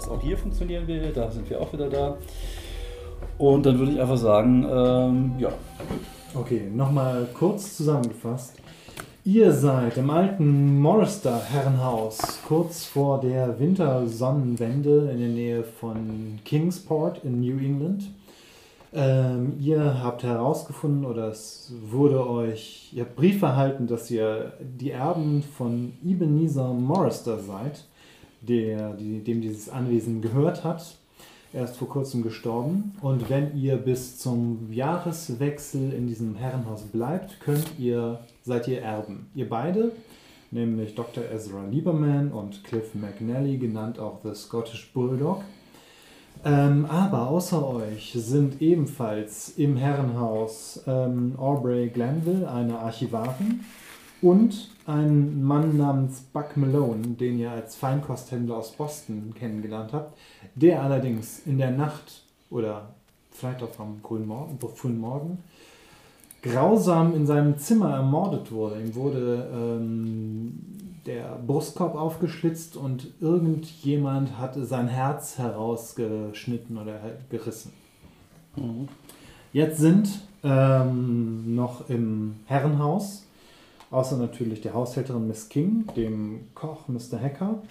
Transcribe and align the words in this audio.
Das 0.00 0.08
auch 0.08 0.22
hier 0.22 0.38
funktionieren 0.38 0.86
wir, 0.86 1.12
da 1.12 1.30
sind 1.30 1.50
wir 1.50 1.60
auch 1.60 1.74
wieder 1.74 1.90
da. 1.90 2.16
Und 3.36 3.66
dann 3.66 3.78
würde 3.78 3.92
ich 3.92 4.00
einfach 4.00 4.16
sagen, 4.16 4.66
ähm, 4.66 5.34
ja. 5.38 5.50
Okay, 6.34 6.70
nochmal 6.74 7.28
kurz 7.34 7.76
zusammengefasst. 7.76 8.56
Ihr 9.24 9.52
seid 9.52 9.98
im 9.98 10.08
alten 10.08 10.80
Morrister 10.80 11.38
Herrenhaus, 11.38 12.40
kurz 12.48 12.86
vor 12.86 13.20
der 13.20 13.60
Wintersonnenwende 13.60 15.10
in 15.12 15.18
der 15.18 15.28
Nähe 15.28 15.64
von 15.64 16.38
Kingsport 16.46 17.22
in 17.22 17.42
New 17.42 17.58
England. 17.58 18.04
Ähm, 18.94 19.56
ihr 19.60 20.02
habt 20.02 20.22
herausgefunden 20.22 21.04
oder 21.04 21.28
es 21.28 21.74
wurde 21.90 22.26
euch, 22.26 22.90
ihr 22.94 23.02
habt 23.02 23.16
Brief 23.16 23.42
erhalten, 23.42 23.86
dass 23.86 24.10
ihr 24.10 24.54
die 24.60 24.92
Erben 24.92 25.42
von 25.42 25.92
Ebenezer 26.02 26.72
Morrister 26.72 27.38
seid, 27.38 27.84
der, 28.40 28.94
die, 28.94 29.22
dem 29.22 29.40
dieses 29.40 29.68
Anwesen 29.68 30.22
gehört 30.22 30.64
hat. 30.64 30.96
Er 31.52 31.64
ist 31.64 31.76
vor 31.76 31.88
kurzem 31.88 32.22
gestorben 32.22 32.92
und 33.02 33.28
wenn 33.28 33.56
ihr 33.56 33.76
bis 33.76 34.18
zum 34.18 34.72
Jahreswechsel 34.72 35.92
in 35.92 36.06
diesem 36.06 36.36
Herrenhaus 36.36 36.82
bleibt, 36.82 37.40
könnt 37.40 37.66
ihr, 37.76 38.20
seid 38.44 38.68
ihr 38.68 38.82
Erben. 38.82 39.28
Ihr 39.34 39.48
beide, 39.48 39.90
nämlich 40.52 40.94
Dr. 40.94 41.24
Ezra 41.24 41.66
Lieberman 41.66 42.30
und 42.30 42.62
Cliff 42.62 42.94
McNally, 42.94 43.58
genannt 43.58 43.98
auch 43.98 44.20
The 44.22 44.32
Scottish 44.34 44.92
Bulldog. 44.92 45.42
Ähm, 46.44 46.86
aber 46.86 47.28
außer 47.28 47.68
euch 47.68 48.12
sind 48.16 48.62
ebenfalls 48.62 49.50
im 49.58 49.76
Herrenhaus 49.76 50.82
ähm, 50.86 51.34
Aubrey 51.36 51.88
Glanville, 51.88 52.50
eine 52.50 52.78
Archivarin, 52.78 53.60
und 54.22 54.68
ein 54.86 55.42
Mann 55.42 55.76
namens 55.76 56.20
Buck 56.20 56.56
Malone, 56.56 57.02
den 57.08 57.38
ihr 57.38 57.50
als 57.50 57.76
Feinkosthändler 57.76 58.56
aus 58.56 58.72
Boston 58.72 59.34
kennengelernt 59.38 59.92
habt, 59.92 60.18
der 60.54 60.82
allerdings 60.82 61.42
in 61.46 61.58
der 61.58 61.70
Nacht 61.70 62.22
oder 62.50 62.94
vielleicht 63.30 63.62
auch 63.62 63.78
am 63.78 64.00
frühen 64.02 64.26
Morgen, 64.26 64.58
frühen 64.74 65.00
Morgen 65.00 65.38
grausam 66.42 67.14
in 67.14 67.26
seinem 67.26 67.58
Zimmer 67.58 67.94
ermordet 67.94 68.50
wurde. 68.50 68.80
Ihm 68.80 68.94
wurde 68.94 69.48
ähm, 69.52 70.58
der 71.06 71.38
Brustkorb 71.46 71.94
aufgeschlitzt 71.94 72.76
und 72.76 73.08
irgendjemand 73.20 74.38
hatte 74.38 74.64
sein 74.64 74.88
Herz 74.88 75.38
herausgeschnitten 75.38 76.78
oder 76.78 76.98
gerissen. 77.30 77.72
Mhm. 78.56 78.88
Jetzt 79.52 79.78
sind 79.78 80.20
ähm, 80.42 81.54
noch 81.54 81.88
im 81.90 82.36
Herrenhaus, 82.46 83.24
außer 83.90 84.16
natürlich 84.16 84.60
der 84.60 84.74
Haushälterin 84.74 85.26
Miss 85.26 85.48
King, 85.48 85.86
dem 85.96 86.48
Koch 86.54 86.88
Mr. 86.88 87.20
Hacker, 87.20 87.62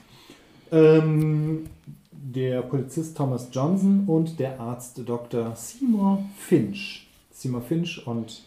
ähm, 0.72 1.66
der 2.12 2.62
Polizist 2.62 3.17
Thomas 3.17 3.50
Johnson 3.52 4.03
und 4.08 4.40
der 4.40 4.59
Arzt 4.59 5.02
Dr. 5.06 5.56
Seymour 5.56 6.23
Finch. 6.38 7.08
Seymour 7.31 7.62
Finch 7.62 8.06
und 8.06 8.44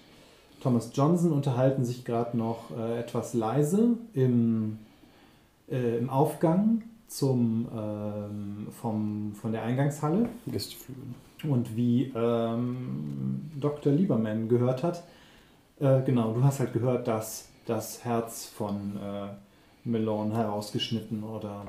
Thomas 0.62 0.90
Johnson 0.94 1.32
unterhalten 1.32 1.84
sich 1.84 2.04
gerade 2.04 2.36
noch 2.36 2.70
äh, 2.76 3.00
etwas 3.00 3.34
leise 3.34 3.96
im, 4.14 4.78
äh, 5.68 5.98
im 5.98 6.08
Aufgang 6.10 6.82
zum, 7.08 7.68
ähm, 7.76 8.66
vom, 8.80 9.32
von 9.34 9.52
der 9.52 9.62
Eingangshalle. 9.62 10.28
Gästeflügel. 10.46 11.02
Und 11.48 11.76
wie 11.76 12.12
ähm, 12.14 13.50
Dr. 13.58 13.92
Lieberman 13.92 14.48
gehört 14.48 14.84
hat, 14.84 15.02
äh, 15.80 16.02
genau, 16.02 16.32
du 16.32 16.44
hast 16.44 16.60
halt 16.60 16.72
gehört, 16.72 17.08
dass 17.08 17.48
das 17.66 18.04
Herz 18.04 18.46
von 18.46 18.96
äh, 18.96 19.28
Malone 19.88 20.34
herausgeschnitten 20.36 21.22
oder 21.22 21.64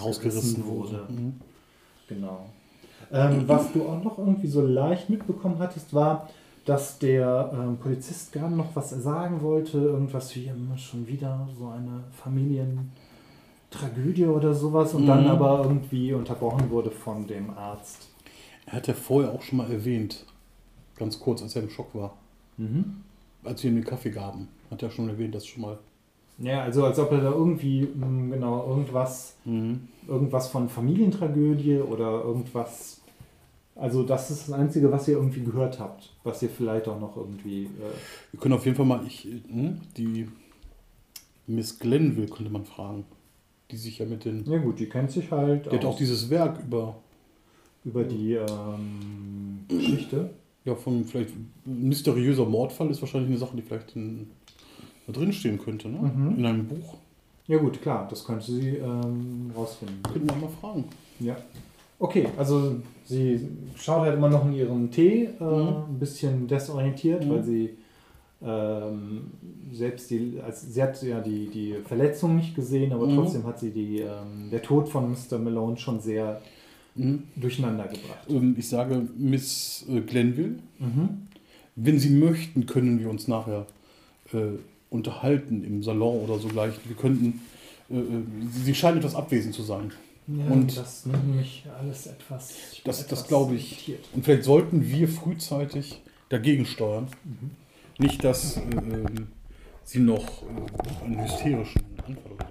Rausgerissen 0.00 0.66
wurde. 0.66 1.06
Mhm. 1.08 1.34
Genau. 2.08 2.46
Ähm, 3.12 3.44
was 3.46 3.72
du 3.72 3.86
auch 3.88 4.02
noch 4.02 4.18
irgendwie 4.18 4.48
so 4.48 4.60
leicht 4.60 5.08
mitbekommen 5.08 5.58
hattest, 5.58 5.94
war, 5.94 6.28
dass 6.64 6.98
der 6.98 7.50
ähm, 7.54 7.76
Polizist 7.78 8.32
gerade 8.32 8.54
noch 8.54 8.74
was 8.74 8.90
sagen 8.90 9.40
wollte, 9.40 9.78
irgendwas 9.78 10.34
wie 10.36 10.44
immer 10.46 10.76
schon 10.76 11.06
wieder 11.06 11.48
so 11.58 11.68
eine 11.68 12.04
Familientragödie 13.70 14.26
oder 14.26 14.52
sowas 14.54 14.92
und 14.94 15.06
dann 15.06 15.24
Mhm. 15.24 15.30
aber 15.30 15.62
irgendwie 15.64 16.12
unterbrochen 16.12 16.68
wurde 16.70 16.90
von 16.90 17.26
dem 17.26 17.50
Arzt. 17.50 18.08
Er 18.66 18.74
hat 18.74 18.86
ja 18.86 18.94
vorher 18.94 19.32
auch 19.32 19.40
schon 19.42 19.58
mal 19.58 19.70
erwähnt, 19.70 20.24
ganz 20.96 21.18
kurz, 21.18 21.40
als 21.42 21.56
er 21.56 21.62
im 21.62 21.70
Schock 21.70 21.94
war, 21.94 22.14
als 23.44 23.62
wir 23.62 23.70
ihm 23.70 23.76
den 23.76 23.84
Kaffee 23.84 24.10
gaben, 24.10 24.48
hat 24.70 24.82
er 24.82 24.90
schon 24.90 25.08
erwähnt, 25.08 25.34
dass 25.34 25.46
schon 25.46 25.62
mal. 25.62 25.78
Ja, 26.38 26.62
also 26.62 26.84
als 26.84 26.98
ob 27.00 27.10
er 27.12 27.20
da 27.20 27.30
irgendwie, 27.32 27.82
mh, 27.82 28.34
genau, 28.36 28.66
irgendwas, 28.68 29.34
irgendwas 30.06 30.48
von 30.48 30.68
Familientragödie 30.68 31.78
oder 31.78 32.22
irgendwas. 32.22 33.00
Also 33.74 34.02
das 34.02 34.30
ist 34.30 34.48
das 34.48 34.54
Einzige, 34.54 34.90
was 34.92 35.06
ihr 35.08 35.14
irgendwie 35.16 35.42
gehört 35.42 35.78
habt, 35.80 36.12
was 36.24 36.42
ihr 36.42 36.48
vielleicht 36.48 36.86
auch 36.88 37.00
noch 37.00 37.16
irgendwie. 37.16 37.64
Äh, 37.64 37.68
Wir 38.32 38.40
können 38.40 38.54
auf 38.54 38.64
jeden 38.64 38.76
Fall 38.76 38.86
mal, 38.86 39.00
ich, 39.06 39.24
hm, 39.48 39.80
die 39.96 40.28
Miss 41.46 41.78
Glenville 41.78 42.26
könnte 42.28 42.52
man 42.52 42.64
fragen, 42.64 43.04
die 43.70 43.76
sich 43.76 43.98
ja 43.98 44.06
mit 44.06 44.24
den. 44.24 44.44
ja 44.46 44.58
gut, 44.58 44.78
die 44.78 44.88
kennt 44.88 45.10
sich 45.10 45.30
halt 45.30 45.66
Die 45.66 45.76
hat 45.76 45.84
auch 45.84 45.96
dieses 45.96 46.28
Werk 46.30 46.60
über, 46.64 46.96
über 47.84 48.04
die 48.04 48.34
ähm, 48.34 49.64
Geschichte. 49.68 50.30
ja, 50.64 50.74
von 50.74 51.04
vielleicht 51.04 51.30
mysteriöser 51.64 52.44
Mordfall 52.46 52.90
ist 52.90 53.00
wahrscheinlich 53.00 53.30
eine 53.30 53.38
Sache, 53.38 53.56
die 53.56 53.62
vielleicht 53.62 53.94
in, 53.96 54.28
da 55.08 55.12
drin 55.12 55.32
stehen 55.32 55.58
könnte, 55.58 55.88
ne? 55.88 55.98
Mhm. 56.14 56.36
In 56.38 56.46
einem 56.46 56.66
Buch. 56.68 56.94
Ja 57.46 57.56
gut, 57.58 57.80
klar, 57.80 58.06
das 58.10 58.24
könnte 58.24 58.44
sie 58.44 58.76
ähm, 58.76 59.50
rausfinden. 59.56 60.02
Könnten 60.02 60.28
wir 60.28 60.36
mal 60.36 60.50
fragen. 60.60 60.84
Ja. 61.18 61.36
Okay, 61.98 62.28
also 62.36 62.76
sie 63.06 63.40
schaut 63.76 64.02
halt 64.02 64.16
immer 64.16 64.28
noch 64.28 64.44
in 64.46 64.52
ihren 64.52 64.90
Tee, 64.90 65.24
äh, 65.40 65.42
Mhm. 65.44 65.68
ein 65.94 65.98
bisschen 65.98 66.46
desorientiert, 66.46 67.24
Mhm. 67.24 67.30
weil 67.30 67.42
sie 67.44 67.70
ähm, 68.40 69.32
selbst 69.72 70.10
die, 70.10 70.38
also 70.44 70.66
sie 70.70 70.80
hat 70.80 71.02
ja 71.02 71.20
die, 71.20 71.48
die 71.48 71.74
Verletzung 71.84 72.36
nicht 72.36 72.54
gesehen, 72.54 72.92
aber 72.92 73.06
Mhm. 73.08 73.16
trotzdem 73.16 73.44
hat 73.44 73.58
sie 73.58 73.70
die, 73.72 73.98
ähm, 73.98 74.48
der 74.52 74.62
Tod 74.62 74.88
von 74.88 75.10
Mr. 75.10 75.38
Malone 75.40 75.76
schon 75.76 75.98
sehr 76.00 76.40
Mhm. 76.94 77.24
durcheinander 77.34 77.84
gebracht. 77.88 78.26
Ähm, 78.28 78.54
Ich 78.56 78.68
sage 78.68 79.08
Miss 79.16 79.84
äh, 79.88 80.00
Glenville, 80.02 80.56
Mhm. 80.78 81.08
wenn 81.74 81.98
Sie 81.98 82.10
möchten, 82.10 82.66
können 82.66 83.00
wir 83.00 83.10
uns 83.10 83.26
nachher 83.26 83.66
äh, 84.32 84.58
unterhalten 84.90 85.64
im 85.64 85.82
Salon 85.82 86.20
oder 86.24 86.38
so 86.38 86.48
gleich. 86.48 86.74
Wir 86.86 86.96
könnten, 86.96 87.40
äh, 87.90 87.96
äh, 87.98 88.02
Sie 88.64 88.74
scheinen 88.74 88.98
etwas 88.98 89.14
abwesend 89.14 89.54
zu 89.54 89.62
sein. 89.62 89.92
Ja, 90.26 90.44
Und- 90.46 90.76
das 90.76 91.06
nimmt 91.06 91.36
mich 91.36 91.64
alles 91.78 92.06
etwas. 92.06 92.54
Das, 92.84 93.06
das 93.06 93.26
glaube 93.26 93.54
ich. 93.54 93.72
irritiert. 93.88 94.04
Und 94.14 94.24
vielleicht 94.24 94.44
sollten 94.44 94.86
wir 94.86 95.08
frühzeitig 95.08 96.00
dagegen 96.28 96.66
steuern. 96.66 97.08
Mhm. 97.24 97.50
Nicht, 98.04 98.22
dass 98.24 98.56
äh, 98.58 98.60
ähm, 98.60 99.28
sie 99.84 100.00
noch 100.00 100.24
äh, 100.42 101.04
einen 101.04 101.22
hysterischen 101.22 101.82
Anfall 102.06 102.32
oder. 102.34 102.48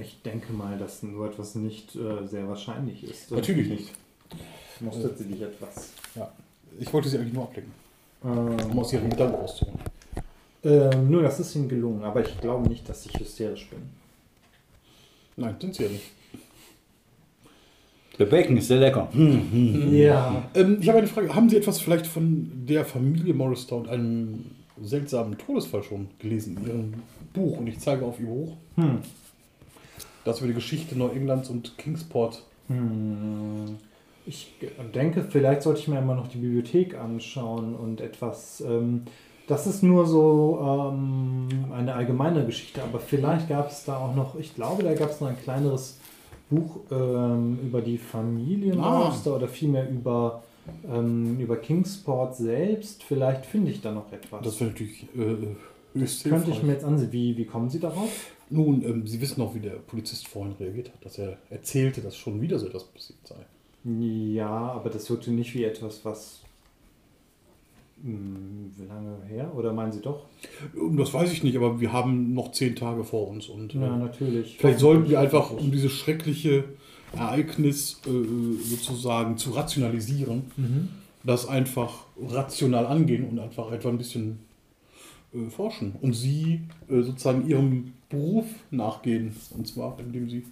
Ich 0.00 0.20
denke 0.22 0.52
mal, 0.52 0.76
dass 0.78 1.02
nur 1.04 1.26
etwas 1.30 1.54
nicht 1.54 1.94
äh, 1.94 2.26
sehr 2.26 2.48
wahrscheinlich 2.48 3.04
ist. 3.04 3.30
Natürlich 3.30 3.68
nicht. 3.68 3.90
Mustert 4.80 5.16
sie 5.18 5.24
dich 5.24 5.40
etwas. 5.40 5.90
Ich 6.80 6.92
wollte 6.92 7.08
sie 7.08 7.18
eigentlich 7.18 7.32
nur 7.34 7.44
ablenken, 7.44 7.72
um 8.22 8.58
Ähm, 8.72 8.78
aus 8.78 8.92
ihrem 8.92 9.08
Gedanken 9.10 9.36
rauszuholen. 9.36 9.78
Ähm, 10.64 11.10
nur, 11.10 11.22
das 11.22 11.40
ist 11.40 11.54
ihnen 11.54 11.68
gelungen, 11.68 12.02
aber 12.02 12.20
ich 12.20 12.40
glaube 12.40 12.68
nicht, 12.68 12.88
dass 12.88 13.04
ich 13.06 13.18
hysterisch 13.18 13.68
bin. 13.68 13.80
Nein, 15.36 15.56
sind 15.60 15.74
sie 15.74 15.82
ja 15.84 15.88
nicht. 15.88 16.10
Der 18.18 18.26
Bacon 18.26 18.56
ist 18.56 18.68
sehr 18.68 18.78
lecker. 18.78 19.08
Hm. 19.12 19.92
Ja. 19.92 20.44
Ähm, 20.54 20.78
ich 20.80 20.88
habe 20.88 20.98
eine 20.98 21.06
Frage. 21.08 21.34
Haben 21.34 21.48
Sie 21.48 21.56
etwas 21.56 21.80
vielleicht 21.80 22.06
von 22.06 22.50
der 22.66 22.84
Familie 22.84 23.34
Morristow 23.34 23.80
und 23.80 23.88
einem 23.88 24.44
seltsamen 24.80 25.36
Todesfall 25.36 25.82
schon 25.82 26.08
gelesen 26.18 26.56
in 26.58 26.66
Ihrem 26.66 26.94
Buch? 27.32 27.58
Und 27.58 27.66
ich 27.66 27.80
zeige 27.80 28.04
auf 28.04 28.20
Ihr 28.20 28.26
Buch. 28.26 28.56
Hm. 28.76 28.98
Das 30.24 30.38
über 30.38 30.48
die 30.48 30.54
Geschichte 30.54 30.96
Neuenglands 30.96 31.50
und 31.50 31.76
Kingsport. 31.76 32.42
Hm. 32.68 33.78
Ich 34.26 34.54
denke, 34.94 35.24
vielleicht 35.28 35.62
sollte 35.62 35.80
ich 35.80 35.88
mir 35.88 35.98
immer 35.98 36.14
noch 36.14 36.28
die 36.28 36.38
Bibliothek 36.38 36.96
anschauen 36.96 37.74
und 37.74 38.00
etwas. 38.00 38.60
Ähm, 38.60 39.02
das 39.46 39.66
ist 39.66 39.82
nur 39.82 40.06
so 40.06 40.92
ähm, 40.92 41.48
eine 41.72 41.94
allgemeine 41.94 42.44
Geschichte, 42.46 42.82
aber 42.82 43.00
vielleicht 43.00 43.48
gab 43.48 43.70
es 43.70 43.84
da 43.84 43.98
auch 43.98 44.14
noch, 44.14 44.38
ich 44.38 44.54
glaube, 44.54 44.82
da 44.82 44.94
gab 44.94 45.10
es 45.10 45.20
noch 45.20 45.28
ein 45.28 45.38
kleineres 45.38 45.98
Buch 46.50 46.80
ähm, 46.90 47.58
über 47.62 47.80
die 47.80 47.98
Familie 47.98 48.76
Ah. 48.78 49.14
Oder 49.26 49.48
vielmehr 49.48 49.88
über, 49.88 50.42
ähm, 50.90 51.38
über 51.40 51.56
Kingsport 51.56 52.36
selbst. 52.36 53.02
Vielleicht 53.02 53.46
finde 53.46 53.70
ich 53.70 53.80
da 53.80 53.92
noch 53.92 54.12
etwas. 54.12 54.42
Das 54.42 54.60
wäre 54.60 54.70
natürlich 54.70 55.04
äh, 55.16 55.98
höchst 55.98 56.24
könnte 56.24 56.50
ich 56.50 56.62
mir 56.62 56.72
jetzt 56.72 56.84
ansehen. 56.84 57.12
Wie, 57.12 57.36
wie 57.36 57.44
kommen 57.44 57.70
Sie 57.70 57.80
darauf? 57.80 58.32
Nun, 58.50 58.82
ähm, 58.82 59.06
Sie 59.06 59.20
wissen 59.20 59.40
auch, 59.42 59.54
wie 59.54 59.60
der 59.60 59.70
Polizist 59.70 60.28
vorhin 60.28 60.54
reagiert 60.58 60.92
hat, 60.92 61.04
dass 61.04 61.18
er 61.18 61.38
erzählte, 61.50 62.00
dass 62.00 62.16
schon 62.16 62.40
wieder 62.40 62.58
so 62.58 62.66
etwas 62.66 62.84
passiert 62.84 63.18
sei. 63.24 63.36
Ja, 63.84 64.48
aber 64.48 64.90
das 64.90 65.08
wirkte 65.10 65.30
nicht 65.30 65.54
wie 65.54 65.64
etwas, 65.64 66.04
was. 66.04 66.40
Hm, 68.04 68.70
Wie 68.76 68.84
lange 68.84 69.16
her? 69.26 69.50
Oder 69.56 69.72
meinen 69.72 69.92
Sie 69.92 70.00
doch? 70.02 70.26
Ähm, 70.76 70.96
Das 70.96 71.12
weiß 71.14 71.32
ich 71.32 71.42
nicht, 71.42 71.56
aber 71.56 71.80
wir 71.80 71.92
haben 71.92 72.34
noch 72.34 72.52
zehn 72.52 72.76
Tage 72.76 73.02
vor 73.04 73.28
uns 73.28 73.48
und 73.48 73.74
äh, 73.74 73.78
Ja, 73.80 73.96
natürlich. 73.96 74.56
vielleicht 74.58 74.78
sollten 74.80 75.08
wir 75.08 75.18
einfach, 75.20 75.50
um 75.50 75.70
diese 75.72 75.88
schreckliche 75.88 76.64
Ereignis 77.16 78.00
äh, 78.06 78.10
sozusagen 78.62 79.36
zu 79.38 79.50
rationalisieren, 79.52 80.42
das 81.22 81.46
einfach 81.48 82.04
rational 82.20 82.86
angehen 82.86 83.24
und 83.28 83.38
einfach 83.38 83.70
etwa 83.72 83.88
ein 83.88 83.98
bisschen 83.98 84.40
äh, 85.32 85.48
forschen. 85.48 85.92
Und 86.02 86.12
sie 86.14 86.60
äh, 86.88 87.02
sozusagen 87.02 87.48
ihrem 87.48 87.92
Beruf 88.10 88.46
nachgehen. 88.70 89.34
Und 89.56 89.66
zwar, 89.68 89.96
indem 90.00 90.28
sie 90.28 90.44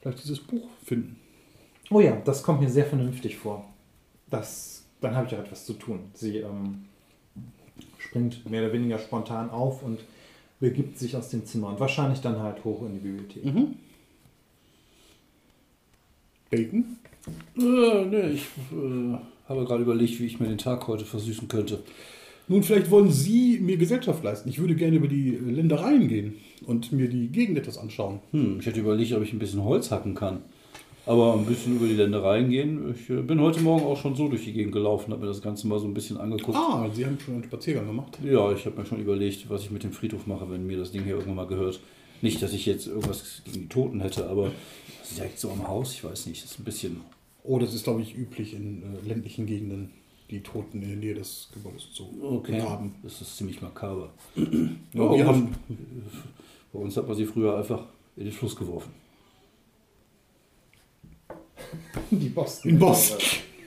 vielleicht 0.00 0.24
dieses 0.24 0.40
Buch 0.40 0.66
finden. 0.84 1.16
Oh 1.90 2.00
ja, 2.00 2.16
das 2.24 2.42
kommt 2.42 2.60
mir 2.62 2.70
sehr 2.70 2.86
vernünftig 2.86 3.36
vor. 3.36 3.64
Das, 4.30 4.71
dann 5.02 5.14
habe 5.14 5.26
ich 5.26 5.34
auch 5.34 5.40
etwas 5.40 5.66
zu 5.66 5.74
tun. 5.74 6.00
Sie 6.14 6.38
ähm, 6.38 6.86
springt 7.98 8.48
mehr 8.48 8.62
oder 8.62 8.72
weniger 8.72 8.98
spontan 8.98 9.50
auf 9.50 9.82
und 9.82 10.00
begibt 10.60 10.98
sich 10.98 11.16
aus 11.16 11.30
dem 11.30 11.44
Zimmer 11.44 11.68
und 11.68 11.80
wahrscheinlich 11.80 12.20
dann 12.20 12.38
halt 12.38 12.64
hoch 12.64 12.82
in 12.82 12.94
die 12.94 13.00
Bibliothek. 13.00 13.44
Mhm. 13.44 13.74
Bacon? 16.50 16.96
Äh, 17.56 18.04
nee, 18.04 18.34
ich 18.34 18.42
äh, 18.72 19.18
habe 19.48 19.64
gerade 19.64 19.82
überlegt, 19.82 20.20
wie 20.20 20.26
ich 20.26 20.38
mir 20.38 20.48
den 20.48 20.58
Tag 20.58 20.86
heute 20.86 21.04
versüßen 21.04 21.48
könnte. 21.48 21.82
Nun, 22.48 22.62
vielleicht 22.62 22.90
wollen 22.90 23.10
Sie 23.10 23.58
mir 23.60 23.76
Gesellschaft 23.76 24.22
leisten. 24.22 24.48
Ich 24.48 24.58
würde 24.58 24.74
gerne 24.74 24.96
über 24.96 25.08
die 25.08 25.30
Ländereien 25.30 26.08
gehen 26.08 26.34
und 26.66 26.92
mir 26.92 27.08
die 27.08 27.28
Gegend 27.28 27.56
etwas 27.58 27.78
anschauen. 27.78 28.20
Hm, 28.32 28.58
ich 28.60 28.66
hätte 28.66 28.80
überlegt, 28.80 29.12
ob 29.12 29.22
ich 29.22 29.32
ein 29.32 29.38
bisschen 29.38 29.64
Holz 29.64 29.90
hacken 29.90 30.14
kann. 30.14 30.42
Aber 31.04 31.34
ein 31.34 31.44
bisschen 31.46 31.76
über 31.76 31.86
die 31.86 31.94
Ländereien 31.94 32.48
gehen. 32.48 32.94
Ich 32.94 33.10
äh, 33.10 33.22
bin 33.22 33.40
heute 33.40 33.60
Morgen 33.60 33.84
auch 33.84 33.96
schon 33.96 34.14
so 34.14 34.28
durch 34.28 34.44
die 34.44 34.52
Gegend 34.52 34.72
gelaufen, 34.72 35.12
habe 35.12 35.22
mir 35.22 35.28
das 35.28 35.42
Ganze 35.42 35.66
mal 35.66 35.78
so 35.80 35.86
ein 35.86 35.94
bisschen 35.94 36.16
angeguckt. 36.16 36.56
Ah, 36.56 36.88
Sie 36.94 37.04
haben 37.04 37.18
schon 37.18 37.34
einen 37.34 37.44
Spaziergang 37.44 37.86
gemacht. 37.86 38.18
Ja, 38.24 38.52
ich 38.52 38.64
habe 38.66 38.80
mir 38.80 38.86
schon 38.86 39.00
überlegt, 39.00 39.50
was 39.50 39.62
ich 39.62 39.70
mit 39.72 39.82
dem 39.82 39.92
Friedhof 39.92 40.26
mache, 40.26 40.48
wenn 40.50 40.66
mir 40.66 40.78
das 40.78 40.92
Ding 40.92 41.02
hier 41.02 41.14
irgendwann 41.14 41.34
mal 41.34 41.46
gehört. 41.46 41.80
Nicht, 42.20 42.40
dass 42.40 42.52
ich 42.52 42.66
jetzt 42.66 42.86
irgendwas 42.86 43.42
gegen 43.44 43.62
die 43.62 43.68
Toten 43.68 44.00
hätte, 44.00 44.28
aber 44.28 44.52
das 45.00 45.10
ist 45.10 45.18
direkt 45.18 45.40
so 45.40 45.50
am 45.50 45.66
Haus, 45.66 45.92
ich 45.92 46.04
weiß 46.04 46.26
nicht, 46.26 46.44
das 46.44 46.52
ist 46.52 46.60
ein 46.60 46.64
bisschen. 46.64 47.00
Oh, 47.42 47.58
das 47.58 47.74
ist, 47.74 47.82
glaube 47.82 48.00
ich, 48.02 48.16
üblich 48.16 48.54
in 48.54 48.84
äh, 48.84 49.08
ländlichen 49.08 49.46
Gegenden, 49.46 49.90
die 50.30 50.40
Toten 50.40 50.82
in 50.82 50.88
der 50.88 50.98
Nähe 50.98 51.14
des 51.14 51.48
Gebäudes 51.52 51.92
zu 51.92 52.06
begraben. 52.46 52.94
Das 53.02 53.20
ist 53.20 53.36
ziemlich 53.36 53.60
makaber. 53.60 54.10
Ja, 54.94 55.00
wir 55.00 55.08
gut. 55.08 55.24
haben 55.24 55.54
Bei 56.72 56.78
uns 56.78 56.96
hat 56.96 57.08
man 57.08 57.16
sie 57.16 57.26
früher 57.26 57.56
einfach 57.56 57.86
in 58.16 58.24
den 58.24 58.32
Fluss 58.32 58.54
geworfen. 58.54 59.01
Die 62.10 62.28
Boston. 62.28 62.70
in 62.70 62.78
Boston. 62.78 63.18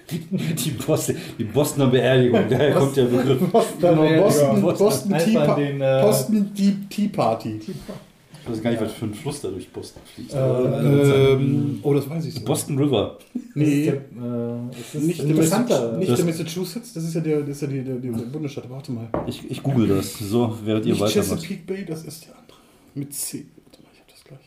Die, 0.11 0.69
Boston, 0.85 1.15
die 1.39 1.43
Bostoner 1.45 1.87
Beerdigung, 1.87 2.43
daher 2.49 2.73
kommt 2.75 2.95
der 2.95 3.05
Begriff. 3.05 3.39
Boston, 3.51 3.79
Genau, 3.81 4.21
Boston, 4.21 4.61
Boston. 4.61 4.85
Boston, 4.85 5.17
Tea, 5.17 5.55
den, 5.55 5.81
äh, 5.81 6.01
Boston 6.03 6.51
Tea, 6.53 6.75
Tea 6.87 7.07
Party. 7.07 7.59
Ich 7.59 8.51
weiß 8.51 8.61
gar 8.61 8.69
nicht, 8.69 8.81
was 8.83 8.91
für 8.91 9.05
ein 9.05 9.13
Fluss 9.15 9.41
da 9.41 9.47
durch 9.47 9.67
Boston 9.73 10.03
fließt. 10.13 10.35
Äh, 10.35 10.37
Aber, 10.37 10.83
Ähm, 10.83 11.79
oh, 11.81 11.91
das 11.95 12.07
weiß 12.07 12.23
ich. 12.27 12.35
so. 12.35 12.41
Boston 12.45 12.77
River. 12.77 13.17
Nee, 13.55 13.63
Das 13.63 13.73
ist 13.73 14.93
der, 14.93 15.01
äh, 15.01 15.05
nicht, 15.07 15.19
der, 15.21 15.25
interessanter. 15.29 15.81
Massa- 15.87 15.97
nicht 15.97 16.11
Das- 16.11 16.17
der 16.17 16.25
Massachusetts, 16.27 16.93
das 16.93 17.03
ist 17.03 17.15
ja 17.15 17.21
der, 17.21 17.39
das 17.41 17.49
ist 17.49 17.61
ja 17.63 17.67
die, 17.69 17.83
der, 17.83 17.95
der 17.95 18.09
Bundesstaat. 18.11 18.69
Warte 18.69 18.91
mal. 18.91 19.07
Ich, 19.25 19.49
ich 19.49 19.63
google 19.63 19.87
das, 19.87 20.19
so 20.19 20.55
während 20.63 20.85
ihr 20.85 20.91
Nicht 20.93 21.01
weitermacht. 21.01 21.29
Chesapeake 21.41 21.63
Bay, 21.65 21.83
das 21.83 22.03
ist 22.03 22.27
der 22.27 22.35
andere. 22.37 22.57
Mit 22.93 23.11
C. 23.11 23.45
Warte 23.65 23.81
mal, 23.81 23.89
ich 23.91 23.99
hab 24.01 24.07
das 24.09 24.23
gleich. 24.23 24.39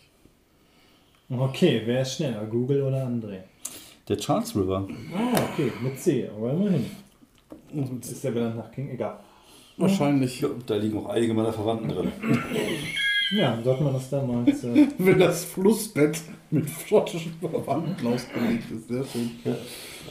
Okay, 1.30 1.82
wer 1.84 2.02
ist 2.02 2.14
schneller, 2.14 2.46
Google 2.46 2.82
oder 2.82 3.06
André? 3.06 3.40
Der 4.08 4.16
Charles 4.16 4.56
River. 4.56 4.88
Ah, 5.14 5.38
okay, 5.52 5.70
mit 5.82 5.98
C, 5.98 6.26
aber 6.34 6.52
immerhin. 6.52 6.86
Ist 8.00 8.24
der 8.24 8.30
benannt 8.30 8.56
nach 8.56 8.72
King? 8.72 8.88
Egal. 8.88 9.20
Wahrscheinlich. 9.76 10.40
Ja, 10.40 10.48
Da 10.66 10.76
liegen 10.76 10.98
auch 10.98 11.10
einige 11.10 11.34
meiner 11.34 11.52
Verwandten 11.52 11.88
drin. 11.90 12.12
Ja, 13.30 13.58
sollte 13.62 13.82
man 13.82 13.92
das 13.92 14.08
damals. 14.08 14.64
Äh, 14.64 14.86
Wenn 14.98 15.18
das 15.18 15.44
Flussbett 15.44 16.18
mit 16.50 16.66
schottischen 16.70 17.34
Verwandten 17.38 18.06
ausgelegt 18.06 18.70
ist. 18.70 18.88
Sehr 18.88 19.04
schön. 19.04 19.30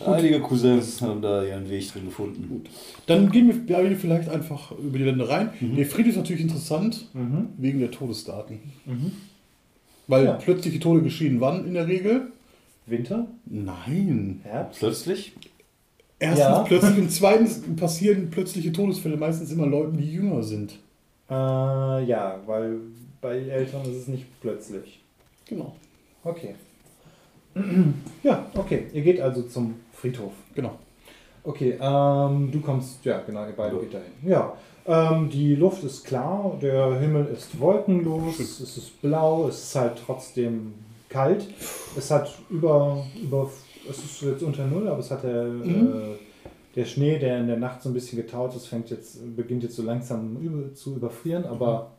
Einige 0.06 0.40
Cousins 0.40 1.02
haben 1.02 1.24
da 1.24 1.44
ihren 1.44 1.68
Weg 1.68 1.92
drin 1.92 2.06
gefunden. 2.06 2.64
Dann 3.08 3.32
gehen 3.32 3.48
wir 3.48 3.76
beide 3.76 3.96
vielleicht 3.96 4.30
einfach 4.30 4.72
über 4.74 5.00
die 5.00 5.06
Ländereien. 5.06 5.50
Der 5.60 5.86
Friedhof 5.88 6.12
ist 6.12 6.18
natürlich 6.18 6.44
interessant, 6.44 7.08
mhm. 7.14 7.50
wegen 7.58 7.80
der 7.80 7.90
Todesdaten. 7.90 8.60
Mhm. 8.86 9.12
Weil 10.08 10.26
Ja. 10.26 10.34
plötzliche 10.34 10.80
Tode 10.80 11.02
geschehen 11.02 11.42
wann 11.42 11.66
in 11.68 11.74
der 11.74 11.88
Regel? 11.88 12.28
Winter? 12.86 13.28
Nein. 13.46 14.42
Herbst? 14.44 14.80
Plötzlich? 14.80 15.34
Erstens 16.20 16.40
Ja. 16.40 16.64
plötzlich 16.64 16.98
und 16.98 17.12
zweitens 17.12 17.62
passieren 17.76 18.30
plötzliche 18.32 18.72
Todesfälle 18.72 19.18
meistens 19.18 19.52
immer 19.52 19.66
Leuten, 19.68 19.98
die 19.98 20.12
jünger 20.12 20.42
sind. 20.44 20.80
Äh, 21.30 21.34
ja, 21.34 22.40
weil 22.46 22.78
bei 23.22 23.38
Eltern 23.40 23.82
ist 23.84 23.98
es 23.98 24.08
nicht 24.08 24.26
plötzlich. 24.42 25.00
Genau. 25.48 25.76
Okay. 26.24 26.56
Ja, 28.24 28.46
okay. 28.56 28.88
Ihr 28.94 29.02
geht 29.02 29.20
also 29.22 29.44
zum 29.44 29.76
Friedhof. 29.94 30.34
Genau. 30.56 30.78
Okay, 31.44 31.78
ähm, 31.80 32.50
du 32.52 32.60
kommst, 32.62 33.04
ja 33.06 33.22
genau, 33.26 33.46
ihr 33.46 33.54
beide 33.56 33.76
Ja. 33.76 33.82
geht 33.82 33.94
dahin. 33.94 34.12
Ja, 34.24 34.54
ähm, 34.88 35.30
die 35.30 35.56
Luft 35.56 35.84
ist 35.84 36.06
klar, 36.06 36.58
der 36.62 37.00
Himmel 37.00 37.26
ist 37.28 37.60
wolkenlos, 37.60 38.40
es 38.40 38.60
ist 38.60 39.02
blau, 39.02 39.48
es 39.48 39.62
ist 39.64 39.76
halt 39.76 40.02
trotzdem 40.06 40.74
kalt. 41.10 41.46
Es 41.98 42.10
hat 42.12 42.38
über, 42.50 43.06
über 43.22 43.50
es 43.90 43.98
ist 44.00 44.22
jetzt 44.22 44.44
unter 44.44 44.66
Null, 44.66 44.88
aber 44.88 45.00
es 45.00 45.12
hat 45.12 45.24
der, 45.24 45.44
Mhm. 45.44 45.88
äh, 45.88 46.16
der 46.76 46.86
Schnee, 46.86 47.18
der 47.18 47.40
in 47.40 47.48
der 47.48 47.58
Nacht 47.58 47.82
so 47.82 47.90
ein 47.90 47.94
bisschen 47.94 48.18
getaut 48.18 48.56
ist, 48.56 48.68
fängt 48.68 48.90
jetzt, 48.90 49.36
beginnt 49.36 49.64
jetzt 49.64 49.76
so 49.76 49.84
langsam 49.84 50.38
über, 50.38 50.74
zu 50.74 50.96
überfrieren, 50.96 51.46
aber 51.46 51.92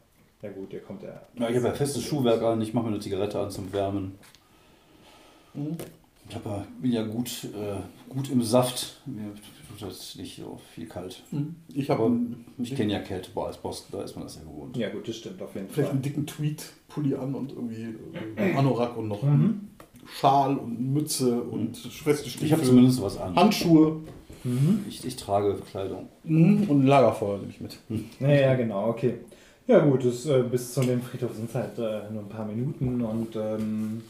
ja 0.43 0.51
gut, 0.51 0.73
ihr 0.73 0.81
kommt 0.81 1.03
ja. 1.03 1.21
Ja, 1.39 1.49
ich 1.49 1.57
habe 1.57 1.67
ja 1.69 1.73
festes 1.75 2.03
Schuhwerk 2.05 2.43
an, 2.43 2.61
ich 2.61 2.73
mache 2.75 2.85
mir 2.87 2.93
eine 2.93 3.01
Zigarette 3.01 3.41
an 3.41 3.51
zum 3.51 3.73
Wärmen. 3.73 4.15
Ich 6.29 6.35
hab 6.37 6.45
ja, 6.47 6.65
bin 6.81 6.93
ja 6.93 7.03
gut, 7.05 7.45
äh, 7.45 7.81
gut 8.13 8.31
im 8.31 8.43
Saft. 8.43 9.01
Mir 9.07 9.33
das 9.81 10.17
nicht 10.17 10.37
so 10.37 10.59
viel 10.75 10.87
kalt. 10.87 11.23
Ich 11.73 11.91
habe 11.91 12.11
ich 12.59 12.75
kenne 12.75 12.93
ja 12.93 12.99
Kälte 13.01 13.31
als 13.41 13.57
Boston, 13.59 13.99
da 13.99 14.05
ist 14.05 14.15
man 14.17 14.25
das 14.25 14.37
ja 14.37 14.43
gewohnt. 14.43 14.77
Ja 14.77 14.89
gut, 14.89 15.07
das 15.09 15.17
stimmt 15.17 15.41
auf 15.43 15.55
jeden 15.55 15.69
vielleicht 15.69 15.89
Fall. 15.89 15.95
einen 15.95 16.03
dicken 16.03 16.27
Tweed-Pulli 16.27 17.15
an 17.15 17.35
und 17.35 17.53
irgendwie 17.53 17.95
äh, 18.37 18.55
Anorak 18.55 18.97
und 18.97 19.09
noch 19.09 19.23
Mhm. 19.23 19.69
Schal 20.21 20.57
und 20.57 20.81
Mütze 20.95 21.43
und 21.43 21.77
feste 21.77 22.29
Ich 22.45 22.53
habe 22.53 22.63
zumindest 22.63 23.03
was 23.03 23.19
an. 23.19 23.37
Handschuhe 23.37 24.01
Mhm. 24.45 24.85
Ich, 24.89 25.05
ich 25.05 25.17
trage 25.17 25.57
Kleidung. 25.71 26.09
mhm. 26.25 26.69
und 26.69 26.85
ein 26.85 26.87
Lagerfeuer 26.87 27.39
nehme 27.39 27.51
ich 27.51 27.61
mit. 27.61 27.79
Ja, 28.21 28.29
ja, 28.29 28.55
genau, 28.55 28.89
okay. 28.89 29.15
Ja 29.67 29.81
gut, 29.81 30.05
das, 30.05 30.25
äh, 30.27 30.45
bis 30.51 30.73
zu 30.73 30.81
dem 30.81 31.03
Friedhof 31.03 31.35
sind 31.35 31.49
es 31.51 31.55
halt 31.55 31.77
äh, 31.79 32.11
nur 32.11 32.23
ein 32.23 32.29
paar 32.29 32.47
Minuten 32.47 33.03
und 33.03 33.37
ähm, 33.37 34.03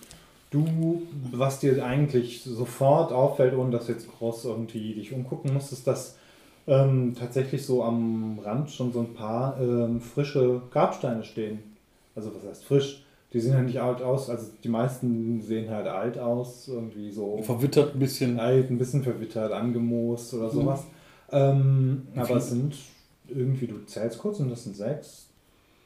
du, 0.50 1.02
was 1.32 1.60
dir 1.60 1.84
eigentlich 1.84 2.42
sofort 2.42 3.12
auffällt, 3.12 3.54
ohne 3.54 3.70
dass 3.70 3.86
du 3.86 3.92
jetzt 3.92 4.08
groß 4.10 4.46
irgendwie 4.46 4.94
dich 4.94 5.12
umgucken 5.12 5.52
musst, 5.54 5.72
ist, 5.72 5.86
dass 5.86 6.16
ähm, 6.66 7.14
tatsächlich 7.18 7.64
so 7.64 7.82
am 7.82 8.38
Rand 8.44 8.70
schon 8.70 8.92
so 8.92 9.00
ein 9.00 9.14
paar 9.14 9.60
ähm, 9.60 10.00
frische 10.00 10.62
Grabsteine 10.70 11.24
stehen. 11.24 11.60
Also 12.14 12.30
was 12.34 12.48
heißt 12.48 12.64
frisch? 12.64 13.04
Die 13.32 13.40
sehen 13.40 13.54
halt 13.54 13.66
nicht 13.66 13.80
alt 13.80 14.00
aus, 14.00 14.30
also 14.30 14.46
die 14.64 14.70
meisten 14.70 15.42
sehen 15.42 15.68
halt 15.68 15.86
alt 15.86 16.18
aus, 16.18 16.66
irgendwie 16.66 17.10
so 17.10 17.42
Verwittert 17.42 17.94
ein 17.94 17.98
bisschen. 17.98 18.40
alt, 18.40 18.70
ein 18.70 18.78
bisschen 18.78 19.02
verwittert, 19.02 19.52
angemoost 19.52 20.32
oder 20.32 20.48
sowas. 20.48 20.84
Ähm, 21.30 22.06
Wie 22.14 22.20
aber 22.20 22.36
es 22.36 22.48
sind 22.48 22.74
irgendwie, 23.28 23.66
du 23.66 23.84
zählst 23.84 24.18
kurz 24.18 24.40
und 24.40 24.48
das 24.48 24.64
sind 24.64 24.76
sechs, 24.76 25.26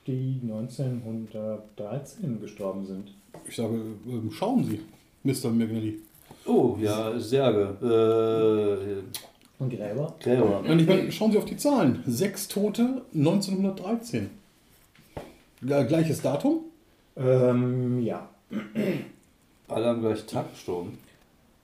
die 0.06 0.38
1913 0.42 2.40
gestorben 2.40 2.86
sind. 2.86 3.12
Ich 3.48 3.56
sage, 3.56 3.74
ähm, 4.06 4.30
schauen 4.32 4.64
Sie, 4.64 4.80
Mr. 5.24 5.50
Magnelli. 5.50 6.00
Oh, 6.46 6.76
ja, 6.80 7.18
Särge. 7.18 7.76
Und 9.58 9.70
Gräber? 9.70 10.14
Äh, 10.20 10.22
Gräber. 10.24 10.60
Und 10.60 10.78
ich 10.80 10.86
meine, 10.86 11.12
schauen 11.12 11.30
Sie 11.32 11.38
auf 11.38 11.44
die 11.44 11.56
Zahlen. 11.56 12.02
Sechs 12.06 12.48
Tote 12.48 13.02
1913. 13.14 14.30
Gle- 15.64 15.84
Gleiches 15.84 16.20
Datum? 16.22 16.60
Ähm, 17.16 18.02
ja. 18.02 18.28
Alle 19.68 19.88
am 19.90 20.00
gleichen 20.00 20.26
Tag 20.26 20.50
gestorben. 20.52 20.98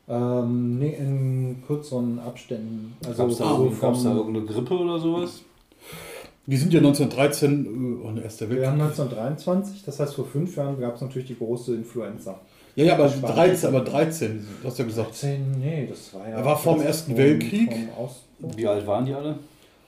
Ähm, 0.09 0.79
nee, 0.79 0.95
in 0.95 1.63
kürzeren 1.67 2.19
Abständen. 2.19 2.95
Also 3.05 3.23
Gab 3.25 3.31
es 3.33 3.39
da, 3.39 3.57
so 3.57 3.65
irgend- 3.65 3.81
gab's 3.81 4.03
da 4.05 4.15
irgendeine 4.15 4.47
Grippe 4.47 4.75
oder 4.79 4.99
sowas? 4.99 5.43
Wir 6.51 6.59
sind 6.59 6.73
ja 6.73 6.79
1913 6.81 8.01
äh, 8.03 8.07
oh, 8.09 8.11
der 8.13 8.25
Erste 8.25 8.49
wir 8.49 8.67
haben 8.67 8.79
Weltkrieg. 8.81 9.01
1923, 9.01 9.85
das 9.85 10.01
heißt 10.01 10.15
vor 10.15 10.25
fünf 10.25 10.57
Jahren 10.57 10.81
gab 10.81 10.95
es 10.95 11.03
natürlich 11.03 11.29
die 11.29 11.37
große 11.37 11.75
Influenza. 11.75 12.41
Ja, 12.75 12.85
ja, 12.87 12.95
aber 12.95 13.09
Spannend. 13.11 13.37
13, 13.37 13.69
aber 13.69 13.81
13, 13.85 14.47
du 14.63 14.67
hast 14.69 14.79
ja 14.79 14.85
gesagt. 14.87 15.09
13, 15.11 15.61
nee, 15.61 15.87
das 15.91 16.15
war 16.15 16.27
ja. 16.27 16.37
Er 16.39 16.45
war 16.47 16.57
vor 16.57 16.73
dem 16.75 16.79
das 16.79 16.87
Ersten 16.87 17.11
vom- 17.11 17.19
Weltkrieg. 17.19 17.71
vom. 18.39 18.57
Wie 18.57 18.67
alt 18.67 18.87
waren 18.87 19.05
die 19.05 19.13
alle? 19.13 19.39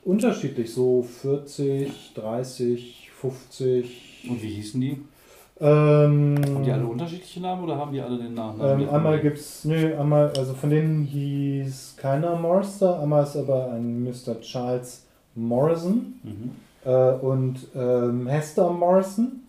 Unterschiedlich, 0.04 0.70
so 0.74 1.02
40, 1.02 2.12
30, 2.14 3.08
50. 3.20 4.26
Und 4.28 4.42
wie 4.42 4.48
hießen 4.48 4.80
die? 4.82 4.98
Ähm, 5.60 6.36
Haben 6.44 6.64
die 6.64 6.72
alle 6.72 6.86
unterschiedliche 6.86 7.40
Namen 7.40 7.64
oder 7.64 7.76
haben 7.76 7.92
die 7.92 8.00
alle 8.00 8.18
den 8.18 8.34
Nachnamen? 8.34 8.82
ähm, 8.82 8.90
einmal 8.90 9.20
gibt's, 9.20 9.64
nö, 9.64 9.94
einmal, 9.98 10.30
also 10.36 10.52
von 10.54 10.68
denen 10.70 11.04
hieß 11.04 11.94
keiner 11.96 12.34
Morrister, 12.36 13.00
einmal 13.00 13.24
ist 13.24 13.36
aber 13.36 13.70
ein 13.72 14.02
Mr. 14.04 14.40
Charles 14.42 15.04
Morrison 15.34 16.14
Mhm. 16.22 16.50
äh, 16.84 17.12
und 17.12 17.56
ähm, 17.74 18.26
Hester 18.26 18.70
Morrison. 18.70 19.42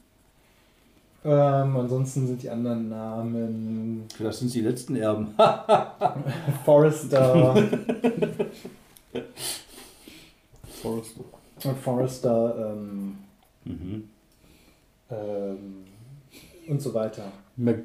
Ähm, 1.24 1.78
ansonsten 1.78 2.26
sind 2.28 2.42
die 2.42 2.50
anderen 2.50 2.90
Namen 2.90 4.06
Vielleicht 4.16 4.40
sind 4.40 4.54
die 4.54 4.62
letzten 4.62 4.96
Erben. 4.96 5.28
Forrester 6.66 7.56
Forrest. 10.82 11.16
und 11.64 11.78
Forrester 11.78 12.74
ähm, 12.74 13.18
Mhm. 13.66 14.10
ähm, 15.12 15.84
und 16.68 16.82
so 16.82 16.92
weiter. 16.94 17.24
Mac, 17.58 17.78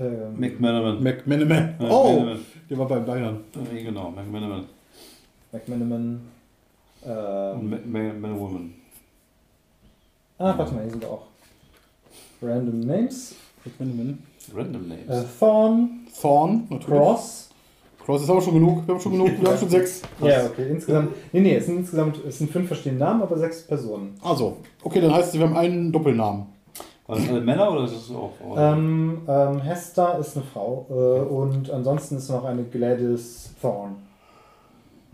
Ähm, 0.00 0.38
McManaman. 0.38 1.02
McManaman. 1.02 1.74
Oh, 1.80 2.12
McManaman. 2.14 2.44
der 2.70 2.78
war 2.78 2.88
bei 2.88 2.98
Bayern. 3.00 3.40
Ja, 3.54 3.82
Genau, 3.82 4.10
McManaman. 4.10 4.64
McManaman. 5.52 6.20
Ähm, 7.06 7.70
Ma- 7.70 7.78
Ma- 7.86 8.12
Manawoman. 8.12 8.74
ah, 10.38 10.54
warte 10.56 10.74
mal, 10.74 10.82
hier 10.82 10.90
sind 10.92 11.04
auch 11.04 11.22
Random 12.42 12.80
Names. 12.80 13.34
Random 14.54 14.88
Names. 14.88 15.08
Äh, 15.08 15.24
Thorn, 15.38 15.90
Thorn, 16.20 16.66
natürlich. 16.70 16.86
Cross. 16.86 17.50
Cross 18.04 18.22
ist 18.22 18.30
aber 18.30 18.40
schon 18.40 18.54
genug. 18.54 18.86
Wir 18.86 18.94
haben 18.94 19.00
schon 19.00 19.12
genug. 19.12 19.30
Wir 19.40 19.48
haben 19.50 19.58
schon 19.58 19.68
sechs. 19.68 20.02
Ja, 20.22 20.46
okay, 20.46 20.68
insgesamt. 20.70 21.10
Nee, 21.32 21.40
nee, 21.40 21.56
es 21.56 21.66
sind 21.66 21.78
insgesamt 21.78 22.18
es 22.26 22.38
sind 22.38 22.50
fünf 22.50 22.68
verschiedene 22.68 23.00
Namen, 23.00 23.22
aber 23.22 23.36
sechs 23.36 23.66
Personen. 23.66 24.14
Also, 24.22 24.56
okay, 24.82 25.00
dann 25.00 25.12
heißt 25.12 25.34
es, 25.34 25.38
wir 25.38 25.46
haben 25.46 25.56
einen 25.56 25.92
Doppelnamen. 25.92 26.46
Waren 27.06 27.20
das 27.20 27.28
alle 27.30 27.40
Männer 27.40 27.70
oder 27.72 27.84
ist 27.84 27.94
das 27.94 28.16
auch 28.16 28.32
Frauen? 28.36 28.58
Ähm, 28.58 29.18
ähm, 29.28 29.60
Hester 29.60 30.18
ist 30.18 30.36
eine 30.36 30.44
Frau 30.46 30.86
äh, 30.90 30.92
und 31.32 31.70
ansonsten 31.70 32.16
ist 32.16 32.28
noch 32.30 32.44
eine 32.44 32.64
Gladys 32.64 33.50
Thorn. 33.60 33.96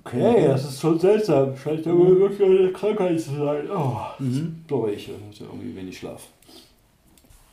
Okay, 0.04 0.46
das 0.48 0.64
ist 0.64 0.80
schon 0.80 0.98
seltsam. 0.98 1.56
Scheint 1.56 1.86
ja 1.86 1.92
wohl 1.96 2.18
wirklich 2.20 2.42
eine 2.60 2.70
Krankheit 2.72 3.18
zu 3.20 3.30
sein. 3.36 3.64
Oh, 3.74 3.96
Mhm. 4.18 4.56
glaube 4.66 4.92
ich. 4.92 5.08
Ich 5.08 5.40
hatte 5.40 5.50
irgendwie 5.50 5.74
wenig 5.76 5.96
Schlaf. 5.98 6.28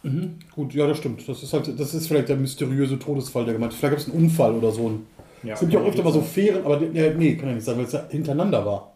Mhm. 0.03 0.39
Gut, 0.55 0.73
ja, 0.73 0.87
das 0.87 0.97
stimmt. 0.97 1.27
Das 1.27 1.41
ist 1.43 1.53
halt, 1.53 1.79
das 1.79 1.93
ist 1.93 2.07
vielleicht 2.07 2.27
der 2.29 2.35
mysteriöse 2.35 2.97
Todesfall, 2.99 3.45
der 3.45 3.53
gemeint 3.53 3.71
ist. 3.71 3.79
Vielleicht 3.79 3.93
gab 3.97 3.99
es 4.07 4.11
einen 4.13 4.23
Unfall 4.25 4.53
oder 4.55 4.71
so. 4.71 4.91
Ja, 5.43 5.53
Es 5.53 5.59
gibt 5.61 5.73
ja 5.73 5.79
auch 5.79 5.85
öfter 5.85 6.03
mal 6.03 6.11
so 6.13 6.21
Fähren, 6.21 6.65
aber 6.65 6.81
ja, 6.83 7.13
nee, 7.13 7.35
kann 7.35 7.49
ja 7.49 7.55
nicht 7.55 7.63
sein, 7.63 7.77
weil 7.77 7.85
es 7.85 7.93
ja 7.93 8.03
hintereinander 8.09 8.65
war. 8.65 8.91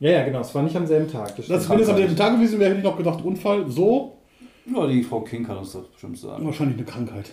Ja, 0.00 0.10
ja, 0.10 0.24
genau, 0.24 0.40
es 0.40 0.54
war 0.54 0.62
nicht 0.62 0.76
am 0.76 0.86
selben 0.86 1.10
Tag. 1.10 1.36
Das 1.36 1.46
Das, 1.46 1.68
wenn 1.68 1.80
es 1.80 1.88
am 1.88 1.96
selben 1.96 2.16
Tag 2.16 2.34
gewesen 2.36 2.58
wäre, 2.58 2.70
hätte 2.70 2.78
ich 2.80 2.84
noch 2.84 2.96
gedacht, 2.96 3.22
Unfall, 3.24 3.64
so, 3.70 4.14
Ja, 4.74 4.86
die 4.86 5.02
Frau 5.02 5.20
King 5.20 5.44
kann 5.44 5.58
uns 5.58 5.72
das 5.72 5.84
bestimmt 5.86 6.18
sagen. 6.18 6.44
wahrscheinlich 6.44 6.76
eine 6.76 6.86
Krankheit. 6.86 7.30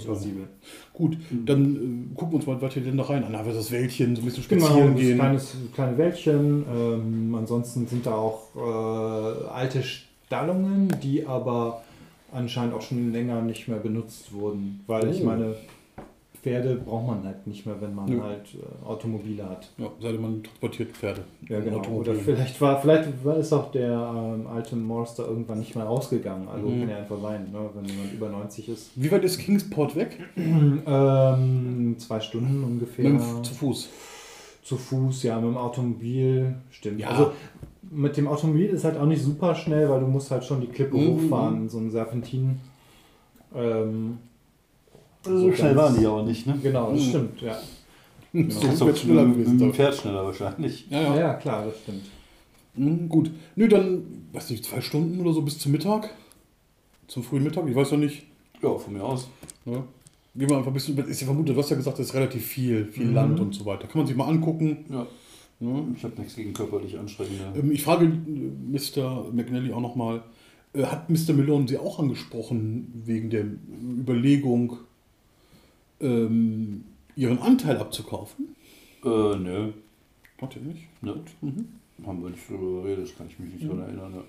Plausibel. 0.00 0.48
gut, 0.92 1.16
dann 1.44 2.10
äh, 2.12 2.14
gucken 2.14 2.32
wir 2.32 2.36
uns 2.36 2.46
mal 2.46 2.60
weiter 2.62 2.80
die 2.80 2.86
Länder 2.86 3.04
rein 3.08 3.24
an. 3.24 3.34
Aber 3.34 3.52
das 3.52 3.70
Wäldchen, 3.70 4.14
so 4.16 4.22
ein 4.22 4.24
bisschen 4.24 4.44
Genau, 4.48 4.66
spazieren 4.66 4.92
das 4.94 5.00
gehen. 5.02 5.18
kleines, 5.18 5.56
kleine 5.74 5.98
Wäldchen. 5.98 6.64
Ähm, 6.74 7.34
ansonsten 7.34 7.86
sind 7.86 8.06
da 8.06 8.14
auch 8.14 8.48
äh, 8.56 9.48
alte 9.50 9.82
Stallungen, 9.82 10.88
die 11.02 11.26
aber 11.26 11.82
anscheinend 12.32 12.74
auch 12.74 12.82
schon 12.82 13.12
länger 13.12 13.42
nicht 13.42 13.68
mehr 13.68 13.78
benutzt 13.78 14.32
wurden. 14.32 14.80
Weil 14.86 15.10
ich 15.10 15.20
Oh. 15.22 15.26
meine, 15.26 15.54
Pferde 16.42 16.74
braucht 16.74 17.06
man 17.06 17.24
halt 17.24 17.46
nicht 17.46 17.64
mehr, 17.66 17.80
wenn 17.80 17.94
man 17.94 18.06
Nö. 18.10 18.20
halt 18.20 18.46
äh, 18.54 18.84
Automobile 18.84 19.48
hat. 19.48 19.70
Ja, 19.78 19.86
sei 20.00 20.10
denn 20.12 20.20
man 20.22 20.42
transportiert 20.42 20.90
Pferde. 20.90 21.22
Ja, 21.48 21.60
genau. 21.60 21.78
Automobil. 21.78 22.10
Oder 22.12 22.20
vielleicht 22.20 22.60
war, 22.60 22.80
vielleicht 22.80 23.24
war, 23.24 23.36
ist 23.36 23.52
auch 23.52 23.70
der 23.70 23.92
ähm, 23.92 24.48
alte 24.48 24.74
Morster 24.74 25.24
irgendwann 25.28 25.60
nicht 25.60 25.76
mehr 25.76 25.84
rausgegangen. 25.84 26.48
Also 26.48 26.66
Mhm. 26.66 26.80
kann 26.80 26.88
ja 26.90 26.96
einfach 26.96 27.20
sein, 27.22 27.52
ne, 27.52 27.58
wenn 27.74 27.84
jemand 27.84 28.12
über 28.12 28.28
90 28.28 28.68
ist. 28.68 28.90
Wie 28.96 29.10
weit 29.12 29.22
ist 29.22 29.38
Kingsport 29.38 29.94
weg? 29.94 30.18
ähm, 30.36 31.94
zwei 31.98 32.20
Stunden 32.20 32.64
ungefähr. 32.64 33.08
Mit 33.08 33.22
Zu 33.44 33.54
Fuß. 33.54 33.88
Zu 34.64 34.76
Fuß, 34.76 35.22
ja, 35.24 35.36
mit 35.40 35.44
dem 35.50 35.56
Automobil, 35.56 36.54
stimmt. 36.70 37.00
Ja. 37.00 37.08
Also 37.08 37.32
mit 37.90 38.16
dem 38.16 38.26
Automobil 38.26 38.66
ist 38.66 38.84
halt 38.84 38.96
auch 38.96 39.06
nicht 39.06 39.22
super 39.22 39.54
schnell, 39.54 39.88
weil 39.88 40.00
du 40.00 40.06
musst 40.06 40.30
halt 40.30 40.44
schon 40.44 40.60
die 40.60 40.66
Klippe 40.68 40.96
Mhm. 40.96 41.06
hochfahren, 41.08 41.68
so 41.68 41.78
ein 41.78 41.90
Serpentin. 41.90 42.60
Ähm, 43.54 44.18
So 45.24 45.52
schnell 45.52 45.76
waren 45.76 45.98
die 45.98 46.06
aber 46.06 46.22
nicht, 46.24 46.46
ne? 46.46 46.58
genau, 46.62 46.92
das 46.92 47.00
Mhm. 47.04 47.08
stimmt, 47.08 47.40
ja. 47.42 47.58
So 48.32 48.42
Das 48.42 48.54
ist 48.56 48.62
wird 48.80 48.80
doch 48.80 48.96
schneller 48.96 49.24
mit 49.26 49.36
gewesen. 49.36 49.58
dem 49.58 49.68
da. 49.68 49.74
Pferd 49.74 49.94
schneller 49.94 50.24
wahrscheinlich. 50.24 50.86
Ja, 50.90 51.02
Ja, 51.02 51.16
ja. 51.18 51.34
klar, 51.34 51.66
das 51.66 51.78
stimmt. 51.82 52.02
Mhm, 52.74 53.08
gut. 53.08 53.30
Nö, 53.56 53.68
dann, 53.68 54.02
weiß 54.32 54.50
nicht, 54.50 54.64
zwei 54.64 54.80
Stunden 54.80 55.20
oder 55.20 55.32
so 55.34 55.42
bis 55.42 55.58
zum 55.58 55.72
Mittag. 55.72 56.10
Zum 57.08 57.22
frühen 57.22 57.42
Mittag, 57.44 57.68
ich 57.68 57.74
weiß 57.76 57.90
ja 57.90 57.96
nicht. 57.98 58.22
Ja, 58.62 58.76
von 58.78 58.94
mir 58.94 59.04
aus. 59.04 59.28
Ne? 59.66 59.82
Gehen 60.34 60.48
wir 60.48 60.56
einfach 60.56 60.70
ein 60.70 60.72
bisschen, 60.74 60.96
ist 60.96 61.20
ja 61.20 61.26
vermutet, 61.26 61.54
du 61.54 61.60
hast 61.60 61.68
ja 61.68 61.76
gesagt, 61.76 61.98
es 61.98 62.06
ist 62.08 62.14
relativ 62.14 62.46
viel, 62.46 62.86
viel 62.86 63.06
Mhm. 63.06 63.14
Land 63.14 63.40
und 63.40 63.54
so 63.54 63.66
weiter. 63.66 63.86
Kann 63.86 63.98
man 63.98 64.06
sich 64.06 64.16
mal 64.16 64.28
angucken. 64.28 64.78
Ja, 64.88 65.06
Ne? 65.60 65.84
ich 65.96 66.02
habe 66.02 66.14
nichts 66.18 66.34
gegen 66.34 66.54
körperlich 66.54 66.98
anstrengende. 66.98 67.52
Ähm, 67.54 67.70
Ich 67.70 67.82
frage 67.84 68.06
äh, 68.06 68.08
Mr. 68.98 69.26
McNally 69.32 69.72
auch 69.72 69.80
nochmal, 69.80 70.22
hat 70.74 71.10
Mr. 71.10 71.34
Malone 71.34 71.68
Sie 71.68 71.76
auch 71.78 71.98
angesprochen 72.00 73.02
wegen 73.04 73.28
der 73.30 73.44
Überlegung, 73.98 74.78
ähm, 76.02 76.84
Ihren 77.16 77.38
Anteil 77.38 77.76
abzukaufen? 77.78 78.54
Äh, 79.04 79.08
nö. 79.08 79.72
Er 80.40 80.60
nicht? 80.60 81.02
Ne? 81.02 81.22
Mhm. 81.40 81.68
Haben 82.04 82.22
wir 82.22 82.30
nicht 82.30 82.48
drüber 82.48 82.82
geredet, 82.82 83.04
das 83.08 83.16
kann 83.16 83.28
ich 83.28 83.38
mich 83.38 83.52
nicht 83.54 83.68
dran 83.68 83.78
erinnern. 83.78 84.12
Ne? 84.12 84.22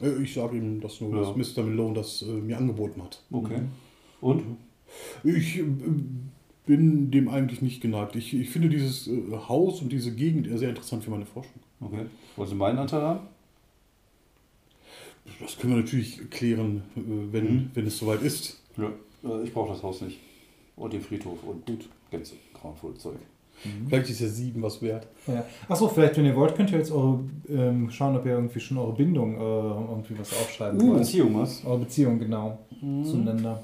Äh, 0.00 0.22
Ich 0.22 0.32
sage 0.32 0.56
ihm 0.56 0.80
das 0.80 1.00
nur, 1.00 1.14
Ja. 1.14 1.20
dass 1.32 1.36
Mr. 1.36 1.62
Malone 1.62 1.94
das 1.94 2.22
äh, 2.22 2.26
mir 2.26 2.56
angeboten 2.56 3.02
hat. 3.02 3.22
Okay. 3.30 3.60
Und? 4.22 4.42
Ich 5.22 5.58
äh, 5.58 5.64
bin 6.66 7.10
dem 7.10 7.28
eigentlich 7.28 7.60
nicht 7.62 7.80
geneigt. 7.82 8.16
Ich, 8.16 8.32
ich 8.34 8.48
finde 8.50 8.68
dieses 8.70 9.06
äh, 9.08 9.20
Haus 9.48 9.82
und 9.82 9.90
diese 9.92 10.14
Gegend 10.14 10.46
sehr 10.58 10.70
interessant 10.70 11.04
für 11.04 11.10
meine 11.10 11.26
Forschung. 11.26 11.60
Okay. 11.80 12.06
Wollen 12.36 12.48
Sie 12.48 12.54
meinen 12.54 12.78
Anteil 12.78 13.02
haben? 13.02 13.20
Das 15.40 15.58
können 15.58 15.74
wir 15.74 15.82
natürlich 15.82 16.28
klären, 16.30 16.82
äh, 16.96 17.00
wenn, 17.32 17.44
Mhm. 17.54 17.70
wenn 17.74 17.86
es 17.86 17.98
soweit 17.98 18.22
ist. 18.22 18.62
Ja. 18.78 18.90
Äh, 19.24 19.42
ich 19.44 19.52
brauche 19.52 19.72
das 19.72 19.82
Haus 19.82 20.00
nicht. 20.02 20.18
Und 20.76 20.92
den 20.92 21.00
Friedhof 21.00 21.38
und 21.44 21.66
gut. 21.66 21.88
Gänze, 22.10 22.34
grauenvoll 22.54 22.94
Zeug. 22.96 23.16
Vielleicht 23.88 24.08
ist 24.08 24.20
ja 24.20 24.28
sieben 24.28 24.62
was 24.62 24.80
wert. 24.80 25.06
Ja. 25.26 25.44
Achso, 25.68 25.86
vielleicht, 25.88 26.16
wenn 26.16 26.24
ihr 26.24 26.34
wollt, 26.34 26.54
könnt 26.56 26.72
ihr 26.72 26.78
jetzt 26.78 26.90
eure, 26.90 27.20
ähm, 27.48 27.90
schauen, 27.90 28.16
ob 28.16 28.24
ihr 28.24 28.32
irgendwie 28.32 28.58
schon 28.58 28.78
eure 28.78 28.94
Bindung 28.94 29.34
äh, 29.34 29.38
irgendwie 29.38 30.18
was 30.18 30.32
aufschreiben 30.32 30.80
Uh, 30.80 30.88
wollt. 30.88 30.98
Beziehung 31.00 31.38
was? 31.38 31.62
Eure 31.66 31.78
Beziehung, 31.80 32.18
genau, 32.18 32.58
zueinander. 32.80 33.62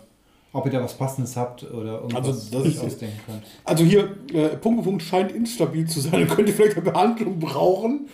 Ob 0.53 0.67
ihr 0.67 0.73
da 0.73 0.83
was 0.83 0.93
Passendes 0.99 1.35
habt 1.37 1.63
oder 1.73 2.01
irgendwas 2.03 2.27
Also, 2.27 2.51
das 2.59 2.63
euch 2.67 2.75
ist- 2.75 2.85
ausdenken 2.85 3.21
könnt. 3.25 3.43
Also 3.65 3.85
hier, 3.85 4.11
äh, 4.35 4.49
Punkt 4.59 4.85
Punkt 4.85 5.03
scheint 5.03 5.33
instabil 5.33 5.87
zu 5.87 6.01
sein. 6.01 6.29
Könnte 6.29 6.53
vielleicht 6.53 6.77
eine 6.77 6.91
Behandlung 6.91 7.39
brauchen. 7.39 8.07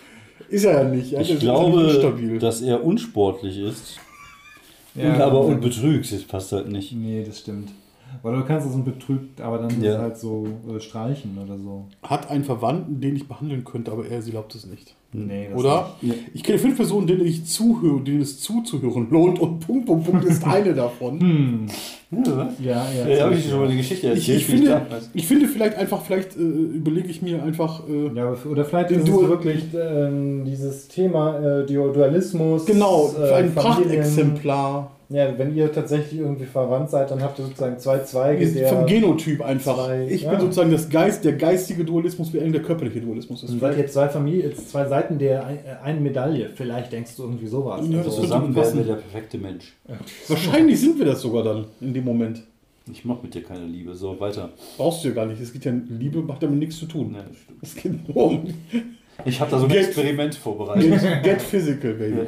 Ist 0.49 0.65
er 0.65 0.83
ja 0.85 0.89
nicht. 0.89 1.11
Ja? 1.11 1.19
Der 1.19 1.27
Ich 1.27 1.33
ist 1.35 1.41
glaube, 1.41 1.83
instabil. 1.83 2.39
dass 2.39 2.63
er 2.63 2.85
unsportlich 2.85 3.59
ist. 3.59 3.99
Ja, 4.95 5.15
und 5.15 5.21
aber 5.21 5.41
und- 5.47 5.61
betrügt, 5.61 6.13
das 6.13 6.23
passt 6.25 6.53
halt 6.53 6.69
nicht. 6.71 6.93
Nee, 6.93 7.25
das 7.25 7.39
stimmt. 7.41 7.71
Weil 8.23 8.37
du 8.37 8.45
kannst 8.45 8.67
es 8.69 8.75
und 8.75 8.85
betrügt, 8.85 9.41
aber 9.41 9.59
dann 9.59 9.83
Ja. 9.83 9.93
ist 9.95 9.99
halt 9.99 10.19
so 10.19 10.47
äh, 10.69 10.79
streichen 10.81 11.39
oder 11.43 11.57
so. 11.59 11.87
Hat 12.03 12.31
einen 12.31 12.45
Verwandten, 12.45 13.01
den 13.01 13.17
ich 13.17 13.27
behandeln 13.27 13.65
könnte, 13.65 13.91
aber 13.91 14.07
er, 14.07 14.21
sie 14.21 14.33
glaubt 14.33 14.55
es 14.55 14.67
nicht. 14.67 14.95
Nee, 15.15 15.49
das 15.51 15.59
Oder? 15.61 15.95
Ja. 16.01 16.15
Ich 16.33 16.43
kenne 16.43 16.59
fünf 16.59 16.77
Personen, 16.77 17.07
denen 17.07 17.27
ich 17.27 17.45
zuhöre, 17.45 18.01
denen 18.01 18.23
es 18.23 18.41
zuzuhören 18.41 19.09
lohnt 19.11 19.39
und 19.41 19.61
Punkt, 19.61 19.85
Punkt, 19.87 20.07
Punkt 20.11 20.25
ist 20.25 20.43
eine 20.45 20.73
davon. 20.75 21.21
Hm. 21.21 21.67
Ja, 22.11 22.37
was? 22.37 22.53
Ja, 22.61 22.87
ja. 22.99 23.09
Ja, 23.17 23.25
habe 23.27 23.35
ich 23.35 23.49
schon 23.49 23.59
mal 23.61 23.69
die 23.69 23.77
Geschichte 23.77 24.07
Ich, 24.09 24.29
erzählt. 24.29 24.39
ich, 24.41 24.49
wie 24.49 24.57
finde, 24.57 24.81
ich 25.15 25.27
finde 25.27 25.49
vielleicht 25.49 25.77
einfach, 25.77 26.03
vielleicht 26.03 26.37
äh, 26.37 26.41
überlege 26.41 27.09
ich 27.09 27.21
mir 27.23 27.43
einfach, 27.43 27.83
äh, 27.89 28.11
Ja, 28.17 28.35
oder 28.51 28.65
vielleicht 28.65 28.91
ist 28.91 28.99
es 29.01 29.05
Dual- 29.05 29.29
wirklich 29.29 29.65
ähm, 29.75 30.45
dieses 30.47 30.89
Thema 30.89 31.39
äh, 31.39 31.67
Du- 31.67 31.93
Dualismus. 31.93 32.65
genau, 32.67 33.11
äh, 33.19 33.33
ein 33.35 33.53
Familien- 33.53 33.55
Prachtexemplar. 33.55 34.91
Ja, 35.13 35.37
wenn 35.39 35.55
ihr 35.55 35.71
tatsächlich 35.71 36.21
irgendwie 36.21 36.47
verwandt 36.47 36.89
seid, 36.91 37.11
dann 37.11 37.23
habt 37.23 37.39
ihr 37.39 37.45
sozusagen 37.45 37.79
zwei 37.79 37.99
Zweige 38.01 38.43
Ist 38.43 38.57
der. 38.57 38.69
vom 38.69 38.87
Genotyp 38.87 39.43
einfach. 39.43 39.75
zwei- 39.87 40.07
ich 40.09 40.23
ja. 40.23 40.31
bin 40.31 40.41
sozusagen 40.41 40.71
das 40.73 40.89
Geist, 40.89 41.25
der 41.25 41.35
geistige 41.35 41.85
Dualismus, 41.85 42.33
während 42.33 42.55
der 42.55 42.63
körperliche 42.63 43.01
Dualismus 43.01 43.43
ist. 43.43 43.51
Dann 43.51 43.61
seid 43.61 43.77
ihr 43.79 43.87
zwei 43.89 44.09
Familien, 44.09 44.49
jetzt 44.49 44.71
zwei 44.71 44.87
Seiten 44.89 45.19
der 45.19 45.45
ein, 45.47 45.57
äh, 45.59 45.85
einen 45.85 46.03
Medaille. 46.03 46.51
Vielleicht 46.55 46.93
denkst 46.93 47.15
du 47.17 47.25
irgendwie 47.25 47.47
sowas. 47.47 47.87
Ja, 47.89 47.99
also, 47.99 48.11
das 48.11 48.21
Zusammen 48.21 48.55
wären 48.55 48.77
wir 48.79 48.85
der 48.85 48.95
perfekte 48.95 49.39
Mensch. 49.39 49.75
Wahrscheinlich 50.29 50.81
sind 50.81 50.99
wir 50.99 51.07
das 51.07 51.21
sogar 51.21 51.43
dann 51.45 51.67
in 51.81 51.93
dem 51.93 52.05
Moment. 52.05 52.43
Ich 52.91 53.05
mache 53.05 53.23
mit 53.23 53.35
dir 53.35 53.43
keine 53.45 53.65
Liebe. 53.67 53.95
So, 53.95 54.19
weiter. 54.19 54.49
Brauchst 54.77 55.05
du 55.05 55.09
ja 55.09 55.15
gar 55.15 55.27
nicht. 55.27 55.41
Es 55.41 55.53
geht 55.53 55.65
ja, 55.65 55.73
Liebe 55.89 56.21
macht 56.23 56.43
damit 56.43 56.59
nichts 56.59 56.79
zu 56.79 56.87
tun. 56.87 57.15
Ja, 57.15 57.23
das 57.29 57.37
stimmt. 57.39 57.59
Es 57.63 57.75
geht 57.77 58.09
nur 58.09 58.25
um 58.25 58.47
Ich 59.25 59.41
habe 59.41 59.51
da 59.51 59.59
so 59.59 59.65
ein 59.67 59.71
Get- 59.73 59.87
Experiment 59.89 60.35
vorbereitet. 60.35 61.01
get, 61.01 61.23
get 61.23 61.43
physical, 61.43 61.95
baby. 61.95 62.27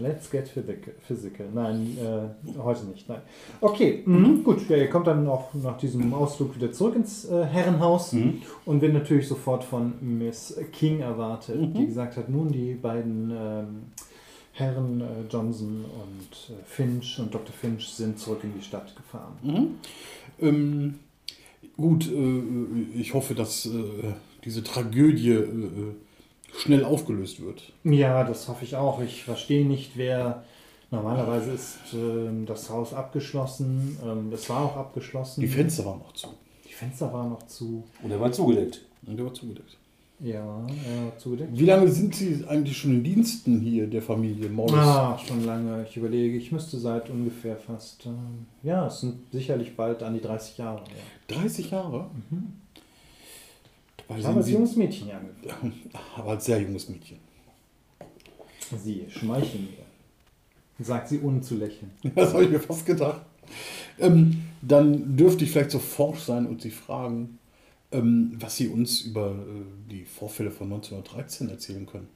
Let's 0.00 0.30
get 0.30 0.48
physical. 0.48 1.46
Nein, 1.54 1.96
äh, 1.98 2.58
heute 2.58 2.86
nicht. 2.86 3.08
Nein. 3.08 3.20
Okay, 3.60 4.02
mhm, 4.04 4.42
gut. 4.42 4.68
Ja, 4.68 4.76
ihr 4.76 4.88
kommt 4.90 5.06
dann 5.06 5.26
auch 5.28 5.52
nach 5.54 5.76
diesem 5.78 6.12
Ausflug 6.14 6.56
wieder 6.56 6.72
zurück 6.72 6.96
ins 6.96 7.24
äh, 7.26 7.44
Herrenhaus 7.44 8.12
Mhm. 8.12 8.42
und 8.64 8.80
wird 8.82 8.92
natürlich 8.94 9.28
sofort 9.28 9.64
von 9.64 9.92
Miss 10.00 10.56
King 10.72 11.00
erwartet, 11.00 11.60
Mhm. 11.60 11.74
die 11.74 11.86
gesagt 11.86 12.16
hat, 12.16 12.28
nun 12.28 12.50
die 12.50 12.74
beiden 12.74 13.30
ähm, 13.30 13.66
Herren 14.52 15.00
äh, 15.00 15.04
Johnson 15.30 15.84
und 15.84 16.54
äh, 16.54 16.62
Finch 16.64 17.18
und 17.18 17.32
Dr. 17.32 17.54
Finch 17.54 17.88
sind 17.88 18.18
zurück 18.18 18.40
in 18.42 18.52
die 18.58 18.62
Stadt 18.64 18.94
gefahren. 18.96 19.32
Mhm. 19.42 19.66
Ähm, 20.46 20.94
gut, 21.76 22.10
äh, 22.10 22.98
ich 23.00 23.14
hoffe, 23.14 23.34
dass 23.34 23.66
äh, 23.66 23.70
diese 24.44 24.62
Tragödie 24.64 25.30
äh, 25.30 25.46
schnell 26.56 26.84
aufgelöst 26.84 27.42
wird. 27.42 27.72
Ja, 27.84 28.24
das 28.24 28.48
hoffe 28.48 28.64
ich 28.64 28.76
auch. 28.76 29.00
Ich 29.02 29.24
verstehe 29.24 29.66
nicht, 29.66 29.92
wer. 29.96 30.44
Normalerweise 30.90 31.52
ist 31.52 31.78
ähm, 31.94 32.44
das 32.44 32.68
Haus 32.68 32.92
abgeschlossen. 32.92 33.98
Ähm, 34.04 34.30
es 34.32 34.48
war 34.50 34.60
auch 34.60 34.76
abgeschlossen. 34.76 35.40
Die 35.40 35.48
Fenster 35.48 35.86
waren 35.86 36.00
noch 36.00 36.12
zu. 36.12 36.28
Die 36.68 36.72
Fenster 36.74 37.10
waren 37.12 37.30
noch 37.30 37.46
zu. 37.46 37.82
Und 38.02 38.10
er 38.10 38.20
war 38.20 38.30
zugedeckt. 38.30 38.82
Und 39.06 39.16
der 39.16 39.24
war 39.24 39.32
zugedeckt. 39.32 39.78
Ja, 40.20 40.66
ja 40.66 41.18
zugedeckt. 41.18 41.58
Wie 41.58 41.64
lange 41.64 41.88
sind 41.88 42.14
Sie 42.14 42.44
eigentlich 42.46 42.76
schon 42.76 42.92
in 42.92 43.04
Diensten 43.04 43.60
hier 43.60 43.86
der 43.86 44.02
Familie 44.02 44.48
Morris? 44.50 44.74
Ah, 44.74 45.18
schon 45.18 45.44
lange. 45.44 45.84
Ich 45.88 45.96
überlege, 45.96 46.36
ich 46.36 46.52
müsste 46.52 46.78
seit 46.78 47.08
ungefähr 47.10 47.56
fast. 47.56 48.06
Ähm, 48.06 48.46
ja, 48.62 48.86
es 48.86 49.00
sind 49.00 49.32
sicherlich 49.32 49.74
bald 49.74 50.02
an 50.02 50.14
die 50.14 50.20
30 50.20 50.58
Jahre. 50.58 50.82
Ja. 51.28 51.36
30 51.36 51.70
Jahre? 51.70 52.10
Dabei 52.30 52.61
Sind 54.16 54.26
habe 54.26 54.38
als 54.38 54.50
junges 54.50 54.76
Mädchen 54.76 55.10
angefangen. 55.10 55.90
Aber 56.16 56.30
als 56.32 56.44
sehr 56.44 56.60
junges 56.60 56.88
Mädchen. 56.88 57.18
Sie 58.82 59.06
schmeicheln 59.08 59.64
mir. 59.64 60.84
Sagt 60.84 61.08
sie, 61.08 61.20
ohne 61.20 61.40
zu 61.40 61.56
lächeln. 61.56 61.90
Das 62.14 62.32
habe 62.32 62.44
ich 62.44 62.50
mir 62.50 62.60
fast 62.60 62.86
gedacht. 62.86 63.22
Ähm, 63.98 64.44
dann 64.62 65.16
dürfte 65.16 65.44
ich 65.44 65.50
vielleicht 65.50 65.70
so 65.70 65.78
forsch 65.78 66.20
sein 66.20 66.46
und 66.46 66.62
Sie 66.62 66.70
fragen, 66.70 67.38
ähm, 67.90 68.32
was 68.38 68.56
Sie 68.56 68.68
uns 68.68 69.02
über 69.02 69.30
äh, 69.32 69.90
die 69.90 70.04
Vorfälle 70.04 70.50
von 70.50 70.72
1913 70.72 71.50
erzählen 71.50 71.86
können. 71.86 72.08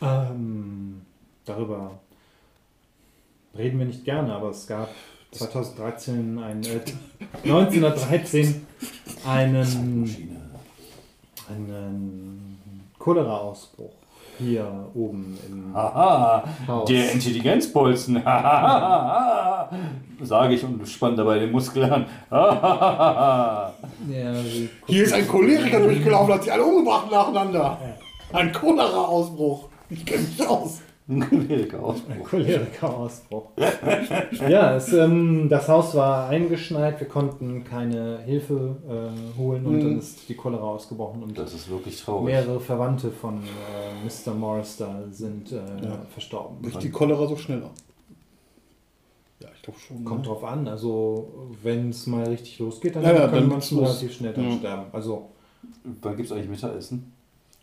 Ähm, 0.00 1.02
darüber 1.44 2.00
reden 3.56 3.78
wir 3.78 3.86
nicht 3.86 4.04
gerne, 4.04 4.32
aber 4.32 4.50
es 4.50 4.66
gab 4.66 4.90
2013 5.32 6.38
ein, 6.38 6.62
äh, 6.64 6.80
1913 7.44 8.66
einen. 9.26 10.41
Einen 11.54 12.90
Cholera-Ausbruch 12.98 13.90
hier 14.38 14.66
oben 14.94 15.38
im 15.48 15.74
Haha, 15.74 16.42
Haus. 16.66 16.88
der 16.88 17.12
Intelligenzbolzen. 17.12 18.24
Hahaha. 18.24 19.68
Sage 20.22 20.54
ich 20.54 20.64
und 20.64 20.86
spann 20.88 21.16
dabei 21.16 21.38
den 21.38 21.52
Muskel 21.52 21.84
an. 21.84 22.06
Hahaha. 22.30 23.72
Ja, 24.10 24.32
Hier 24.86 25.04
ist 25.04 25.12
ein 25.12 25.28
Choleriker 25.28 25.80
durchgelaufen, 25.80 26.34
hat 26.34 26.44
sie 26.44 26.50
alle 26.50 26.64
umgebracht 26.64 27.10
nacheinander. 27.10 27.78
Ein 28.32 28.52
Cholera-Ausbruch. 28.52 29.68
Ich 29.90 30.04
kenne 30.06 30.22
mich 30.22 30.46
aus. 30.48 30.80
Ein 31.08 31.20
Choleriker-Ausbruch. 31.28 32.28
Choleriker-Ausbruch. 32.30 33.46
ja, 34.48 34.76
es, 34.76 34.92
ähm, 34.92 35.48
das 35.48 35.68
Haus 35.68 35.94
war 35.96 36.28
eingeschneit, 36.28 37.00
wir 37.00 37.08
konnten 37.08 37.64
keine 37.64 38.20
Hilfe 38.20 38.76
äh, 38.88 39.38
holen 39.38 39.66
und 39.66 39.74
Mhm. 39.76 39.80
dann 39.80 39.98
ist 39.98 40.28
die 40.28 40.34
Cholera 40.34 40.62
ausgebrochen 40.62 41.22
und 41.24 41.36
Das 41.36 41.52
ist 41.54 41.68
wirklich 41.68 42.00
traurig. 42.00 42.26
mehrere 42.26 42.60
Verwandte 42.60 43.10
von 43.10 43.38
äh, 43.42 44.04
Mr. 44.30 44.32
Morris 44.34 44.76
da 44.76 45.02
sind 45.10 45.50
äh, 45.52 45.56
Ja. 45.56 46.06
verstorben. 46.10 46.62
Bricht 46.62 46.82
die 46.82 46.90
Cholera 46.90 47.26
so 47.26 47.36
schnell 47.36 47.62
ab? 47.64 47.72
Ja, 49.40 49.48
ich 49.56 49.62
glaube 49.62 49.80
schon. 49.80 50.04
Kommt 50.04 50.20
ne? 50.22 50.26
drauf 50.28 50.44
an, 50.44 50.68
also 50.68 51.50
wenn 51.64 51.90
es 51.90 52.06
mal 52.06 52.28
richtig 52.28 52.60
losgeht, 52.60 52.94
dann 52.94 53.02
Ja, 53.02 53.12
ja, 53.12 53.26
geht's 53.26 53.72
los. 53.72 53.88
relativ 53.88 54.14
schnell 54.14 54.32
dann 54.34 54.50
Ja. 54.50 54.56
sterben. 54.56 54.84
Also 54.92 55.30
Wann 56.00 56.16
gibt 56.16 56.26
es 56.30 56.32
eigentlich 56.36 56.48
Mittagessen? 56.48 57.12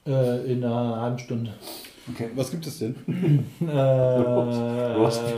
äh, 0.06 0.52
in 0.52 0.64
einer 0.64 1.00
halben 1.02 1.20
Stunde. 1.20 1.54
Okay. 2.14 2.30
Was 2.36 2.52
gibt 2.52 2.66
es 2.68 2.80
denn? 2.80 2.96
Roast 3.62 5.22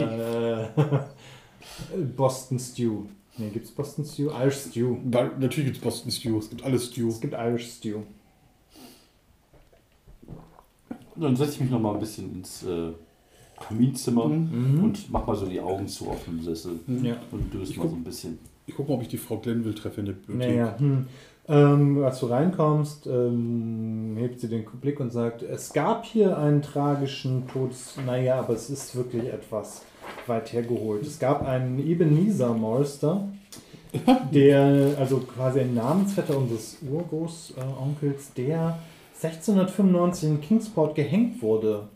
Äh, 1.94 1.98
Boston 2.18 2.60
Stew. 2.60 3.04
Ne, 3.38 3.50
gibt 3.50 3.66
es 3.66 3.72
Boston 3.72 4.06
Stew? 4.06 4.30
Irish 4.30 4.58
Stew. 4.70 4.98
Weil, 5.06 5.32
natürlich 5.40 5.66
gibt 5.66 5.78
es 5.78 5.82
Boston 5.84 6.12
Stew, 6.12 6.38
es 6.38 6.50
gibt 6.50 6.64
alles 6.64 6.86
Stew. 6.88 7.08
Es 7.10 7.20
gibt 7.22 7.34
Irish 7.34 7.72
Stew. 7.78 8.00
Dann 11.16 11.36
setze 11.36 11.54
ich 11.54 11.60
mich 11.62 11.70
noch 11.70 11.80
mal 11.80 11.94
ein 11.94 12.00
bisschen 12.00 12.32
ins 12.34 12.64
äh, 12.64 12.92
Kaminzimmer 13.60 14.28
Mhm. 14.28 14.84
und 14.84 15.12
mach 15.12 15.26
mal 15.28 15.36
so 15.36 15.46
die 15.46 15.60
Augen 15.60 15.88
zu 15.88 16.10
auf 16.10 16.24
dem 16.26 16.42
Sessel 16.42 16.80
Ja. 17.04 17.18
und 17.32 17.54
döse 17.54 17.74
mal 17.78 17.82
guck- 17.84 17.92
so 17.92 17.96
ein 17.98 18.04
bisschen. 18.04 18.40
Ich 18.68 18.76
gucke 18.76 18.90
mal, 18.90 18.96
ob 18.96 19.02
ich 19.02 19.08
die 19.10 19.18
Frau 19.18 19.38
Glenville 19.38 19.76
treffe 19.76 20.00
in 20.02 20.06
der 20.08 20.14
Bibliothek. 20.14 20.50
Naja, 20.50 20.76
hm. 20.80 21.08
Ähm, 21.52 22.02
als 22.04 22.20
du 22.22 22.28
reinkommst, 22.28 23.08
ähm, 23.08 24.16
hebt 24.18 24.40
sie 24.40 24.48
den 24.48 24.64
Blick 24.80 25.02
und 25.02 25.12
sagt, 25.12 25.44
es 25.44 25.74
gab 25.74 26.06
hier 26.06 26.38
einen 26.38 26.62
tragischen 26.62 27.48
Tod. 27.50 27.72
Naja, 28.06 28.40
aber 28.40 28.54
es 28.54 28.70
ist 28.70 28.96
wirklich 28.96 29.26
etwas 29.26 29.82
weit 30.28 30.54
hergeholt. 30.54 31.06
Es 31.06 31.20
gab 31.20 31.46
einen 31.46 31.86
Ebenezer 31.86 32.54
Morrister, 32.54 33.28
der, 34.34 34.96
also 34.98 35.18
quasi 35.18 35.60
ein 35.60 35.76
Namensvetter 35.76 36.38
unseres 36.38 36.78
Urgroßonkels, 36.90 38.34
der 38.36 38.78
1695 39.22 40.30
in 40.30 40.42
Kingsport 40.42 40.96
gehängt 40.96 41.42
wurde. 41.42 41.90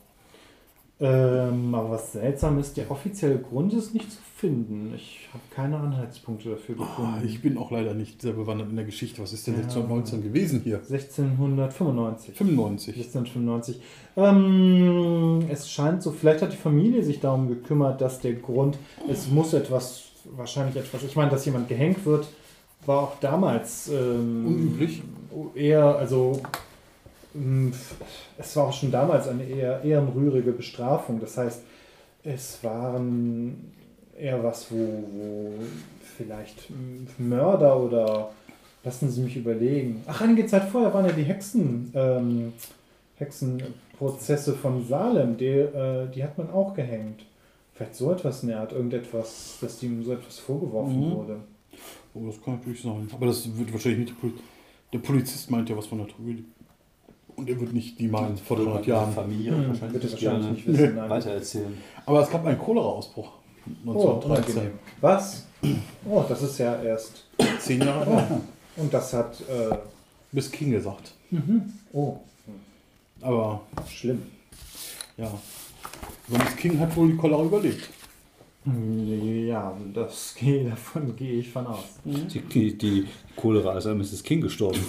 Ähm, 0.98 1.76
aber 1.76 1.92
was 1.92 2.14
seltsam 2.14 2.58
ist, 2.58 2.78
der 2.78 2.90
offizielle 2.90 3.38
Grund 3.38 3.74
ist 3.74 3.94
nicht 3.94 4.10
zu 4.10 4.18
finden. 4.38 4.94
Ich 4.96 5.28
habe 5.34 5.44
keine 5.54 5.78
Anhaltspunkte 5.78 6.52
dafür 6.52 6.76
gefunden. 6.76 7.16
Ah, 7.18 7.22
ich 7.26 7.42
bin 7.42 7.58
auch 7.58 7.70
leider 7.72 7.94
nicht 7.94 8.22
sehr 8.22 8.32
bewandert 8.32 8.70
in 8.70 8.78
der 8.78 8.86
Geschichte. 8.86 9.22
Was 9.22 9.34
ist 9.34 9.46
denn 9.46 9.56
Ja. 9.56 9.62
1619 9.62 10.24
gewesen 10.24 10.62
hier? 10.64 10.78
1695. 10.78 12.36
95. 12.38 12.96
1695. 12.96 13.82
Ähm, 14.16 15.46
es 15.50 15.70
scheint 15.70 16.02
so, 16.02 16.12
vielleicht 16.12 16.42
hat 16.42 16.54
die 16.54 16.58
Familie 16.58 17.04
sich 17.04 17.20
darum 17.20 17.50
gekümmert, 17.50 18.00
dass 18.00 18.20
der 18.22 18.34
Grund, 18.34 18.78
es 19.10 19.30
muss 19.30 19.54
etwas, 19.54 20.04
wahrscheinlich 20.36 20.78
etwas, 20.78 21.04
ich 21.04 21.16
meine, 21.18 21.30
dass 21.32 21.46
jemand 21.46 21.68
gehängt 21.68 22.06
wird, 22.06 22.28
war 22.86 23.00
auch 23.00 23.20
damals 23.20 23.90
ähm, 23.90 24.46
Unüblich. 24.48 25.02
Eher, 25.56 25.98
also 25.98 26.42
es 28.38 28.56
war 28.56 28.68
auch 28.68 28.74
schon 28.74 28.92
damals 28.92 29.28
eine 29.28 29.44
eher 29.44 29.84
ehrenrührige 29.84 30.52
Bestrafung. 30.52 31.20
Das 31.20 31.38
heißt, 31.38 31.62
es 32.24 32.64
waren 32.64 33.72
eher 34.18 34.44
was, 34.44 34.72
wo, 34.72 34.78
wo 34.78 35.54
vielleicht 36.18 36.70
Mörder 37.20 37.80
oder 37.80 38.32
lassen 38.84 39.10
Sie 39.10 39.22
mich 39.22 39.36
überlegen. 39.36 40.02
Ach, 40.08 40.22
einige 40.22 40.46
Zeit 40.46 40.64
vorher 40.70 40.94
waren 40.94 41.06
ja 41.06 41.12
die 41.12 41.24
Hexen, 41.24 41.92
ähm, 41.94 42.54
Hexenprozesse 43.18 44.54
von 44.54 44.86
Salem, 44.88 45.38
die, 45.38 45.46
äh, 45.48 46.08
die 46.14 46.24
hat 46.24 46.38
man 46.38 46.50
auch 46.52 46.74
gehängt. 46.74 47.26
Vielleicht 47.74 47.96
so 47.96 48.12
etwas 48.12 48.42
in 48.44 48.50
der 48.50 48.60
Art, 48.62 48.72
irgendetwas, 48.72 49.58
dass 49.60 49.82
ihm 49.84 50.04
so 50.04 50.14
etwas 50.14 50.40
vorgeworfen 50.40 51.00
Mhm. 51.00 51.12
wurde. 51.12 51.38
Oh, 52.14 52.26
das 52.28 52.42
kann 52.42 52.56
natürlich 52.56 52.82
sein. 52.82 53.10
Aber 53.14 53.26
das 53.26 53.58
wird 53.58 53.72
wahrscheinlich 53.74 54.12
nicht. 54.12 54.14
Der 54.94 55.00
Polizist 55.00 55.52
meint 55.52 55.70
ja 55.70 55.76
was 55.76 55.88
von 55.88 55.98
der 55.98 56.08
Tragödie. 56.08 56.46
Und 57.36 57.50
er 57.50 57.60
wird 57.60 57.74
nicht 57.74 58.00
die 58.00 58.08
meinen 58.08 58.38
vor 58.38 58.58
300 58.58 58.88
Jahren. 58.88 59.14
Familie 59.14 59.52
Hm, 59.52 59.68
wahrscheinlich, 59.70 59.94
wird 60.02 60.04
er 60.04 60.10
nicht 60.10 60.24
wahrscheinlich 60.26 60.66
nicht 60.66 60.80
wissen. 60.80 60.96
Nein. 60.96 61.10
weitererzählen. 61.10 61.78
Aber 62.06 62.22
es 62.22 62.30
gab 62.30 62.46
einen 62.46 62.58
Cholera-Ausbruch. 62.60 63.32
Oh, 63.86 63.90
1913. 63.92 64.54
unangenehm. 64.56 64.80
Was? 65.02 65.46
Oh, 66.08 66.24
das 66.30 66.42
ist 66.44 66.58
ja 66.60 66.82
erst. 66.82 67.26
Zehn 67.60 67.82
Jahre 67.82 68.06
her. 68.06 68.42
Und 68.78 68.94
das 68.94 69.12
hat. 69.14 69.40
Äh, 69.42 69.76
Bis 70.32 70.52
King 70.52 70.72
gesagt. 70.72 71.14
oh, 71.94 72.18
Aber 73.22 73.62
schlimm. 73.90 74.22
ja. 75.18 75.32
Sonst 76.30 76.58
King 76.58 76.80
hat 76.80 76.96
wohl 76.96 77.10
die 77.12 77.18
Cholera 77.18 77.44
überlebt. 77.44 77.90
Ja, 78.66 79.78
das 79.94 80.34
gehe, 80.40 80.68
davon 80.70 81.16
gehe 81.16 81.34
ich 81.40 81.50
von 81.52 81.68
aus. 81.68 81.84
Die, 82.04 82.42
die, 82.42 82.78
die 82.78 83.08
Cholera 83.36 83.78
ist 83.78 83.86
an 83.86 83.98
Mrs. 84.00 84.24
King 84.24 84.42
gestorben. 84.42 84.80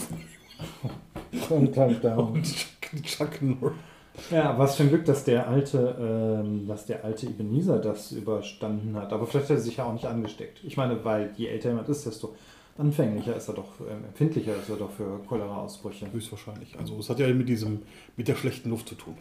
Und 1.51 1.77
dann 1.77 2.01
darum. 2.01 2.43
Chuck 3.03 3.43
Norris. 3.43 3.77
Ja, 4.31 4.59
was 4.59 4.77
für 4.77 4.85
ein 4.85 4.89
Glück, 4.89 5.05
dass 5.05 5.25
der 5.25 5.47
alte, 5.47 5.95
ähm, 6.43 6.67
dass 6.67 6.87
der 6.87 7.05
alte 7.05 7.27
Ebenezer 7.27 7.79
das 7.79 8.13
überstanden 8.13 8.97
hat. 8.97 9.13
Aber 9.13 9.27
vielleicht 9.27 9.51
hat 9.51 9.57
er 9.59 9.61
sich 9.63 9.77
ja 9.77 9.85
auch 9.85 9.93
nicht 9.93 10.07
angesteckt. 10.07 10.61
Ich 10.65 10.77
meine, 10.79 11.05
weil 11.05 11.33
je 11.37 11.49
älter 11.49 11.69
jemand 11.69 11.89
ist, 11.91 12.07
desto 12.07 12.35
anfänglicher 12.79 13.37
ist 13.37 13.49
er 13.49 13.55
doch, 13.55 13.79
ähm, 13.81 14.05
empfindlicher 14.07 14.57
ist 14.57 14.71
er 14.71 14.77
doch 14.77 14.91
für 14.91 15.21
Cholera-Ausbrüche. 15.29 16.11
Höchstwahrscheinlich. 16.11 16.79
Also 16.79 16.97
es 16.99 17.11
hat 17.11 17.19
ja 17.19 17.29
mit 17.35 17.47
diesem, 17.49 17.81
mit 18.17 18.27
der 18.29 18.37
schlechten 18.37 18.71
Luft 18.71 18.89
zu 18.89 18.95
tun. 18.95 19.15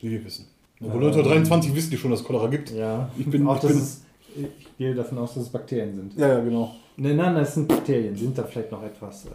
Wie 0.00 0.10
wir 0.10 0.24
wissen. 0.24 0.46
Obwohl 0.80 1.02
Ähm. 1.02 1.08
1923 1.08 1.74
wissen 1.74 1.90
die 1.90 1.98
schon, 1.98 2.10
dass 2.10 2.20
es 2.20 2.26
Cholera 2.26 2.46
gibt. 2.46 2.70
Ja, 2.70 3.10
Ich 3.18 3.28
bin- 3.28 3.46
auch 3.46 3.56
ich 3.56 3.60
dass 3.60 3.72
bin- 3.72 3.80
es, 3.80 4.04
ich 4.36 4.76
gehe 4.78 4.94
davon 4.94 5.18
aus, 5.18 5.34
dass 5.34 5.42
es 5.42 5.48
Bakterien 5.50 5.94
sind. 5.94 6.16
Ja, 6.16 6.28
ja, 6.28 6.40
genau. 6.40 6.74
Nein, 6.96 7.16
nein, 7.16 7.34
das 7.34 7.54
sind 7.54 7.68
Bakterien. 7.68 8.16
Sind 8.16 8.38
da 8.38 8.44
vielleicht 8.44 8.72
noch 8.72 8.82
etwas? 8.82 9.26
Äh, 9.26 9.28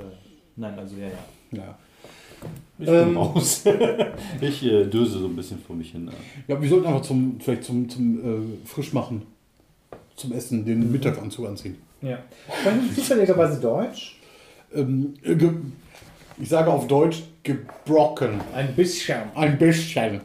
nein, 0.55 0.77
also 0.79 0.95
ja, 0.97 1.07
ja. 1.07 1.13
Ja. 1.51 1.77
Ich 2.77 2.87
Ähm. 2.87 3.05
bin 3.09 3.17
raus. 3.17 3.63
ich 4.41 4.63
äh, 4.65 4.85
döse 4.85 5.19
so 5.19 5.27
ein 5.27 5.35
bisschen 5.35 5.59
vor 5.59 5.75
mich 5.75 5.91
hin. 5.91 6.09
ja, 6.47 6.61
wir 6.61 6.69
sollten 6.69 6.85
einfach 6.87 7.01
zum, 7.01 7.39
vielleicht 7.39 7.63
zum, 7.63 7.87
zum 7.89 8.19
äh, 8.63 8.67
Frischmachen, 8.67 9.23
zum 10.15 10.33
Essen, 10.33 10.65
den 10.65 10.91
Mittaganzug 10.91 11.47
anziehen. 11.47 11.77
ja. 12.01 12.19
Sprechen 12.61 12.89
Sie 12.89 12.95
zufälligerweise 13.01 13.59
Deutsch? 13.59 14.19
Ähm, 14.73 15.13
äh, 15.23 15.35
ich 16.37 16.49
sage 16.49 16.69
auf 16.69 16.85
Deutsch 16.87 17.23
gebrochen. 17.43 18.41
Ein 18.53 18.75
bisschen. 18.75 19.19
Ein 19.35 19.57
bisschen. 19.57 20.19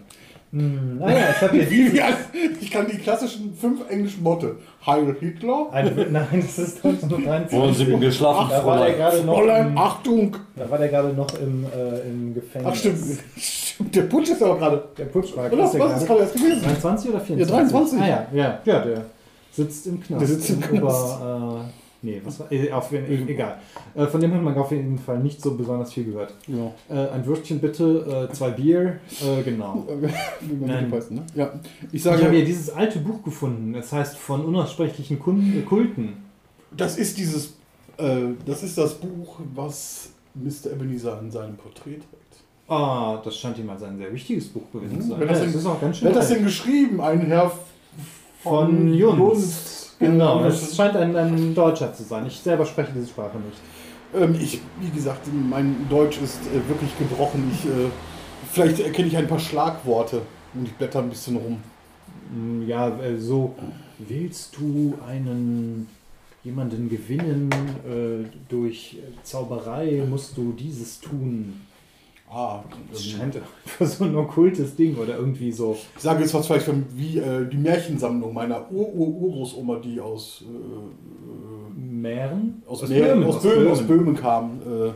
Hm, 0.53 0.99
naja, 0.99 1.27
ich 1.31 1.43
habe 1.43 1.63
hier 1.63 2.05
ich 2.61 2.71
kann 2.73 2.87
die 2.91 2.99
klassischen 2.99 3.55
fünf 3.55 3.89
englischen 3.89 4.25
Worte. 4.25 4.57
Heil 4.85 5.15
Hitler. 5.21 5.69
ein, 5.71 5.95
Nein, 6.11 6.27
das 6.33 6.59
ist 6.59 6.85
1923. 6.85 7.59
Wollen 7.59 7.75
Sie 7.75 7.85
mir 7.85 7.99
geschlafen, 7.99 8.51
Da 8.51 8.67
war 8.67 8.85
der 8.85 8.95
gerade 8.95 9.23
noch, 9.23 9.35
Fräulein, 9.37 9.67
im, 9.69 9.79
Achtung! 9.79 10.37
da 10.57 10.69
war 10.69 10.79
der 10.79 10.89
gerade 10.89 11.13
noch 11.13 11.29
im, 11.41 11.65
äh, 11.65 12.01
im 12.09 12.35
Gefängnis. 12.35 12.73
Ach 12.73 12.75
stimmt, 12.75 13.95
der 13.95 14.03
Putsch 14.03 14.31
ist 14.31 14.43
aber 14.43 14.59
gerade. 14.59 14.83
Der 14.99 15.05
Putsch 15.05 15.37
war 15.37 15.47
Oder 15.47 15.63
was, 15.63 15.75
ist 15.75 16.07
gerade 16.07 16.21
erst 16.21 16.35
gewesen? 16.35 16.63
23 16.63 17.11
oder 17.11 17.21
24? 17.21 17.39
Ja, 17.39 17.57
23. 17.57 18.01
Ah 18.01 18.07
ja, 18.09 18.27
ja, 18.33 18.61
ja, 18.65 18.81
der 18.81 19.05
sitzt 19.53 19.87
im 19.87 20.03
Knast. 20.03 20.21
Der 20.21 20.29
sitzt 20.29 20.51
im 20.51 20.61
Knast. 20.61 21.21
Ober, 21.21 21.65
äh, 21.69 21.80
nee, 22.03 22.21
was 22.25 22.41
war, 22.41 22.51
äh, 22.53 22.71
auf, 22.73 22.91
jeden- 22.93 23.29
egal. 23.29 23.59
Äh, 23.95 24.07
von 24.07 24.21
dem 24.21 24.33
hat 24.35 24.43
man 24.43 24.57
auf 24.57 24.71
jeden 24.73 24.99
Fall 24.99 25.19
nicht 25.21 25.41
so 25.43 25.55
besonders 25.57 25.93
viel 25.93 26.05
gehört. 26.05 26.35
Ja. 26.47 26.73
Äh, 26.95 27.09
ein 27.11 27.27
Würstchen 27.27 27.61
bitte, 27.61 28.29
äh, 28.31 28.33
zwei 28.35 28.51
Bier, 28.51 29.01
äh, 29.23 29.43
genau. 29.43 29.87
Wie 30.41 30.55
man 30.55 30.69
Nein. 30.69 30.91
weiß, 30.93 31.11
ne? 31.11 31.23
Ja. 31.35 31.53
Ich 31.93 32.01
Ich 32.01 32.07
habe 32.07 32.19
sage, 32.19 32.31
hier 32.33 32.45
dieses 32.45 32.71
alte 32.71 32.99
Buch 33.01 33.23
gefunden. 33.23 33.75
Es 33.75 33.93
heißt 33.93 34.17
von 34.17 34.45
unaussprechlichen 34.45 35.19
Kun 35.19 35.55
äh, 35.59 35.63
Kulten. 35.63 36.15
das 36.77 36.97
ist 36.99 37.19
dieses, 37.19 37.55
das 38.47 38.63
ist 38.63 38.79
das 38.79 38.95
Buch, 38.95 39.41
was 39.55 40.09
Mr. 40.35 40.73
Ebenezer 40.73 41.21
in 41.21 41.31
seinem 41.31 41.57
Porträt 41.57 41.97
trägt. 41.97 42.07
Ah, 42.67 43.21
das 43.23 43.37
scheint 43.37 43.59
ihm 43.59 43.69
als 43.69 43.83
ein 43.83 43.99
sehr 43.99 44.11
wichtiges 44.13 44.49
Buch 44.49 44.63
gewesen 44.73 45.03
zu 45.03 45.09
sein. 45.09 45.17
Wer 45.21 45.27
das 45.27 45.39
Ja, 45.41 45.45
denn- 45.45 45.55
ist 45.55 45.67
auch 45.67 45.81
ganz 45.81 45.99
schön 45.99 46.07
Wer 46.09 46.15
hat 46.15 46.23
das 46.23 46.29
denn 46.31 46.45
geschrieben? 46.45 47.01
Ein 47.03 47.21
Herr 47.27 47.53
Von 48.43 48.95
Junz. 48.95 49.17
Genau, 49.19 49.33
Genau. 50.01 50.43
das 50.43 50.75
scheint 50.75 50.97
ein, 50.97 51.15
ein 51.15 51.55
Deutscher 51.55 51.93
zu 51.93 52.03
sein. 52.03 52.27
Ich 52.27 52.41
selber 52.41 52.65
spreche 52.67 52.93
diese 52.95 53.09
Sprache 53.09 53.37
nicht. 53.39 53.59
Ähm, 54.15 54.35
ich, 54.41 54.61
wie 54.81 54.91
gesagt, 54.91 55.29
mein 55.33 55.87
Deutsch 55.89 56.19
ist 56.23 56.41
äh, 56.47 56.69
wirklich 56.69 56.91
gebrochen. 56.99 57.51
Ich, 57.55 57.67
äh, 57.67 57.91
vielleicht 58.51 58.81
erkenne 58.81 59.09
ich 59.09 59.17
ein 59.17 59.29
paar 59.29 59.39
Schlagworte 59.39 60.23
und 60.55 60.67
ich 60.67 60.75
blätter 60.75 61.01
ein 61.01 61.11
bisschen 61.11 61.37
rum. 61.37 61.59
Mm, 62.35 62.67
Ja, 62.67 62.89
äh, 62.99 63.19
so 63.19 63.55
willst 63.99 64.57
du 64.57 64.95
einen 65.07 65.87
jemanden 66.43 66.89
gewinnen 66.89 67.51
äh, 67.87 68.25
durch 68.49 68.97
Zauberei, 69.23 70.03
musst 70.09 70.37
du 70.37 70.53
dieses 70.53 70.99
tun. 70.99 71.61
Ah, 72.33 72.63
Das 72.93 73.05
scheint 73.05 73.35
einfach 73.37 73.87
so 73.87 74.05
ein 74.05 74.15
okkultes 74.15 74.77
Ding 74.77 74.97
oder 74.97 75.17
irgendwie 75.17 75.51
so. 75.51 75.77
ich 75.97 76.03
sage 76.03 76.21
jetzt 76.21 76.33
was 76.33 76.47
vielleicht 76.47 76.67
von, 76.67 76.85
wie 76.95 77.19
äh, 77.19 77.49
die 77.51 77.57
Märchensammlung 77.57 78.33
meiner 78.33 78.71
Ur-Ur-Urgroßoma, 78.71 79.81
die 79.81 80.01
aus, 80.01 80.45
äh, 80.47 81.81
Mähren? 81.81 82.63
aus, 82.67 82.83
Böhmen, 82.89 83.25
aus, 83.25 83.43
Böhmen, 83.43 83.69
aus 83.69 83.83
Böhmen 83.83 84.15
kam. 84.15 84.61
Äh, 84.61 84.91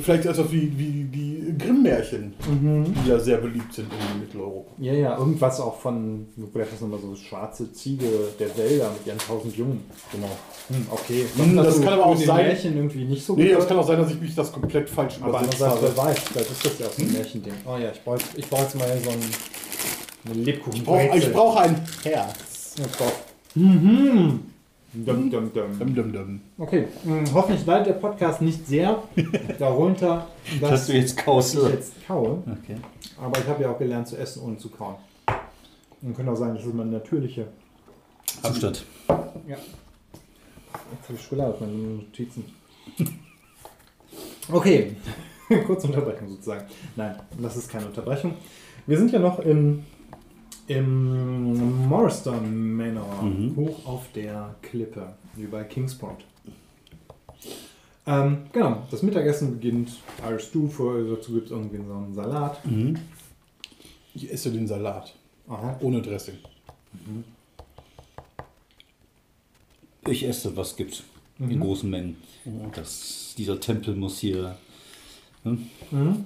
vielleicht 0.00 0.26
etwas 0.26 0.50
wie, 0.50 0.72
wie 0.76 1.04
die 1.04 1.54
Grimm-Märchen, 1.58 2.34
Mhm. 2.48 2.92
die 3.04 3.08
ja 3.08 3.18
sehr 3.20 3.36
beliebt 3.38 3.72
sind 3.72 3.86
in 3.92 4.20
Mitteleuropa. 4.20 4.72
Ja, 4.78 4.92
ja, 4.92 5.16
irgendwas 5.18 5.60
auch 5.60 5.78
von, 5.80 6.26
vielleicht 6.52 6.72
ist 6.72 6.82
nochmal 6.82 6.98
so 7.00 7.14
schwarze 7.14 7.72
Ziege 7.72 8.06
der 8.40 8.56
Wälder 8.58 8.90
mit 8.90 9.06
ihren 9.06 9.18
tausend 9.18 9.56
Jungen. 9.56 9.84
Genau. 10.10 10.30
Hm, 10.68 10.86
okay. 10.90 11.24
Hm, 11.36 11.56
das 11.56 11.76
du 11.76 11.82
kann 11.84 11.92
aber 11.94 12.06
auch 12.06 12.16
sein- 12.16 12.46
Märchen 12.46 12.76
irgendwie 12.76 13.04
nicht 13.04 13.24
so 13.24 13.36
Nee, 13.36 13.44
gehört? 13.44 13.60
das 13.60 13.68
kann 13.68 13.78
auch 13.78 13.86
sein, 13.86 13.98
dass 13.98 14.10
ich 14.10 14.20
mich 14.20 14.34
das 14.34 14.50
komplett 14.52 14.90
falsch 14.90 15.18
Aber 15.20 15.28
übersetzt 15.38 15.62
andererseits, 15.62 15.82
habe. 15.82 15.92
wer 15.96 16.04
weiß, 16.04 16.18
vielleicht 16.20 16.50
ist 16.50 16.64
das 16.66 16.78
ja 16.80 16.86
auch 16.86 16.92
so 16.92 17.02
ein 17.02 17.12
Märchending. 17.12 17.52
Oh 17.64 17.76
ja, 17.80 17.90
ich 17.92 18.02
brauche 18.02 18.18
ich 18.36 18.48
brauch 18.48 18.60
jetzt 18.62 18.74
mal 18.76 18.98
so 19.04 19.10
ein, 19.10 19.20
eine 20.24 20.42
Lebkuchen. 20.42 20.80
Ich 20.80 20.84
brauche 20.84 21.30
brauch 21.30 21.56
ein 21.56 21.80
Herz. 22.02 22.74
Ich 22.78 22.92
brauch. 22.98 23.12
Mhm. 23.54 24.40
Dum, 25.04 25.30
dum, 25.30 25.52
dum. 25.52 25.78
Dum, 25.78 25.94
dum, 25.94 26.12
dum. 26.12 26.40
Okay, 26.58 26.86
hm, 27.04 27.24
hoffentlich 27.34 27.66
leidet 27.66 27.88
der 27.88 27.92
Podcast 27.94 28.40
nicht 28.40 28.66
sehr 28.66 29.02
darunter, 29.58 30.26
dass, 30.60 30.70
Dass 30.70 30.86
du 30.86 30.92
jetzt 30.94 31.16
kaust. 31.18 31.54
ich 31.54 31.62
jetzt 31.68 32.06
kaue. 32.06 32.42
Okay. 32.46 32.76
Aber 33.20 33.38
ich 33.38 33.46
habe 33.46 33.62
ja 33.62 33.72
auch 33.72 33.78
gelernt 33.78 34.08
zu 34.08 34.16
essen, 34.16 34.42
ohne 34.42 34.56
zu 34.56 34.68
kauen. 34.70 34.96
Und 36.02 36.16
kann 36.16 36.28
auch 36.28 36.36
sagen, 36.36 36.54
das 36.54 36.64
ist 36.64 36.74
meine 36.74 36.90
natürliche. 36.92 37.48
Zustand. 38.42 38.84
Ja. 39.08 39.56
Jetzt 39.56 41.08
habe 41.08 41.14
ich 41.14 41.22
Schokolade 41.22 41.54
auf 41.54 41.60
meinen 41.60 41.96
Notizen. 41.96 42.44
Okay, 44.48 44.94
kurze 45.66 45.88
Unterbrechung 45.88 46.28
sozusagen. 46.28 46.66
Nein, 46.94 47.16
das 47.40 47.56
ist 47.56 47.68
keine 47.68 47.86
Unterbrechung. 47.86 48.34
Wir 48.86 48.96
sind 48.96 49.10
ja 49.10 49.18
noch 49.18 49.40
im, 49.40 49.82
im 50.66 51.88
Morrister 51.88 52.40
Manor, 52.40 53.22
Mhm. 53.22 53.56
hoch 53.56 53.86
auf 53.86 54.12
der 54.12 54.54
Klippe, 54.62 55.14
wie 55.34 55.46
bei 55.46 55.64
Kingsport. 55.64 56.24
Ähm, 58.06 58.46
genau, 58.52 58.86
das 58.90 59.02
Mittagessen 59.02 59.52
beginnt. 59.54 59.90
Irish 60.24 60.44
Stew, 60.44 60.68
vor, 60.68 60.96
dazu 61.02 61.32
gibt 61.34 61.46
es 61.46 61.50
irgendwie 61.50 61.78
so 61.84 61.92
einen 61.94 62.14
Salat. 62.14 62.64
Mhm. 62.64 62.96
Ich 64.14 64.32
esse 64.32 64.50
den 64.52 64.66
Salat. 64.66 65.14
Aha. 65.48 65.76
Ohne 65.80 66.00
Dressing. 66.02 66.36
Ich 70.08 70.24
esse, 70.26 70.56
was 70.56 70.76
gibt. 70.76 71.02
In 71.38 71.48
Mhm. 71.56 71.60
großen 71.60 71.90
Mengen. 71.90 72.16
Das, 72.74 73.34
dieser 73.36 73.60
Tempel 73.60 73.94
muss 73.94 74.18
hier. 74.20 74.56
Mhm. 75.44 76.24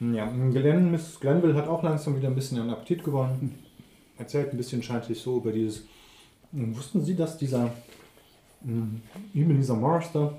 Ja, 0.00 0.26
Glenn, 0.50 0.90
Miss 0.90 1.20
Glenville 1.20 1.54
hat 1.54 1.68
auch 1.68 1.82
langsam 1.82 2.16
wieder 2.16 2.28
ein 2.28 2.34
bisschen 2.34 2.58
an 2.58 2.70
Appetit 2.70 3.04
gewonnen. 3.04 3.58
Erzählt 4.16 4.50
ein 4.52 4.56
bisschen, 4.56 4.82
scheint 4.82 5.04
sich 5.04 5.20
so 5.20 5.36
über 5.36 5.52
dieses. 5.52 5.84
Hm, 6.52 6.74
Wussten 6.76 7.04
Sie, 7.04 7.14
dass 7.14 7.36
dieser 7.36 7.70
hm, 8.64 9.02
Ebenezer 9.34 9.74
Morrister, 9.74 10.38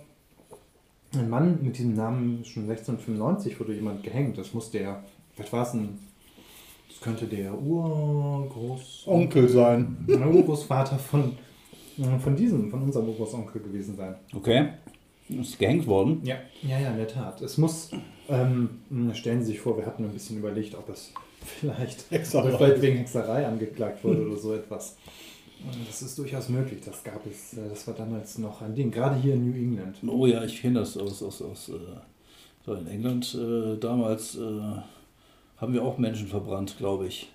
ein 1.13 1.29
Mann 1.29 1.59
mit 1.61 1.77
diesem 1.77 1.93
Namen 1.93 2.43
schon 2.43 2.63
1695 2.63 3.59
wurde 3.59 3.73
jemand 3.75 4.03
gehängt? 4.03 4.37
Das 4.37 4.53
muss 4.53 4.71
der. 4.71 5.03
Was 5.37 5.53
war 5.53 5.63
es 5.63 5.71
denn? 5.73 5.99
Das 6.89 6.99
könnte 6.99 7.25
der 7.25 7.53
Urgroß. 7.59 9.03
Onkel 9.05 9.47
sein. 9.47 10.05
Der 10.07 10.27
Urgroßvater 10.27 10.97
von, 10.97 11.33
äh, 11.97 12.19
von 12.19 12.35
diesem, 12.35 12.69
von 12.71 12.81
unserem 12.81 13.09
Urgroßonkel 13.09 13.61
gewesen 13.61 13.95
sein. 13.95 14.15
Okay. 14.35 14.69
Ist 15.29 15.57
gehängt 15.59 15.87
worden. 15.87 16.19
Ja, 16.23 16.35
ja, 16.61 16.79
ja, 16.79 16.91
in 16.91 16.97
der 16.97 17.07
Tat. 17.07 17.41
Es 17.41 17.57
muss, 17.57 17.91
ähm, 18.29 18.69
stellen 19.13 19.41
Sie 19.41 19.51
sich 19.53 19.59
vor, 19.59 19.77
wir 19.77 19.85
hatten 19.85 20.03
ein 20.05 20.11
bisschen 20.13 20.37
überlegt, 20.37 20.75
ob 20.75 20.89
es 20.89 21.11
vielleicht, 21.59 22.05
Hexerei. 22.11 22.51
vielleicht 22.57 22.81
wegen 22.81 22.97
Hexerei 22.97 23.45
angeklagt 23.47 24.03
wurde 24.03 24.27
oder 24.27 24.37
so 24.37 24.53
etwas. 24.61 24.95
Und 25.63 25.87
Das 25.87 26.01
ist 26.01 26.17
durchaus 26.17 26.49
möglich, 26.49 26.79
das 26.83 27.03
gab 27.03 27.25
es, 27.27 27.53
äh, 27.53 27.69
das 27.69 27.85
war 27.87 27.93
damals 27.93 28.37
noch 28.39 28.61
ein 28.61 28.73
Ding, 28.75 28.89
gerade 28.91 29.15
hier 29.15 29.35
in 29.35 29.49
New 29.49 29.55
England. 29.55 29.97
Oh 30.07 30.25
ja, 30.25 30.43
ich 30.43 30.61
kenne 30.61 30.79
das 30.79 30.97
aus, 30.97 31.21
aus, 31.21 31.41
aus 31.41 31.69
äh, 31.69 31.73
so 32.65 32.73
in 32.73 32.87
England 32.87 33.35
äh, 33.35 33.77
damals. 33.77 34.35
Äh, 34.37 34.41
haben 35.57 35.73
wir 35.73 35.83
auch 35.83 35.99
Menschen 35.99 36.25
verbrannt, 36.27 36.75
glaube 36.79 37.05
ich. 37.05 37.29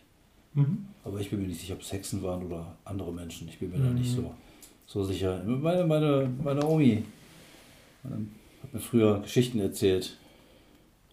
Mhm. 0.54 0.86
Aber 1.04 1.20
ich 1.20 1.30
bin 1.30 1.40
mir 1.42 1.46
nicht 1.46 1.60
sicher, 1.60 1.74
ob 1.74 1.82
es 1.82 1.92
Hexen 1.92 2.20
waren 2.24 2.44
oder 2.46 2.74
andere 2.84 3.12
Menschen. 3.12 3.46
Ich 3.48 3.60
bin 3.60 3.70
mir 3.70 3.78
da 3.78 3.84
Mhm. 3.90 3.94
nicht 3.98 4.10
so, 4.12 4.34
so 4.86 5.04
sicher. 5.04 5.40
Meine, 5.44 5.84
meine, 5.84 6.28
meine 6.42 6.66
Omi 6.66 7.04
ähm, 8.04 8.32
hat 8.64 8.74
mir 8.74 8.80
früher 8.80 9.20
Geschichten 9.20 9.60
erzählt. 9.60 10.16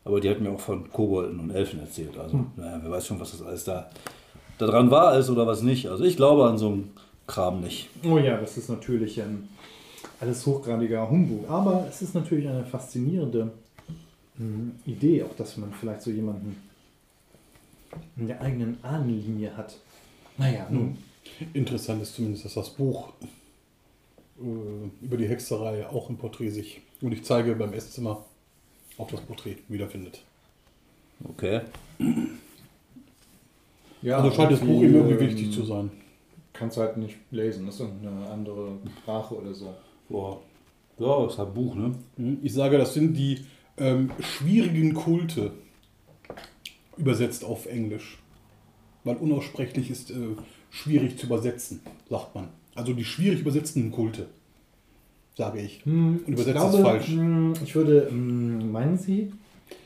Aber 0.06 0.20
die 0.20 0.30
hat 0.30 0.42
mir 0.42 0.52
auch 0.52 0.60
von 0.60 0.92
Kobolden 0.92 1.40
und 1.40 1.52
Elfen 1.52 1.80
erzählt. 1.80 2.18
Also, 2.18 2.34
Hm. 2.40 2.48
naja, 2.58 2.80
wer 2.84 2.92
weiß 2.92 3.08
schon, 3.08 3.20
was 3.20 3.32
das 3.32 3.42
alles 3.42 3.64
da, 3.64 3.90
da 4.58 4.66
dran 4.68 4.92
war 4.92 5.18
ist 5.18 5.30
oder 5.30 5.48
was 5.48 5.62
nicht. 5.62 5.88
Also, 5.88 6.04
ich 6.04 6.18
glaube 6.18 6.46
an 6.46 6.58
so 6.58 6.68
einen 6.68 6.92
Kram 7.28 7.62
nicht. 7.62 7.90
Oh 8.06 8.18
ja, 8.18 8.38
das 8.38 8.58
ist 8.58 8.70
natürlich 8.70 9.18
ähm, 9.20 9.48
alles 10.20 10.46
hochgradiger 10.46 11.10
Humbug, 11.10 11.50
aber 11.50 11.86
es 11.90 12.02
ist 12.02 12.16
natürlich 12.16 12.48
eine 12.50 12.66
faszinierende 12.66 13.52
mh, 14.38 14.72
Idee, 14.86 15.24
auch 15.24 15.36
dass 15.38 15.56
man 15.58 15.72
vielleicht 15.72 16.02
so 16.02 16.12
jemanden 16.12 16.58
in 18.18 18.28
der 18.28 18.42
eigenen 18.42 18.78
Ahnenlinie 18.84 19.56
hat. 19.56 19.78
Naja, 20.38 20.68
nun. 20.70 20.98
Interessant 21.54 22.02
ist 22.02 22.16
zumindest, 22.16 22.44
dass 22.46 22.56
das 22.56 22.70
Buch 22.72 23.10
äh, 24.42 25.06
über 25.06 25.16
die 25.18 25.28
Hexerei 25.28 25.88
auch 25.88 26.10
im 26.10 26.18
Porträt 26.18 26.50
sich, 26.50 26.82
und 27.02 27.12
ich 27.14 27.24
zeige 27.24 27.56
beim 27.56 27.72
Esszimmer, 27.74 28.26
auch 28.98 29.10
das 29.10 29.22
Porträt 29.22 29.58
wiederfindet. 29.68 30.24
Okay. 31.24 31.62
Ja, 34.02 34.18
also 34.18 34.32
scheint 34.32 34.52
das 34.52 34.60
Buch 34.60 34.82
ihm 34.84 34.96
irgendwie 34.96 35.20
wichtig 35.20 35.52
zu 35.52 35.64
sein. 35.64 35.92
Kannst 36.52 36.78
halt 36.78 36.98
nicht 36.98 37.18
lesen, 37.32 37.66
das 37.66 37.76
ist 37.76 37.82
irgendeine 37.82 38.30
andere 38.30 38.78
Sprache 39.02 39.36
oder 39.36 39.54
so. 39.54 39.74
Boah. 40.10 40.42
Ja, 41.00 41.26
ist 41.26 41.38
halt 41.38 41.50
ein 41.50 41.54
Buch, 41.54 41.76
ne? 41.76 41.96
Hm, 42.18 42.38
Ich 42.44 42.54
sage, 42.54 42.78
das 42.78 42.94
sind 42.94 43.16
die 43.16 43.40
ähm, 43.78 44.12
schwierigen 44.20 44.94
Kulte, 44.94 45.52
übersetzt 46.98 47.44
auf 47.44 47.66
Englisch. 47.66 48.20
Weil 49.04 49.16
unaussprechlich 49.18 49.90
ist 49.90 50.12
äh, 50.12 50.36
schwierig 50.70 51.18
zu 51.18 51.26
übersetzen, 51.26 51.82
sagt 52.10 52.36
man. 52.36 52.50
Also 52.76 52.94
die 52.94 53.04
schwierig 53.06 53.42
übersetzten 53.42 53.92
Kulte, 53.92 54.28
sage 55.36 55.62
ich. 55.62 55.84
Hm, 55.86 56.24
Und 56.26 56.34
übersetzt 56.34 56.58
glaube, 56.58 56.78
falsch. 56.84 57.08
hm, 57.08 57.54
Ich 57.64 57.76
würde, 57.76 58.08
hm, 58.10 58.72
meinen 58.72 58.98
Sie, 58.98 59.32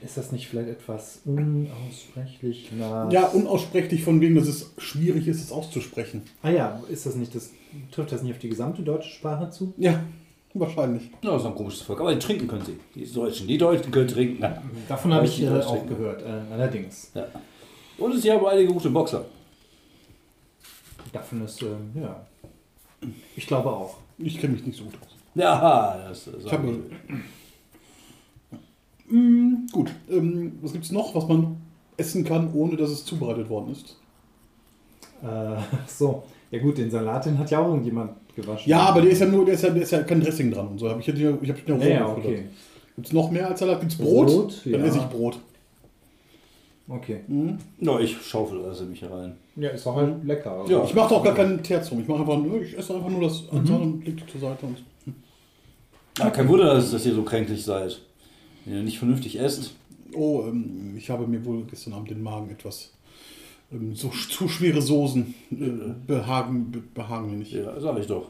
ist 0.03 0.17
das 0.17 0.31
nicht 0.31 0.47
vielleicht 0.47 0.69
etwas 0.69 1.21
unaussprechlich 1.25 2.71
nach... 2.77 3.11
Ja, 3.11 3.27
unaussprechlich 3.27 4.03
von 4.03 4.19
wegen, 4.21 4.35
dass 4.35 4.47
es 4.47 4.73
schwierig 4.77 5.27
ist, 5.27 5.41
es 5.41 5.51
auszusprechen. 5.51 6.23
Ah 6.41 6.49
ja, 6.49 6.81
ist 6.89 7.05
das 7.05 7.15
nicht 7.15 7.33
das, 7.35 7.51
trifft 7.91 8.11
das 8.11 8.21
nicht 8.23 8.33
auf 8.33 8.39
die 8.39 8.49
gesamte 8.49 8.81
deutsche 8.81 9.09
Sprache 9.09 9.49
zu? 9.49 9.73
Ja, 9.77 10.03
wahrscheinlich. 10.53 11.03
Ja, 11.21 11.31
das 11.31 11.41
ist 11.43 11.47
ein 11.47 11.55
komisches 11.55 11.81
Volk. 11.83 12.01
Aber 12.01 12.13
die 12.13 12.19
trinken 12.19 12.47
können 12.47 12.65
sie. 12.65 12.77
Die 12.95 13.05
Deutschen. 13.11 13.47
Die 13.47 13.57
Deutschen 13.57 13.91
können 13.91 14.07
trinken. 14.07 14.37
Na, 14.39 14.61
Davon 14.89 15.13
habe 15.13 15.25
ich 15.25 15.41
äh, 15.41 15.49
nicht, 15.49 15.65
auch 15.65 15.71
trinken. 15.77 15.89
gehört, 15.89 16.21
äh, 16.21 16.53
allerdings. 16.53 17.11
Ja. 17.13 17.27
Und 17.97 18.19
sie 18.19 18.31
haben 18.31 18.45
einige 18.45 18.73
gute 18.73 18.89
Boxer. 18.89 19.25
Davon 21.13 21.45
ist, 21.45 21.61
ähm, 21.61 21.91
ja. 21.95 22.25
Ich 23.35 23.47
glaube 23.47 23.69
auch. 23.71 23.97
Ich 24.17 24.39
kenne 24.39 24.53
mich 24.53 24.65
nicht 24.65 24.77
so 24.77 24.83
gut 24.85 24.95
aus. 25.01 25.15
Ja, 25.37 26.05
das, 26.07 26.25
das 26.25 26.45
Ich 26.45 26.51
habe. 26.51 26.79
Mm, 29.09 29.67
gut. 29.71 29.91
Ähm, 30.09 30.59
was 30.61 30.73
gibt 30.73 30.85
es 30.85 30.91
noch, 30.91 31.15
was 31.15 31.27
man 31.27 31.57
essen 31.95 32.23
kann, 32.23 32.53
ohne 32.53 32.75
dass 32.75 32.89
es 32.89 33.05
zubereitet 33.05 33.49
worden 33.49 33.71
ist? 33.71 33.97
Äh, 35.23 35.57
so. 35.87 36.23
Ja 36.51 36.59
gut, 36.59 36.77
den 36.77 36.89
Salat, 36.89 37.25
den 37.25 37.37
hat 37.37 37.51
ja 37.51 37.59
auch 37.59 37.67
irgendjemand 37.67 38.11
gewaschen. 38.35 38.69
Ja, 38.69 38.79
aber 38.79 39.01
der 39.01 39.11
ist 39.11 39.19
ja 39.19 39.25
nur, 39.25 39.43
der 39.45 39.55
ist 39.55 39.63
ja, 39.63 39.69
der 39.69 39.83
ist 39.83 39.91
ja 39.91 40.03
kein 40.03 40.21
Dressing 40.21 40.51
dran 40.51 40.67
und 40.69 40.79
so. 40.79 40.89
Hab 40.89 40.99
ich 40.99 41.07
hätte 41.07 41.21
ja, 41.21 41.37
ich 41.41 41.49
habe 41.49 41.59
ja 41.65 41.75
Ja, 41.77 41.87
ja, 41.87 42.07
okay. 42.07 42.45
Gibt 42.95 43.07
es 43.07 43.13
noch 43.13 43.29
mehr 43.31 43.47
als 43.47 43.59
Salat? 43.59 43.79
Gibt 43.81 43.91
es 43.91 43.97
Brot? 43.97 44.27
Brot, 44.27 44.61
Dann 44.65 44.73
ja. 44.79 44.85
esse 44.85 44.97
ich 44.97 45.05
Brot. 45.05 45.39
Okay. 46.89 47.19
Mhm. 47.27 47.57
ja, 47.81 47.99
ich 47.99 48.15
schaufel 48.21 48.59
in 48.79 48.89
mich 48.89 49.01
herein. 49.01 49.35
Ja, 49.57 49.69
ist 49.71 49.85
auch 49.85 49.95
halt 49.97 50.23
lecker. 50.23 50.51
Also. 50.51 50.71
Ja. 50.71 50.83
Ich 50.85 50.95
mache 50.95 51.13
auch 51.13 51.23
gar 51.23 51.35
keinen 51.35 51.61
Terz 51.61 51.91
rum. 51.91 51.99
Ich 51.99 52.07
mache 52.07 52.21
einfach 52.21 52.37
nur, 52.37 52.61
ich 52.61 52.77
esse 52.77 52.95
einfach 52.95 53.09
nur 53.09 53.21
das 53.21 53.43
Mhm. 53.51 53.59
Anzahl 53.59 53.81
und 53.81 54.05
lege 54.05 54.25
zur 54.25 54.39
Seite. 54.39 54.65
Und 54.65 54.77
Ja, 56.17 56.29
kein 56.31 56.47
Wunder, 56.47 56.73
dass, 56.73 56.91
dass 56.91 57.05
ihr 57.05 57.13
so 57.13 57.23
kränklich 57.23 57.63
seid. 57.63 57.99
Wenn 58.65 58.77
ihr 58.77 58.83
nicht 58.83 58.97
vernünftig 58.97 59.39
esst. 59.39 59.73
oh, 60.13 60.43
ähm, 60.47 60.95
ich 60.97 61.09
habe 61.09 61.27
mir 61.27 61.43
wohl 61.45 61.63
gestern 61.69 61.93
Abend 61.93 62.09
den 62.09 62.23
Magen 62.23 62.49
etwas. 62.49 62.91
Ähm, 63.71 63.95
so 63.95 64.09
zu 64.09 64.47
schwere 64.47 64.81
Soßen 64.81 65.33
äh, 65.51 65.55
behagen, 66.07 66.71
be, 66.71 66.79
behagen 66.93 67.29
mir 67.31 67.37
nicht. 67.37 67.51
Ja, 67.51 67.79
sag 67.79 67.99
ich 67.99 68.07
doch. 68.07 68.29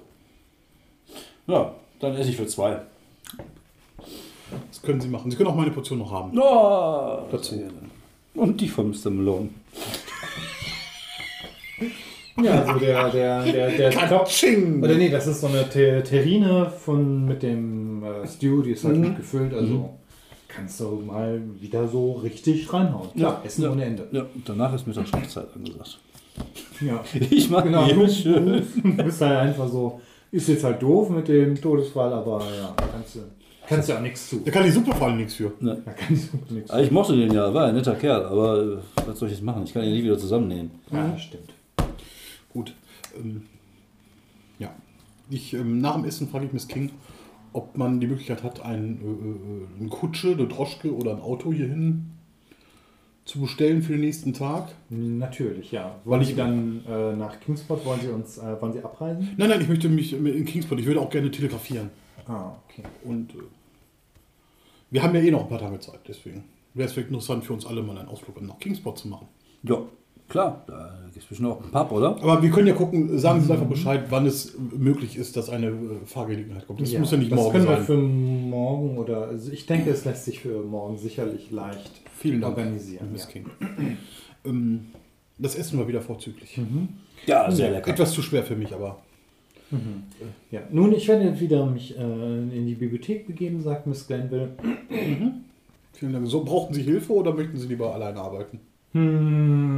Ja, 1.47 1.73
dann 2.00 2.15
esse 2.15 2.30
ich 2.30 2.38
für 2.38 2.47
zwei. 2.47 2.82
Das 4.69 4.82
können 4.82 5.02
Sie 5.02 5.08
machen. 5.08 5.32
Sie 5.32 5.38
können 5.38 5.50
auch 5.50 5.56
meine 5.56 5.71
Portion 5.71 6.00
noch 6.00 6.12
haben. 6.12 6.36
Ja, 6.38 7.26
Dazu. 7.32 7.62
Und 8.34 8.62
die 8.62 8.67
von 8.69 8.89
Mr. 8.89 9.10
Malone. 9.10 9.50
Ja, 12.43 12.63
also 12.63 12.80
der, 12.80 13.10
der, 13.10 13.43
der, 13.43 13.69
der 13.71 13.91
Top. 13.91 14.10
Katsching! 14.26 14.84
Oder 14.84 14.95
nee, 14.95 15.10
das 15.10 15.26
ist 15.28 15.41
so 15.41 15.47
eine 15.47 15.67
Te- 15.69 16.04
Terrine 16.04 16.69
von, 16.69 17.26
mit 17.26 17.41
dem 17.43 18.04
äh, 18.04 18.28
Stew, 18.28 18.62
die 18.62 18.71
ist 18.71 18.84
halt 18.84 18.97
Mhm. 18.97 19.04
gut 19.06 19.17
gefüllt, 19.17 19.54
also 19.54 19.89
kannst 20.47 20.80
du 20.80 21.02
mal 21.06 21.41
wieder 21.60 21.88
so 21.88 22.13
richtig 22.13 22.71
reinhauen. 22.71 23.10
Klar, 23.15 23.41
Essen 23.43 23.63
ja. 23.63 23.71
ohne 23.71 23.86
Ende. 23.86 24.08
Ja, 24.12 24.21
und 24.21 24.47
danach 24.47 24.73
ist 24.73 24.86
Mittagszeit 24.88 25.47
angesagt. 25.56 26.00
Ja. 26.82 27.04
Ich 27.32 27.50
mag 27.50 27.63
Genau, 27.63 27.86
die 27.88 27.93
du, 27.95 28.08
schön. 28.08 28.62
du 28.84 29.04
bist 29.04 29.19
halt 29.21 29.38
einfach 29.39 29.67
so, 29.67 30.00
ist 30.32 30.47
jetzt 30.47 30.63
halt 30.63 30.82
doof 30.82 31.10
mit 31.10 31.28
dem 31.28 31.60
Todesfall, 31.60 32.13
aber 32.13 32.39
ja, 32.60 32.73
kannst 32.91 33.15
du, 33.15 33.19
kannst 33.67 33.89
du 33.89 33.93
auch 33.95 34.02
nichts 34.02 34.30
zu. 34.30 34.41
Da 34.45 34.52
kann 34.52 34.63
die 34.63 34.69
Suppe 34.69 34.93
vor 34.93 35.08
allem 35.08 35.17
nichts 35.17 35.34
für. 35.34 35.52
Da 35.60 35.76
kannst 35.95 36.30
du 36.47 36.54
nichts 36.54 36.69
Also 36.69 36.86
ich 36.86 36.91
mochte 36.91 37.15
den 37.15 37.34
ja, 37.34 37.52
war 37.52 37.65
ein 37.65 37.76
netter 37.76 37.95
Kerl, 37.95 38.26
aber 38.26 38.78
was 39.08 39.17
soll 39.17 39.30
ich 39.30 39.34
jetzt 39.36 39.43
machen? 39.43 39.63
Ich 39.65 39.73
kann 39.73 39.84
ihn 39.84 39.91
nie 39.93 40.04
wieder 40.04 40.19
zusammennähen. 40.19 40.69
Ja, 40.91 41.08
das 41.12 41.21
stimmt. 41.23 41.50
Ähm, 43.19 43.43
ja. 44.60 44.73
Ich, 45.30 45.53
ähm, 45.53 45.82
nach 45.82 45.95
dem 45.95 46.06
Essen 46.06 46.30
frage 46.30 46.45
ich 46.45 46.53
Miss 46.53 46.67
King, 46.67 46.91
ob 47.53 47.77
man 47.77 47.99
die 47.99 48.08
Möglichkeit 48.08 48.43
hat, 48.43 48.62
ein, 48.62 48.99
äh, 49.01 49.06
äh, 49.06 49.80
eine 49.80 49.89
Kutsche, 49.89 50.32
eine 50.32 50.47
Droschke 50.47 50.95
oder 50.95 51.12
ein 51.12 51.21
Auto 51.21 51.51
hierhin 51.51 52.12
zu 53.25 53.41
bestellen 53.41 53.82
für 53.82 53.91
den 53.91 54.01
nächsten 54.01 54.34
Tag. 54.34 54.73
Natürlich, 54.89 55.71
ja. 55.71 55.99
Wollen 56.06 56.23
Sie 56.23 56.36
dann 56.36 56.86
äh, 56.88 57.13
nach 57.15 57.39
Kingsport, 57.41 57.86
wollen 57.86 57.99
Sie 57.99 58.08
uns, 58.08 58.38
äh, 58.38 58.62
wollen 58.62 58.71
Sie 58.71 58.82
abreisen? 58.82 59.34
Nein, 59.36 59.49
nein, 59.49 59.62
ich 59.62 59.67
möchte 59.67 59.89
mich 59.89 60.13
in 60.13 60.45
Kingsport, 60.45 60.80
ich 60.80 60.86
würde 60.86 61.01
auch 61.01 61.10
gerne 61.10 61.30
telegrafieren. 61.30 61.89
Ah, 62.25 62.53
okay. 62.63 62.84
Und 63.03 63.32
äh, 63.32 63.39
wir 64.91 65.03
haben 65.03 65.13
ja 65.13 65.21
eh 65.21 65.32
noch 65.32 65.41
ein 65.41 65.49
paar 65.49 65.60
Tage 65.60 65.80
Zeit, 65.80 65.99
deswegen 66.08 66.45
wäre 66.73 66.88
es 66.88 66.93
vielleicht 66.93 67.10
interessant 67.10 67.43
für 67.43 67.53
uns 67.53 67.65
alle 67.65 67.84
mal 67.84 67.97
einen 67.97 68.08
Ausflug 68.08 68.41
nach 68.41 68.60
Kingsport 68.60 68.97
zu 68.97 69.10
machen. 69.10 69.27
Ja, 69.63 69.82
klar, 70.30 70.63
da 70.68 71.00
gibt 71.06 71.18
es 71.24 71.26
bestimmt 71.26 71.50
auch 71.50 71.62
einen 71.62 71.72
Pub, 71.72 71.92
oder? 71.92 72.10
Aber 72.22 72.42
wir 72.42 72.50
können 72.52 72.68
ja 72.68 72.74
gucken, 72.74 73.18
sagen 73.18 73.42
Sie 73.42 73.52
einfach 73.52 73.66
Bescheid, 73.68 74.04
wann 74.10 74.26
es 74.26 74.56
möglich 74.78 75.18
ist, 75.18 75.36
dass 75.38 75.50
eine 75.50 75.68
äh, 75.68 75.74
Fahrgelegenheit 76.06 76.68
kommt. 76.68 76.82
Das 76.82 76.92
muss 76.98 77.12
ja 77.12 77.18
nicht 77.18 77.32
das 77.32 77.38
morgen 77.40 77.52
können 77.54 77.68
wir 77.68 77.76
sein. 77.78 77.86
für 77.86 77.98
morgen 77.98 78.98
oder 78.98 79.28
also 79.28 79.52
ich 79.52 79.66
denke, 79.66 79.90
es 79.90 80.06
lässt 80.06 80.26
sich 80.26 80.40
für 80.42 80.62
morgen 80.63 80.98
sicherlich 80.98 81.52
leicht 81.52 81.92
Vielen 82.18 82.42
Dank, 82.42 82.58
organisieren. 82.58 83.10
Miss 83.12 83.24
Ja. 83.26 83.30
King. 83.32 83.46
ähm, 84.46 84.86
das 85.38 85.56
Essen 85.56 85.78
war 85.80 85.88
wieder 85.88 86.02
vorzüglich. 86.02 86.60
Ja, 87.26 87.50
sehr 87.52 87.72
lecker. 87.72 87.92
Etwas 87.92 88.12
zu 88.12 88.22
schwer 88.22 88.44
für 88.44 88.56
mich, 88.56 88.74
aber 88.74 88.98
Ja. 90.52 90.62
Nun, 90.72 90.94
ich 90.94 91.08
werde 91.08 91.40
wieder 91.40 91.66
mich 91.66 91.96
äh, 91.98 92.02
in 92.02 92.66
die 92.66 92.74
Bibliothek 92.76 93.28
begeben, 93.28 93.62
sagt 93.62 93.86
Miss 93.86 94.08
Glenville. 94.08 94.50
vielen 95.94 96.13
Dank. 96.13 96.28
So, 96.28 96.44
brauchten 96.44 96.74
Sie 96.74 96.82
Hilfe 96.84 97.13
oder 97.13 97.34
möchten 97.34 97.58
Sie 97.58 97.68
lieber 97.68 97.94
alleine 97.94 98.20
arbeiten? 98.20 98.60
Hm. 98.94 99.77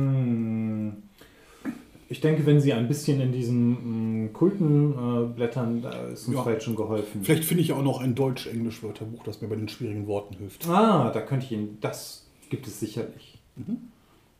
Ich 2.12 2.22
denke, 2.22 2.46
wenn 2.48 2.60
Sie 2.60 2.74
ein 2.74 2.88
bisschen 2.88 3.22
in 3.22 3.32
diesen 3.32 4.24
mh, 4.26 4.30
Kulten 4.34 4.94
äh, 4.94 5.26
blättern, 5.36 5.82
da 5.84 6.08
ist 6.08 6.28
uns 6.28 6.36
Ja. 6.38 6.44
vielleicht 6.44 6.64
schon 6.64 6.76
geholfen. 6.76 7.24
Vielleicht 7.24 7.46
finde 7.46 7.62
ich 7.62 7.70
ja 7.70 7.76
auch 7.76 7.84
noch 7.84 8.02
ein 8.02 8.16
Deutsch-Englisch-Wörterbuch, 8.16 9.24
das 9.24 9.42
mir 9.42 9.48
bei 9.48 9.56
den 9.56 9.70
schwierigen 9.70 10.08
Worten 10.08 10.36
hilft. 10.36 10.68
Ah, 10.68 11.12
da 11.12 11.22
könnte 11.22 11.46
ich 11.46 11.52
Ihnen, 11.52 11.78
das 11.82 12.26
gibt 12.50 12.66
es 12.66 12.80
sicherlich. 12.80 13.38
Mhm. 13.56 13.78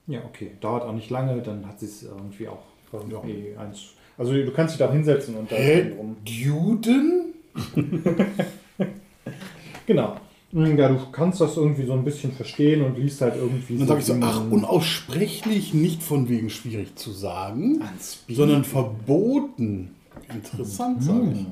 Ja, 0.08 0.22
okay. 0.26 0.52
Dauert 0.62 0.84
auch 0.84 0.94
nicht 0.94 1.12
lange, 1.12 1.42
dann 1.44 1.68
hat 1.68 1.80
sie 1.80 1.86
es 1.86 2.02
irgendwie 2.02 2.48
auch 2.48 2.64
irgendwie 2.92 3.56
eins. 3.56 3.90
Also 4.18 4.34
du 4.34 4.52
kannst 4.52 4.74
dich 4.74 4.80
da 4.80 4.88
auch 4.90 4.94
hinsetzen 4.94 5.36
und 5.36 5.52
da 5.52 5.56
Hä? 5.56 5.94
rum. 5.96 6.18
Juden? 6.26 7.34
Genau. 9.86 10.18
Hm, 10.52 10.78
Ja, 10.78 10.90
du 10.90 10.98
kannst 11.12 11.40
das 11.42 11.58
irgendwie 11.58 11.86
so 11.86 11.94
ein 11.94 12.04
bisschen 12.04 12.32
verstehen 12.32 12.82
und 12.84 12.98
liest 12.98 13.22
halt 13.22 13.36
irgendwie 13.36 13.78
Dann 13.78 13.88
sage 13.88 14.00
ich 14.00 14.06
so, 14.06 14.16
ach, 14.22 14.42
unaussprechlich, 14.50 15.74
nicht 15.74 16.02
von 16.02 16.28
wegen 16.30 16.50
schwierig 16.50 16.96
zu 16.96 17.12
sagen, 17.12 17.82
sondern 18.28 18.64
verboten. 18.64 19.96
Interessant, 20.34 21.04
sage 21.04 21.32
ich. 21.34 21.46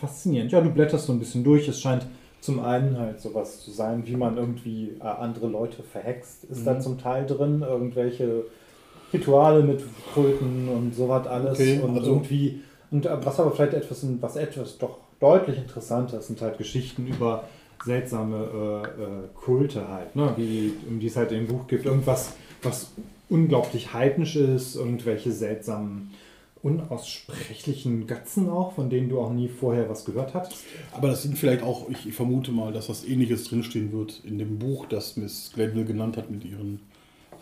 Faszinierend. 0.00 0.50
Ja, 0.52 0.60
du 0.60 0.70
blätterst 0.70 1.06
so 1.06 1.12
ein 1.12 1.18
bisschen 1.18 1.44
durch. 1.44 1.68
Es 1.68 1.80
scheint 1.80 2.06
zum 2.40 2.58
einen 2.58 2.98
halt 2.98 3.20
sowas 3.20 3.60
zu 3.60 3.70
sein, 3.70 4.02
wie 4.06 4.16
man 4.16 4.36
irgendwie 4.36 4.90
äh, 5.00 5.04
andere 5.04 5.46
Leute 5.46 5.82
verhext, 5.84 6.44
ist 6.44 6.60
Mhm. 6.62 6.64
da 6.64 6.80
zum 6.80 6.98
Teil 6.98 7.24
drin. 7.24 7.62
Irgendwelche 7.62 8.44
Rituale 9.12 9.62
mit 9.62 9.82
Kulten 10.12 10.68
und 10.68 10.92
sowas 10.94 11.26
alles. 11.28 11.60
Okay, 11.60 11.78
und 11.80 11.96
also- 11.98 12.10
irgendwie, 12.14 12.62
und 12.90 13.06
äh, 13.06 13.24
was 13.24 13.38
aber 13.38 13.52
vielleicht 13.52 13.74
etwas, 13.74 14.04
was 14.20 14.34
etwas 14.36 14.78
doch 14.78 14.98
deutlich 15.20 15.56
interessanter 15.58 16.18
ist, 16.18 16.26
sind 16.26 16.40
halt 16.40 16.58
Geschichten 16.58 17.06
über 17.06 17.44
seltsame 17.84 18.36
äh, 18.98 19.02
äh, 19.02 19.28
Kulte 19.34 19.88
halt, 19.88 20.14
ne? 20.16 20.32
wie, 20.36 20.72
um 20.88 21.00
die 21.00 21.06
es 21.06 21.16
halt 21.16 21.32
im 21.32 21.46
Buch 21.46 21.66
gibt. 21.66 21.86
Irgendwas, 21.86 22.34
was 22.62 22.92
unglaublich 23.28 23.92
heidnisch 23.92 24.36
ist, 24.36 24.76
irgendwelche 24.76 25.32
seltsamen 25.32 26.10
unaussprechlichen 26.62 28.06
Götzen 28.06 28.48
auch, 28.48 28.74
von 28.74 28.88
denen 28.88 29.08
du 29.08 29.20
auch 29.20 29.32
nie 29.32 29.48
vorher 29.48 29.88
was 29.88 30.04
gehört 30.04 30.32
hattest. 30.32 30.62
Aber 30.92 31.08
das 31.08 31.22
sind 31.22 31.36
vielleicht 31.36 31.62
auch, 31.62 31.88
ich, 31.90 32.14
vermute 32.14 32.52
mal, 32.52 32.72
dass 32.72 32.86
das 32.86 33.04
ähnliches 33.04 33.44
drinstehen 33.44 33.92
wird 33.92 34.22
in 34.24 34.38
dem 34.38 34.58
Buch, 34.58 34.86
das 34.86 35.16
Miss 35.16 35.50
Glenville 35.54 35.84
genannt 35.84 36.16
hat 36.16 36.30
mit 36.30 36.44
ihren 36.44 36.80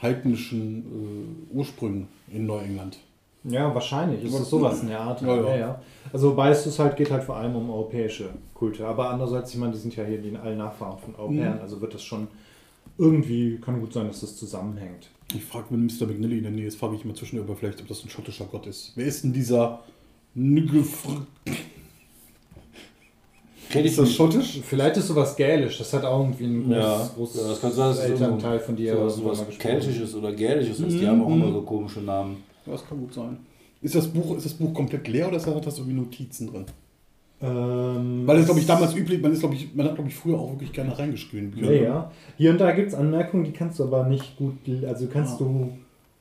heidnischen 0.01 1.45
äh, 1.53 1.55
Ursprüngen 1.55 2.09
in 2.33 2.47
Neuengland. 2.47 2.99
Ja, 3.45 3.75
wahrscheinlich 3.75 4.23
ist 4.25 4.35
es 4.39 4.51
sowas 4.51 4.83
in 4.83 4.89
der 4.89 5.01
Art. 5.01 5.23
Ja, 5.23 5.35
ja. 5.37 5.57
ja. 5.57 5.83
Also 6.13 6.31
wobei 6.33 6.51
es 6.51 6.79
halt 6.79 6.97
geht 6.97 7.11
halt 7.11 7.25
vor 7.25 7.37
allem 7.37 7.57
um 7.57 7.71
europäische 7.71 8.29
Kulte. 8.55 8.87
Aber 8.87 9.09
andererseits, 9.11 9.53
ich 9.55 9.59
meine, 9.59 9.73
die 9.73 9.79
sind 9.79 9.97
ja 9.97 10.05
hier 10.05 10.19
die 10.19 10.37
allen 10.37 10.59
Nachfahren 10.59 10.99
von 10.99 11.15
Europäern, 11.15 11.55
Mhm. 11.57 11.61
also 11.63 11.81
wird 11.81 11.95
das 11.95 12.03
schon 12.03 12.29
irgendwie, 12.99 13.57
kann 13.59 13.81
gut 13.81 13.95
sein, 13.95 14.07
dass 14.09 14.21
das 14.21 14.37
zusammenhängt. 14.37 15.09
Ich 15.35 15.45
frage, 15.45 15.67
wenn 15.71 15.87
Mr. 15.87 16.07
McNally 16.07 16.39
in 16.39 16.43
der 16.43 16.53
Nähe 16.53 16.67
ist, 16.67 16.77
frage 16.79 16.97
ich 16.97 17.05
immer 17.05 17.15
zwischendurch 17.15 17.59
vielleicht, 17.59 17.81
ob 17.81 17.89
das 17.89 18.05
ein 18.05 18.11
schottischer 18.11 18.45
Gott 18.45 18.67
ist. 18.67 18.93
Wer 18.97 19.07
ist 19.07 19.25
denn 19.25 19.33
dieser 19.33 19.81
Nügefr... 20.35 21.23
Kenn 23.71 23.85
ich 23.85 23.93
Ist 23.93 23.99
das 24.01 24.07
nicht. 24.09 24.17
schottisch? 24.17 24.61
Vielleicht 24.65 24.97
ist 24.97 25.07
sowas 25.07 25.37
Gälisch, 25.37 25.79
das 25.79 25.93
hat 25.93 26.05
auch 26.05 26.19
irgendwie 26.21 26.45
ein 26.45 26.71
Ja, 26.73 26.97
großes, 26.97 27.15
großes 27.15 27.41
ja, 27.43 27.49
das 27.49 27.61
kann 27.61 27.73
sein, 27.73 27.89
dass 27.91 27.99
Elternteil 28.01 28.51
irgendwo 28.55 28.67
von 28.67 28.77
dir 28.77 28.93
sowas, 28.95 29.17
mal 29.19 29.35
sowas. 29.37 29.59
Keltisches 29.59 30.15
oder 30.17 30.33
Gälisches 30.33 30.81
ist. 30.81 30.91
Die 30.99 31.05
Mhm. 31.05 31.07
haben 31.07 31.23
auch 31.23 31.29
immer 31.31 31.53
so 31.53 31.63
komische 31.63 32.01
Namen. 32.01 32.43
Ja, 32.67 32.73
das 32.73 32.87
kann 32.87 32.99
gut 32.99 33.15
sein. 33.15 33.39
Ist 33.83 33.95
das 33.95 34.09
Buch, 34.09 34.37
ist 34.37 34.45
das 34.47 34.55
Buch 34.55 34.75
komplett 34.75 35.09
leer 35.09 35.29
oder 35.29 35.41
hat 35.41 35.67
das 35.67 35.79
irgendwie 35.79 35.97
Notizen 35.97 36.49
drin? 36.49 36.67
Ähm, 37.43 38.27
Weil 38.27 38.37
das, 38.37 38.45
glaube 38.47 38.61
ich, 38.61 38.67
damals 38.67 38.95
üblich, 38.95 39.21
man, 39.23 39.33
ist, 39.33 39.41
glaub 39.41 39.55
ich, 39.55 39.75
man 39.75 39.87
hat, 39.87 39.95
glaube 39.95 40.11
ich, 40.11 40.15
früher 40.17 40.39
auch 40.39 40.51
wirklich 40.53 40.73
gerne 40.73 40.99
reingeschrieben. 40.99 41.53
Ja, 41.57 41.71
ja. 41.73 42.11
Hier 42.37 42.51
und 42.51 42.61
da 42.61 42.71
gibt 42.73 42.89
es 42.89 42.95
Anmerkungen, 42.95 43.45
die 43.45 43.53
kannst 43.53 43.79
du 43.79 43.85
aber 43.85 44.05
nicht 44.05 44.37
gut, 44.37 44.59
also 44.87 45.07
kannst 45.07 45.35
Ah. 45.35 45.39
du, 45.39 45.73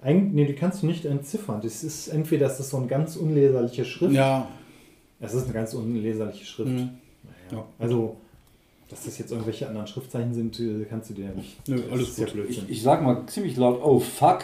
eigentlich, 0.02 0.34
nee, 0.34 0.46
die 0.46 0.54
kannst 0.54 0.82
du 0.82 0.88
nicht 0.88 1.04
entziffern. 1.04 1.60
Das 1.62 1.84
ist 1.84 2.08
entweder 2.08 2.48
das 2.48 2.62
ist 2.62 2.70
so 2.70 2.78
eine 2.78 2.88
ganz 2.88 3.18
unleserliche 3.18 3.84
Schrift. 3.84 4.14
Ja. 4.14 4.48
Es 5.20 5.34
ist 5.34 5.44
eine 5.44 5.54
ganz 5.54 5.74
unleserliche 5.74 6.46
Schrift. 6.46 6.70
Mhm. 6.72 6.78
Naja. 7.24 7.52
Ja. 7.52 7.66
Also, 7.78 8.16
dass 8.88 9.04
das 9.04 9.18
jetzt 9.18 9.32
irgendwelche 9.32 9.68
anderen 9.68 9.88
Schriftzeichen 9.88 10.34
sind, 10.34 10.58
äh, 10.62 10.86
kannst 10.90 11.10
du 11.10 11.16
dir 11.16 11.26
ja 11.26 11.32
nicht. 11.34 11.68
Nö, 11.68 11.82
alles 11.92 12.10
ist 12.12 12.20
ja 12.20 12.26
gut. 12.26 12.34
Blödsinn. 12.36 12.64
Ich, 12.68 12.78
ich 12.78 12.82
sag 12.82 13.04
mal 13.04 13.26
ziemlich 13.28 13.58
laut, 13.58 13.82
oh 13.84 14.00
fuck. 14.00 14.40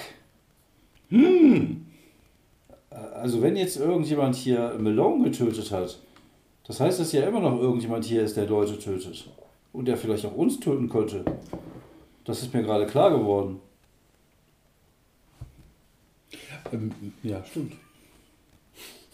Hm. 1.09 1.85
Also 2.89 3.41
wenn 3.41 3.55
jetzt 3.55 3.77
irgendjemand 3.77 4.35
hier 4.35 4.75
Malone 4.79 5.25
getötet 5.25 5.71
hat, 5.71 5.99
das 6.67 6.79
heißt, 6.79 6.99
dass 6.99 7.11
ja 7.11 7.27
immer 7.27 7.39
noch 7.39 7.59
irgendjemand 7.59 8.05
hier 8.05 8.23
ist, 8.23 8.37
der 8.37 8.47
Leute 8.47 8.77
tötet. 8.79 9.29
Und 9.73 9.87
der 9.87 9.97
vielleicht 9.97 10.25
auch 10.25 10.35
uns 10.35 10.59
töten 10.59 10.87
könnte. 10.89 11.23
Das 12.23 12.41
ist 12.41 12.53
mir 12.53 12.63
gerade 12.63 12.85
klar 12.87 13.11
geworden. 13.11 13.59
Ähm, 16.71 16.91
ja, 17.23 17.43
stimmt. 17.43 17.73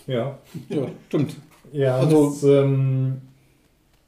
Ja. 0.07 0.37
Ja, 0.69 0.87
stimmt. 1.07 1.35
Ja, 1.73 1.97
Also- 1.97 2.29
das, 2.29 2.43
ähm, 2.43 3.21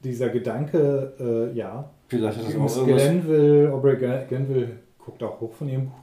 dieser 0.04 0.30
Gedanke, 0.30 1.13
äh, 1.54 1.58
ja. 1.58 1.89
Vielleicht 2.08 2.38
hat 2.39 2.46
das 2.48 2.56
auch 2.56 2.62
Miss 2.63 2.78
irgendwas, 2.78 3.02
Glenville, 3.04 3.74
Aubrey 3.74 3.96
Glen- 3.98 4.28
Glenville 4.28 4.69
guckt 5.00 5.24
auch 5.24 5.39
hoch 5.41 5.54
von 5.54 5.67
ihrem 5.69 5.86
Buch. 5.88 6.02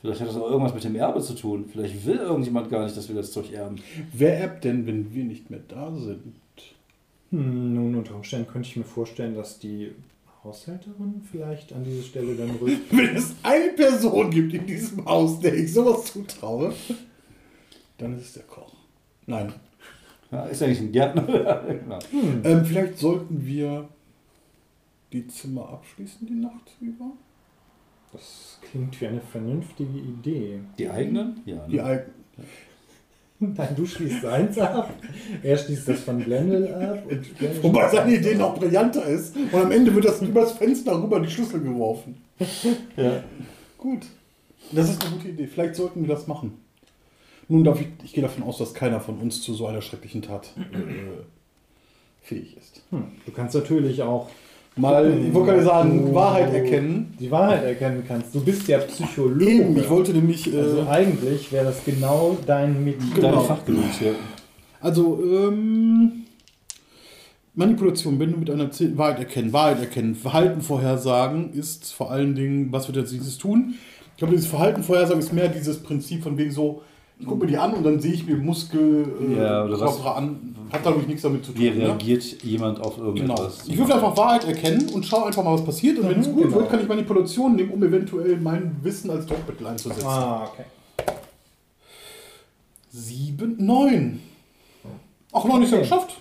Vielleicht 0.00 0.20
hat 0.20 0.28
das 0.28 0.36
auch 0.36 0.50
irgendwas 0.50 0.74
mit 0.74 0.84
dem 0.84 0.96
Erbe 0.96 1.20
zu 1.20 1.34
tun. 1.34 1.68
Vielleicht 1.70 2.06
will 2.06 2.16
irgendjemand 2.16 2.70
gar 2.70 2.84
nicht, 2.84 2.96
dass 2.96 3.08
wir 3.08 3.16
das 3.16 3.32
Zeug 3.32 3.52
erben. 3.52 3.76
Wer 4.12 4.38
erbt 4.38 4.64
denn, 4.64 4.86
wenn 4.86 5.14
wir 5.14 5.24
nicht 5.24 5.50
mehr 5.50 5.60
da 5.66 5.94
sind? 5.94 6.34
Hm, 7.30 7.74
nun, 7.74 7.94
unter 7.94 8.14
Umständen 8.14 8.50
könnte 8.50 8.68
ich 8.68 8.76
mir 8.76 8.84
vorstellen, 8.84 9.34
dass 9.34 9.58
die 9.58 9.92
Haushälterin 10.44 11.22
vielleicht 11.30 11.72
an 11.72 11.84
diese 11.84 12.02
Stelle 12.02 12.34
dann 12.34 12.50
rückt. 12.50 12.90
Wenn 12.90 13.16
es 13.16 13.34
eine 13.42 13.72
Person 13.72 14.30
gibt 14.30 14.54
in 14.54 14.66
diesem 14.66 15.04
Haus, 15.04 15.40
der 15.40 15.54
ich 15.54 15.72
sowas 15.72 16.12
zutraue, 16.12 16.72
dann 17.98 18.16
ist 18.16 18.26
es 18.26 18.32
der 18.34 18.44
Koch. 18.44 18.72
Nein. 19.26 19.52
Ja, 20.30 20.44
ist 20.44 20.60
ja 20.60 20.68
nicht 20.68 20.80
ein 20.80 20.92
Gärtner. 20.92 21.22
genau. 21.68 21.98
Ähm, 22.44 22.64
vielleicht 22.64 22.98
sollten 22.98 23.44
wir 23.44 23.88
die 25.12 25.26
Zimmer 25.26 25.68
abschließen 25.70 26.26
die 26.26 26.34
Nacht 26.34 26.76
über. 26.80 27.12
Das 28.12 28.58
klingt 28.70 29.00
wie 29.00 29.06
eine 29.06 29.20
vernünftige 29.20 29.98
Idee. 29.98 30.60
Die 30.78 30.88
eigenen? 30.88 31.40
Ja. 31.46 31.66
Die 31.66 31.76
Ne? 31.76 31.82
alten. 31.84 32.10
Nein, 33.40 33.68
du 33.76 33.86
schließt 33.86 34.24
eins 34.24 34.58
ab, 34.58 34.92
er 35.44 35.56
schließt 35.56 35.86
das 35.88 36.00
von 36.00 36.18
Glendale 36.24 36.74
ab 36.76 37.04
Wobei 37.62 37.88
seine 37.88 38.16
Idee 38.16 38.34
noch 38.34 38.58
brillanter 38.58 39.04
ist. 39.04 39.36
Und 39.36 39.54
am 39.54 39.70
Ende 39.70 39.94
wird 39.94 40.06
das 40.06 40.20
übers 40.22 40.52
Fenster 40.52 41.00
rüber 41.00 41.20
die 41.20 41.30
Schlüssel 41.30 41.60
geworfen. 41.60 42.16
Ja. 42.96 43.22
Gut. 43.76 44.06
Das 44.72 44.90
ist 44.90 45.00
eine 45.04 45.14
gute 45.16 45.28
Idee. 45.28 45.46
Vielleicht 45.46 45.76
sollten 45.76 46.02
wir 46.02 46.08
das 46.14 46.26
machen. 46.26 46.54
Nun 47.46 47.62
darf 47.62 47.80
ich, 47.80 47.86
ich 48.02 48.12
gehe 48.12 48.22
davon 48.22 48.42
aus, 48.42 48.58
dass 48.58 48.74
keiner 48.74 49.00
von 49.00 49.18
uns 49.18 49.40
zu 49.40 49.54
so 49.54 49.68
einer 49.68 49.82
schrecklichen 49.82 50.20
Tat 50.22 50.52
äh, 50.72 51.22
fähig 52.20 52.56
ist. 52.56 52.82
Hm, 52.90 53.04
Du 53.24 53.30
kannst 53.32 53.54
natürlich 53.54 54.02
auch 54.02 54.28
Mal, 54.78 55.18
ich 55.26 55.34
wollte 55.34 55.52
gerade 55.52 55.64
sagen, 55.64 56.06
Du- 56.06 56.14
Wahrheit 56.14 56.52
erkennen. 56.54 57.14
die 57.18 57.30
Wahrheit 57.30 57.64
erkennen 57.64 58.02
kannst. 58.06 58.34
Du 58.34 58.40
bist 58.44 58.66
ja 58.68 58.78
Psychologe. 58.78 59.44
Eben, 59.50 59.76
ich 59.76 59.88
wollte 59.90 60.12
nämlich. 60.12 60.52
Äh, 60.52 60.58
also 60.58 60.86
eigentlich 60.88 61.50
wäre 61.52 61.66
das 61.66 61.84
genau 61.84 62.36
dein. 62.46 62.94
Genau. 63.14 63.32
Dein 63.36 63.40
Fachgebiet, 63.44 64.00
ja. 64.00 64.10
Also, 64.80 65.20
ähm, 65.24 66.12
Manipulation, 67.54 68.18
wenn 68.20 68.30
du 68.32 68.38
mit 68.38 68.50
einer 68.50 68.70
Zäh- 68.70 68.96
Wahrheit 68.96 69.18
erkennen, 69.18 69.52
Wahrheit 69.52 69.80
erkennen, 69.80 70.14
Verhalten 70.14 70.60
vorhersagen 70.60 71.52
ist 71.52 71.92
vor 71.92 72.10
allen 72.10 72.34
Dingen, 72.34 72.70
was 72.70 72.86
wird 72.86 72.98
jetzt 72.98 73.12
dieses 73.12 73.36
tun? 73.38 73.74
Ich 74.12 74.16
glaube, 74.18 74.34
dieses 74.34 74.48
Verhalten 74.48 74.82
vorhersagen 74.82 75.20
ist 75.20 75.32
mehr 75.32 75.48
dieses 75.48 75.78
Prinzip 75.82 76.22
von 76.22 76.38
wegen 76.38 76.50
so, 76.52 76.82
ich 77.20 77.26
gucke 77.26 77.40
mir 77.44 77.46
die 77.50 77.56
an 77.58 77.74
und 77.74 77.84
dann 77.84 78.00
sehe 78.00 78.12
ich 78.12 78.26
mir 78.26 78.36
Muskel 78.36 79.06
äh, 79.32 79.36
Ja, 79.42 79.64
oder 79.64 79.80
was- 79.80 79.94
Körper 79.96 80.16
an. 80.16 80.54
Hat 80.70 80.80
dadurch 80.84 81.06
nichts 81.06 81.22
damit 81.22 81.46
zu 81.46 81.52
tun. 81.52 81.62
Wie 81.62 81.70
Ne? 81.70 81.86
reagiert 81.86 82.22
jemand 82.42 82.78
auf 82.80 82.96
Genau. 82.96 83.06
irgendetwas? 83.08 83.66
Ich 83.66 83.78
würde 83.78 83.94
einfach 83.94 84.14
Wahrheit 84.18 84.44
erkennen 84.46 84.90
und 84.92 85.06
schaue 85.06 85.24
einfach 85.26 85.42
mal, 85.42 85.54
was 85.54 85.64
passiert. 85.64 85.98
Und 85.98 86.10
wenn 86.10 86.20
es 86.20 86.28
Mhm, 86.28 86.34
gut 86.34 86.42
genau. 86.44 86.56
wird, 86.56 86.68
kann 86.70 86.80
ich 86.80 86.88
Manipulation 86.88 87.56
nehmen, 87.56 87.70
um 87.70 87.82
eventuell 87.82 88.36
mein 88.36 88.76
Wissen 88.82 89.10
als 89.10 89.24
Druckmittel 89.24 89.66
einzusetzen. 89.66 90.06
Ah, 90.06 90.44
okay. 90.52 90.64
Sieben, 92.90 93.56
neun. 93.64 94.20
Ach, 95.32 95.44
noch 95.44 95.58
nicht 95.58 95.68
so 95.70 95.76
Okay. 95.76 95.84
geschafft. 95.84 96.16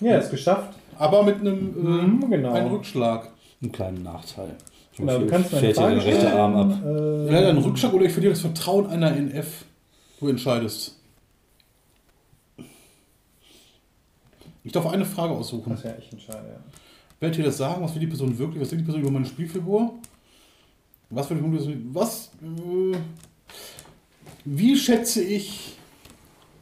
Ja, 0.00 0.16
ist 0.16 0.30
geschafft. 0.30 0.74
Aber 0.98 1.22
mit 1.22 1.40
einem 1.40 1.58
äh, 1.76 2.06
Mhm, 2.06 2.30
genau. 2.30 2.52
einen 2.52 2.70
Rückschlag. 2.70 3.30
Einen 3.62 3.72
kleinen 3.72 4.02
Nachteil. 4.02 4.56
Genau, 4.96 5.18
du 5.18 5.26
kannst 5.26 5.50
fällt 5.50 5.76
dir 5.76 5.88
der 5.88 6.04
rechte. 6.04 6.32
Arm 6.38 6.56
ab. 6.56 6.70
Äh, 6.84 7.30
Leider 7.30 7.48
ein 7.50 7.58
Rückschlag 7.58 7.92
oder 7.94 8.04
ich 8.04 8.12
verliere 8.12 8.32
das 8.32 8.40
Vertrauen 8.42 8.86
einer 8.86 9.14
NF. 9.16 9.64
Du 10.20 10.28
entscheidest. 10.28 10.96
Ich 14.62 14.72
darf 14.72 14.86
eine 14.86 15.06
Frage 15.06 15.32
aussuchen. 15.32 15.70
Das 15.72 15.82
ja, 15.82 15.94
ich 15.98 16.12
entscheide, 16.12 16.46
ja. 16.46 16.60
Werdet 17.18 17.38
ihr 17.38 17.44
das 17.44 17.56
sagen? 17.56 17.82
Was 17.82 17.94
will 17.94 18.00
die 18.00 18.06
Person 18.06 18.38
wirklich? 18.38 18.60
Was 18.60 18.68
denkt 18.68 18.82
die 18.82 18.86
Person 18.86 19.00
über 19.02 19.10
meine 19.10 19.24
Spielfigur? 19.26 19.94
Was 21.08 21.30
will 21.30 21.38
die. 21.38 21.86
Was. 21.94 22.30
Äh, 22.42 22.96
wie 24.44 24.76
schätze 24.76 25.22
ich. 25.22 25.76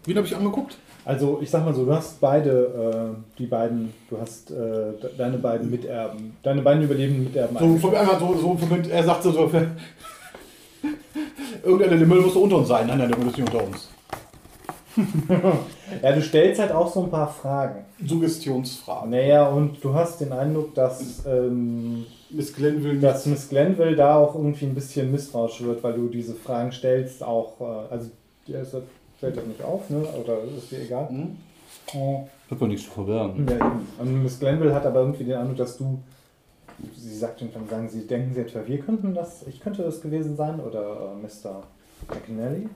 Wen 0.05 0.17
habe 0.17 0.27
ich 0.27 0.37
angeguckt? 0.37 0.77
Also 1.05 1.41
ich 1.43 1.51
sag 1.51 1.65
mal 1.65 1.75
so, 1.75 1.85
du 1.85 1.93
hast 1.93 2.21
beide, 2.21 3.17
äh, 3.19 3.39
die 3.39 3.47
beiden, 3.47 3.93
du 4.11 4.21
hast 4.21 4.51
äh, 4.51 4.55
de- 4.55 5.17
deine 5.17 5.39
beiden 5.39 5.71
Miterben, 5.71 6.37
deine 6.43 6.63
beiden 6.63 6.83
überlebenden 6.83 7.25
Miterben. 7.25 7.57
So, 7.81 7.89
einfach 7.91 8.21
so, 8.21 8.37
so, 8.37 8.59
er 8.91 9.05
sagt 9.05 9.23
so. 9.23 9.33
so 9.33 9.51
Irgendeiner 11.63 11.97
der 11.97 12.07
Müll 12.07 12.21
muss 12.21 12.37
unter 12.37 12.57
uns 12.57 12.69
sein. 12.69 12.87
Nein, 12.87 12.99
nein, 12.99 13.09
der 13.09 13.19
Müll 13.19 13.29
ist 13.29 13.39
nicht 13.39 13.53
unter 13.53 13.65
uns. 13.65 13.89
ja, 16.03 16.13
du 16.13 16.23
stellst 16.23 16.61
halt 16.61 16.73
auch 16.73 16.93
so 16.93 17.05
ein 17.05 17.11
paar 17.11 17.29
Fragen. 17.29 17.85
Suggestionsfrage. 18.05 19.09
Naja, 19.09 19.49
und 19.49 19.83
du 19.83 19.95
hast 19.95 20.21
den 20.21 20.33
Eindruck, 20.33 20.75
dass, 20.75 21.25
ähm, 21.27 22.07
Miss 22.31 22.53
Glenn 22.53 22.83
will 22.83 23.01
dass 23.01 23.27
Miss 23.27 23.49
Glenville 23.49 23.97
da 23.97 24.17
auch 24.17 24.35
irgendwie 24.35 24.67
ein 24.67 24.75
bisschen 24.75 25.11
misstrauisch 25.11 25.63
wird, 25.63 25.83
weil 25.83 25.95
du 25.95 26.09
diese 26.09 26.35
Fragen 26.35 26.73
stellst, 26.73 27.23
auch, 27.23 27.61
äh, 27.61 27.93
also 27.93 28.11
dir 28.47 28.61
ist 28.61 28.75
das, 28.75 28.83
fällt 29.19 29.37
das 29.37 29.47
nicht 29.47 29.63
auf, 29.63 29.89
ne? 29.91 29.99
oder 29.99 30.39
ist 30.57 30.71
dir 30.71 30.83
egal? 30.83 31.09
Hm? 31.09 31.37
Oh. 31.95 32.29
Hat 32.51 32.61
man 32.61 32.71
nichts 32.71 32.87
zu 32.87 32.93
verbergen. 32.93 33.47
Ja. 33.49 33.81
Und 33.99 34.23
Miss 34.23 34.39
Glenville 34.39 34.75
hat 34.75 34.87
aber 34.87 35.01
irgendwie 35.01 35.25
den 35.25 35.37
Eindruck, 35.37 35.59
dass 35.59 35.77
du, 35.77 35.99
sie 36.97 37.17
sagt 37.17 37.41
irgendwann, 37.43 37.69
sagen 37.69 37.89
sie, 37.89 38.07
denken 38.07 38.35
sie 38.35 38.41
etwa, 38.41 38.61
wir 38.67 38.79
könnten 38.79 39.15
das, 39.15 39.45
ich 39.49 39.61
könnte 39.61 39.83
das 39.83 40.01
gewesen 40.01 40.37
sein, 40.37 40.61
oder 40.61 41.13
äh, 41.15 41.23
Mr. 41.23 41.63
McNally? 42.09 42.69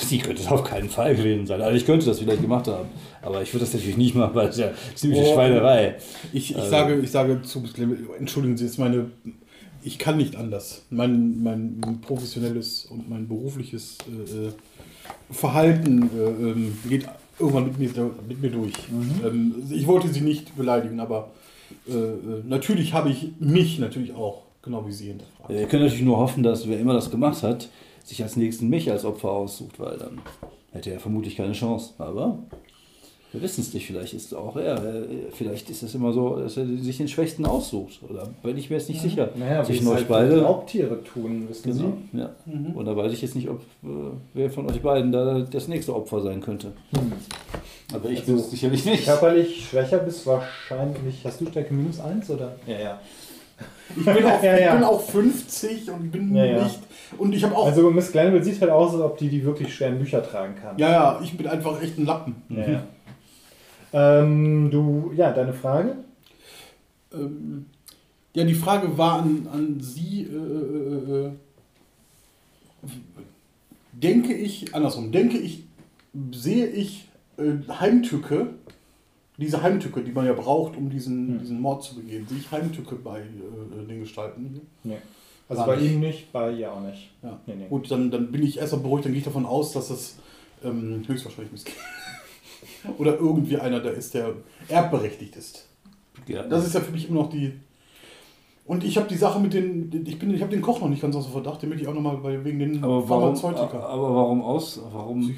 Sie 0.00 0.18
könnte 0.18 0.42
es 0.42 0.48
auf 0.48 0.64
keinen 0.64 0.88
Fall 0.88 1.14
gewesen 1.14 1.46
sein. 1.46 1.60
Also 1.62 1.76
ich 1.76 1.86
könnte 1.86 2.06
das 2.06 2.18
vielleicht 2.18 2.42
gemacht 2.42 2.66
haben. 2.66 2.88
Aber 3.22 3.40
ich 3.42 3.52
würde 3.52 3.64
das 3.64 3.72
natürlich 3.74 3.96
nicht 3.96 4.14
machen, 4.14 4.34
weil 4.34 4.48
es 4.48 4.56
ja 4.56 4.70
ziemliche 4.94 5.24
Oh. 5.26 5.34
Schweinerei. 5.34 5.96
Ich, 6.32 6.50
ich, 6.50 6.56
Also- 6.56 6.70
sage, 6.70 6.98
ich 6.98 7.10
sage 7.10 7.42
zu 7.42 7.62
entschuldigen 8.18 8.56
Sie, 8.56 8.66
ist 8.66 8.78
meine. 8.78 9.10
Ich 9.82 9.98
kann 9.98 10.16
nicht 10.18 10.36
anders. 10.36 10.82
Mein, 10.90 11.42
mein 11.42 12.00
professionelles 12.06 12.84
und 12.86 13.08
mein 13.08 13.28
berufliches 13.28 13.96
äh, 14.08 14.48
äh, 14.48 14.52
Verhalten 15.30 16.10
äh, 16.14 16.50
ähm, 16.50 16.78
geht 16.88 17.06
irgendwann 17.38 17.64
mit 17.64 17.78
mir, 17.78 18.10
mit 18.28 18.42
mir 18.42 18.50
durch. 18.50 18.74
Ähm, 19.24 19.54
ich 19.70 19.86
wollte 19.86 20.08
Sie 20.08 20.20
nicht 20.20 20.56
beleidigen, 20.56 21.00
aber 21.00 21.30
äh, 21.90 21.94
äh, 21.94 22.42
natürlich 22.46 22.92
habe 22.92 23.10
ich 23.10 23.32
mich 23.38 23.78
natürlich 23.78 24.14
auch, 24.14 24.42
genau 24.62 24.86
wie 24.86 24.92
Sie 24.92 25.08
hinterfragt. 25.08 25.50
Wir 25.50 25.66
können 25.66 25.82
natürlich 25.84 26.04
nur 26.04 26.18
hoffen, 26.18 26.42
dass 26.42 26.68
wer 26.68 26.78
immer 26.78 26.94
das 26.94 27.10
gemacht 27.10 27.42
hat, 27.42 27.68
sich 28.04 28.22
als 28.22 28.36
nächsten 28.36 28.68
mich 28.68 28.90
als 28.90 29.04
Opfer 29.04 29.30
aussucht, 29.30 29.78
weil 29.78 29.98
dann 29.98 30.20
hätte 30.72 30.90
er 30.90 31.00
vermutlich 31.00 31.36
keine 31.36 31.52
Chance. 31.52 31.94
Aber 31.98 32.38
wir 33.32 33.42
wissen 33.42 33.60
es 33.60 33.72
nicht, 33.74 33.86
vielleicht 33.86 34.12
ist 34.14 34.26
es 34.26 34.34
auch 34.34 34.56
er. 34.56 34.76
Äh, 34.84 35.02
Vielleicht 35.32 35.70
ist 35.70 35.82
es 35.84 35.94
immer 35.94 36.12
so, 36.12 36.36
dass 36.36 36.56
er 36.56 36.66
sich 36.66 36.96
den 36.98 37.06
Schwächsten 37.08 37.46
aussucht. 37.46 38.00
Oder 38.08 38.28
bin 38.42 38.56
ich 38.58 38.70
mir 38.70 38.76
jetzt 38.76 38.88
nicht 38.88 39.00
sicher. 39.00 39.28
Naja, 39.36 39.62
wie 39.62 39.66
Zwischen 39.66 39.86
euch 39.88 39.94
halt 39.98 40.08
beide. 40.08 40.42
Raubtiere 40.42 41.02
tun, 41.04 41.46
wissen 41.48 41.76
Genau. 41.76 41.92
Ja. 42.12 42.30
Mhm. 42.46 42.74
Und 42.74 42.84
da 42.86 42.96
weiß 42.96 43.12
ich 43.12 43.22
jetzt 43.22 43.36
nicht, 43.36 43.48
ob 43.48 43.60
äh, 43.84 43.86
wer 44.34 44.50
von 44.50 44.68
euch 44.70 44.80
beiden 44.82 45.12
da 45.12 45.40
das 45.40 45.68
nächste 45.68 45.94
Opfer 45.94 46.20
sein 46.22 46.40
könnte. 46.40 46.72
Aber 47.92 48.08
ich 48.08 48.24
bin 48.24 48.34
Also, 48.34 48.44
es 48.46 48.50
sicherlich 48.50 48.82
Sie. 48.82 48.90
nicht. 48.90 49.04
Körperlich 49.04 49.66
schwächer 49.68 49.98
bist 49.98 50.26
wahrscheinlich, 50.26 51.24
hast 51.24 51.40
du 51.40 51.46
Stärke 51.46 51.74
minus 51.74 52.00
1 52.00 52.30
oder? 52.30 52.54
Ja, 52.66 52.78
ja. 52.78 53.00
Ich 53.96 54.04
bin 54.04 54.16
auch, 54.24 54.42
Ja, 54.42 54.58
ja. 54.58 54.66
Ich 54.68 54.74
bin 54.74 54.84
auch 54.84 55.00
50 55.00 55.90
und 55.90 56.10
bin 56.10 56.34
Ja, 56.34 56.44
ja. 56.44 56.64
nicht. 56.64 56.78
Und 57.18 57.32
ich 57.34 57.42
habe 57.42 57.56
auch. 57.56 57.66
Also 57.66 57.90
Miss 57.90 58.12
Glenville 58.12 58.42
sieht 58.44 58.60
halt 58.60 58.70
aus, 58.70 58.92
als 58.94 59.02
ob 59.02 59.18
die 59.18 59.28
die 59.28 59.44
wirklich 59.44 59.74
schweren 59.74 59.98
Bücher 59.98 60.22
tragen 60.22 60.54
kann. 60.54 60.78
ja, 60.78 60.90
ja, 60.90 61.20
ich 61.22 61.36
bin 61.36 61.46
einfach 61.48 61.82
echt 61.82 61.98
ein 61.98 62.06
Lappen. 62.06 62.36
Ja, 62.48 62.68
ja. 62.68 62.82
Ähm, 63.92 64.70
du, 64.70 65.12
ja, 65.16 65.32
deine 65.32 65.52
Frage? 65.52 65.96
Ähm, 67.12 67.66
ja, 68.34 68.44
die 68.44 68.54
Frage 68.54 68.96
war 68.96 69.22
an, 69.22 69.48
an 69.52 69.80
Sie, 69.80 70.22
äh, 70.22 70.34
äh, 70.36 71.26
äh, 71.26 71.30
denke 73.92 74.32
ich, 74.34 74.74
andersrum, 74.74 75.10
denke 75.10 75.38
ich, 75.38 75.64
sehe 76.32 76.66
ich 76.66 77.08
äh, 77.38 77.52
Heimtücke, 77.68 78.48
diese 79.36 79.62
Heimtücke, 79.62 80.02
die 80.02 80.12
man 80.12 80.26
ja 80.26 80.34
braucht, 80.34 80.76
um 80.76 80.90
diesen, 80.90 81.28
Hm. 81.28 81.38
diesen 81.40 81.60
Mord 81.60 81.82
zu 81.82 81.96
begehen, 81.96 82.26
sehe 82.28 82.38
ich 82.38 82.50
Heimtücke 82.50 82.94
bei 82.96 83.20
äh, 83.20 83.86
den 83.88 84.00
Gestalten 84.00 84.50
hier? 84.52 84.62
Nee. 84.84 84.98
Also 85.48 85.64
bei 85.64 85.80
ihm 85.80 85.98
nicht, 85.98 86.30
bei 86.30 86.52
ihr 86.52 86.72
auch 86.72 86.80
nicht. 86.80 87.10
Ja. 87.24 87.40
Nee, 87.46 87.54
nee. 87.56 87.66
Gut, 87.68 87.90
dann, 87.90 88.12
dann 88.12 88.30
bin 88.30 88.44
ich 88.44 88.58
erstmal 88.58 88.82
beruhigt, 88.82 89.06
dann 89.06 89.12
gehe 89.12 89.18
ich 89.18 89.24
davon 89.24 89.46
aus, 89.46 89.72
dass 89.72 89.88
das 89.88 90.16
ähm, 90.62 91.02
höchstwahrscheinlich 91.04 91.50
Miss 91.50 91.64
Oder 92.98 93.16
irgendwie 93.18 93.58
einer 93.58 93.80
da 93.80 93.90
ist, 93.90 94.14
der 94.14 94.34
erbberechtigt 94.68 95.36
ist. 95.36 95.66
Ja. 96.26 96.42
Das 96.44 96.66
ist 96.66 96.74
ja 96.74 96.80
für 96.80 96.92
mich 96.92 97.08
immer 97.08 97.22
noch 97.22 97.30
die. 97.30 97.52
Und 98.66 98.84
ich 98.84 98.96
habe 98.96 99.08
die 99.08 99.16
Sache 99.16 99.40
mit 99.40 99.52
den. 99.52 100.04
Ich, 100.06 100.18
bin- 100.18 100.32
ich 100.32 100.40
habe 100.42 100.50
den 100.52 100.62
Koch 100.62 100.80
noch 100.80 100.88
nicht 100.88 101.02
ganz 101.02 101.16
außer 101.16 101.30
Verdacht, 101.30 101.62
den 101.62 101.70
will 101.70 101.80
ich 101.80 101.88
auch 101.88 101.94
nochmal 101.94 102.22
wegen 102.44 102.58
den 102.58 102.84
aber, 102.84 103.08
warum, 103.08 103.36
Pharmazeutika. 103.36 103.80
aber 103.80 104.14
warum 104.14 104.42
aus? 104.42 104.80
Warum, 104.92 105.28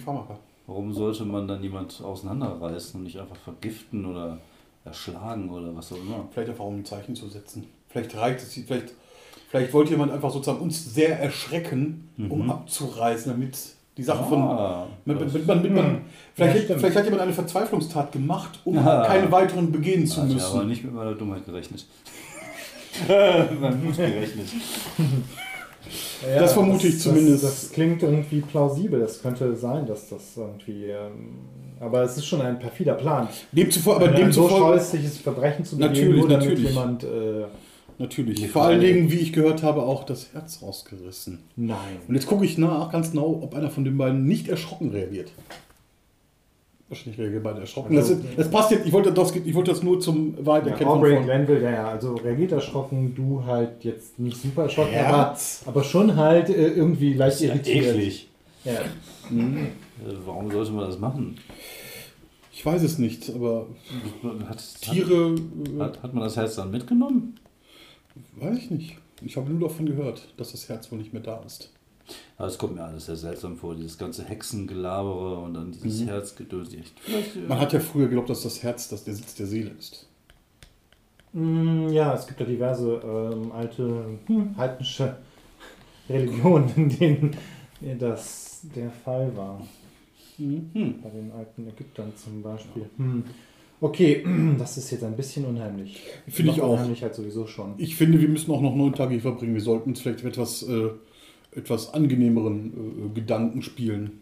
warum 0.67 0.93
sollte 0.93 1.25
man 1.25 1.49
dann 1.49 1.63
jemand 1.63 2.01
auseinanderreißen 2.03 2.99
und 2.99 3.05
nicht 3.05 3.19
einfach 3.19 3.37
vergiften 3.37 4.05
oder 4.07 4.39
erschlagen 4.85 5.49
oder 5.51 5.75
was 5.75 5.93
auch 5.93 5.97
immer? 5.97 6.29
Vielleicht 6.31 6.51
einfach 6.51 6.65
um 6.65 6.79
ein 6.81 6.85
Zeichen 6.85 7.15
zu 7.17 7.29
setzen. 7.29 7.65
Vielleicht 7.89 8.15
reicht 8.17 8.41
es. 8.43 8.53
Vielleicht, 8.55 8.93
vielleicht 9.49 9.73
wollte 9.73 9.93
jemand 9.93 10.13
einfach 10.13 10.31
sozusagen 10.31 10.61
uns 10.61 10.93
sehr 10.95 11.19
erschrecken, 11.19 12.09
um 12.29 12.45
Mhm. 12.45 12.51
abzureißen, 12.51 13.33
damit 13.33 13.57
Die 13.97 14.03
Sache 14.03 14.25
von. 14.25 14.41
Ah, 14.43 14.87
Mit, 15.05 15.21
mit, 15.21 15.33
mit, 15.35 15.47
mit, 15.47 15.63
mit, 15.65 15.75
man, 15.75 16.01
vielleicht, 16.35 16.69
Ja, 16.71 16.79
vielleicht 16.79 16.97
hat 16.97 17.05
jemand 17.05 17.23
eine 17.23 17.33
Verzweiflungstat 17.33 18.11
gemacht, 18.13 18.59
um 18.65 18.79
Ah. 18.79 19.05
keine 19.07 19.31
weiteren 19.31 19.71
begehen 19.71 20.07
zu 20.07 20.23
Hat 20.23 20.31
ja 20.31 20.37
aber 20.47 20.55
müssen. 20.57 20.69
nicht 20.69 20.85
mit 20.85 20.95
meiner 20.95 21.15
Dummheit 21.15 21.45
gerechnet. 21.45 21.85
Man 23.61 23.85
muss 23.85 23.97
gerechnet. 23.97 24.47
Das 26.39 26.53
vermute 26.53 26.87
ich 26.87 27.01
zumindest. 27.01 27.43
Das, 27.45 27.61
das 27.63 27.73
klingt 27.73 28.03
irgendwie 28.03 28.41
plausibel. 28.41 29.01
Das 29.01 29.21
könnte 29.21 29.55
sein, 29.57 29.87
dass 29.87 30.09
das 30.09 30.37
irgendwie. 30.37 30.87
Ähm, 30.87 31.39
aber 31.81 32.03
es 32.03 32.17
ist 32.17 32.27
schon 32.27 32.41
ein 32.41 32.59
perfider 32.59 32.95
Plan. 32.95 33.29
Demzufolge, 33.51 34.05
aber 34.05 34.11
ein 34.11 34.17
so 34.17 34.23
demzufolge. 34.49 34.57
scheußliches 34.79 35.19
Verbrechen 35.19 35.65
zu 35.65 35.77
begehen, 35.77 35.93
Natürlich, 35.93 36.21
nur 36.21 36.29
damit 36.29 36.47
natürlich. 36.49 36.69
jemand. 36.71 37.05
Äh, 37.05 37.45
Natürlich. 38.03 38.41
Die 38.41 38.49
Vor 38.49 38.65
allen 38.65 38.81
Dingen, 38.81 39.11
wie 39.13 39.17
ich 39.17 39.33
gehört 39.33 39.63
habe, 39.63 39.83
auch 39.83 40.03
das 40.05 40.33
Herz 40.33 40.61
rausgerissen. 40.61 41.39
nein. 41.57 41.77
Und 42.09 42.15
jetzt 42.17 42.27
gucke 42.27 42.45
ich 42.45 42.59
nach, 42.59 42.91
ganz 42.91 43.13
genau, 43.13 43.39
ob 43.43 43.55
einer 43.55 43.71
von 43.71 43.85
den 43.85 43.97
beiden 43.97 44.27
nicht 44.27 44.49
erschrocken 44.49 44.91
reagiert. 44.91 45.31
Wahrscheinlich 46.89 47.19
reagieren 47.21 47.43
beide 47.45 47.61
erschrocken. 47.61 47.97
Also- 47.97 48.17
das, 48.17 48.25
das 48.37 48.51
passt 48.51 48.71
jetzt, 48.73 48.87
ich 48.87 48.93
wollte 48.93 49.13
das, 49.13 49.35
ich 49.37 49.55
wollte 49.55 49.71
das 49.71 49.83
nur 49.83 50.01
zum 50.01 50.35
Ja, 50.37 50.47
Weiterkennen 50.47 50.89
Aubrey 50.93 51.15
von 51.15 51.25
Glenville, 51.25 51.61
der 51.61 51.71
ja 51.71 51.89
also 51.89 52.15
reagiert 52.17 52.53
erschrocken, 52.53 53.15
du 53.15 53.45
halt 53.47 53.83
jetzt 53.85 54.19
nicht 54.19 54.37
super 54.37 54.65
erschrocken, 54.65 54.95
aber, 54.97 55.17
Herz. 55.29 55.63
aber 55.65 55.85
schon 55.85 56.17
halt 56.17 56.51
äh, 56.51 56.69
irgendwie 56.69 57.15
leicht 57.15 57.41
Ja, 57.41 57.49
irritiert. 57.55 57.87
eklig. 57.87 58.29
Ja. 58.65 58.73
Äh, 58.73 58.83
Warum 60.27 60.51
sollte 60.51 60.73
man 60.73 60.87
das 60.87 60.99
machen? 60.99 61.37
Ich 62.53 62.67
weiß 62.67 62.83
es 62.83 62.99
nicht, 62.99 63.31
aber 63.35 63.67
Hat, 64.49 64.63
Tiere, 64.83 65.37
Hat, 65.79 66.03
hat 66.03 66.13
man 66.15 66.25
das 66.25 66.37
Herz 66.37 66.57
dann 66.57 66.71
mitgenommen? 66.73 67.37
Weiß 68.37 68.59
ich 68.59 68.71
nicht. 68.71 68.97
Ich 69.23 69.37
habe 69.37 69.51
nur 69.51 69.69
davon 69.69 69.87
gehört, 69.87 70.33
dass 70.37 70.53
das 70.53 70.69
Herz 70.69 70.91
wohl 70.91 70.99
nicht 70.99 71.13
mehr 71.13 71.23
da 71.23 71.41
ist. 71.43 71.71
Aber 72.37 72.49
es 72.49 72.59
kommt 72.59 72.75
mir 72.75 72.83
alles 72.85 73.07
sehr 73.07 73.17
seltsam 73.17 73.57
vor, 73.57 73.75
dieses 73.77 73.97
ganze 73.97 74.25
Hexengelabere 74.25 75.37
und 75.39 75.55
dann 75.55 75.73
dieses 75.73 76.07
Herzgedöns. 76.07 76.75
Echt. 76.75 76.99
Vielleicht, 77.01 77.37
äh, 77.37 77.41
Man 77.41 77.61
hat 77.61 77.73
ja 77.73 77.81
früher 77.81 78.07
geglaubt, 78.07 78.29
dass 78.31 78.43
das 78.43 78.63
Herz 78.63 78.89
das 78.89 79.05
der 79.05 79.15
Sitz 79.15 79.35
der 79.37 79.47
Seele 79.47 79.71
ist. 79.79 80.09
Mm, 81.33 81.89
Ja, 81.91 82.15
es 82.15 82.27
gibt 82.27 82.41
ja 82.41 82.47
diverse 82.47 83.01
ähm, 83.05 83.53
alte 83.53 84.19
hm, 84.27 84.57
heidnische 84.57 85.17
Religionen, 86.09 86.69
in 86.77 86.89
denen 86.89 87.37
das 87.99 88.61
der 88.75 88.91
Fall 88.91 89.35
war. 89.37 89.61
hm. 90.37 91.01
Bei 91.03 91.11
den 91.11 91.31
alten 91.33 91.69
Ägyptern 91.69 92.13
zum 92.17 92.43
Beispiel. 92.43 92.89
Hm. 92.97 93.25
Okay, 93.83 94.25
das 94.59 94.79
ist 94.79 94.91
jetzt 94.93 95.03
ein 95.03 95.17
bisschen 95.17 95.45
unheimlich. 95.45 96.01
Finde 96.29 96.53
ich 96.53 96.63
auch. 96.63 96.75
Unheimlich 96.75 97.03
halt 97.03 97.15
sowieso 97.15 97.47
schon. 97.49 97.75
Ich 97.79 97.97
finde, 97.97 98.21
wir 98.21 98.29
müssen 98.29 98.53
auch 98.53 98.63
noch 98.63 98.77
neun 98.77 98.95
Tage 98.95 99.11
hier 99.11 99.21
verbringen. 99.21 99.55
Wir 99.55 99.61
sollten 99.61 99.91
uns 99.91 100.01
vielleicht 100.01 100.23
mit 100.23 100.35
etwas, 100.35 100.63
äh, 100.63 100.91
etwas 101.55 101.93
angenehmeren 101.93 103.11
äh, 103.11 103.15
Gedanken 103.15 103.61
spielen. 103.61 104.21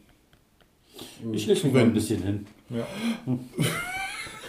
Ich 1.33 1.47
lege 1.47 1.65
mich 1.65 1.73
mal 1.75 1.83
ein 1.83 1.93
bisschen 1.93 2.23
hin. 2.23 2.47
Ja. 2.71 2.87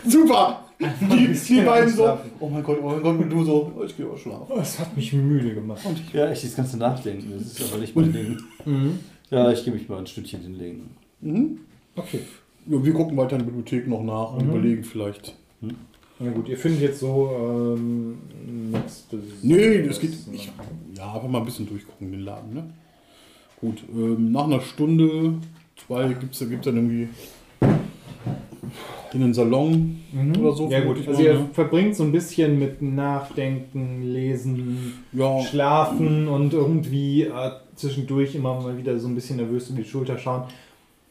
Super! 0.07 0.65
Die, 0.79 1.27
die 1.27 1.61
beiden 1.61 1.93
so, 1.93 2.17
oh 2.39 2.49
mein 2.49 2.63
Gott, 2.63 2.79
oh 2.81 2.89
mein 2.89 3.03
Gott, 3.03 3.19
und 3.19 3.29
du 3.29 3.43
so, 3.43 3.71
oh, 3.77 3.83
ich 3.83 3.95
gehe 3.95 4.07
auch 4.07 4.17
schlafen. 4.17 4.47
Oh, 4.49 4.59
es 4.59 4.79
hat 4.79 4.95
mich 4.97 5.13
müde 5.13 5.53
gemacht. 5.53 5.81
Ja, 6.11 6.31
echt 6.31 6.43
das 6.43 6.55
ganze 6.55 6.77
Nachdenken. 6.77 7.33
Das 7.37 7.59
ist 7.59 7.71
aber 7.71 7.79
nicht 7.79 7.95
mein 7.95 8.11
Ding. 8.11 8.37
Mhm. 8.65 8.99
Ja, 9.29 9.51
ich 9.51 9.63
gehe 9.63 9.73
mich 9.73 9.87
mal 9.87 9.99
ein 9.99 10.07
Stündchen 10.07 10.41
hinlegen. 10.41 10.89
Mhm. 11.19 11.59
Okay. 11.95 12.21
Ja, 12.67 12.83
wir 12.85 12.93
gucken 12.93 13.17
weiter 13.17 13.33
in 13.33 13.39
der 13.39 13.45
Bibliothek 13.45 13.87
noch 13.87 14.03
nach 14.03 14.33
und 14.33 14.43
Mhm. 14.45 14.49
überlegen 14.51 14.83
vielleicht. 14.83 15.35
Na 16.19 16.29
gut, 16.31 16.47
ihr 16.49 16.57
findet 16.57 16.81
jetzt 16.81 16.99
so 16.99 17.29
ähm, 17.35 18.17
nichts. 18.71 19.07
Nee, 19.41 19.81
das 19.87 19.99
geht. 19.99 20.13
Ich, 20.31 20.51
ja, 20.95 21.13
einfach 21.15 21.27
mal 21.27 21.39
ein 21.39 21.45
bisschen 21.45 21.67
durchgucken, 21.67 22.11
den 22.11 22.21
Laden, 22.21 22.53
ne? 22.53 22.63
Gut, 23.59 23.83
ähm, 23.91 24.31
nach 24.31 24.43
einer 24.45 24.61
Stunde, 24.61 25.33
zwei, 25.87 26.07
gibt 26.13 26.33
es 26.33 26.47
gibt's 26.47 26.65
dann 26.65 26.75
irgendwie 26.75 27.07
in 29.13 29.19
den 29.21 29.33
Salon 29.33 29.99
Mhm. 30.13 30.37
oder 30.39 30.53
so. 30.55 30.69
Ja 30.69 30.81
gut, 30.81 30.99
ich 30.99 31.07
also 31.07 31.19
mal, 31.21 31.27
ihr 31.27 31.33
ne? 31.39 31.45
verbringt 31.53 31.95
so 31.95 32.03
ein 32.03 32.11
bisschen 32.11 32.57
mit 32.59 32.81
Nachdenken, 32.81 34.03
Lesen, 34.03 34.93
Ja, 35.11 35.41
Schlafen 35.41 36.27
und 36.27 36.53
irgendwie 36.53 37.23
äh, 37.23 37.51
zwischendurch 37.75 38.35
immer 38.35 38.61
mal 38.61 38.77
wieder 38.77 38.97
so 38.99 39.07
ein 39.07 39.15
bisschen 39.15 39.37
nervös 39.37 39.69
in 39.69 39.75
die 39.75 39.83
Schulter 39.83 40.17
schauen. 40.17 40.43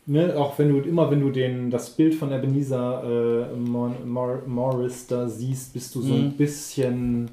Ne? 0.07 0.35
Auch 0.37 0.59
wenn 0.59 0.71
du 0.71 0.81
immer, 0.81 1.11
wenn 1.11 1.21
du 1.21 1.31
den, 1.31 1.71
das 1.71 1.91
Bild 1.91 2.15
von 2.15 2.33
Ebenezer 2.33 3.49
äh, 3.53 3.57
Mor 3.57 3.95
Mor 4.05 4.43
Morris 4.47 5.07
da 5.07 5.29
siehst, 5.29 5.73
bist 5.73 5.95
du 5.95 6.03
so 6.03 6.15
ein 6.15 6.25
Mhm. 6.29 6.33
bisschen. 6.33 7.31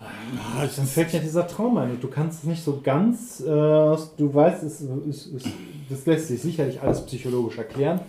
ja, 0.00 0.64
ich, 0.64 0.76
Dann 0.76 0.86
fällt 0.86 1.12
ja 1.12 1.18
dieser 1.20 1.46
Traum 1.48 1.78
ein 1.78 1.92
und 1.92 2.02
du 2.04 2.08
kannst 2.08 2.40
es 2.40 2.44
nicht 2.44 2.62
so 2.62 2.80
ganz. 2.82 3.40
Äh, 3.40 3.44
du 3.46 4.30
weißt, 4.32 4.62
es, 4.62 4.82
es, 4.82 5.26
es, 5.26 5.44
das 5.88 6.06
lässt 6.06 6.28
sich 6.28 6.40
sicherlich 6.42 6.80
alles 6.82 7.04
psychologisch 7.06 7.58
erklären, 7.58 8.00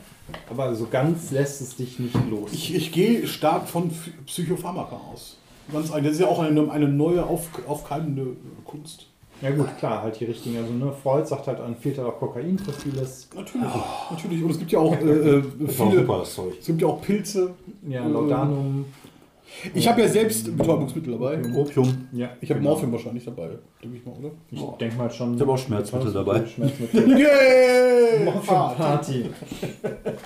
aber 0.49 0.75
so 0.75 0.87
ganz 0.91 1.31
lässt 1.31 1.61
es 1.61 1.75
dich 1.75 1.97
nicht 1.99 2.15
los. 2.29 2.51
ich, 2.53 2.75
ich 2.75 2.91
gehe 2.91 3.25
stark 3.25 3.67
von 3.67 3.89
Ph- 3.89 4.11
Psychopharmaka 4.25 4.99
aus. 5.13 5.37
Ganz 5.71 5.91
ein, 5.91 6.03
das 6.03 6.13
ist 6.13 6.19
ja 6.19 6.27
auch 6.27 6.39
eine, 6.39 6.69
eine 6.71 6.87
neue, 6.87 7.25
auf, 7.25 7.47
aufkeimende 7.67 8.35
Kunst. 8.65 9.07
Ja 9.41 9.51
gut, 9.51 9.67
klar, 9.77 10.01
halt 10.03 10.19
die 10.19 10.25
richtigen. 10.25 10.57
Also 10.57 10.73
ne, 10.73 10.91
Freud 10.91 11.25
sagt 11.27 11.47
halt, 11.47 11.59
an 11.59 11.75
fehlt 11.75 11.97
halt 11.97 12.07
auch 12.07 12.17
Kokain 12.19 12.57
für 12.57 12.71
vieles. 12.73 13.29
Natürlich, 13.35 13.67
natürlich. 14.11 14.43
Und 14.43 14.51
es 14.51 14.59
gibt 14.59 14.71
ja 14.71 14.79
auch 14.79 14.93
äh, 14.93 15.05
äh, 15.05 15.43
viele. 15.67 15.99
super, 15.99 16.19
das 16.19 16.33
Zeug. 16.33 16.53
Es 16.59 16.65
gibt 16.65 16.81
ja 16.81 16.87
auch 16.87 17.01
Pilze. 17.01 17.51
Ja, 17.87 18.05
Laudanum. 18.07 18.85
Ich 19.73 19.87
habe 19.87 20.01
ja 20.01 20.07
selbst 20.09 20.55
Betäubungsmittel 20.57 21.13
dabei. 21.13 21.39
Opium. 21.55 22.07
Ja, 22.11 22.29
Ich 22.41 22.49
habe 22.49 22.59
genau. 22.59 22.71
Morphium 22.71 22.91
wahrscheinlich 22.91 23.23
dabei, 23.25 23.49
denke 23.81 23.97
ich 23.97 24.05
mal, 24.05 24.13
oder? 24.19 24.31
Ich 24.51 24.61
denke 24.79 24.97
mal 24.97 25.09
schon. 25.09 25.35
Ich 25.35 25.41
habe 25.41 25.51
auch 25.51 25.57
Schmerzmittel 25.57 26.11
dabei. 26.11 26.45
Schmerzmittel. 26.45 27.09
Yay! 27.17 28.25
Morphium 28.25 28.75
Party. 28.75 29.25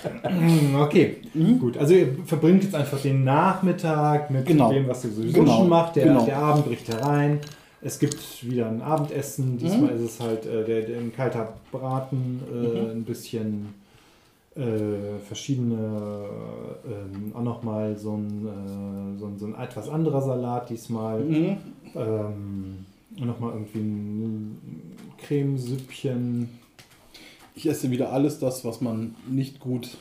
okay, 0.80 1.16
gut. 1.60 1.76
Also 1.78 1.94
ihr 1.94 2.08
verbringt 2.26 2.64
jetzt 2.64 2.74
einfach 2.74 3.00
den 3.00 3.24
Nachmittag 3.24 4.30
mit 4.30 4.46
Genau. 4.46 4.70
dem, 4.72 4.88
was 4.88 5.04
ihr 5.04 5.10
sowieso 5.12 5.38
Genau. 5.40 5.56
schon 5.58 5.68
macht. 5.68 5.96
Der, 5.96 6.04
Genau. 6.06 6.24
der 6.24 6.38
Abend 6.38 6.66
bricht 6.66 6.88
herein. 6.88 7.40
Es 7.84 7.98
gibt 7.98 8.48
wieder 8.48 8.68
ein 8.68 8.80
Abendessen. 8.80 9.58
Diesmal 9.58 9.90
ist 9.90 10.02
es 10.02 10.20
halt 10.20 10.46
äh, 10.46 10.64
der, 10.64 10.82
der 10.82 10.98
ein 10.98 11.12
kalter 11.12 11.54
Braten, 11.72 12.40
äh, 12.52 12.92
ein 12.92 13.04
bisschen 13.04 13.74
äh, 14.54 15.18
verschiedene, 15.26 16.28
ähm, 16.86 17.32
auch 17.34 17.42
nochmal 17.42 17.98
so 17.98 18.12
ein, 18.14 18.46
äh, 18.46 19.18
so, 19.18 19.26
ein, 19.26 19.38
so 19.38 19.46
ein 19.46 19.54
etwas 19.54 19.88
anderer 19.88 20.22
Salat 20.22 20.70
diesmal. 20.70 21.20
Mhm. 21.24 21.56
Ähm, 21.96 22.86
und 23.18 23.26
nochmal 23.26 23.52
irgendwie 23.52 23.80
ein 23.80 24.96
Cremesüppchen. 25.18 26.48
Ich 27.54 27.66
esse 27.66 27.90
wieder 27.90 28.12
alles 28.12 28.38
das, 28.38 28.64
was 28.64 28.80
man 28.80 29.14
nicht 29.28 29.58
gut 29.60 29.98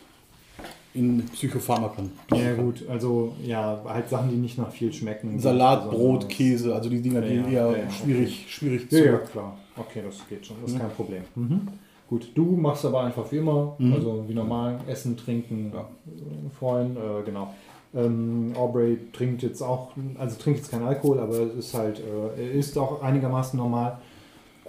in 0.94 1.24
Psychopharmaka 1.34 2.02
Ja 2.34 2.54
gut, 2.56 2.84
also 2.90 3.34
ja, 3.44 3.82
halt 3.88 4.10
Sachen, 4.10 4.30
die 4.30 4.36
nicht 4.36 4.58
nach 4.58 4.72
viel 4.72 4.92
schmecken. 4.92 5.40
Salat, 5.40 5.90
Brot, 5.90 6.28
Käse, 6.30 6.74
also 6.76 6.90
die 6.90 7.02
Dinger, 7.02 7.22
die 7.22 7.36
Ja, 7.36 7.42
ja, 7.42 7.48
eher 7.48 7.72
ja, 7.78 7.84
ja, 7.84 7.90
schwierig, 7.92 8.46
schwierig 8.50 8.92
Ja, 8.92 8.98
zu. 9.00 9.06
ja, 9.06 9.18
klar. 9.18 9.58
Okay, 9.78 10.02
das 10.06 10.18
geht 10.30 10.46
schon. 10.46 10.58
Das 10.62 10.72
ist 10.74 10.80
kein 10.80 10.92
Problem. 10.92 11.24
Mhm. 11.36 11.68
Gut, 12.10 12.30
du 12.36 12.44
machst 12.58 12.84
aber 12.86 13.04
einfach 13.04 13.32
wie 13.32 13.38
immer, 13.38 13.76
Mhm. 13.80 13.94
also 13.94 14.26
wie 14.28 14.34
normal, 14.34 14.80
essen, 14.88 15.16
trinken, 15.16 15.72
Ja. 15.74 15.82
äh, 15.82 16.50
freuen, 16.60 16.98
äh, 16.98 17.24
genau. 17.26 17.54
Ähm, 17.94 18.54
Aubrey 18.56 18.98
trinkt 19.14 19.44
jetzt 19.44 19.62
auch, 19.62 19.92
also 20.18 20.38
trinkt 20.38 20.60
jetzt 20.60 20.72
keinen 20.72 20.86
Alkohol, 20.86 21.20
aber 21.20 21.34
es 21.40 21.56
ist 21.68 21.74
halt, 21.74 22.00
äh, 22.00 22.42
er 22.42 22.52
ist 22.52 22.78
auch 22.78 23.02
einigermaßen 23.02 23.58
normal. 23.58 23.98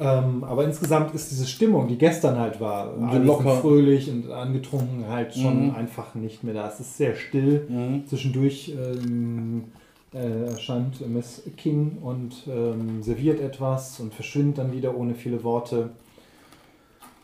Ähm, 0.03 0.43
aber 0.45 0.65
insgesamt 0.65 1.15
ist 1.15 1.31
diese 1.31 1.47
Stimmung, 1.47 1.87
die 1.87 1.97
gestern 1.97 2.37
halt 2.39 2.61
war, 2.61 2.93
alle 3.09 3.25
locker. 3.25 3.57
fröhlich 3.61 4.11
und 4.11 4.31
angetrunken, 4.33 5.07
halt 5.09 5.35
schon 5.35 5.69
Mhm. 5.69 5.75
einfach 5.77 6.15
nicht 6.15 6.43
mehr 6.43 6.55
da. 6.55 6.67
Es 6.69 6.81
ist 6.81 6.97
sehr 6.97 7.15
still. 7.15 7.67
Mhm. 7.69 8.07
Zwischendurch 8.09 8.75
ähm, 8.77 9.65
äh, 10.13 10.47
erscheint 10.51 11.07
Miss 11.09 11.43
King 11.57 11.99
und 12.03 12.35
ähm, 12.49 13.03
serviert 13.03 13.41
etwas 13.41 14.01
und 14.01 14.13
verschwindet 14.13 14.59
dann 14.59 14.73
wieder 14.73 14.97
ohne 14.97 15.15
viele 15.15 15.45
Worte. 15.45 15.91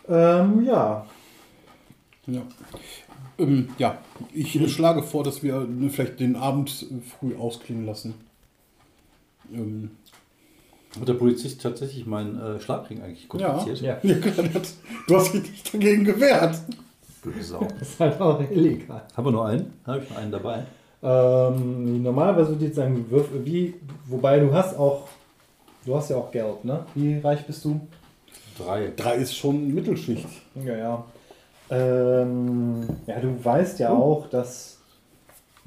Ähm, 0.08 0.64
ja, 0.64 1.04
Ja. 2.26 2.42
Ähm, 3.38 3.68
ja, 3.78 3.98
ich 4.32 4.72
schlage 4.72 5.02
vor, 5.02 5.22
dass 5.24 5.42
wir 5.42 5.66
äh, 5.82 5.88
vielleicht 5.90 6.18
den 6.20 6.36
Abend 6.36 6.86
früh 7.18 7.34
ausklingen 7.36 7.86
lassen. 7.86 8.14
Hat 11.00 11.08
der 11.08 11.14
Polizist 11.14 11.62
tatsächlich 11.62 12.06
meinen 12.06 12.40
äh, 12.40 12.60
Schlafring 12.60 13.02
eigentlich 13.02 13.28
konfisziert? 13.28 13.80
ja, 13.80 13.98
ja, 14.02 14.16
du 15.06 15.16
hast 15.16 15.32
dich 15.32 15.42
nicht 15.42 15.74
dagegen 15.74 16.04
gewehrt. 16.04 16.60
Blöde 17.22 17.42
Sau. 17.42 17.66
das 17.78 17.88
ist 17.88 18.00
halt 18.00 18.20
auch 18.20 18.40
illegal. 18.50 19.02
Haben 19.16 19.26
wir 19.26 19.32
nur 19.32 19.46
einen? 19.46 19.72
Habe 19.86 20.00
ich 20.02 20.10
noch 20.10 20.16
einen 20.16 20.32
dabei? 20.32 20.64
Ähm, 21.02 22.02
normalerweise 22.02 22.50
würde 22.50 22.64
ich 22.64 22.68
jetzt 22.68 22.76
sagen, 22.76 23.06
wirf, 23.10 23.28
wie, 23.44 23.74
wobei 24.06 24.40
du 24.40 24.52
hast 24.52 24.76
auch, 24.76 25.08
du 25.84 25.94
hast 25.94 26.10
ja 26.10 26.16
auch 26.16 26.30
Geld, 26.30 26.64
ne? 26.64 26.84
Wie 26.94 27.18
reich 27.18 27.46
bist 27.46 27.64
du? 27.64 27.80
Drei. 28.58 28.92
Drei 28.96 29.16
ist 29.16 29.36
schon 29.36 29.72
Mittelschicht. 29.72 30.26
Ja, 30.56 30.76
ja. 30.76 31.04
Ähm, 31.70 32.88
ja, 33.06 33.20
du 33.20 33.44
weißt 33.44 33.78
ja 33.78 33.90
auch, 33.90 34.28
dass 34.28 34.77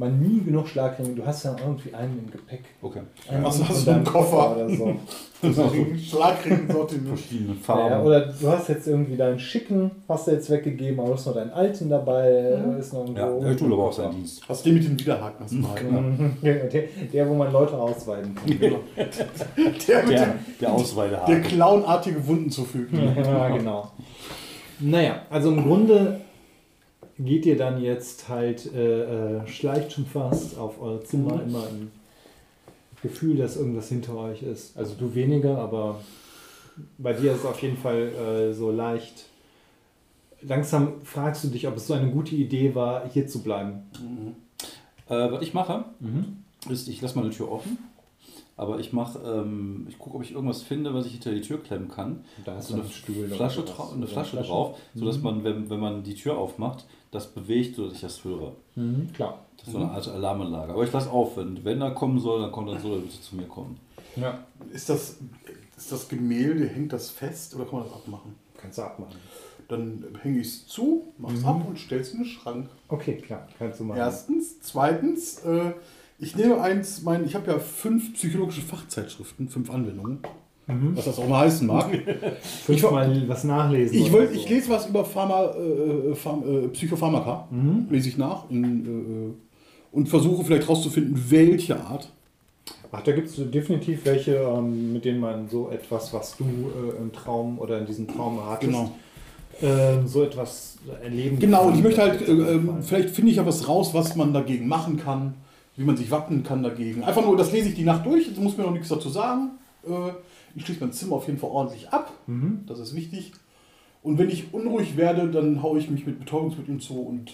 man 0.01 0.19
nie 0.19 0.41
genug 0.43 0.67
Schlagringe. 0.67 1.15
Du 1.15 1.25
hast 1.25 1.45
ja 1.45 1.55
irgendwie 1.59 1.93
einen 1.93 2.19
im 2.19 2.29
Gepäck. 2.31 2.63
Okay. 2.81 2.99
Einen 3.29 3.45
Ach 3.45 3.51
so, 3.51 3.61
in 3.63 3.69
hast 3.69 3.87
du 3.87 3.91
einen 3.91 4.03
deinem 4.03 4.13
Koffer? 4.13 4.55
oder 4.57 4.69
so. 4.69 4.93
Schlagring 5.97 6.69
Sortiment. 6.71 7.07
Verschiedene 7.17 7.53
Ja, 7.53 7.59
Farben. 7.63 8.05
oder 8.05 8.19
du 8.27 8.47
hast 8.47 8.69
jetzt 8.69 8.87
irgendwie 8.87 9.15
deinen 9.17 9.39
schicken, 9.39 9.89
hast 10.07 10.27
du 10.27 10.31
jetzt 10.31 10.49
weggegeben, 10.49 10.99
aber 10.99 11.09
du 11.09 11.15
hast 11.15 11.25
noch 11.25 11.33
deinen 11.33 11.51
alten 11.51 11.89
dabei, 11.89 12.57
Mhm. 12.63 12.77
ist 12.79 12.93
noch 12.93 13.07
Ja, 13.15 13.27
irgendwo. 13.27 13.47
er 13.47 13.57
tut 13.57 13.71
aber 13.73 13.83
auch 13.85 13.93
seinen 13.93 14.11
Dienst. 14.15 14.41
Hast 14.47 14.65
du 14.65 14.69
den 14.69 14.77
mit 14.79 14.87
dem 14.87 14.99
Widerhaken 14.99 15.43
hast 15.43 15.51
du 15.53 15.57
mal? 15.57 15.83
Mhm. 15.83 16.37
der, 16.43 16.69
der, 17.13 17.29
wo 17.29 17.33
man 17.33 17.51
Leute 17.51 17.73
ausweiden 17.77 18.35
kann. 18.35 18.59
Der 18.59 18.71
mit 18.71 19.87
Der, 19.87 20.01
dem, 20.01 20.09
der 20.09 20.35
der 20.59 20.73
Ausweidehaken. 20.73 21.41
clownartige 21.43 22.27
Wunden 22.27 22.49
zufügen. 22.51 22.99
ja, 23.17 23.49
genau. 23.49 23.91
Naja, 24.79 25.21
also 25.29 25.51
im 25.51 25.63
Grunde 25.63 26.21
geht 27.23 27.45
ihr 27.45 27.57
dann 27.57 27.81
jetzt 27.81 28.29
halt, 28.29 28.71
äh, 28.73 29.37
äh, 29.39 29.47
schleicht 29.47 29.93
schon 29.93 30.05
fast 30.05 30.57
auf 30.57 30.81
eure 30.81 31.03
Zimmer, 31.03 31.35
Mhm. 31.35 31.41
immer 31.49 31.63
im 31.69 31.91
Gefühl, 33.01 33.37
dass 33.37 33.57
irgendwas 33.57 33.89
hinter 33.89 34.15
euch 34.17 34.43
ist. 34.43 34.77
Also 34.77 34.95
du 34.95 35.13
weniger, 35.15 35.57
aber 35.57 36.01
bei 36.97 37.13
dir 37.13 37.31
ist 37.33 37.39
es 37.39 37.45
auf 37.45 37.61
jeden 37.61 37.77
Fall 37.77 38.09
äh, 38.49 38.53
so 38.53 38.71
leicht. 38.71 39.25
Langsam 40.43 41.01
fragst 41.03 41.43
du 41.43 41.49
dich, 41.49 41.67
ob 41.67 41.77
es 41.77 41.87
so 41.87 41.93
eine 41.93 42.09
gute 42.11 42.35
Idee 42.35 42.73
war, 42.73 43.07
hier 43.09 43.27
zu 43.27 43.43
bleiben. 43.43 43.83
Äh, 45.07 45.31
was 45.31 45.41
ich 45.43 45.53
mache, 45.53 45.85
ist, 46.69 46.87
ich 46.87 47.01
lasse 47.01 47.17
meine 47.19 47.29
Tür 47.31 47.51
offen. 47.51 47.77
Aber 48.57 48.79
ich 48.79 48.93
mache, 48.93 49.17
ähm, 49.19 49.87
ich 49.89 49.97
gucke, 49.97 50.17
ob 50.17 50.23
ich 50.23 50.33
irgendwas 50.33 50.61
finde, 50.61 50.93
was 50.93 51.05
ich 51.05 51.13
hinter 51.13 51.31
die 51.31 51.41
Tür 51.41 51.61
klemmen 51.61 51.89
kann. 51.89 52.23
Da 52.45 52.55
hast 52.55 52.67
So 52.67 52.75
du 52.75 52.81
eine 52.81 52.89
Flasche, 53.29 53.63
eine 53.95 54.07
Flasche 54.07 54.37
drauf, 54.37 54.77
sodass 54.93 55.17
Mhm. 55.17 55.23
man, 55.23 55.43
wenn, 55.43 55.69
wenn 55.69 55.79
man 55.79 56.03
die 56.03 56.13
Tür 56.15 56.37
aufmacht, 56.37 56.85
das 57.11 57.27
bewegt, 57.27 57.75
sodass 57.75 57.93
ich 57.95 58.01
das 58.01 58.23
höre. 58.23 58.53
Mhm, 58.75 59.11
klar. 59.13 59.39
Das 59.57 59.67
ist 59.67 59.73
so 59.73 59.79
eine 59.79 59.91
Art 59.91 60.07
Alarmanlage. 60.07 60.73
Aber 60.73 60.83
ich 60.83 60.91
lasse 60.91 61.11
auf, 61.11 61.37
wenn, 61.37 61.63
wenn 61.63 61.81
er 61.81 61.91
kommen 61.91 62.19
soll, 62.19 62.41
dann 62.41 62.51
kommt 62.51 62.69
er 62.69 62.79
so, 62.79 62.93
er 62.95 62.99
bitte 63.01 63.21
zu 63.21 63.35
mir 63.35 63.45
kommen. 63.45 63.77
Ja, 64.15 64.39
Ist 64.73 64.89
das, 64.89 65.17
ist 65.77 65.91
das 65.91 66.07
Gemälde, 66.09 66.67
hängt 66.67 66.91
das 66.93 67.09
fest 67.09 67.55
oder 67.55 67.65
kann 67.65 67.79
man 67.79 67.83
das 67.87 67.93
abmachen? 67.93 68.35
kannst 68.57 68.77
du 68.77 68.81
abmachen. 68.83 69.15
Dann 69.67 70.03
hänge 70.21 70.39
ich 70.41 70.47
es 70.47 70.67
zu, 70.67 71.07
mach's 71.17 71.39
Mhm. 71.41 71.45
ab 71.45 71.65
und 71.67 71.79
stell's 71.79 72.09
in 72.11 72.19
den 72.19 72.25
Schrank. 72.25 72.69
Okay, 72.89 73.15
klar, 73.17 73.47
kannst 73.57 73.79
du 73.79 73.85
machen. 73.85 73.97
Erstens. 73.99 74.59
Zweitens, 74.61 75.39
äh, 75.45 75.71
ich 76.19 76.35
nehme 76.35 76.61
eins, 76.61 77.01
mein, 77.01 77.25
ich 77.25 77.33
habe 77.35 77.49
ja 77.51 77.57
fünf 77.59 78.13
psychologische 78.13 78.61
Fachzeitschriften, 78.61 79.49
fünf 79.49 79.71
Anwendungen, 79.71 80.19
Mhm. 80.71 80.95
was 80.97 81.05
das 81.05 81.19
auch 81.19 81.27
mal 81.27 81.45
heißen 81.45 81.67
mag. 81.67 81.89
Fünfmal 82.65 83.23
was 83.27 83.43
nachlesen. 83.43 83.97
Ich, 83.97 84.11
wollt, 84.11 84.29
so. 84.29 84.35
ich 84.35 84.49
lese 84.49 84.69
was 84.69 84.87
über 84.87 85.03
Pharma, 85.05 85.45
äh, 85.51 86.15
Pharm, 86.15 86.43
äh, 86.47 86.67
Psychopharmaka, 86.69 87.47
Mhm. 87.51 87.87
lese 87.89 88.09
ich 88.09 88.17
nach 88.17 88.49
in, 88.49 88.85
äh, 88.85 89.95
und 89.95 90.07
versuche 90.09 90.43
vielleicht 90.45 90.67
rauszufinden, 90.69 91.21
welche 91.29 91.79
Art. 91.79 92.09
Ach, 92.93 93.01
da 93.03 93.11
gibt 93.13 93.27
es 93.29 93.35
definitiv 93.51 94.01
welche, 94.05 94.35
ähm, 94.35 94.93
mit 94.93 95.05
denen 95.05 95.19
man 95.21 95.47
so 95.49 95.69
etwas, 95.69 96.13
was 96.13 96.35
du 96.37 96.43
äh, 96.43 97.01
im 97.01 97.11
Traum 97.13 97.57
oder 97.59 97.77
in 97.79 97.85
diesem 97.85 98.07
Traum 98.07 98.39
hattest, 98.45 98.71
Genau. 98.71 98.91
ähm, 99.61 100.07
so 100.07 100.23
etwas 100.23 100.77
erleben 101.01 101.39
Genau, 101.39 101.61
und 101.63 101.69
kann. 101.69 101.77
ich 101.77 101.83
möchte 101.83 102.01
halt, 102.01 102.21
äh, 102.27 102.31
ähm, 102.31 102.69
vielleicht 102.81 103.09
finde 103.11 103.31
ich 103.31 103.37
ja 103.37 103.45
was 103.45 103.67
raus, 103.67 103.93
was 103.93 104.15
man 104.17 104.33
dagegen 104.33 104.67
machen 104.67 104.97
kann, 104.97 105.35
wie 105.77 105.85
man 105.85 105.95
sich 105.95 106.11
wappnen 106.11 106.43
kann 106.43 106.63
dagegen. 106.63 107.01
Einfach 107.03 107.23
nur, 107.25 107.37
das 107.37 107.51
lese 107.53 107.69
ich 107.69 107.75
die 107.75 107.83
Nacht 107.85 108.05
durch, 108.05 108.27
jetzt 108.27 108.39
muss 108.41 108.57
mir 108.57 108.63
noch 108.63 108.71
nichts 108.73 108.89
dazu 108.89 109.07
sagen. 109.09 109.51
Äh, 109.87 109.89
ich 110.55 110.65
schließe 110.65 110.79
mein 110.81 110.91
Zimmer 110.93 111.15
auf 111.17 111.27
jeden 111.27 111.39
Fall 111.39 111.49
ordentlich 111.49 111.89
ab, 111.89 112.11
Mhm. 112.27 112.63
das 112.67 112.79
ist 112.79 112.95
wichtig. 112.95 113.31
Und 114.03 114.17
wenn 114.17 114.29
ich 114.29 114.53
unruhig 114.53 114.97
werde, 114.97 115.29
dann 115.29 115.61
haue 115.61 115.77
ich 115.79 115.89
mich 115.89 116.05
mit 116.07 116.19
Betäubungsmitteln 116.19 116.79
zu 116.79 117.01
und 117.01 117.31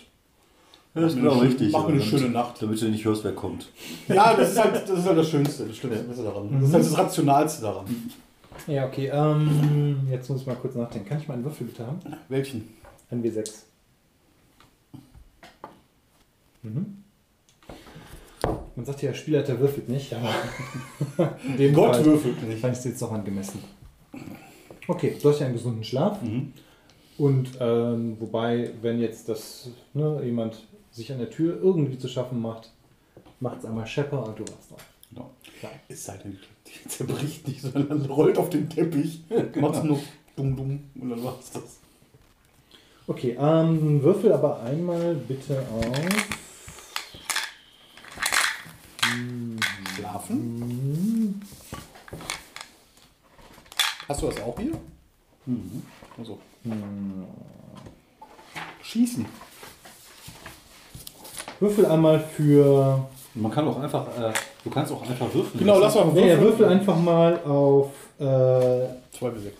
Ja, 0.96 1.02
das 1.02 1.12
ist 1.14 1.16
mir 1.18 1.22
genau 1.30 1.40
eine, 1.40 1.50
richtig. 1.50 1.72
Mach 1.72 1.86
mir 1.88 1.94
eine 1.94 2.02
schöne 2.02 2.30
Nacht. 2.30 2.62
Damit 2.62 2.82
du 2.82 2.90
nicht 2.90 3.06
hörst, 3.06 3.24
wer 3.24 3.32
kommt. 3.34 3.70
Ja, 4.08 4.34
das 4.36 4.52
ist 4.52 4.60
halt 4.64 4.74
das, 4.90 5.00
ist 5.00 5.06
halt 5.06 5.18
das 5.18 5.30
Schönste, 5.30 5.66
das 5.66 5.78
Schlimmste 5.78 6.04
Beste 6.04 6.24
daran. 6.24 6.50
Das 6.60 6.70
ist 6.70 6.74
halt 6.74 6.86
das 6.86 6.98
Rationalste 6.98 7.62
daran. 7.62 7.86
Ja, 8.66 8.88
okay. 8.88 9.10
Ähm, 9.14 10.08
jetzt 10.10 10.30
muss 10.30 10.42
ich 10.42 10.48
mal 10.48 10.56
kurz 10.56 10.74
nachdenken. 10.76 11.08
Kann 11.08 11.20
ich 11.22 11.28
mal 11.28 11.36
einen 11.36 11.44
Würfel 11.46 11.68
bitte 11.68 11.86
haben? 11.86 12.00
Welchen? 12.30 12.68
Ein 13.12 13.24
W6. 13.24 13.64
Mhm. 16.64 17.04
Man 18.76 18.86
sagt 18.86 19.02
ja, 19.02 19.10
der 19.10 19.16
Spielleiter 19.18 19.60
würfelt 19.60 19.90
nicht, 19.90 20.14
aber 20.14 21.36
dem 21.58 21.74
Gott 21.74 21.96
Fall 21.96 22.06
würfelt 22.06 22.42
nicht. 22.44 22.60
fand 22.60 22.74
ich 22.74 22.80
es 22.80 22.86
jetzt 22.86 23.02
doch 23.02 23.12
angemessen. 23.12 23.64
Okay, 24.88 25.16
du 25.22 25.30
hast 25.30 25.40
ja 25.40 25.46
einen 25.46 25.56
gesunden 25.56 25.84
Schlaf. 25.84 26.22
Mhm. 26.22 26.54
Und 27.18 27.50
ähm, 27.60 28.18
wobei, 28.20 28.72
wenn 28.82 29.00
jetzt 29.00 29.28
das 29.28 29.70
ne, 29.94 30.22
jemand 30.24 30.64
sich 30.92 31.12
an 31.12 31.18
der 31.18 31.30
Tür 31.30 31.60
irgendwie 31.62 31.98
zu 31.98 32.08
schaffen 32.08 32.42
macht, 32.42 32.72
macht 33.40 33.60
es 33.60 33.66
einmal 33.66 33.88
Schepper 33.88 34.24
und 34.24 34.38
du 34.38 34.44
warst 34.44 34.72
drauf. 34.72 34.86
Genau. 35.10 35.32
Klar. 35.60 35.72
Es 35.88 36.06
sei 36.06 36.18
denn, 36.18 36.38
die 36.68 36.90
zerbricht 36.90 37.48
nicht, 37.48 37.62
sondern 37.62 38.06
rollt 38.10 38.38
auf 38.38 38.50
den 38.50 38.70
Teppich, 38.70 39.22
macht 39.56 39.84
nur 39.84 40.00
dumm 40.36 40.56
dumm 40.56 40.84
und 41.00 41.10
dann 41.10 41.24
war's 41.24 41.52
das. 41.54 41.80
Okay, 43.08 43.38
ähm, 43.40 44.04
würfel 44.04 44.34
aber 44.34 44.62
einmal 44.62 45.16
bitte 45.16 45.60
auf. 45.74 46.47
Schlafen? 49.96 51.42
Hast 54.08 54.22
du 54.22 54.28
das 54.28 54.42
auch 54.42 54.58
hier? 54.60 54.72
Mhm. 55.46 55.84
Also. 56.18 56.40
Hm. 56.64 57.26
Schießen. 58.82 59.26
Würfel 61.60 61.86
einmal 61.86 62.20
für. 62.20 63.06
Man 63.34 63.52
kann 63.52 63.68
auch 63.68 63.80
einfach, 63.80 64.08
äh, 64.18 64.32
du 64.64 64.70
kannst 64.70 64.92
auch 64.92 65.02
einfach 65.02 65.34
würfeln. 65.34 65.60
Genau, 65.60 65.80
lass 65.80 65.96
mal 65.96 66.06
Nee, 66.14 66.30
ja, 66.30 66.40
würfel 66.40 66.66
einfach 66.66 66.98
mal 66.98 67.40
auf 67.44 67.92
äh, 68.20 68.88
2 69.18 69.30
bis 69.32 69.44
6. 69.44 69.56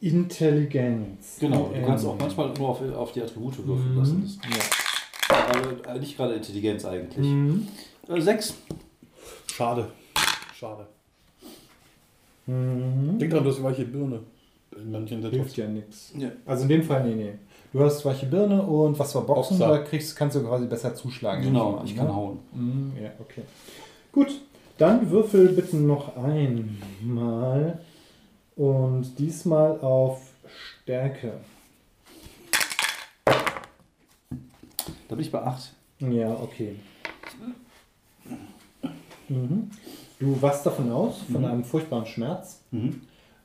Intelligenz. 0.00 1.38
Genau, 1.40 1.70
du 1.74 1.86
kannst 1.86 2.06
auch 2.06 2.16
manchmal 2.18 2.52
nur 2.54 2.68
auf, 2.68 2.80
auf 2.94 3.12
die 3.12 3.22
Attribute 3.22 3.66
würfeln 3.66 3.92
mhm. 3.92 3.98
lassen. 3.98 4.40
Ja. 4.50 5.36
Aber 5.36 5.94
äh, 5.94 5.98
nicht 5.98 6.16
gerade 6.16 6.34
Intelligenz 6.34 6.84
eigentlich. 6.84 7.26
Mhm. 7.26 7.68
Äh, 8.08 8.20
sechs. 8.20 8.54
Schade. 9.52 9.90
Schade. 10.54 10.86
Mhm. 12.46 13.18
Denk 13.18 13.32
dran, 13.32 13.44
du 13.44 13.50
hast 13.50 13.58
eine 13.58 13.66
weiche 13.66 13.84
Birne. 13.84 14.20
In 14.76 14.90
manchen 14.90 15.28
Hilft 15.30 15.56
ja 15.56 15.66
nichts. 15.66 16.12
Ja. 16.16 16.30
Also 16.46 16.62
in 16.62 16.68
dem 16.68 16.82
Fall, 16.82 17.04
nee, 17.04 17.14
nee. 17.14 17.32
Du 17.72 17.80
hast 17.80 18.04
weiche 18.04 18.26
Birne 18.26 18.62
und 18.62 18.98
was 18.98 19.14
war 19.14 19.22
Boxen, 19.22 19.58
Boxer. 19.58 19.78
da 19.78 19.84
kriegst, 19.84 20.16
kannst 20.16 20.36
du 20.36 20.42
quasi 20.42 20.66
besser 20.66 20.94
zuschlagen. 20.94 21.42
Genau, 21.42 21.82
ich 21.84 21.90
an, 21.92 21.96
kann 21.96 22.06
ne? 22.06 22.14
hauen. 22.14 22.38
Mhm, 22.52 22.92
ja, 23.02 23.10
okay. 23.20 23.42
Gut, 24.10 24.40
dann 24.78 25.10
würfel 25.10 25.48
bitte 25.48 25.76
noch 25.76 26.16
einmal 26.16 27.80
und 28.56 29.18
diesmal 29.18 29.78
auf 29.80 30.22
Stärke. 30.82 31.34
Da 35.08 35.14
bin 35.14 35.20
ich 35.20 35.30
bei 35.32 35.42
acht. 35.42 35.72
Ja, 36.00 36.30
okay. 36.32 36.76
Mhm. 39.28 39.70
Du 40.20 40.40
wachst 40.42 40.66
davon 40.66 40.90
aus, 40.90 41.22
von 41.30 41.42
Mhm. 41.42 41.46
einem 41.48 41.64
furchtbaren 41.64 42.06
Schmerz 42.06 42.60
Mhm. 42.70 43.00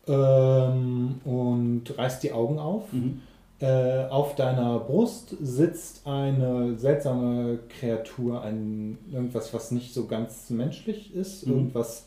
ähm, 0.07 1.15
und 1.23 1.83
reißt 1.97 2.23
die 2.23 2.31
Augen 2.31 2.59
auf. 2.59 2.91
Mhm. 2.91 3.21
Äh, 3.59 4.07
auf 4.09 4.35
deiner 4.35 4.79
Brust 4.79 5.35
sitzt 5.41 6.05
eine 6.05 6.77
seltsame 6.77 7.59
Kreatur, 7.79 8.41
ein, 8.41 8.97
irgendwas, 9.11 9.53
was 9.53 9.71
nicht 9.71 9.93
so 9.93 10.05
ganz 10.07 10.49
menschlich 10.49 11.15
ist, 11.15 11.47
irgendwas 11.47 12.05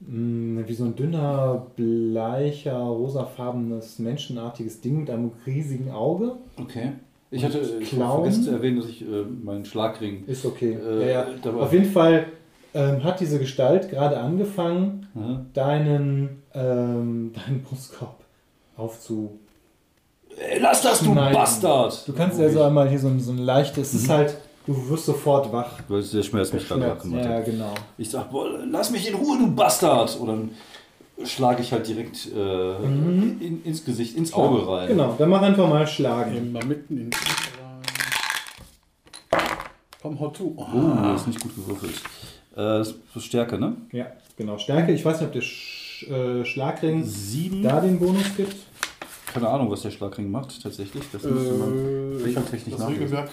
mh, 0.00 0.66
wie 0.66 0.74
so 0.74 0.84
ein 0.84 0.96
dünner, 0.96 1.66
bleicher, 1.76 2.76
rosafarbenes, 2.78 3.98
menschenartiges 4.00 4.80
Ding 4.80 5.00
mit 5.00 5.10
einem 5.10 5.30
riesigen 5.46 5.90
Auge. 5.90 6.36
Okay. 6.60 6.92
Ich 7.30 7.44
hatte 7.44 7.60
ich 7.80 7.90
vergessen 7.94 8.42
zu 8.42 8.50
erwähnen, 8.50 8.78
dass 8.78 8.88
ich 8.88 9.02
äh, 9.02 9.22
meinen 9.44 9.64
Schlagring. 9.64 10.24
Ist 10.26 10.44
okay. 10.44 10.72
Äh, 10.74 11.12
ja, 11.12 11.26
ja. 11.44 11.52
Auf 11.58 11.72
jeden 11.72 11.84
Fall 11.90 12.26
ähm, 12.74 13.02
hat 13.04 13.20
diese 13.20 13.38
Gestalt 13.38 13.90
gerade 13.90 14.18
angefangen, 14.18 15.06
Aha. 15.16 15.44
deinen, 15.54 16.42
ähm, 16.54 17.32
deinen 17.46 17.62
Brustkorb 17.62 18.16
aufzu. 18.76 19.38
Lass 20.60 20.80
das, 20.82 21.00
du 21.00 21.12
Nein. 21.12 21.32
Bastard! 21.34 22.06
Du 22.06 22.12
kannst 22.12 22.40
also 22.40 22.62
einmal 22.62 22.88
hier 22.88 22.98
so 22.98 23.08
ein, 23.08 23.20
so 23.20 23.32
ein 23.32 23.38
leichtes, 23.38 23.92
es 23.92 24.02
ist 24.02 24.08
halt, 24.08 24.36
du 24.66 24.88
wirst 24.88 25.04
sofort 25.06 25.52
wach. 25.52 25.72
Weil 25.88 26.02
der 26.02 26.22
Schmerz 26.22 26.52
mich 26.52 26.66
gerade 26.66 26.82
Schmerz. 26.82 27.02
gemacht 27.02 27.24
Ja, 27.24 27.40
genau. 27.40 27.74
Ich 27.98 28.08
sag, 28.10 28.30
boah, 28.30 28.46
lass 28.70 28.90
mich 28.90 29.08
in 29.08 29.14
Ruhe, 29.16 29.36
du 29.38 29.54
Bastard! 29.54 30.16
Und 30.18 30.26
dann 30.28 30.50
schlage 31.24 31.60
ich 31.62 31.72
halt 31.72 31.86
direkt 31.86 32.28
äh, 32.34 32.78
Mhm. 32.78 33.36
in, 33.40 33.64
ins 33.64 33.84
Gesicht, 33.84 34.16
ins 34.16 34.32
Auge 34.32 34.66
rein. 34.66 34.88
Genau, 34.88 35.14
dann 35.18 35.28
mach 35.28 35.42
einfach 35.42 35.68
mal 35.68 35.86
schlagen. 35.86 36.34
Immer 36.36 36.64
mitten 36.64 36.96
in. 36.96 37.10
Komm, 40.00 40.18
hau 40.18 40.28
zu. 40.30 40.54
Oh, 40.56 40.62
Ah. 40.62 41.12
das 41.12 41.22
ist 41.22 41.26
nicht 41.26 41.40
gut 41.40 41.54
gewürfelt. 41.56 42.00
Äh, 42.52 42.56
das 42.56 42.94
ist 43.14 43.24
Stärke, 43.24 43.58
ne? 43.58 43.76
Ja, 43.92 44.06
genau. 44.36 44.58
Stärke. 44.58 44.92
Ich 44.92 45.04
weiß 45.04 45.20
nicht, 45.20 45.26
ob 45.28 45.32
der 45.32 45.40
Sch 45.42 46.06
äh, 46.08 46.44
Schlagring 46.44 47.04
Sieben. 47.04 47.62
da 47.62 47.80
den 47.80 47.98
Bonus 47.98 48.34
gibt. 48.36 48.56
Keine 49.32 49.48
Ahnung, 49.48 49.70
was 49.70 49.82
der 49.82 49.90
Schlagring 49.92 50.30
macht, 50.30 50.60
tatsächlich. 50.62 51.04
Das 51.12 51.22
müsste 51.22 51.52
man 51.54 51.72
Äh, 51.78 52.22
regeltechnisch 52.24 52.72
das 52.74 52.80
nachlesen. 52.80 53.02
Regelwerk. 53.04 53.30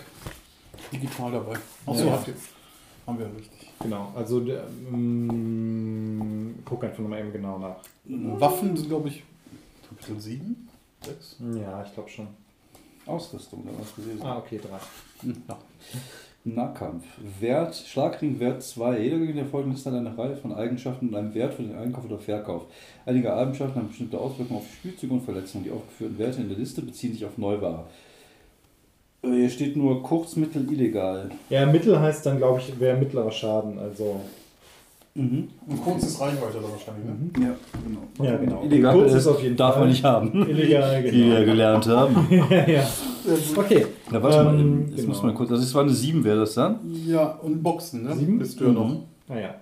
digital 0.91 1.31
dabei. 1.31 1.55
Achso, 1.85 2.05
Ja. 2.05 2.11
habt 2.11 2.27
ihr. 2.27 2.33
Haben 3.07 3.19
wir 3.19 3.25
richtig. 3.27 3.69
Genau, 3.79 4.11
also 4.15 4.39
der, 4.41 4.65
ähm, 4.91 6.55
guck 6.65 6.83
einfach 6.83 6.99
nochmal 6.99 7.19
eben 7.21 7.31
genau 7.31 7.57
nach. 7.57 7.77
Waffen 8.39 8.75
sind, 8.75 8.89
glaube 8.89 9.07
ich, 9.09 9.23
Kapitel 9.87 10.19
7, 10.19 10.67
6. 11.05 11.37
Ja, 11.55 11.83
ich 11.85 11.93
glaube 11.93 12.09
schon. 12.09 12.27
Ausrüstung, 13.05 13.63
da 13.65 13.71
was 13.79 13.95
gelesen. 13.95 14.21
Ah, 14.25 14.37
okay, 14.39 14.59
drei. 14.61 14.77
Ja. 15.47 15.57
Nahkampf. 16.55 17.03
Wert, 17.39 17.75
Schlagring 17.75 18.39
Wert 18.39 18.63
2. 18.63 18.99
Jeder 18.99 19.17
Gegner 19.17 19.41
der 19.41 19.45
folgenden 19.45 19.75
Liste 19.75 19.91
hat 19.91 19.97
eine 19.97 20.17
Reihe 20.17 20.35
von 20.35 20.53
Eigenschaften 20.53 21.09
und 21.09 21.15
einem 21.15 21.33
Wert 21.33 21.53
für 21.53 21.63
den 21.63 21.75
Einkauf 21.75 22.05
oder 22.05 22.19
Verkauf. 22.19 22.63
Einige 23.05 23.33
Eigenschaften 23.33 23.75
haben 23.75 23.87
bestimmte 23.89 24.17
Auswirkungen 24.19 24.59
auf 24.59 24.67
Spielzüge 24.71 25.13
und 25.13 25.21
Verletzungen. 25.21 25.63
Die 25.65 25.71
aufgeführten 25.71 26.17
Werte 26.17 26.41
in 26.41 26.49
der 26.49 26.57
Liste 26.57 26.81
beziehen 26.81 27.13
sich 27.13 27.25
auf 27.25 27.37
Neuware. 27.37 27.85
Äh, 29.23 29.29
Hier 29.31 29.49
steht 29.49 29.75
nur 29.75 30.03
kurz, 30.03 30.35
mittel, 30.35 30.71
illegal. 30.71 31.29
Ja, 31.49 31.65
Mittel 31.65 31.99
heißt 31.99 32.25
dann, 32.25 32.37
glaube 32.37 32.59
ich, 32.59 32.79
wäre 32.79 32.97
mittlerer 32.97 33.31
Schaden. 33.31 33.79
Also 33.79 34.21
Mhm. 35.17 35.47
Und 35.67 35.83
kurz 35.83 36.03
ist 36.03 36.21
Reichweite 36.21 36.57
da 36.61 36.69
wahrscheinlich, 36.69 37.05
ne? 37.05 37.47
Ja, 37.47 37.55
genau. 37.83 38.29
Ja, 38.31 38.37
genau. 38.37 38.63
Illegal 38.63 38.93
Kurz 38.93 39.13
ist 39.13 39.25
auf 39.27 39.41
jeden 39.41 39.55
darf 39.57 39.73
Fall. 39.73 39.81
man 39.81 39.89
nicht 39.89 40.03
haben. 40.03 40.47
illegal, 40.47 41.03
Wie 41.11 41.11
wir 41.25 41.33
genau. 41.39 41.45
gelernt 41.45 41.87
haben. 41.87 42.27
ja, 42.51 42.67
ja. 42.67 42.83
Okay. 43.55 43.85
Na, 44.11 44.21
warte 44.21 44.43
mal, 44.43 44.59
Ähm, 44.59 44.85
jetzt 44.89 44.95
genau. 44.97 45.07
muss 45.09 45.23
man 45.23 45.33
kurz. 45.33 45.49
Also, 45.51 45.63
es 45.63 45.73
war 45.73 45.81
eine 45.83 45.91
7, 45.91 46.23
wäre 46.23 46.37
das 46.41 46.53
dann? 46.53 46.79
Ja, 47.05 47.31
und 47.41 47.63
Boxen, 47.63 48.03
ne? 48.03 48.15
Sieben? 48.15 48.37
Bist 48.37 48.59
du 48.59 48.65
ja 48.65 48.71
noch. 48.71 48.89
Mhm. 48.89 48.97
Naja. 49.27 49.55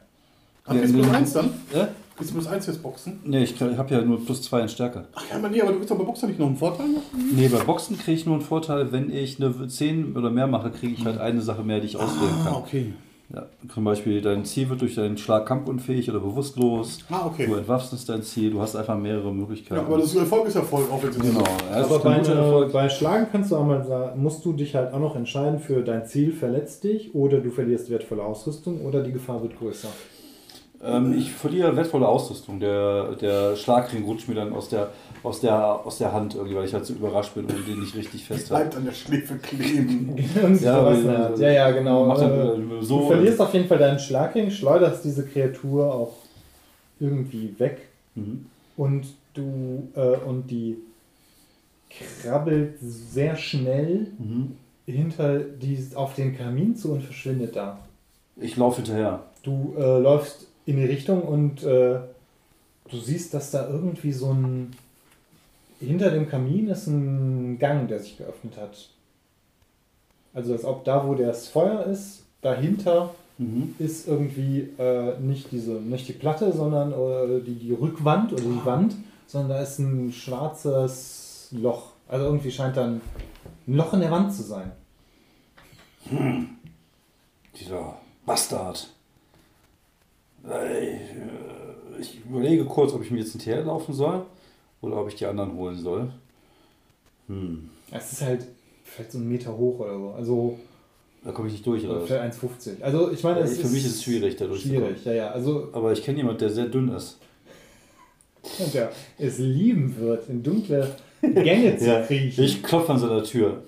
Ach, 0.65 0.73
Ja, 0.73 0.81
bist 0.81 0.93
du 0.93 0.97
in 0.97 1.03
plus 1.03 1.11
den- 1.13 1.15
1 1.15 1.33
dann? 1.33 1.49
Ja? 1.73 1.87
Du 2.17 2.25
plus 2.25 2.47
1 2.47 2.65
fürs 2.65 2.77
Boxen? 2.77 3.19
Nee, 3.25 3.43
ich 3.43 3.59
habe 3.61 3.93
ja 3.93 4.01
nur 4.01 4.23
plus 4.25 4.41
2 4.41 4.61
in 4.61 4.69
Stärke. 4.69 5.05
Ach 5.15 5.23
ja, 5.29 5.35
aber 5.37 5.49
nee, 5.49 5.61
aber 5.61 5.71
du 5.73 5.79
willst 5.79 5.91
doch 5.91 5.97
bei 5.97 6.03
Boxen 6.05 6.29
nicht 6.29 6.39
noch 6.39 6.47
einen 6.47 6.55
Vorteil 6.57 6.87
noch? 6.87 7.01
Nee, 7.33 7.47
bei 7.49 7.59
Boxen 7.63 7.97
kriege 7.97 8.17
ich 8.17 8.25
nur 8.25 8.35
einen 8.35 8.43
Vorteil, 8.43 8.91
wenn 8.91 9.09
ich 9.09 9.41
eine 9.41 9.67
10 9.67 10.15
oder 10.15 10.29
mehr 10.29 10.47
mache, 10.47 10.69
kriege 10.71 10.93
ich 10.93 11.05
halt 11.05 11.17
eine 11.19 11.41
Sache 11.41 11.63
mehr, 11.63 11.79
die 11.81 11.87
ich 11.87 11.97
auswählen 11.97 12.33
Ah, 12.41 12.43
kann. 12.45 12.53
okay. 12.55 12.93
Ja, 13.33 13.47
zum 13.73 13.83
Beispiel 13.83 14.21
dein 14.21 14.45
Ziel 14.45 14.69
wird 14.69 14.81
durch 14.81 14.95
deinen 14.95 15.17
Schlag 15.17 15.47
kampfunfähig 15.47 16.09
oder 16.11 16.19
bewusstlos. 16.19 16.99
Ah, 17.09 17.25
okay. 17.25 17.47
Du 17.47 17.55
entwaffnest 17.55 18.07
dein 18.07 18.21
Ziel, 18.21 18.51
du 18.51 18.61
hast 18.61 18.75
einfach 18.75 18.97
mehrere 18.97 19.33
Möglichkeiten. 19.33 19.81
Ja, 19.81 19.87
aber 19.87 19.97
das 19.97 20.13
Erfolg 20.13 20.47
ist 20.47 20.55
Erfolg, 20.55 20.91
auch 20.91 21.01
wenn 21.01 21.09
es 21.09 21.19
genau. 21.19 21.43
Das 21.69 21.85
Aber 21.85 21.95
ist 21.95 22.03
bei, 22.03 22.17
Erfolg. 22.17 22.71
bei 22.71 22.89
Schlagen 22.89 23.27
kannst 23.31 23.51
du 23.51 23.55
einmal 23.55 23.83
sagen, 23.83 24.21
musst 24.21 24.45
du 24.45 24.53
dich 24.53 24.75
halt 24.75 24.93
auch 24.93 24.99
noch 24.99 25.15
entscheiden 25.15 25.59
für 25.59 25.81
dein 25.81 26.05
Ziel 26.05 26.33
verletzt 26.33 26.83
dich 26.83 27.15
oder 27.15 27.39
du 27.39 27.49
verlierst 27.49 27.89
wertvolle 27.89 28.21
Ausrüstung 28.23 28.81
oder 28.81 29.01
die 29.01 29.11
Gefahr 29.11 29.41
wird 29.41 29.57
größer. 29.57 29.89
Ähm, 30.85 31.17
ich 31.17 31.31
verliere 31.31 31.75
wertvolle 31.75 32.07
Ausrüstung. 32.07 32.59
Der, 32.59 33.13
der 33.13 33.55
Schlagring 33.55 34.03
rutscht 34.05 34.27
mir 34.27 34.35
dann 34.35 34.53
aus 34.53 34.69
der, 34.69 34.89
aus, 35.23 35.39
der, 35.41 35.55
aus 35.85 35.97
der 35.97 36.13
Hand 36.13 36.35
irgendwie, 36.35 36.55
weil 36.55 36.65
ich 36.65 36.73
halt 36.73 36.85
so 36.85 36.93
überrascht 36.93 37.33
bin 37.33 37.45
und 37.45 37.67
den 37.67 37.79
nicht 37.79 37.95
richtig 37.95 38.25
fest 38.25 38.51
habe. 38.51 38.61
bleibt 38.61 38.75
an 38.77 38.85
der 38.85 38.91
Schläfe 38.93 39.35
kleben. 39.37 40.15
Ja, 40.61 40.91
der 40.93 41.19
Art. 41.19 41.39
ja, 41.39 41.49
ja, 41.51 41.71
genau. 41.71 42.15
Dann, 42.15 42.31
Äh, 42.31 42.75
äh, 42.77 42.81
so, 42.83 42.99
du 42.99 43.07
verlierst 43.07 43.41
auf 43.41 43.53
jeden 43.53 43.67
Fall 43.67 43.77
deinen 43.79 43.99
Schlagring, 43.99 44.51
schleuderst 44.51 45.03
diese 45.03 45.25
Kreatur 45.25 45.93
auch 45.93 46.13
irgendwie 46.99 47.53
weg 47.57 47.89
Mhm. 48.15 48.45
und 48.77 49.05
du 49.33 49.89
äh, 49.95 50.15
und 50.25 50.49
die 50.49 50.77
krabbelt 51.89 52.75
sehr 52.81 53.35
schnell 53.35 54.07
Mhm. 54.17 54.55
hinter 54.85 55.39
die 55.39 55.77
auf 55.95 56.15
den 56.15 56.37
Kamin 56.37 56.75
zu 56.75 56.91
und 56.93 57.03
verschwindet 57.03 57.55
da. 57.55 57.79
Ich 58.37 58.57
laufe 58.57 58.77
hinterher. 58.77 59.23
Du 59.43 59.73
äh, 59.77 59.99
läufst 59.99 60.47
in 60.65 60.77
die 60.77 60.85
Richtung 60.85 61.21
und 61.21 61.63
äh, 61.63 61.99
du 62.89 62.97
siehst, 62.97 63.33
dass 63.33 63.51
da 63.51 63.69
irgendwie 63.69 64.11
so 64.11 64.31
ein. 64.31 64.75
Hinter 65.79 66.09
dem 66.09 66.29
Kamin 66.29 66.69
ist 66.69 66.87
ein 66.87 67.59
Gang, 67.59 67.87
der 67.87 67.99
sich 67.99 68.17
geöffnet 68.17 68.57
hat. 68.57 68.89
Also, 70.33 70.53
als 70.53 70.63
ob 70.63 70.85
da, 70.85 71.05
wo 71.05 71.15
das 71.15 71.47
Feuer 71.47 71.85
ist, 71.85 72.23
dahinter 72.41 73.13
Mhm. 73.37 73.75
ist 73.79 74.07
irgendwie 74.07 74.69
äh, 74.79 75.19
nicht, 75.19 75.51
diese, 75.51 75.71
nicht 75.73 76.07
die 76.07 76.13
Platte, 76.13 76.53
sondern 76.53 76.93
äh, 76.93 77.41
die, 77.41 77.55
die 77.55 77.73
Rückwand 77.73 78.31
oder 78.31 78.41
die 78.41 78.65
Wand, 78.65 78.95
sondern 79.27 79.49
da 79.49 79.61
ist 79.61 79.77
ein 79.77 80.13
schwarzes 80.13 81.49
Loch. 81.51 81.91
Also, 82.07 82.23
irgendwie 82.25 82.51
scheint 82.51 82.77
da 82.77 82.85
ein 82.85 83.01
ein 83.67 83.75
Loch 83.75 83.93
in 83.93 84.01
der 84.01 84.11
Wand 84.11 84.33
zu 84.33 84.43
sein. 84.43 84.71
Dieser 87.59 87.97
Bastard. 88.25 88.89
Äh, 90.49 90.97
Ich 91.99 92.19
überlege 92.25 92.65
kurz, 92.65 92.93
ob 92.93 93.01
ich 93.03 93.11
mir 93.11 93.19
jetzt 93.19 93.31
hinterherlaufen 93.31 93.93
soll 93.93 94.25
oder 94.81 94.97
ob 95.01 95.07
ich 95.07 95.15
die 95.15 95.25
anderen 95.25 95.53
holen 95.53 95.77
soll. 95.77 96.09
Hm. 97.27 97.69
Es 97.91 98.11
ist 98.11 98.21
halt 98.21 98.45
vielleicht 98.83 99.11
so 99.13 99.17
einen 99.17 99.29
Meter 99.29 99.55
hoch 99.57 99.79
oder 99.79 99.93
so. 99.97 100.09
Also, 100.17 100.59
Da 101.23 101.31
komme 101.31 101.47
ich 101.47 101.53
nicht 101.53 101.65
durch, 101.65 101.87
oder? 101.87 102.01
Für 102.01 102.21
1,50. 102.21 102.81
Also 102.81 103.11
ich 103.11 103.23
meine, 103.23 103.39
Ja, 103.39 103.45
für 103.47 103.67
mich 103.67 103.85
ist 103.85 103.95
es 103.95 104.03
schwierig, 104.03 104.35
da 104.35 104.45
durchzukommen. 104.45 104.83
Schwierig, 104.89 105.05
ja, 105.05 105.13
ja. 105.13 105.31
Also 105.31 105.69
Aber 105.71 105.91
ich 105.93 106.03
kenne 106.03 106.17
jemanden, 106.17 106.39
der 106.39 106.49
sehr 106.49 106.65
dünn 106.67 106.89
ist. 106.89 107.17
der 108.73 108.91
es 109.17 109.37
lieben 109.39 109.95
wird, 109.97 110.29
in 110.29 110.43
dunkle 110.43 110.95
Gänge 111.21 111.77
zu 111.79 112.03
kriechen. 112.05 112.43
Ich 112.43 112.61
klopfe 112.61 112.91
an 112.93 112.99
seiner 112.99 113.23
Tür. 113.23 113.63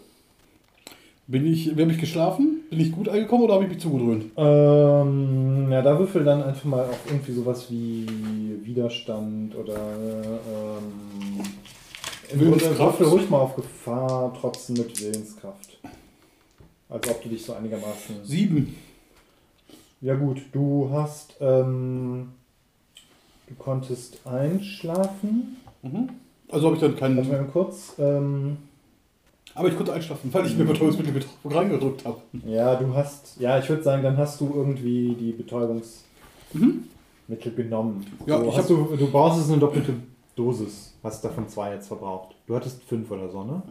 Bin 1.30 1.46
ich, 1.46 1.76
wie 1.76 1.82
habe 1.82 1.92
ich 1.92 2.00
geschlafen? 2.00 2.62
Bin 2.70 2.80
ich 2.80 2.94
gut 2.94 3.10
angekommen 3.10 3.44
oder 3.44 3.56
habe 3.56 3.66
ich 3.66 3.70
mich 3.70 3.80
zugedröhnt? 3.80 4.32
Ähm, 4.38 5.70
ja, 5.70 5.82
da 5.82 6.00
würfel 6.00 6.24
dann 6.24 6.42
einfach 6.42 6.64
mal 6.64 6.86
auf 6.86 7.00
irgendwie 7.06 7.34
sowas 7.34 7.70
wie 7.70 8.08
Widerstand 8.64 9.54
oder 9.56 9.76
ähm, 9.76 11.44
Willenskraft. 12.32 13.00
würfel 13.00 13.08
ruhig 13.08 13.30
mal 13.30 13.40
auf 13.40 13.58
Gefahr, 13.58 14.34
trotzdem 14.40 14.78
mit 14.78 15.02
Willenskraft. 15.02 15.78
Als 16.88 17.10
ob 17.10 17.22
du 17.22 17.28
dich 17.28 17.44
so 17.44 17.52
einigermaßen. 17.54 18.24
Sieben. 18.24 18.78
Ja 20.00 20.16
gut, 20.16 20.42
du 20.54 20.90
hast 20.94 21.36
ähm, 21.42 22.30
du 23.48 23.56
konntest 23.56 24.26
einschlafen. 24.26 25.58
Mhm. 25.82 26.10
Also 26.50 26.68
habe 26.68 26.76
ich 26.76 26.82
dann 26.82 26.92
Warte 26.92 27.16
keinen. 27.16 27.28
mal 27.28 27.50
kurz. 27.52 27.96
Ähm, 28.00 28.58
Aber 29.58 29.68
ich 29.70 29.76
konnte 29.76 29.94
einschlafen, 29.94 30.32
weil 30.34 30.46
ich 30.46 30.56
mir 30.56 30.66
Betäubungsmittel 30.66 31.14
gedrückt- 31.14 31.56
reingedrückt 31.56 32.06
habe. 32.06 32.22
Ja, 32.46 32.76
du 32.76 32.94
hast, 32.94 33.38
ja, 33.40 33.58
ich 33.60 33.68
würde 33.68 33.82
sagen, 33.84 34.04
dann 34.04 34.16
hast 34.18 34.40
du 34.40 34.52
irgendwie 34.56 35.16
die 35.20 35.32
Betäubungsmittel 35.32 37.52
genommen. 37.56 38.06
Ja, 38.26 38.40
so, 38.40 38.50
ich 38.50 38.58
hast 38.58 38.70
du, 38.70 38.96
du 38.98 39.08
brauchst 39.12 39.42
es 39.42 39.50
eine 39.50 39.60
doppelte 39.60 39.94
Dosis. 40.36 40.94
Hast 41.04 41.24
davon 41.24 41.48
zwei 41.50 41.74
jetzt 41.74 41.88
verbraucht. 41.88 42.36
Du 42.46 42.56
hattest 42.56 42.84
fünf 42.84 43.10
oder 43.12 43.30
so, 43.30 43.44
ne? 43.44 43.62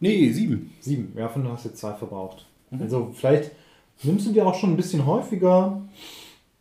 Nee, 0.00 0.30
sieben. 0.30 0.72
Sieben. 0.80 1.12
Ja, 1.16 1.28
von 1.28 1.46
hast 1.50 1.64
du 1.64 1.68
jetzt 1.70 1.80
zwei 1.80 1.92
verbraucht. 1.94 2.46
Also 2.78 3.10
vielleicht 3.12 3.50
nimmst 4.02 4.26
du 4.26 4.32
dir 4.32 4.46
auch 4.46 4.54
schon 4.54 4.70
ein 4.70 4.76
bisschen 4.76 5.04
häufiger 5.04 5.82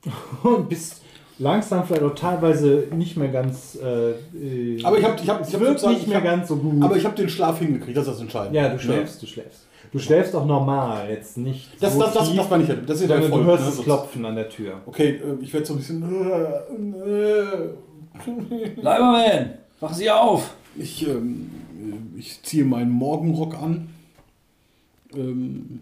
und 0.43 0.67
bist 0.69 1.00
langsam 1.41 1.85
vielleicht 1.85 2.03
auch 2.03 2.15
teilweise 2.15 2.87
nicht 2.95 3.17
mehr 3.17 3.27
ganz. 3.29 3.75
Äh, 3.75 4.81
Aber 4.83 4.97
ich 4.97 5.03
hab- 5.03 5.21
ich 5.21 5.29
hab- 5.29 5.47
ich 5.47 5.53
hab 5.53 5.61
nicht 5.61 6.01
ich 6.01 6.07
mehr 6.07 6.17
hab- 6.17 6.23
ganz 6.23 6.47
so 6.47 6.55
gut. 6.55 6.81
Aber 6.83 6.95
ich 6.95 7.03
habe 7.05 7.15
den 7.15 7.29
Schlaf 7.29 7.59
hingekriegt, 7.59 7.97
das 7.97 8.05
ist 8.07 8.13
das 8.13 8.21
Entscheidende. 8.21 8.57
ja, 8.59 8.69
du 8.69 8.79
schläfst, 8.79 9.21
du 9.21 9.25
schläfst. 9.27 9.67
Du 9.91 9.99
schläfst 9.99 10.33
auch 10.35 10.45
normal, 10.45 11.09
jetzt 11.09 11.37
nicht. 11.37 11.69
Das, 11.81 11.93
so 11.95 11.99
das, 11.99 12.13
das, 12.13 12.29
tief, 12.29 12.37
das 12.37 12.49
meine 12.49 12.63
ich 12.63 12.69
ja. 12.69 12.75
Das 12.75 13.01
ist 13.01 13.09
der 13.09 13.17
Erfolg. 13.17 13.41
du 13.41 13.43
hörst 13.43 13.65
ne? 13.65 13.71
das 13.75 13.83
Klopfen 13.83 14.25
an 14.25 14.35
der 14.35 14.47
Tür. 14.47 14.75
Okay, 14.85 15.09
äh, 15.19 15.43
ich 15.43 15.51
werde 15.53 15.65
so 15.65 15.73
ein 15.73 15.77
bisschen. 15.77 16.01
äh, 17.05 18.81
Leiberman, 18.81 19.49
wachen 19.79 19.95
Sie 19.95 20.09
auf! 20.09 20.53
Ich, 20.77 21.05
ähm, 21.07 21.49
äh, 22.15 22.19
ich 22.19 22.41
ziehe 22.43 22.63
meinen 22.63 22.91
Morgenrock 22.91 23.55
an. 23.61 23.89
Ähm, 25.13 25.81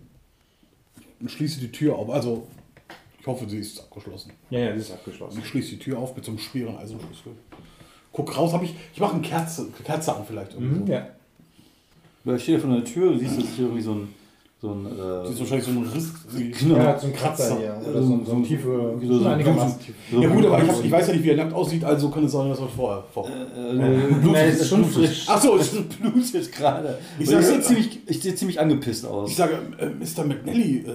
und 1.22 1.30
schließe 1.30 1.60
die 1.60 1.72
Tür 1.72 1.95
auf. 1.97 2.10
Also, 2.10 2.47
hoffe, 3.30 3.47
sie 3.47 3.59
ist 3.59 3.80
abgeschlossen. 3.80 4.34
Ja, 4.49 4.59
ja, 4.59 4.73
das 4.73 4.84
ist 4.84 4.91
abgeschlossen. 4.91 5.39
Ich 5.39 5.47
schließe 5.47 5.69
die 5.71 5.80
Tür 5.80 5.99
auf 5.99 6.15
mit 6.15 6.25
so 6.25 6.32
einem 6.32 6.39
schweren 6.39 6.77
Eisenschlüssel. 6.77 7.34
Guck 8.11 8.36
raus, 8.36 8.53
habe 8.53 8.65
ich. 8.65 8.75
Ich 8.93 8.99
mache 8.99 9.13
eine 9.13 9.21
Kerze, 9.21 9.67
Kerze 9.84 10.15
an 10.15 10.25
vielleicht. 10.25 10.59
Mhm, 10.59 10.86
so. 10.86 10.91
ja. 10.91 11.07
Da 12.25 12.38
steht 12.38 12.61
vor 12.61 12.71
der 12.71 12.84
Tür, 12.84 13.13
du 13.13 13.19
siehst, 13.19 13.38
dass 13.38 13.45
ich 13.45 13.59
irgendwie 13.59 13.82
so 13.82 13.93
ein. 13.93 14.13
So 14.62 14.72
ein 14.72 14.84
Das 14.84 15.30
ist 15.30 15.38
äh, 15.38 15.39
wahrscheinlich 15.39 15.66
so 15.66 15.72
ein 15.72 15.84
Riss. 15.93 16.12
Genau. 16.60 16.76
Ja, 16.76 16.99
so 16.99 17.07
ein 17.07 17.14
Kratzer 17.14 17.57
hier. 17.57 17.82
Oder 17.89 18.03
so, 18.03 18.20
so 18.26 18.32
ein 18.34 18.43
tiefe, 18.43 18.97
so- 19.01 19.07
so- 19.07 19.20
so 19.20 19.26
einigermaßen 19.30 19.80
tief. 19.80 19.95
so- 20.12 20.22
Ja 20.22 20.28
gut, 20.30 20.45
aber 20.45 20.62
ich, 20.64 20.70
hab, 20.70 20.84
ich 20.84 20.91
weiß 20.91 21.07
ja 21.07 21.14
nicht, 21.14 21.24
wie 21.24 21.30
er 21.30 21.38
nackt 21.38 21.53
aussieht, 21.53 21.84
also 21.86 22.10
kann 22.10 22.26
es 22.26 22.32
sein, 22.34 22.49
dass 22.49 22.60
er 22.60 22.68
vorher. 22.68 23.03
Vor. 23.14 23.28
äh, 23.30 23.74
Nein, 23.74 24.49
es 24.49 24.60
ist 24.62 24.70
schon 24.70 24.84
frisch. 24.84 25.30
Achso, 25.30 25.55
Es 25.55 25.70
blutet 26.01 26.51
gerade. 26.51 26.97
Ich 27.18 27.24
Ich, 27.24 27.30
sag- 27.30 27.39
ich 27.39 27.45
sehe 27.45 27.62
ziemlich, 27.62 27.99
ich 28.05 28.22
seh 28.22 28.36
ziemlich 28.36 28.60
angepisst 28.60 29.05
aus. 29.05 29.30
ich 29.30 29.36
sage, 29.38 29.53
äh, 29.78 29.86
Mr. 29.86 30.26
McNally, 30.26 30.80
äh, 30.80 30.93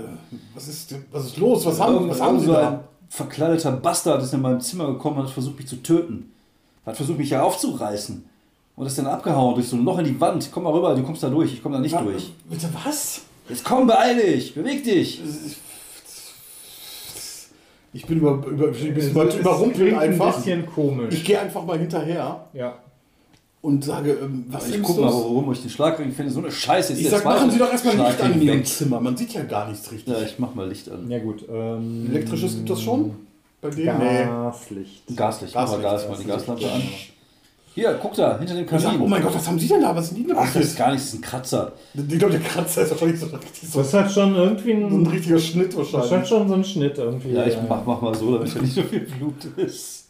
was, 0.54 0.68
ist, 0.68 0.90
denn- 0.90 1.04
was 1.10 1.24
ist 1.24 1.38
los? 1.38 1.64
Was 1.64 1.80
haben, 1.80 2.06
was 2.10 2.20
haben 2.20 2.38
Sie 2.40 2.46
so 2.46 2.52
ein 2.56 2.60
da? 2.62 2.84
verkleideter 3.08 3.72
Bastard 3.72 4.22
ist 4.22 4.34
in 4.34 4.42
mein 4.42 4.60
Zimmer 4.60 4.88
gekommen 4.88 5.18
und 5.18 5.24
hat 5.24 5.30
versucht, 5.32 5.56
mich 5.56 5.66
zu 5.68 5.76
töten. 5.76 6.32
Hat 6.84 6.96
versucht, 6.96 7.16
mich 7.18 7.28
hier 7.28 7.42
aufzureißen. 7.42 8.24
Und 8.76 8.86
ist 8.86 8.98
dann 8.98 9.06
abgehauen 9.06 9.54
durch 9.54 9.68
so 9.68 9.76
ein 9.76 9.84
Loch 9.84 9.98
in 10.00 10.04
die 10.04 10.20
Wand. 10.20 10.50
Komm 10.52 10.64
mal 10.64 10.72
rüber, 10.72 10.94
du 10.94 11.02
kommst 11.02 11.22
da 11.22 11.30
durch. 11.30 11.52
Ich 11.54 11.62
komme 11.62 11.76
da 11.76 11.80
nicht 11.80 11.98
durch. 11.98 12.32
Bitte 12.50 12.68
was? 12.84 13.22
Jetzt 13.48 13.64
komm, 13.64 13.86
beeil 13.86 14.16
dich, 14.16 14.54
beweg 14.54 14.84
dich. 14.84 15.20
Ich 17.92 18.06
bin, 18.06 18.18
über, 18.18 18.44
über, 18.46 18.70
ich 18.70 18.82
bin 18.94 19.10
über, 19.10 19.24
ist- 19.28 19.38
überrumpelt 19.38 19.94
einfach. 19.94 20.26
Ein 20.36 20.42
bisschen 20.42 20.66
komisch. 20.66 21.14
Ich 21.14 21.24
gehe 21.24 21.38
einfach 21.40 21.64
mal 21.64 21.78
hinterher. 21.78 22.46
ja. 22.52 22.78
und 23.62 23.82
sage, 23.84 24.18
ähm, 24.22 24.44
was 24.48 24.68
Ich 24.68 24.76
ist 24.76 24.82
guck 24.82 24.98
mal, 25.00 25.06
warum 25.12 25.50
ich 25.52 25.60
den 25.62 25.70
Schlagring 25.70 26.12
finde. 26.12 26.30
So 26.32 26.40
eine 26.40 26.50
Scheiße 26.50 26.92
ist 26.94 27.00
Ich 27.00 27.08
sag, 27.08 27.24
machen 27.24 27.50
Sie 27.50 27.58
doch 27.58 27.70
erstmal 27.70 27.96
Licht 27.96 28.20
an 28.20 28.32
in 28.34 28.42
Ihrem. 28.42 28.64
Zimmer. 28.64 29.00
Man 29.00 29.16
sieht 29.16 29.32
ja 29.32 29.42
gar 29.44 29.68
nichts 29.70 29.90
richtig. 29.92 30.12
Ja, 30.12 30.20
ich 30.22 30.38
mach 30.38 30.54
mal 30.54 30.68
Licht 30.68 30.90
an. 30.90 31.08
Ja 31.10 31.18
gut. 31.18 31.44
Ähm, 31.48 32.08
Elektrisches 32.10 32.56
gibt 32.56 32.68
das 32.70 32.82
schon? 32.82 33.14
Bei 33.62 33.70
denen? 33.70 33.98
Nee. 33.98 34.24
Gaslicht. 34.24 35.16
Gaslicht, 35.16 35.54
Gaslicht, 35.54 35.82
Gas, 35.82 36.08
mal 36.08 36.18
die 36.18 36.24
Gaslicht. 36.24 36.28
Gaslampe 36.58 36.70
an. 36.72 36.82
Hier, 37.74 37.98
guck 38.00 38.14
da, 38.14 38.38
hinter 38.38 38.54
dem 38.54 38.64
Ich 38.64 38.70
sag, 38.70 38.80
oh 38.80 38.92
Kamin. 38.94 39.10
mein 39.10 39.22
Gott, 39.22 39.34
was 39.34 39.48
haben 39.48 39.58
Sie 39.58 39.66
denn 39.66 39.80
da? 39.80 39.94
Was 39.96 40.08
sind 40.08 40.18
die 40.18 40.26
denn 40.26 40.36
Ach, 40.38 40.52
das 40.52 40.64
ist 40.64 40.76
gar 40.78 40.92
nichts, 40.92 41.06
das 41.06 41.14
ist 41.14 41.18
ein 41.20 41.22
Kratzer. 41.22 41.72
Ich 41.94 42.18
glaube, 42.18 42.32
der 42.34 42.40
Kratzer 42.42 42.82
ist 42.82 42.90
wahrscheinlich 42.92 43.18
so, 43.20 43.26
richtig 43.26 43.68
so, 43.68 43.78
Das 43.78 43.88
ist 43.88 43.94
halt 43.94 44.10
schon 44.12 44.34
irgendwie 44.36 44.80
so 44.80 44.86
ein 44.86 44.92
ein. 45.02 45.06
richtiger 45.08 45.38
Schnitt 45.40 45.76
Das 45.76 45.88
ist 45.88 45.92
halt 45.92 46.02
wahrscheinlich. 46.02 46.28
schon 46.28 46.48
so 46.48 46.54
ein 46.54 46.64
Schnitt 46.64 46.98
irgendwie. 46.98 47.32
Ja, 47.32 47.46
ich 47.46 47.56
mach, 47.68 47.84
mach 47.84 48.00
mal 48.00 48.14
so, 48.14 48.32
damit 48.38 48.54
da 48.54 48.60
nicht 48.60 48.74
so 48.74 48.82
viel 48.82 49.00
Blut 49.00 49.44
ist. 49.56 50.08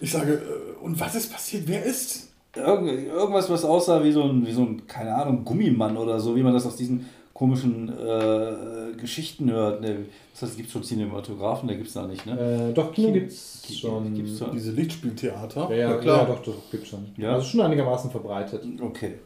Ich 0.00 0.12
sage, 0.12 0.34
äh, 0.34 0.84
und 0.84 0.98
was 1.00 1.14
ist 1.16 1.32
passiert? 1.32 1.64
Wer 1.66 1.82
ist? 1.84 2.28
Irgend, 2.54 3.08
irgendwas, 3.08 3.50
was 3.50 3.64
aussah 3.64 4.02
wie 4.04 4.12
so, 4.12 4.22
ein, 4.22 4.46
wie 4.46 4.52
so 4.52 4.62
ein, 4.62 4.86
keine 4.86 5.14
Ahnung, 5.14 5.44
Gummimann 5.44 5.96
oder 5.96 6.18
so, 6.20 6.36
wie 6.36 6.42
man 6.42 6.54
das 6.54 6.64
aus 6.66 6.76
diesen 6.76 7.06
komischen 7.36 7.90
äh, 7.90 8.96
Geschichten 8.98 9.50
hört. 9.50 9.82
Ne, 9.82 10.06
das 10.32 10.42
heißt, 10.42 10.52
es 10.52 10.56
gibt 10.56 10.70
schon 10.70 10.82
Cinematografen, 10.82 11.68
der 11.68 11.76
gibt 11.76 11.88
es 11.88 11.94
da 11.94 12.06
nicht, 12.06 12.24
ne? 12.24 12.70
Äh, 12.70 12.72
doch, 12.72 12.92
Kino 12.92 13.08
Kino- 13.08 13.20
gibt's 13.20 13.62
Kino 13.66 13.78
schon. 13.78 14.14
gibt's 14.14 14.38
schon. 14.38 14.52
Diese 14.52 14.70
Lichtspieltheater? 14.72 15.68
Ja, 15.70 15.76
ja, 15.76 16.00
ja, 16.00 16.24
doch, 16.24 16.42
doch, 16.42 16.54
gibt's 16.70 16.88
schon. 16.88 17.06
Ja? 17.18 17.34
Also 17.34 17.46
schon 17.46 17.60
einigermaßen 17.60 18.10
verbreitet. 18.10 18.62
Okay. 18.80 19.16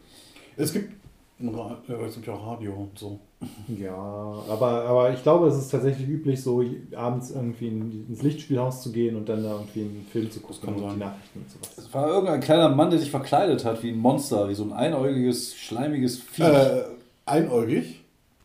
Es 0.56 0.72
gibt, 0.72 0.92
äh, 1.40 1.92
es 2.06 2.14
gibt 2.14 2.26
ja 2.26 2.34
auch 2.34 2.46
Radio 2.48 2.72
und 2.72 2.98
so. 2.98 3.20
Ja, 3.68 3.94
aber, 3.94 4.84
aber 4.84 5.14
ich 5.14 5.22
glaube, 5.22 5.46
es 5.46 5.56
ist 5.56 5.68
tatsächlich 5.70 6.08
üblich, 6.08 6.42
so 6.42 6.64
abends 6.96 7.30
irgendwie 7.30 7.68
in, 7.68 8.06
ins 8.08 8.22
Lichtspielhaus 8.22 8.82
zu 8.82 8.90
gehen 8.90 9.14
und 9.14 9.28
dann 9.28 9.44
da 9.44 9.52
irgendwie 9.52 9.80
einen 9.82 10.06
Film 10.10 10.30
zu 10.32 10.40
gucken 10.40 10.74
und 10.74 10.80
sein. 10.80 10.90
die 10.94 10.98
Nachrichten 10.98 11.38
und 11.38 11.50
sowas. 11.50 11.78
Es 11.78 11.94
war 11.94 12.08
irgendein 12.08 12.40
kleiner 12.40 12.68
Mann, 12.70 12.90
der 12.90 12.98
sich 12.98 13.10
verkleidet 13.10 13.64
hat 13.64 13.82
wie 13.84 13.90
ein 13.90 13.98
Monster, 13.98 14.48
wie 14.48 14.54
so 14.54 14.64
ein 14.64 14.72
einäugiges, 14.72 15.54
schleimiges 15.54 16.18
Vieh. 16.18 16.42
Äh, 16.42 16.82
einäugig. 17.24 17.99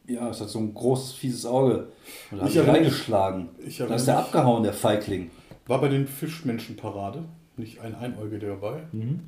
Ja, 0.07 0.29
es 0.29 0.39
hat 0.39 0.49
so 0.49 0.59
ein 0.59 0.73
großes, 0.73 1.13
fieses 1.13 1.45
Auge. 1.45 1.87
Und 2.31 2.39
da 2.39 2.45
hat 2.45 2.51
Ich 2.51 2.59
reingeschlagen. 2.59 3.49
ich 3.65 3.77
Da 3.77 3.85
ist 3.95 4.07
der 4.07 4.19
abgehauen, 4.19 4.63
der 4.63 4.73
Feigling. 4.73 5.31
War 5.67 5.81
bei 5.81 5.87
den 5.87 6.07
Fischmenschenparade 6.07 7.23
nicht 7.57 7.81
ein 7.81 7.95
Einäugiger 7.95 8.49
dabei? 8.49 8.83
Mhm. 8.91 9.21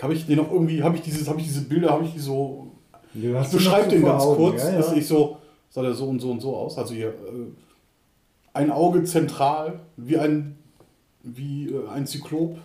Habe 0.00 0.14
ich 0.14 0.26
den 0.26 0.36
noch 0.36 0.50
irgendwie, 0.50 0.82
habe 0.82 0.96
ich 0.96 1.02
dieses, 1.02 1.28
habe 1.28 1.40
ich 1.40 1.46
diese 1.46 1.62
Bilder, 1.62 1.90
habe 1.90 2.04
ich 2.04 2.12
die 2.12 2.20
so. 2.20 2.72
Du 3.14 3.40
Ich 3.40 3.48
beschreibe 3.48 3.88
den 3.88 4.02
ganz 4.02 4.22
Augen, 4.22 4.36
kurz. 4.36 4.62
Ja, 4.62 4.70
ja. 4.70 4.76
Dass 4.78 4.92
ich 4.92 5.06
so, 5.06 5.38
sah 5.70 5.82
der 5.82 5.94
so 5.94 6.06
und 6.06 6.20
so 6.20 6.30
und 6.30 6.40
so 6.40 6.56
aus. 6.56 6.78
Also 6.78 6.94
hier 6.94 7.08
äh, 7.08 7.12
ein 8.52 8.70
Auge 8.70 9.04
zentral, 9.04 9.80
wie 9.96 10.18
ein, 10.18 10.56
wie 11.22 11.68
äh, 11.68 11.88
ein 11.88 12.06
Zyklop, 12.06 12.58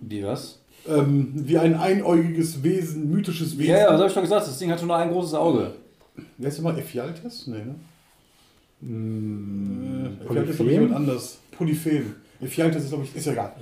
Wie 0.00 0.24
was? 0.24 0.60
ähm, 0.88 1.32
wie 1.34 1.58
ein 1.58 1.74
einäugiges 1.74 2.62
Wesen, 2.62 3.10
mythisches 3.10 3.58
Wesen. 3.58 3.70
Ja, 3.70 3.78
ja, 3.78 3.86
was 3.88 3.98
habe 3.98 4.06
ich 4.08 4.12
schon 4.14 4.22
gesagt? 4.22 4.46
Das 4.46 4.58
Ding 4.58 4.70
hatte 4.70 4.86
nur 4.86 4.96
ein 4.96 5.10
großes 5.10 5.34
Auge. 5.34 5.72
Wer 6.38 6.48
ist 6.48 6.58
immer 6.58 6.76
Ephialtes? 6.76 7.46
Nee, 7.46 7.58
ne? 7.64 7.74
Mm, 8.80 10.06
Äh, 10.20 10.24
Ephialtes 10.24 10.50
ist 10.50 10.56
glaube 10.56 10.70
ich 10.70 10.76
jemand 10.76 10.90
Polyphem? 10.92 10.94
anders. 10.94 11.38
Polyphem. 11.52 12.14
Ephialtes 12.40 12.84
ist 12.84 12.88
glaube 12.90 13.04
ich, 13.04 13.14
ist 13.16 13.26
ja 13.26 13.32
egal. 13.32 13.52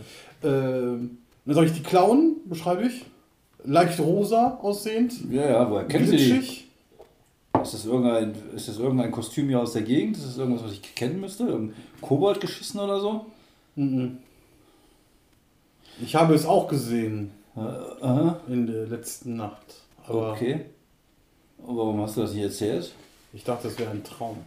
Ähm, 0.45 1.19
dann 1.45 1.55
sage 1.55 1.67
ich 1.67 1.73
die 1.73 1.83
Klauen, 1.83 2.37
beschreibe 2.45 2.85
ich. 2.85 3.05
Leicht 3.65 3.99
rosa 3.99 4.59
aussehend. 4.63 5.15
Ja, 5.31 5.49
ja, 5.51 5.71
woher 5.71 5.85
kennen 5.87 6.07
Sie 6.07 6.17
die? 6.17 6.31
Ist 7.61 7.75
das, 7.75 7.87
irgendein, 7.87 8.35
ist 8.55 8.69
das 8.69 8.79
irgendein 8.79 9.11
Kostüm 9.11 9.49
hier 9.49 9.59
aus 9.61 9.73
der 9.73 9.83
Gegend? 9.83 10.17
Ist 10.17 10.27
das 10.27 10.39
irgendwas, 10.39 10.65
was 10.65 10.73
ich 10.73 10.95
kennen 10.95 11.21
müsste? 11.21 11.45
Irgendein 11.45 11.77
Kobold 12.01 12.41
geschissen 12.41 12.79
oder 12.79 13.01
so? 13.01 13.27
Mhm. 13.75 14.19
Ich 16.01 16.15
habe 16.15 16.35
es 16.35 16.47
auch 16.47 16.69
gesehen 16.69 17.33
Äh, 17.57 17.61
aha, 17.61 18.39
in 18.49 18.69
der 18.69 18.87
letzten 18.87 19.35
Nacht. 19.35 19.83
Aber 20.07 20.33
okay. 20.33 20.67
Warum 21.59 22.01
hast 22.01 22.17
du 22.17 22.23
das 22.23 22.33
nicht 22.33 22.45
erzählt? 22.45 22.93
ich 23.33 23.45
dachte, 23.45 23.69
es 23.69 23.79
wäre 23.79 23.91
ein 23.91 24.05
Traum. 24.05 24.39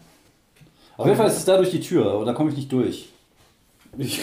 Auf 0.98 1.06
jeden 1.06 1.18
Fall 1.18 1.28
ist 1.28 1.38
es 1.38 1.46
da 1.46 1.58
durch 1.58 1.72
die 1.72 1.80
Tür, 1.80 2.12
aber 2.12 2.26
da 2.26 2.34
komme 2.34 2.50
ich 2.50 2.56
nicht 2.56 2.72
durch. 2.72 3.10
Ich, 3.98 4.22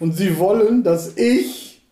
und 0.00 0.12
sie 0.12 0.38
wollen, 0.38 0.82
dass 0.82 1.16
ich 1.16 1.82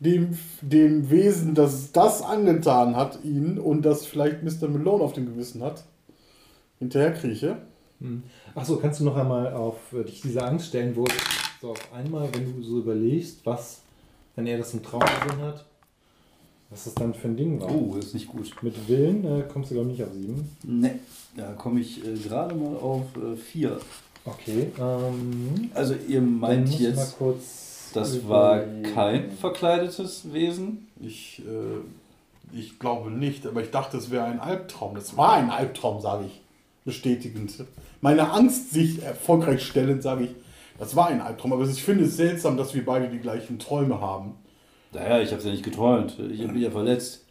dem, 0.00 0.38
dem 0.60 1.10
Wesen, 1.10 1.54
das 1.54 1.92
das 1.92 2.22
angetan 2.22 2.96
hat, 2.96 3.18
ihnen 3.24 3.58
und 3.58 3.82
das 3.82 4.06
vielleicht 4.06 4.42
Mr. 4.42 4.68
Malone 4.68 5.04
auf 5.04 5.12
dem 5.12 5.26
Gewissen 5.26 5.62
hat, 5.62 5.84
hinterher 6.78 7.12
krieche. 7.12 7.58
Achso, 8.54 8.76
kannst 8.78 9.00
du 9.00 9.04
noch 9.04 9.16
einmal 9.16 9.52
auf 9.54 9.76
äh, 9.92 10.04
dich 10.04 10.20
diese 10.20 10.42
Angst 10.42 10.68
stellen, 10.68 10.96
wo 10.96 11.04
so 11.60 11.70
auf 11.70 11.92
einmal, 11.92 12.28
wenn 12.34 12.44
du 12.44 12.62
so 12.62 12.78
überlegst, 12.78 13.46
was, 13.46 13.82
wenn 14.34 14.46
er 14.46 14.58
das 14.58 14.74
im 14.74 14.82
Traum 14.82 15.00
gesehen 15.00 15.40
hat, 15.40 15.64
was 16.72 16.84
das 16.84 16.94
dann 16.94 17.14
für 17.14 17.28
ein 17.28 17.36
Ding 17.36 17.60
war. 17.60 17.70
Oh, 17.70 17.92
das 17.96 18.06
ist 18.06 18.14
nicht 18.14 18.28
gut. 18.28 18.50
Mit 18.62 18.88
Willen 18.88 19.24
äh, 19.24 19.44
kommst 19.52 19.70
du, 19.70 19.74
glaube 19.74 19.90
ich, 19.90 19.98
nicht 19.98 20.06
auf 20.06 20.14
sieben. 20.14 20.56
Ne, 20.64 20.98
da 21.36 21.52
komme 21.52 21.80
ich 21.80 22.04
äh, 22.04 22.14
gerade 22.14 22.54
mal 22.54 22.76
auf 22.76 23.04
4. 23.52 23.78
Okay. 24.24 24.72
Ähm, 24.78 25.70
also 25.74 25.94
ihr 26.08 26.20
meint 26.20 26.78
jetzt, 26.78 27.18
kurz 27.18 27.62
das 27.92 28.26
war 28.28 28.60
kein 28.94 29.30
verkleidetes 29.32 30.32
Wesen? 30.32 30.88
Ich, 31.00 31.42
äh, 31.46 32.56
ich 32.56 32.78
glaube 32.78 33.10
nicht, 33.10 33.46
aber 33.46 33.62
ich 33.62 33.70
dachte, 33.70 33.96
es 33.96 34.10
wäre 34.10 34.24
ein 34.24 34.40
Albtraum. 34.40 34.94
Das 34.94 35.16
war 35.16 35.34
ein 35.34 35.50
Albtraum, 35.50 36.00
sage 36.00 36.26
ich. 36.26 36.40
Bestätigend. 36.84 37.52
Meine 38.00 38.32
Angst 38.32 38.72
sich 38.72 39.02
erfolgreich 39.02 39.62
stellen, 39.62 40.02
sage 40.02 40.24
ich, 40.24 40.30
das 40.78 40.96
war 40.96 41.08
ein 41.08 41.20
Albtraum. 41.20 41.52
Aber 41.52 41.64
ich 41.64 41.82
finde 41.82 42.04
es 42.04 42.16
seltsam, 42.16 42.56
dass 42.56 42.74
wir 42.74 42.84
beide 42.84 43.08
die 43.08 43.18
gleichen 43.20 43.58
Träume 43.58 44.00
haben. 44.00 44.34
Naja, 44.92 45.20
ich 45.20 45.28
habe 45.30 45.38
es 45.38 45.44
ja 45.44 45.50
nicht 45.50 45.64
geträumt. 45.64 46.18
Ich 46.30 46.38
bin 46.46 46.60
ja 46.60 46.70
verletzt. 46.70 47.24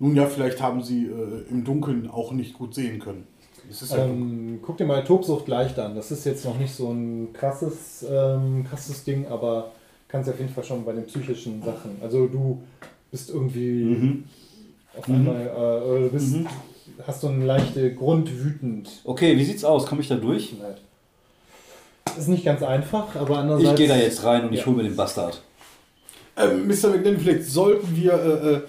Nun 0.00 0.14
ja, 0.14 0.26
vielleicht 0.26 0.60
haben 0.60 0.82
sie 0.82 1.06
äh, 1.06 1.44
im 1.50 1.64
Dunkeln 1.64 2.08
auch 2.10 2.32
nicht 2.32 2.54
gut 2.54 2.74
sehen 2.74 2.98
können. 3.00 3.26
Es 3.70 3.82
ist 3.82 3.92
ja 3.92 4.04
Ähm, 4.04 4.60
guck 4.62 4.76
dir 4.76 4.84
mal 4.86 5.02
Tobsucht 5.04 5.48
leicht 5.48 5.78
an. 5.78 5.94
Das 5.96 6.10
ist 6.10 6.24
jetzt 6.24 6.44
noch 6.44 6.58
nicht 6.58 6.72
so 6.74 6.90
ein 6.90 7.32
krasses, 7.32 8.04
ähm, 8.08 8.64
krasses 8.68 9.04
Ding, 9.04 9.26
aber 9.26 9.72
kannst 10.08 10.30
auf 10.30 10.38
jeden 10.38 10.52
Fall 10.52 10.64
schon 10.64 10.84
bei 10.84 10.92
den 10.92 11.04
psychischen 11.06 11.62
Sachen. 11.62 11.96
Also 12.00 12.26
du 12.28 12.62
bist 13.10 13.30
irgendwie 13.30 13.84
Mhm. 13.84 14.24
auf 14.96 15.08
einmal, 15.08 15.46
äh, 15.46 15.84
oder 15.84 16.00
du 16.02 16.08
bist, 16.10 16.36
hast 17.06 17.20
so 17.20 17.28
eine 17.28 17.44
leichte 17.44 17.94
Grundwütend. 17.94 18.88
Okay, 19.04 19.36
wie 19.36 19.44
sieht's 19.44 19.64
aus? 19.64 19.86
Komme 19.86 20.00
ich 20.00 20.08
da 20.08 20.14
durch? 20.16 20.54
Ist 22.16 22.28
nicht 22.28 22.44
ganz 22.44 22.62
einfach, 22.62 23.14
aber 23.16 23.32
Ich 23.32 23.38
andererseits. 23.38 23.76
gehe 23.78 23.88
da 23.88 23.96
jetzt 23.96 24.24
rein 24.24 24.46
und 24.46 24.52
ich 24.52 24.60
Ja. 24.60 24.66
hole 24.66 24.76
mir 24.78 24.82
den 24.84 24.96
Bastard. 24.96 25.42
Ähm, 26.38 26.66
Mr. 26.68 26.90
McLean, 26.90 27.18
vielleicht 27.18 27.44
sollten 27.44 27.96
wir 27.96 28.12
äh, 28.12 28.52
äh, 28.54 28.60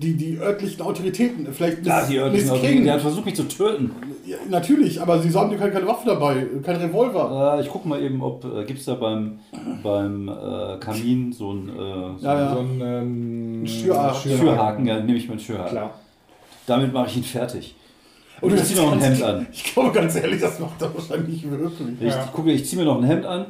die, 0.00 0.14
die 0.14 0.38
örtlichen 0.38 0.80
Autoritäten, 0.82 1.46
äh, 1.46 1.52
vielleicht 1.52 1.84
Ja, 1.84 2.06
die 2.06 2.16
örtlichen 2.18 2.50
Autoritäten, 2.50 2.84
der 2.84 2.94
hat 2.94 3.00
versucht 3.02 3.24
mich 3.26 3.34
zu 3.36 3.44
töten. 3.48 3.90
Ja, 4.24 4.36
natürlich, 4.48 5.00
aber 5.00 5.20
sie 5.20 5.32
haben 5.34 5.50
ja 5.50 5.56
keine, 5.58 5.72
keine 5.72 5.86
Waffe 5.86 6.06
dabei, 6.06 6.46
kein 6.64 6.76
Revolver. 6.76 7.56
Äh, 7.58 7.62
ich 7.62 7.68
guck 7.68 7.84
mal 7.86 8.00
eben, 8.02 8.22
ob 8.22 8.44
äh, 8.44 8.64
gibt's 8.64 8.84
da 8.84 8.94
beim, 8.94 9.38
beim 9.82 10.28
äh, 10.28 10.78
Kamin 10.78 11.32
so 11.32 11.52
ein 11.52 11.68
äh, 11.68 11.72
so 12.18 12.26
Ja, 12.26 12.40
ja. 12.40 12.52
So 12.54 12.60
ein 12.60 12.80
ähm, 12.82 13.62
Ein 13.62 13.66
Schürhaken. 13.66 14.30
Schürhaken. 14.38 14.86
Ja, 14.86 15.00
nehme 15.00 15.18
ich 15.18 15.28
meinen 15.28 15.40
Schürhaken. 15.40 15.70
Klar. 15.70 15.90
Damit 16.66 16.92
mache 16.92 17.08
ich 17.08 17.16
ihn 17.16 17.24
fertig. 17.24 17.74
Und 18.40 18.54
ich 18.54 18.62
zieh 18.64 18.74
noch 18.76 18.92
ein 18.92 19.00
Hemd 19.02 19.22
an. 19.22 19.46
Ich 19.52 19.64
glaube 19.64 19.90
ganz 19.90 20.14
ehrlich, 20.14 20.40
das 20.40 20.60
macht 20.60 20.80
er 20.80 20.94
wahrscheinlich 20.94 21.42
nicht 21.42 21.50
wirklich. 21.50 21.88
Ich 22.00 22.06
Ja. 22.14 22.24
gucke, 22.32 22.52
ich 22.52 22.64
ziehe 22.66 22.80
mir 22.80 22.86
noch 22.86 22.98
ein 22.98 23.04
Hemd 23.04 23.26
an. 23.26 23.46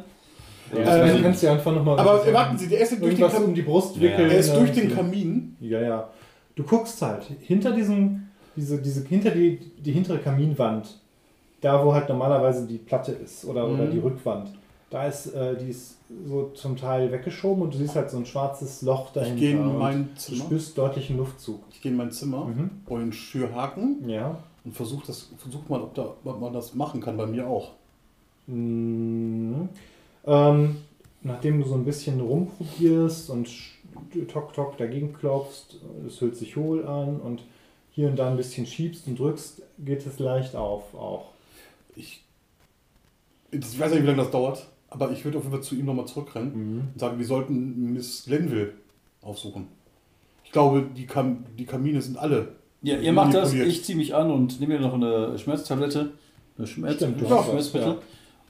Ja, 0.77 1.07
Ähm, 1.07 1.16
du 1.16 1.23
kannst 1.23 1.43
ja 1.43 1.53
einfach 1.53 1.73
nochmal. 1.75 1.99
Aber 1.99 2.27
äh, 2.27 2.33
warten 2.33 2.59
Sie, 2.59 2.69
der 2.69 2.81
ist 2.81 2.91
durch 2.93 3.01
den, 3.14 3.21
irgendwas 3.23 3.41
um 3.43 3.55
die 3.55 3.62
Brust 3.62 3.97
Ja. 3.97 4.03
wickeln. 4.03 4.31
er 4.31 4.39
ist 4.39 4.55
durch 4.55 4.73
den 4.73 4.95
Kamin. 4.95 5.57
Ja, 5.61 5.81
ja. 5.81 6.09
Du 6.55 6.62
guckst 6.64 7.01
halt 7.03 7.23
hinter 7.41 7.73
diesem, 7.73 8.29
diese, 8.57 8.81
diese, 8.83 9.05
hinter 9.07 9.31
die, 9.31 9.59
die 9.79 9.93
hintere 9.93 10.19
Kaminwand, 10.19 10.99
da 11.61 11.85
wo 11.85 11.93
halt 11.95 12.09
normalerweise 12.09 12.66
die 12.66 12.79
Platte 12.79 13.12
ist 13.12 13.45
oder, 13.45 13.66
oder 13.69 13.85
Mhm. 13.85 13.91
die 13.93 13.99
Rückwand, 13.99 14.51
da 14.91 15.07
ist, 15.07 15.27
äh, 15.35 15.57
die 15.57 15.71
ist 15.71 15.99
so 16.27 16.51
zum 16.55 16.77
Teil 16.77 17.12
weggeschoben 17.12 17.62
und 17.62 17.75
du 17.75 17.79
siehst 17.79 17.95
halt 17.95 18.11
so 18.11 18.16
ein 18.16 18.27
schwarzes 18.27 18.83
Loch 18.83 19.11
dahinter. 19.12 19.35
Ich 19.37 19.41
gehe 19.41 19.53
in 19.53 19.79
mein 19.79 20.09
Du 20.14 20.21
Zimmer. 20.21 20.45
spürst 20.45 20.77
deutlichen 20.79 21.16
Luftzug. 21.19 21.61
Ich 21.71 21.81
gehe 21.83 21.93
in 21.93 21.99
mein 21.99 22.11
Zimmer, 22.11 22.47
Mhm. 22.47 22.71
hole 22.89 23.03
einen 23.03 23.12
Schürhaken 23.12 24.09
Ja. 24.09 24.39
und 24.64 24.75
versuche 24.75 25.07
das, 25.07 25.29
versuch 25.37 25.69
mal, 25.69 25.81
ob, 25.83 25.95
da, 25.95 26.14
ob 26.25 26.41
man 26.41 26.53
das 26.53 26.75
machen 26.75 27.01
kann, 27.01 27.16
bei 27.16 27.27
mir 27.27 27.47
auch. 27.47 27.73
Mhm. 28.47 29.69
Ähm, 30.29 30.76
nachdem 31.22 31.61
du 31.62 31.66
so 31.68 31.74
ein 31.74 31.85
bisschen 31.85 32.20
rumprobierst 32.20 33.31
und 33.31 33.49
tok 34.29 34.53
tok 34.53 34.76
dagegen 34.76 35.12
klopfst, 35.14 35.76
es 36.07 36.20
hört 36.20 36.37
sich 36.37 36.55
hohl 36.57 36.87
an 36.87 37.20
und 37.20 37.43
hier 37.91 38.09
und 38.09 38.16
da 38.16 38.31
ein 38.31 38.37
bisschen 38.37 38.66
schiebst 38.66 39.07
und 39.09 39.18
drückst, 39.18 39.62
geht 39.79 40.07
es 40.07 40.18
leicht 40.18 40.55
auf 40.55 40.95
auch. 40.95 41.31
Ich, 41.97 42.22
ich 43.51 43.81
weiß 43.81 43.91
nicht, 43.93 44.03
wie 44.03 44.07
lange 44.07 44.18
das 44.18 44.31
dauert, 44.31 44.66
aber 44.91 45.11
ich 45.11 45.24
würde 45.24 45.39
auf 45.39 45.45
jeden 45.45 45.55
Fall 45.57 45.64
zu 45.64 45.74
ihm 45.74 45.87
nochmal 45.87 46.07
zurückrennen 46.07 46.53
Mhm. 46.55 46.81
und 46.93 47.01
sagen, 47.01 47.18
wir 47.18 47.26
sollten 47.26 47.93
Miss 47.93 48.24
Glenville 48.26 48.72
aufsuchen. 49.22 49.66
Ich 50.45 50.53
glaube, 50.53 50.87
die, 50.97 51.07
Kam 51.07 51.45
die 51.59 51.64
Kamine 51.66 52.01
sind 52.01 52.18
alle. 52.18 52.53
Ja, 52.83 52.97
ihr 52.99 53.12
macht 53.12 53.35
das, 53.35 53.53
ich 53.53 53.85
ziehe 53.85 53.99
mich 53.99 54.14
an 54.14 54.31
und 54.31 54.61
nehme 54.61 54.74
mir 54.74 54.81
noch 54.81 54.95
eine 54.95 55.37
Schmerztablette. 55.39 56.12
Eine 56.57 56.66
Schmerz 56.66 56.97
Stimmt, 56.97 57.18
Schmerzmittel. 57.18 57.89
ja. 57.89 57.99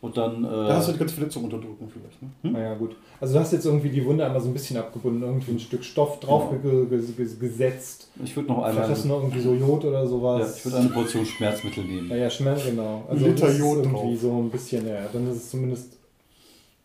Und 0.01 0.17
dann. 0.17 0.45
Da 0.45 0.75
hast 0.77 0.87
du 0.87 0.91
Äh, 0.91 0.95
die 0.95 0.99
ganze 1.01 1.15
Verletzung 1.17 1.45
unterdrücken 1.45 1.89
vielleicht. 1.93 2.23
Ne? 2.23 2.53
Naja, 2.53 2.75
gut. 2.75 2.95
Also 3.21 3.35
du 3.35 3.41
hast 3.41 3.53
jetzt 3.53 3.67
irgendwie 3.67 3.89
die 3.91 4.05
Wunde 4.05 4.25
einmal 4.25 4.41
so 4.41 4.47
ein 4.49 4.53
bisschen 4.53 4.77
abgebunden, 4.77 5.23
irgendwie 5.23 5.51
ein 5.53 5.59
Stück 5.59 5.83
Stoff 5.85 6.21
drauf 6.21 6.51
ge 6.51 6.61
ge 6.61 6.87
ge 7.17 7.27
gesetzt. 7.41 8.09
ich 8.23 8.37
würde 8.37 8.49
noch 8.49 8.65
Vielleicht 8.71 8.91
hast 8.91 8.99
du 9.05 9.09
einmal. 9.09 9.19
noch 9.19 9.25
irgendwie 9.25 9.41
so 9.41 9.55
Jod 9.55 9.85
oder 9.85 10.01
Ja, 10.01 10.07
sowas. 10.07 10.57
ich 10.59 10.65
würde 10.65 10.79
eine 10.79 10.89
Portion 10.91 11.25
Schmerzmittel 11.27 11.83
nehmen. 11.85 12.09
Naja, 12.09 12.31
Schmerz, 12.31 12.65
genau. 12.65 13.03
Also 13.09 13.27
Liter 13.27 13.51
Jod 13.53 13.79
irgendwie 13.79 14.13
drauf. 14.13 14.21
so 14.21 14.39
ein 14.39 14.51
bisschen, 14.51 14.87
ja, 14.87 15.01
dann 15.13 15.29
ist 15.31 15.37
es 15.37 15.51
zumindest 15.51 15.97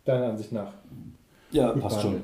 deiner 0.06 0.30
Ansicht 0.30 0.52
nach. 0.52 0.74
Ja, 1.52 1.72
gut 1.72 1.84
passt 1.84 2.02
schon. 2.02 2.16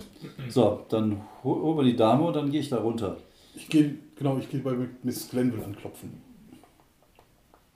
So, 0.50 0.80
dann 0.90 1.22
hol- 1.44 1.62
holen 1.62 1.78
wir 1.78 1.84
die 1.84 1.96
Dame 1.96 2.24
und 2.26 2.36
dann 2.36 2.50
gehe 2.50 2.62
ich 2.62 2.70
da 2.70 2.78
runter. 2.78 3.16
Ich 3.56 3.68
gehe, 3.70 3.94
genau, 4.18 4.38
ich 4.40 4.50
gehe 4.50 4.60
bei 4.62 4.74
Miss 5.04 5.30
Glenville 5.30 5.64
anklopfen. 5.66 6.14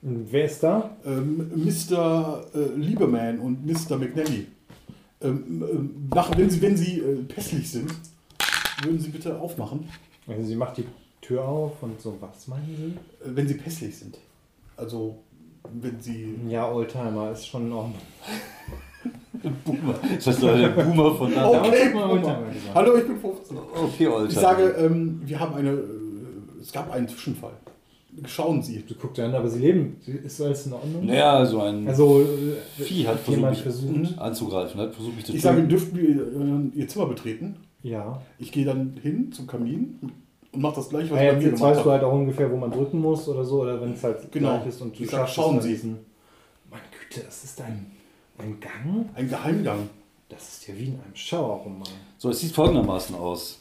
Und 0.03 0.27
wer 0.31 0.45
ist 0.45 0.61
da? 0.61 0.89
Ähm, 1.05 1.49
Mr. 1.55 2.43
Äh, 2.53 2.75
Lieberman 2.77 3.39
und 3.39 3.65
Mr. 3.65 3.97
McNally. 3.97 4.47
Ähm, 5.21 5.63
ähm, 5.71 6.09
nach, 6.13 6.37
wenn 6.37 6.49
Sie, 6.49 6.61
wenn 6.61 6.75
Sie 6.75 6.99
äh, 6.99 7.23
pässlich 7.23 7.69
sind, 7.71 7.89
würden 8.83 8.99
Sie 8.99 9.09
bitte 9.09 9.39
aufmachen, 9.39 9.87
Also 10.27 10.43
sie 10.43 10.55
macht 10.55 10.77
die 10.77 10.85
Tür 11.21 11.47
auf 11.47 11.81
und 11.81 12.01
so, 12.01 12.17
was 12.19 12.47
meinen 12.49 12.67
Sie? 12.75 13.25
äh, 13.25 13.33
wenn 13.35 13.47
Sie 13.47 13.53
pässlich 13.53 13.97
sind. 13.97 14.17
Also, 14.75 15.19
wenn 15.81 16.01
Sie. 16.01 16.35
Ja, 16.49 16.69
Oldtimer 16.69 17.31
ist 17.31 17.47
schon 17.47 17.67
in 17.67 17.71
Ordnung. 17.71 18.01
Boomer. 19.65 19.95
Das 20.15 20.27
heißt, 20.27 20.43
der 20.43 20.69
Boomer 20.69 21.15
von 21.15 21.33
da. 21.33 21.47
Okay, 21.49 21.89
Boomer. 21.93 22.09
Oldtimer. 22.11 22.43
Hallo, 22.73 22.97
ich 22.97 23.07
bin 23.07 23.19
15. 23.19 23.57
Okay, 23.57 24.07
Alter. 24.07 24.27
Ich 24.29 24.35
sage, 24.35 24.63
ähm, 24.77 25.21
wir 25.23 25.39
haben 25.39 25.55
eine. 25.55 25.69
Äh, 25.71 26.61
es 26.61 26.71
gab 26.73 26.91
einen 26.91 27.07
Zwischenfall. 27.07 27.53
Schauen 28.25 28.61
Sie. 28.61 28.83
Du 28.87 28.93
guckst 28.95 29.19
an, 29.19 29.33
aber 29.33 29.49
sie 29.49 29.59
leben. 29.59 29.97
Ist 30.23 30.39
alles 30.41 30.65
in 30.67 30.73
Ordnung? 30.73 31.05
Naja, 31.05 31.45
so 31.45 31.61
ein 31.61 31.87
Also, 31.87 32.21
äh, 32.21 32.83
Vieh 32.83 33.07
hat 33.07 33.27
jemand 33.27 33.57
versucht, 33.57 33.91
versucht. 33.95 34.19
anzugreifen. 34.19 34.79
Hat 34.81 34.93
versucht, 34.93 35.15
mich 35.15 35.25
zu 35.25 35.33
Ich 35.33 35.41
sage, 35.41 35.57
töten. 35.57 35.69
dürften 35.69 35.97
wir 35.97 36.75
äh, 36.75 36.79
Ihr 36.79 36.87
Zimmer 36.87 37.07
betreten? 37.07 37.57
Ja. 37.81 38.21
Ich 38.39 38.51
gehe 38.51 38.65
dann 38.65 38.93
hin 39.01 39.31
zum 39.31 39.47
Kamin 39.47 39.99
und 40.51 40.61
mache 40.61 40.75
das 40.75 40.89
gleiche, 40.89 41.09
was 41.11 41.17
Naja, 41.17 41.31
ich 41.31 41.35
bei 41.37 41.41
mir 41.43 41.49
jetzt 41.49 41.59
gemacht 41.59 41.75
weißt 41.77 41.85
du 41.85 41.91
halt 41.91 42.03
auch 42.03 42.13
ungefähr, 42.13 42.51
wo 42.51 42.55
man 42.57 42.71
drücken 42.71 42.99
muss 43.01 43.27
oder 43.27 43.43
so, 43.43 43.61
oder 43.61 43.81
wenn 43.81 43.93
es 43.93 44.03
halt 44.03 44.31
Genau. 44.31 44.57
gleich 44.57 44.67
ist 44.67 44.81
und 44.81 44.97
du 44.97 45.03
Ich 45.03 45.09
sag, 45.09 45.19
schaffst 45.21 45.35
schauen 45.35 45.57
es 45.57 45.63
Sie. 45.65 45.95
Meine 46.69 46.83
Güte, 47.09 47.25
das 47.25 47.43
ist 47.43 47.59
ein, 47.61 47.87
ein 48.37 48.59
Gang? 48.59 49.09
Ein 49.15 49.27
Geheimgang. 49.27 49.89
Das 50.29 50.47
ist 50.49 50.67
ja 50.67 50.75
wie 50.77 50.85
in 50.85 50.93
einem 50.93 51.15
Schauerroman. 51.15 51.87
So, 52.17 52.29
es 52.29 52.39
sieht 52.39 52.51
folgendermaßen 52.53 53.15
aus. 53.15 53.59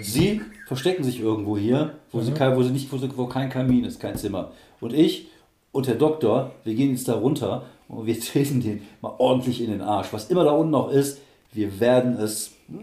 Sie 0.00 0.40
verstecken 0.66 1.02
sich 1.04 1.20
irgendwo 1.20 1.56
hier, 1.58 1.94
wo, 2.12 2.20
sie, 2.20 2.30
Mhm. 2.30 2.34
kein, 2.36 2.56
wo, 2.56 2.62
sie 2.62 2.70
nicht, 2.70 2.92
wo, 2.92 2.96
sie, 2.98 3.08
wo 3.16 3.26
kein 3.26 3.50
Kamin 3.50 3.84
ist, 3.84 3.98
kein 4.00 4.16
Zimmer. 4.16 4.52
Und 4.80 4.92
ich 4.92 5.26
und 5.72 5.86
der 5.86 5.94
Doktor, 5.96 6.52
wir 6.64 6.74
gehen 6.74 6.90
jetzt 6.90 7.08
da 7.08 7.14
runter 7.14 7.66
und 7.88 8.06
wir 8.06 8.18
treten 8.20 8.60
den 8.60 8.82
mal 9.00 9.14
ordentlich 9.18 9.60
in 9.62 9.70
den 9.70 9.80
Arsch. 9.80 10.12
Was 10.12 10.30
immer 10.30 10.44
da 10.44 10.52
unten 10.52 10.70
noch 10.72 10.90
ist, 10.90 11.20
wir 11.52 11.80
werden 11.80 12.16
es 12.18 12.52
mm, 12.68 12.76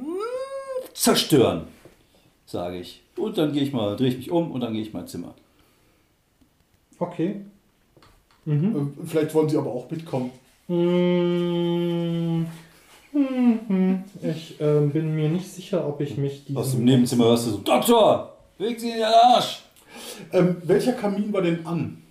zerstören, 0.93 1.67
sage 2.45 2.79
ich. 2.79 3.01
Und 3.15 3.37
dann 3.37 3.53
gehe 3.53 3.63
ich 3.63 3.71
mal, 3.73 3.95
drehe 3.95 4.09
ich 4.09 4.17
mich 4.17 4.29
um 4.31 4.51
und 4.51 4.59
dann 4.61 4.73
gehe 4.73 4.81
ich 4.81 4.93
mal 4.93 5.01
ins 5.01 5.11
Zimmer. 5.11 5.33
Okay. 6.99 7.41
Mhm. 8.45 8.93
Äh, 9.01 9.05
Vielleicht 9.07 9.33
wollen 9.33 9.49
Sie 9.49 9.57
aber 9.57 9.71
auch 9.71 9.89
mitkommen. 9.89 10.31
Mhm. 10.67 12.47
Mhm. 13.17 14.03
Ich 14.21 14.55
ähm, 14.59 14.91
bin 14.91 15.15
mir 15.15 15.29
nicht 15.29 15.47
sicher, 15.51 15.87
ob 15.87 16.01
ich 16.01 16.17
mich 16.17 16.45
diesem 16.45 16.57
Aus 16.57 16.71
dem 16.71 16.83
Nebenzimmer 16.85 17.25
hörst 17.25 17.47
du 17.47 17.51
so, 17.51 17.57
Doktor, 17.59 18.37
wegen 18.57 18.79
Sie 18.79 18.89
in 18.89 18.95
den 18.97 19.03
Arsch. 19.05 19.63
Ähm, 20.31 20.57
welcher 20.63 20.93
Kamin 20.93 21.33
war 21.33 21.41
denn 21.41 21.65
an? 21.65 22.03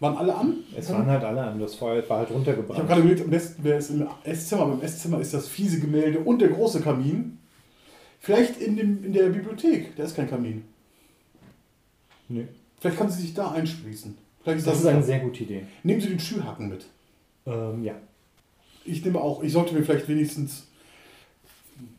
Waren 0.00 0.16
alle 0.16 0.34
an? 0.34 0.56
Es 0.76 0.90
waren 0.90 1.06
halt 1.06 1.22
alle 1.24 1.42
an, 1.42 1.58
das 1.60 1.74
Feuer 1.76 2.02
war 2.08 2.18
halt 2.18 2.28
Ich 2.28 2.34
habe 2.34 2.44
runtergebrannt. 2.46 2.86
gerade 2.88 3.00
überlegt, 3.00 3.22
am 3.22 3.30
besten 3.30 3.62
wäre 3.64 3.78
es 3.78 3.90
im 3.90 4.06
Esszimmer. 4.24 4.62
Aber 4.62 4.72
im 4.74 4.82
Esszimmer 4.82 5.20
ist 5.20 5.34
das 5.34 5.48
fiese 5.48 5.80
Gemälde 5.80 6.20
und 6.20 6.40
der 6.40 6.48
große 6.48 6.80
Kamin. 6.80 7.38
Vielleicht 8.20 8.60
in, 8.60 8.76
dem, 8.76 9.04
in 9.04 9.12
der 9.12 9.28
Bibliothek. 9.28 9.94
Da 9.96 10.04
ist 10.04 10.16
kein 10.16 10.28
Kamin. 10.28 10.64
Nö. 12.28 12.44
Vielleicht 12.80 12.98
kann 12.98 13.10
sie 13.10 13.20
sich 13.22 13.34
da 13.34 13.52
einsprießen. 13.52 14.16
Vielleicht 14.42 14.58
ist 14.60 14.66
Das 14.66 14.74
das, 14.74 14.82
ist 14.84 14.88
eine 14.88 15.02
sehr 15.02 15.20
gute 15.20 15.42
Idee. 15.44 15.64
Nehmen 15.82 16.00
Sie 16.00 16.08
den 16.08 16.20
Schürhaken 16.20 16.68
mit. 16.68 16.86
Ähm, 17.46 17.82
ja. 17.84 17.94
Ich 18.84 19.04
nehme 19.04 19.20
auch, 19.20 19.42
ich 19.42 19.52
sollte 19.52 19.74
mir 19.74 19.82
vielleicht 19.82 20.08
wenigstens 20.08 20.66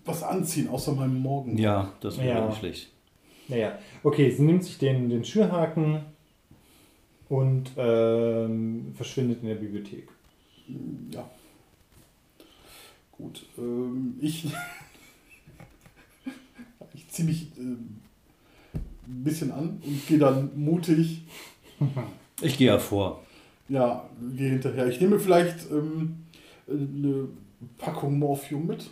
was 0.05 0.23
anziehen, 0.23 0.69
außer 0.69 0.93
meinem 0.93 1.19
Morgen. 1.19 1.57
Ja, 1.57 1.91
das 1.99 2.17
wäre 2.17 2.39
Ja. 2.39 2.47
nicht 2.47 2.59
schlecht. 2.59 2.91
Naja, 3.47 3.77
okay, 4.03 4.31
sie 4.31 4.43
nimmt 4.43 4.63
sich 4.63 4.77
den, 4.77 5.09
den 5.09 5.23
Schürhaken 5.23 6.01
und 7.29 7.71
ähm, 7.77 8.93
verschwindet 8.95 9.41
in 9.41 9.47
der 9.49 9.55
Bibliothek. 9.55 10.07
Ja. 11.11 11.29
Gut. 13.11 13.45
Ähm, 13.57 14.17
ich 14.21 14.45
ich 16.93 17.07
ziehe 17.09 17.27
mich 17.27 17.47
ähm, 17.57 17.97
ein 19.07 19.23
bisschen 19.23 19.51
an 19.51 19.81
und 19.85 20.07
gehe 20.07 20.17
dann 20.17 20.49
mutig, 20.55 21.21
Ich 22.41 22.57
gehe 22.57 22.67
ja 22.67 22.79
vor. 22.79 23.23
ja, 23.69 24.09
gehe 24.35 24.49
hinterher. 24.51 24.87
Ich 24.87 24.99
nehme 24.99 25.19
vielleicht 25.19 25.69
ähm, 25.71 26.24
eine 26.67 27.27
Packung 27.77 28.19
Morphium 28.19 28.67
mit. 28.67 28.89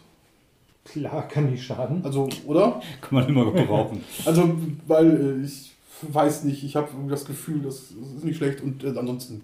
Klar, 0.86 1.28
kann 1.28 1.50
nicht 1.50 1.64
schaden. 1.64 2.04
Also, 2.04 2.28
oder? 2.46 2.82
Kann 3.02 3.16
man 3.16 3.28
immer 3.28 3.52
gebrauchen. 3.52 4.04
Also, 4.26 4.56
weil 4.86 5.42
äh, 5.42 5.46
ich 5.46 5.72
weiß 6.02 6.44
nicht, 6.44 6.64
ich 6.64 6.76
habe 6.76 6.90
das 7.10 7.26
Gefühl, 7.26 7.62
das 7.62 7.92
ist 7.92 8.24
nicht 8.24 8.38
schlecht 8.38 8.62
und 8.62 8.84
äh, 8.84 8.90
ansonsten 8.90 9.44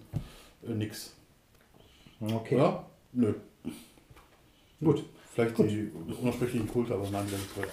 äh, 0.66 0.72
nix. 0.72 1.14
Okay. 2.20 2.56
Oder? 2.56 2.84
Nö. 3.12 3.34
Gut. 4.82 5.04
Vielleicht 5.34 5.54
Gut. 5.54 5.70
die 5.70 5.90
unaussprechlichen 6.20 6.68
Kulte, 6.68 6.94
aber 6.94 7.08
nein, 7.10 7.24
die 7.26 7.36
sind 7.36 7.54
teuer. 7.54 7.68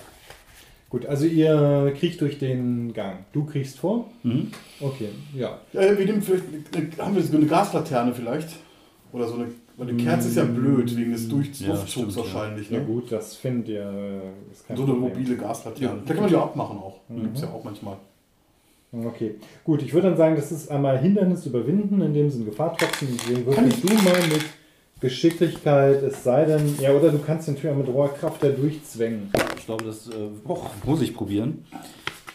Gut, 0.89 1.05
also 1.05 1.25
ihr 1.25 1.93
kriecht 1.97 2.21
durch 2.21 2.39
den 2.39 2.93
Gang. 2.93 3.25
Du 3.33 3.43
kriegst 3.45 3.77
vor? 3.77 4.09
Mhm. 4.23 4.51
Okay, 4.79 5.09
ja. 5.33 5.59
Ja, 5.73 5.97
wir 5.97 6.05
nehmen 6.05 6.21
vielleicht, 6.21 6.45
eine, 6.75 6.89
haben 6.97 7.15
wir 7.15 7.23
so 7.23 7.35
eine 7.35 7.45
Gaslaterne 7.45 8.13
vielleicht? 8.13 8.49
Oder 9.11 9.27
so 9.27 9.35
eine, 9.35 9.47
weil 9.77 9.89
eine 9.89 9.97
Kerze 10.03 10.27
ist 10.29 10.35
ja 10.35 10.43
blöd, 10.43 10.95
wegen 10.97 11.11
des 11.13 11.29
Durch- 11.29 11.59
Ja, 11.61 11.75
ja. 11.75 12.15
wahrscheinlich. 12.15 12.69
Ja 12.69 12.79
Ne? 12.79 12.85
gut, 12.85 13.11
das 13.11 13.35
findet 13.35 13.69
ihr. 13.69 14.21
Ist 14.51 14.67
kein 14.67 14.75
So 14.75 14.83
eine 14.83 14.93
Problem. 14.93 15.09
mobile 15.09 15.37
Gaslaterne. 15.37 15.85
Ja. 15.97 16.01
Da 16.05 16.13
kann 16.13 16.21
man 16.23 16.29
die 16.29 16.35
auch 16.35 16.43
abmachen 16.45 16.77
auch. 16.77 16.99
Mhm. 17.07 17.21
gibt 17.21 17.35
es 17.37 17.43
ja 17.43 17.49
auch 17.49 17.63
manchmal. 17.63 17.97
Okay, 19.05 19.35
gut, 19.63 19.81
ich 19.83 19.93
würde 19.93 20.07
dann 20.09 20.17
sagen, 20.17 20.35
das 20.35 20.51
ist 20.51 20.71
einmal 20.71 20.97
Hindernis 20.99 21.45
überwinden, 21.45 22.01
in 22.01 22.13
dem 22.13 22.29
Sinne 22.29 22.45
Gefahrtropfen. 22.45 23.07
Deswegen 23.19 23.45
Kann 23.53 23.65
würfelst 23.65 23.83
du 23.83 23.93
mal 24.03 24.27
mit 24.29 24.45
Geschicklichkeit, 25.01 26.01
es 26.01 26.23
sei 26.23 26.45
denn, 26.45 26.73
ja, 26.81 26.91
oder 26.91 27.11
du 27.11 27.19
kannst 27.19 27.47
den 27.47 27.55
Tür 27.57 27.73
mit 27.75 27.87
roher 27.87 28.09
Kraft 28.09 28.41
da 28.43 28.49
durchzwängen. 28.49 29.29
Ich 29.57 29.65
glaube, 29.65 29.83
das 29.83 30.07
äh, 30.07 30.13
och, 30.47 30.71
muss 30.85 31.01
ich 31.01 31.13
probieren. 31.13 31.65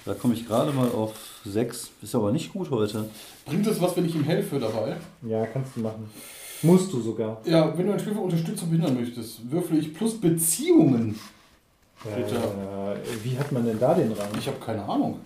Da 0.04 0.14
komme 0.14 0.34
ich 0.34 0.46
gerade 0.46 0.72
mal 0.72 0.88
auf 0.88 1.40
6. 1.44 1.90
Ist 2.02 2.14
aber 2.14 2.32
nicht 2.32 2.52
gut 2.52 2.70
heute. 2.70 3.06
Bringt 3.46 3.66
es 3.66 3.80
was, 3.80 3.96
wenn 3.96 4.04
ich 4.04 4.14
ihm 4.14 4.24
helfe 4.24 4.58
dabei? 4.58 4.96
Ja, 5.28 5.46
kannst 5.46 5.76
du 5.76 5.80
machen. 5.80 6.08
Musst 6.62 6.92
du 6.92 7.00
sogar. 7.00 7.40
Ja, 7.44 7.76
wenn 7.76 7.86
du 7.86 7.92
ein 7.92 7.98
Spiel 8.00 8.12
für 8.14 8.20
Unterstützung 8.20 8.70
behindern 8.70 8.94
möchtest, 9.00 9.50
würfle 9.50 9.78
ich 9.78 9.92
plus 9.94 10.20
Beziehungen. 10.20 11.18
Bitte. 12.04 12.34
Äh, 12.36 13.24
wie 13.24 13.38
hat 13.38 13.50
man 13.52 13.64
denn 13.64 13.78
da 13.78 13.94
den 13.94 14.12
Rang? 14.12 14.28
Ich 14.38 14.46
habe 14.46 14.58
keine 14.64 14.82
Ahnung. 14.84 15.20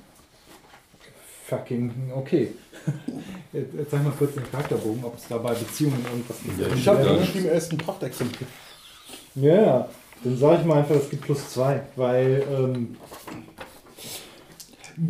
Fucking, 1.46 1.92
okay. 2.14 2.52
Jetzt 3.52 3.90
sag 3.90 4.02
mal 4.02 4.12
kurz 4.18 4.34
den 4.34 4.50
Charakterbogen, 4.50 5.04
ob 5.04 5.16
es 5.16 5.28
dabei 5.28 5.54
Beziehungen 5.54 6.04
irgendwas 6.04 6.36
gibt. 6.42 6.60
Ja, 6.60 6.66
Ich 6.74 6.88
habe 6.88 7.02
Ja. 7.04 7.16
geschrieben, 7.16 7.46
er 7.46 7.54
ist 7.54 7.72
ein 7.72 7.78
Prachtexemplar. 7.78 8.48
Ja, 9.36 9.54
ja. 9.54 9.88
Dann 10.24 10.36
sage 10.38 10.60
ich 10.60 10.66
mal 10.66 10.78
einfach, 10.78 10.96
es 10.96 11.08
gibt 11.10 11.22
plus 11.22 11.48
zwei, 11.50 11.82
weil 11.94 12.42
ähm, 12.50 12.96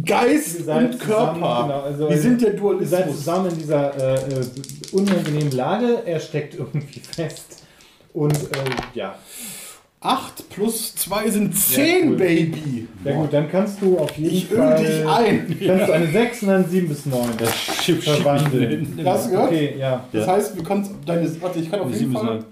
Geist 0.05 0.57
und 0.57 0.61
zusammen, 0.65 0.99
Körper. 0.99 1.35
genau, 1.35 1.81
also- 1.83 2.11
Wir 2.11 2.19
sind 2.19 2.41
der 2.43 2.49
ihr 2.49 2.55
seid 2.55 2.61
Dualismus. 2.61 3.17
zusammen 3.17 3.51
in 3.53 3.59
dieser 3.59 3.95
äh, 3.97 4.15
äh, 4.35 4.45
unangenehmen 4.93 5.53
Lage. 5.53 6.03
Er 6.05 6.19
steckt 6.21 6.55
irgendwie 6.59 7.01
fest. 7.01 7.63
Und 8.13 8.35
äh, 8.35 8.47
ja. 8.95 9.15
8 10.01 10.51
plus 10.51 10.95
2 10.95 11.31
sind 11.31 11.57
10, 11.57 12.11
cool. 12.11 12.17
Baby. 12.17 12.87
Ja 13.05 13.13
gut, 13.15 13.33
dann 13.33 13.51
kannst 13.51 13.81
du 13.81 13.99
auf 13.99 14.17
jeden 14.17 14.35
Ich 14.37 14.51
öl 14.51 14.59
Fall. 14.59 14.85
dich 14.85 15.07
ein. 15.09 15.57
Kannst 15.67 15.89
du 15.89 15.93
eine 15.93 16.07
6 16.13 16.43
und 16.43 16.49
dann 16.49 16.69
7 16.69 16.89
bis 16.89 17.07
9. 17.07 17.21
schieb, 17.83 18.03
Verwandeln. 18.03 19.01
Hast 19.05 19.27
du 19.27 19.31
gehört? 19.31 19.47
Okay, 19.49 19.75
ja. 19.79 20.05
Das 20.13 20.27
Ja. 20.27 20.33
heißt, 20.35 20.59
du 20.59 20.63
kannst 20.63 20.93
deine. 21.07 21.43
Warte, 21.43 21.59
ich 21.61 21.71
kann 21.71 21.81
auf 21.81 21.93
jeden 21.93 22.13
Fall. 22.13 22.45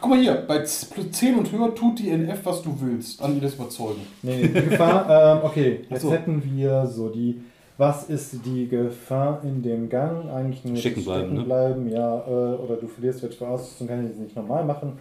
Guck 0.00 0.10
mal 0.10 0.18
hier, 0.20 0.34
bei 0.46 0.62
z- 0.62 0.90
plus 0.92 1.10
10 1.10 1.36
und 1.36 1.50
höher 1.52 1.74
tut 1.74 1.98
die 1.98 2.10
NF, 2.10 2.38
was 2.44 2.62
du 2.62 2.76
willst. 2.80 3.20
An 3.22 3.34
dir 3.34 3.40
das 3.40 3.54
überzeugen. 3.54 4.02
Nee, 4.22 4.36
nee, 4.42 4.48
die 4.48 4.68
Gefahr, 4.68 5.38
ähm, 5.42 5.44
okay, 5.44 5.80
jetzt 5.88 6.02
so. 6.02 6.12
hätten 6.12 6.42
wir 6.44 6.86
so 6.86 7.08
die, 7.08 7.40
was 7.78 8.04
ist 8.10 8.44
die 8.44 8.68
Gefahr 8.68 9.40
in 9.42 9.62
dem 9.62 9.88
Gang? 9.88 10.28
Eigentlich 10.30 10.64
nur 10.64 10.76
Stecken 10.76 11.02
bleiben, 11.04 11.34
ne? 11.34 11.42
bleiben, 11.42 11.88
ja, 11.90 12.18
äh, 12.26 12.30
oder 12.56 12.76
du 12.76 12.86
verlierst 12.86 13.22
welche 13.22 13.46
Ausrüstung, 13.48 13.88
kann 13.88 14.04
ich 14.04 14.10
das 14.12 14.18
nicht 14.20 14.36
normal 14.36 14.64
machen. 14.64 14.92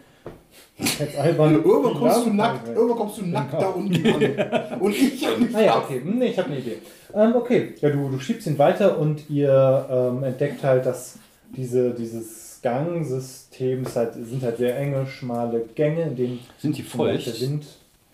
Jetzt 0.78 1.18
albern. 1.20 1.54
Irgendwann 1.64 1.94
kommst 1.94 2.26
du 2.26 2.34
nackt, 2.34 2.68
irgendwann 2.70 2.98
kommst 2.98 3.18
du 3.18 3.26
nackt 3.26 3.54
da 3.62 3.68
unten 3.68 4.08
an. 4.08 4.80
Und 4.80 4.92
ich 4.96 5.22
ja 5.22 5.30
nicht. 5.38 5.54
Ah 5.54 5.62
ja, 5.62 5.78
okay, 5.78 6.02
hm, 6.04 6.18
nee, 6.20 6.28
ich 6.28 6.38
habe 6.40 6.50
eine 6.50 6.60
Idee. 6.60 6.78
Ähm, 7.14 7.34
okay, 7.36 7.76
ja, 7.82 7.90
du, 7.90 8.10
du 8.10 8.20
schiebst 8.20 8.48
ihn 8.48 8.58
weiter 8.58 8.98
und 8.98 9.30
ihr 9.30 9.86
ähm, 9.90 10.24
entdeckt 10.24 10.64
halt, 10.64 10.86
dass 10.86 11.20
diese, 11.56 11.92
dieses 11.94 12.60
Gangsystem 12.62 13.45
ist 13.60 13.96
halt, 13.96 14.14
sind 14.14 14.42
halt 14.44 14.58
sehr 14.58 14.78
enge, 14.78 15.06
schmale 15.08 15.66
Gänge, 15.76 16.04
in 16.04 16.16
denen 16.16 16.40
Sind 16.60 16.78
die 16.78 16.84
feucht? 16.84 17.28
der 17.28 17.40
Wind 17.42 17.66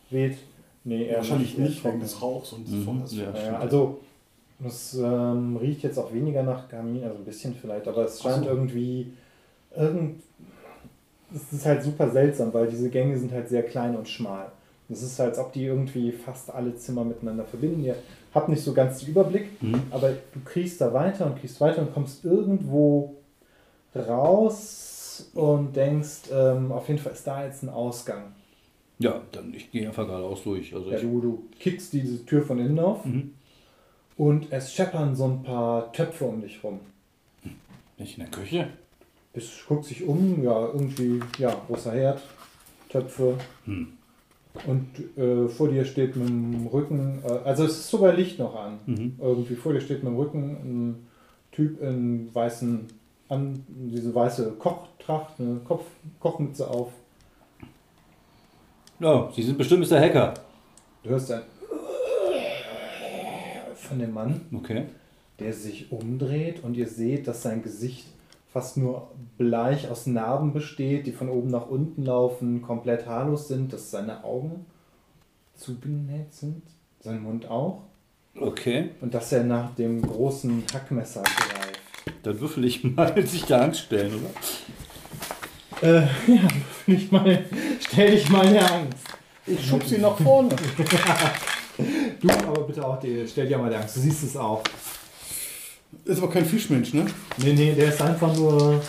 weht. 0.10 0.38
Nee, 0.84 1.06
eher 1.06 1.18
Wahrscheinlich 1.18 1.58
eher 1.58 1.66
nicht 1.66 1.84
wegen 1.86 2.00
des 2.00 2.22
Rauchs 2.22 2.54
und 2.54 2.66
des 2.68 2.74
Mhm, 2.74 2.84
Feuers. 3.00 3.16
ja. 3.16 3.34
Ja, 3.52 3.60
also 3.60 4.00
es 4.66 4.96
ähm, 4.96 5.58
riecht 5.58 5.84
jetzt 5.84 5.98
auch 5.98 6.12
weniger 6.14 6.44
nach 6.44 6.70
Kamin, 6.70 7.04
also 7.04 7.18
ein 7.18 7.26
bisschen 7.26 7.54
vielleicht, 7.56 7.88
aber 7.88 8.06
es 8.06 8.22
scheint 8.22 8.44
so. 8.46 8.50
irgendwie 8.50 9.12
irgend 9.76 10.22
es 11.34 11.54
ist 11.54 11.66
halt 11.66 11.82
super 11.82 12.10
seltsam, 12.10 12.54
weil 12.54 12.68
diese 12.68 12.90
Gänge 12.90 13.18
sind 13.18 13.32
halt 13.32 13.48
sehr 13.48 13.64
klein 13.64 13.96
und 13.96 14.10
schmal. 14.10 14.52
Es 14.90 15.02
ist 15.02 15.18
halt, 15.18 15.30
als 15.30 15.40
ob 15.40 15.54
die 15.54 15.64
irgendwie 15.64 16.12
fast 16.12 16.54
alle 16.54 16.76
Zimmer 16.76 17.06
miteinander 17.06 17.46
verbinden. 17.46 17.86
Ihr 17.86 17.96
habt 18.34 18.50
nicht 18.50 18.62
so 18.62 18.74
ganz 18.74 19.00
den 19.00 19.10
Überblick, 19.12 19.46
Mhm. 19.62 19.82
aber 19.92 20.10
du 20.10 20.40
kriechst 20.44 20.82
da 20.82 20.94
weiter 20.94 21.26
und 21.28 21.40
kriechst 21.40 21.62
weiter 21.62 21.82
und 21.84 21.94
kommst 21.94 22.26
irgendwo 22.26 23.16
raus 23.96 24.88
und 25.34 25.76
denkst, 25.76 26.30
ähm, 26.32 26.72
auf 26.72 26.88
jeden 26.88 27.00
Fall 27.00 27.14
ist 27.14 27.26
da 27.26 27.46
jetzt 27.46 27.64
ein 27.64 27.70
Ausgang. 27.70 28.34
Ja, 29.00 29.22
dann 29.32 29.54
ich 29.54 29.72
gehe 29.72 29.88
einfach 29.88 30.06
geradeaus 30.06 30.44
durch. 30.44 30.74
Also 30.74 30.92
Ja, 30.92 31.00
du, 31.00 31.22
du 31.22 31.44
kickst 31.60 31.94
diese 31.94 32.26
Tür 32.26 32.44
von 32.44 32.60
innen 32.60 32.80
auf 32.80 33.04
mhm. 33.06 33.34
und 34.18 34.52
es 34.52 34.74
scheppern 34.74 35.16
so 35.16 35.26
ein 35.26 35.44
paar 35.44 35.92
Töpfe 35.92 36.26
um 36.26 36.42
dich 36.42 36.64
rum. 36.64 36.80
Bin 37.44 38.06
ich 38.06 38.18
in 38.18 38.24
der 38.24 38.32
Küche? 38.32 38.68
Bis 39.34 39.50
guckt 39.68 39.86
sich 39.86 40.06
um, 40.06 40.44
ja, 40.44 40.68
irgendwie, 40.68 41.22
ja, 41.38 41.56
großer 41.68 41.94
Herd, 41.94 42.22
Töpfe. 42.90 43.38
Hm. 43.66 43.94
Und 44.68 45.18
äh, 45.18 45.48
vor 45.48 45.70
dir 45.70 45.86
steht 45.86 46.16
mit 46.18 46.28
dem 46.28 46.68
Rücken, 46.68 47.22
äh, 47.24 47.32
also 47.46 47.64
es 47.64 47.78
ist 47.78 47.90
sogar 47.90 48.14
Licht 48.14 48.38
noch 48.38 48.56
an. 48.56 48.80
Mhm. 48.86 49.16
Irgendwie 49.20 49.56
vor 49.56 49.72
dir 49.72 49.80
steht 49.80 50.04
mit 50.04 50.12
dem 50.12 50.18
Rücken 50.18 50.58
ein 50.64 51.08
Typ 51.52 51.82
in 51.82 52.34
weißen, 52.34 52.88
an, 53.32 53.66
diese 53.68 54.14
weiße 54.14 54.52
Kochtracht, 54.60 55.40
eine 55.40 55.56
Kopf, 55.66 55.86
Kochmütze 56.20 56.70
auf. 56.70 56.90
Ja, 59.00 59.30
Sie 59.36 59.42
sind 59.42 59.58
bestimmt 59.58 59.90
Mr. 59.90 60.00
Hacker. 60.00 60.34
Du 61.04 61.10
hörst 61.10 61.32
ein 61.32 61.42
von 63.76 64.00
dem 64.00 64.14
Mann, 64.14 64.42
Okay. 64.54 64.86
der 65.40 65.54
sich 65.54 65.92
umdreht 65.92 66.64
und 66.64 66.78
ihr 66.78 66.88
seht, 66.88 67.28
dass 67.28 67.42
sein 67.42 67.62
Gesicht 67.64 68.06
fast 68.54 68.78
nur 68.78 69.10
bleich 69.38 69.90
aus 69.90 70.06
Narben 70.06 70.54
besteht, 70.54 71.08
die 71.08 71.12
von 71.12 71.30
oben 71.30 71.50
nach 71.50 71.68
unten 71.68 72.04
laufen, 72.06 72.62
komplett 72.62 73.06
haarlos 73.08 73.48
sind, 73.48 73.74
dass 73.74 73.92
seine 73.92 74.24
Augen 74.24 74.66
zugenäht 75.56 76.34
sind, 76.34 76.62
sein 77.02 77.22
Mund 77.24 77.50
auch 77.50 77.82
Okay. 78.40 78.92
und 79.02 79.14
dass 79.14 79.32
er 79.34 79.44
nach 79.44 79.74
dem 79.76 80.02
großen 80.02 80.64
Hackmesser 80.74 81.24
greift. 81.24 81.71
Dann 82.24 82.40
würfel 82.40 82.66
ich 82.66 82.84
mal 82.84 83.14
sich 83.28 83.44
der 83.44 83.64
Angst 83.64 83.82
stellen, 83.82 84.14
oder? 84.16 84.30
Äh, 85.82 86.08
ja, 86.28 86.48
nicht 86.86 87.12
mal, 87.12 87.46
stell 87.80 88.12
dich 88.12 88.30
mal 88.30 88.48
der 88.52 88.72
Angst. 88.72 88.98
Ich 89.48 89.68
schub 89.68 89.84
sie 89.84 89.98
nach 89.98 90.18
vorne. 90.18 90.56
Du 92.22 92.30
aber 92.30 92.62
bitte 92.64 92.86
auch, 92.86 93.00
die, 93.00 93.26
stell 93.28 93.48
dir 93.48 93.58
mal 93.58 93.70
der 93.70 93.80
Angst, 93.80 93.96
du 93.96 94.02
siehst 94.02 94.24
es 94.24 94.38
auch. 94.38 94.62
Ist 96.06 96.20
aber 96.20 96.30
kein 96.30 96.46
Fischmensch, 96.46 96.94
ne? 96.94 97.06
Nee, 97.38 97.54
nee, 97.54 97.74
der 97.74 97.88
ist 97.88 98.02
einfach 98.02 98.36
nur 98.36 98.82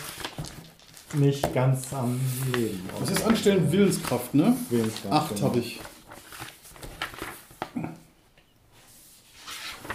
nicht 1.15 1.55
ganz 1.55 1.93
am 1.93 2.21
Leben. 2.55 2.83
Was 3.01 3.11
ist 3.11 3.25
Anstellen? 3.25 3.71
Willenskraft, 3.71 4.35
ne? 4.35 4.57
Willenskraft, 4.69 5.13
Acht 5.15 5.35
genau. 5.35 5.49
habe 5.49 5.59
ich. 5.61 5.81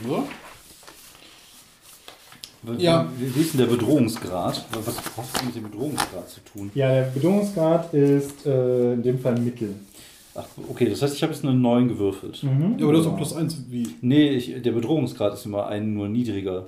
So. 0.03 0.27
Ja. 2.77 3.07
Wie, 3.17 3.35
wie 3.35 3.39
ist 3.41 3.53
denn 3.53 3.59
der 3.59 3.67
Bedrohungsgrad? 3.67 4.65
Was 4.71 4.97
hat 4.97 5.03
das 5.33 5.45
mit 5.45 5.55
dem 5.55 5.63
Bedrohungsgrad 5.63 6.29
zu 6.29 6.39
tun? 6.41 6.71
Ja, 6.75 6.89
der 6.93 7.03
Bedingungsgrad 7.03 7.93
ist 7.93 8.45
äh, 8.45 8.93
in 8.93 9.03
dem 9.03 9.19
Fall 9.19 9.39
Mittel. 9.39 9.75
Ach, 10.35 10.45
okay, 10.69 10.89
das 10.89 11.01
heißt, 11.01 11.15
ich 11.15 11.23
habe 11.23 11.33
jetzt 11.33 11.43
eine 11.43 11.55
9 11.55 11.87
gewürfelt. 11.87 12.43
Mhm. 12.43 12.75
Ja, 12.77 12.85
aber 12.85 12.93
du 12.93 12.99
hast 12.99 13.07
auch 13.07 13.17
plus 13.17 13.33
eins 13.35 13.57
wie. 13.69 13.87
Nee, 14.01 14.29
ich, 14.29 14.61
der 14.61 14.71
Bedrohungsgrad 14.71 15.33
ist 15.33 15.45
immer 15.45 15.67
ein 15.67 15.93
nur 15.93 16.07
niedriger. 16.07 16.67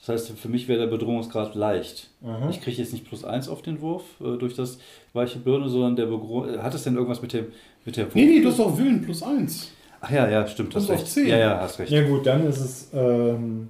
Das 0.00 0.08
heißt, 0.10 0.38
für 0.38 0.48
mich 0.48 0.68
wäre 0.68 0.78
der 0.78 0.86
Bedrohungsgrad 0.86 1.56
leicht. 1.56 2.10
Aha. 2.24 2.48
Ich 2.50 2.60
kriege 2.60 2.76
jetzt 2.76 2.92
nicht 2.92 3.06
plus 3.08 3.24
1 3.24 3.48
auf 3.48 3.62
den 3.62 3.80
Wurf 3.80 4.04
äh, 4.20 4.36
durch 4.38 4.54
das 4.54 4.78
weiche 5.12 5.40
Birne, 5.40 5.68
sondern 5.68 5.96
der 5.96 6.06
Begro 6.06 6.46
Hat 6.62 6.74
es 6.74 6.84
denn 6.84 6.94
irgendwas 6.94 7.20
mit 7.20 7.32
dem 7.32 7.46
mit 7.84 7.96
der 7.96 8.06
Nee, 8.14 8.26
nee, 8.26 8.40
du 8.40 8.48
hast 8.50 8.60
auch 8.60 8.78
Willen 8.78 9.02
plus 9.02 9.22
eins. 9.22 9.72
Ach 10.00 10.10
ja, 10.10 10.28
ja, 10.28 10.46
stimmt, 10.46 10.74
hast 10.76 10.88
Und 10.88 10.94
auf 10.94 11.00
recht. 11.00 11.12
10. 11.12 11.26
Ja, 11.26 11.36
ja, 11.38 11.60
hast 11.60 11.78
recht. 11.80 11.90
Ja 11.90 12.06
gut, 12.06 12.24
dann 12.26 12.46
ist 12.46 12.60
es, 12.60 12.88
ähm, 12.92 13.68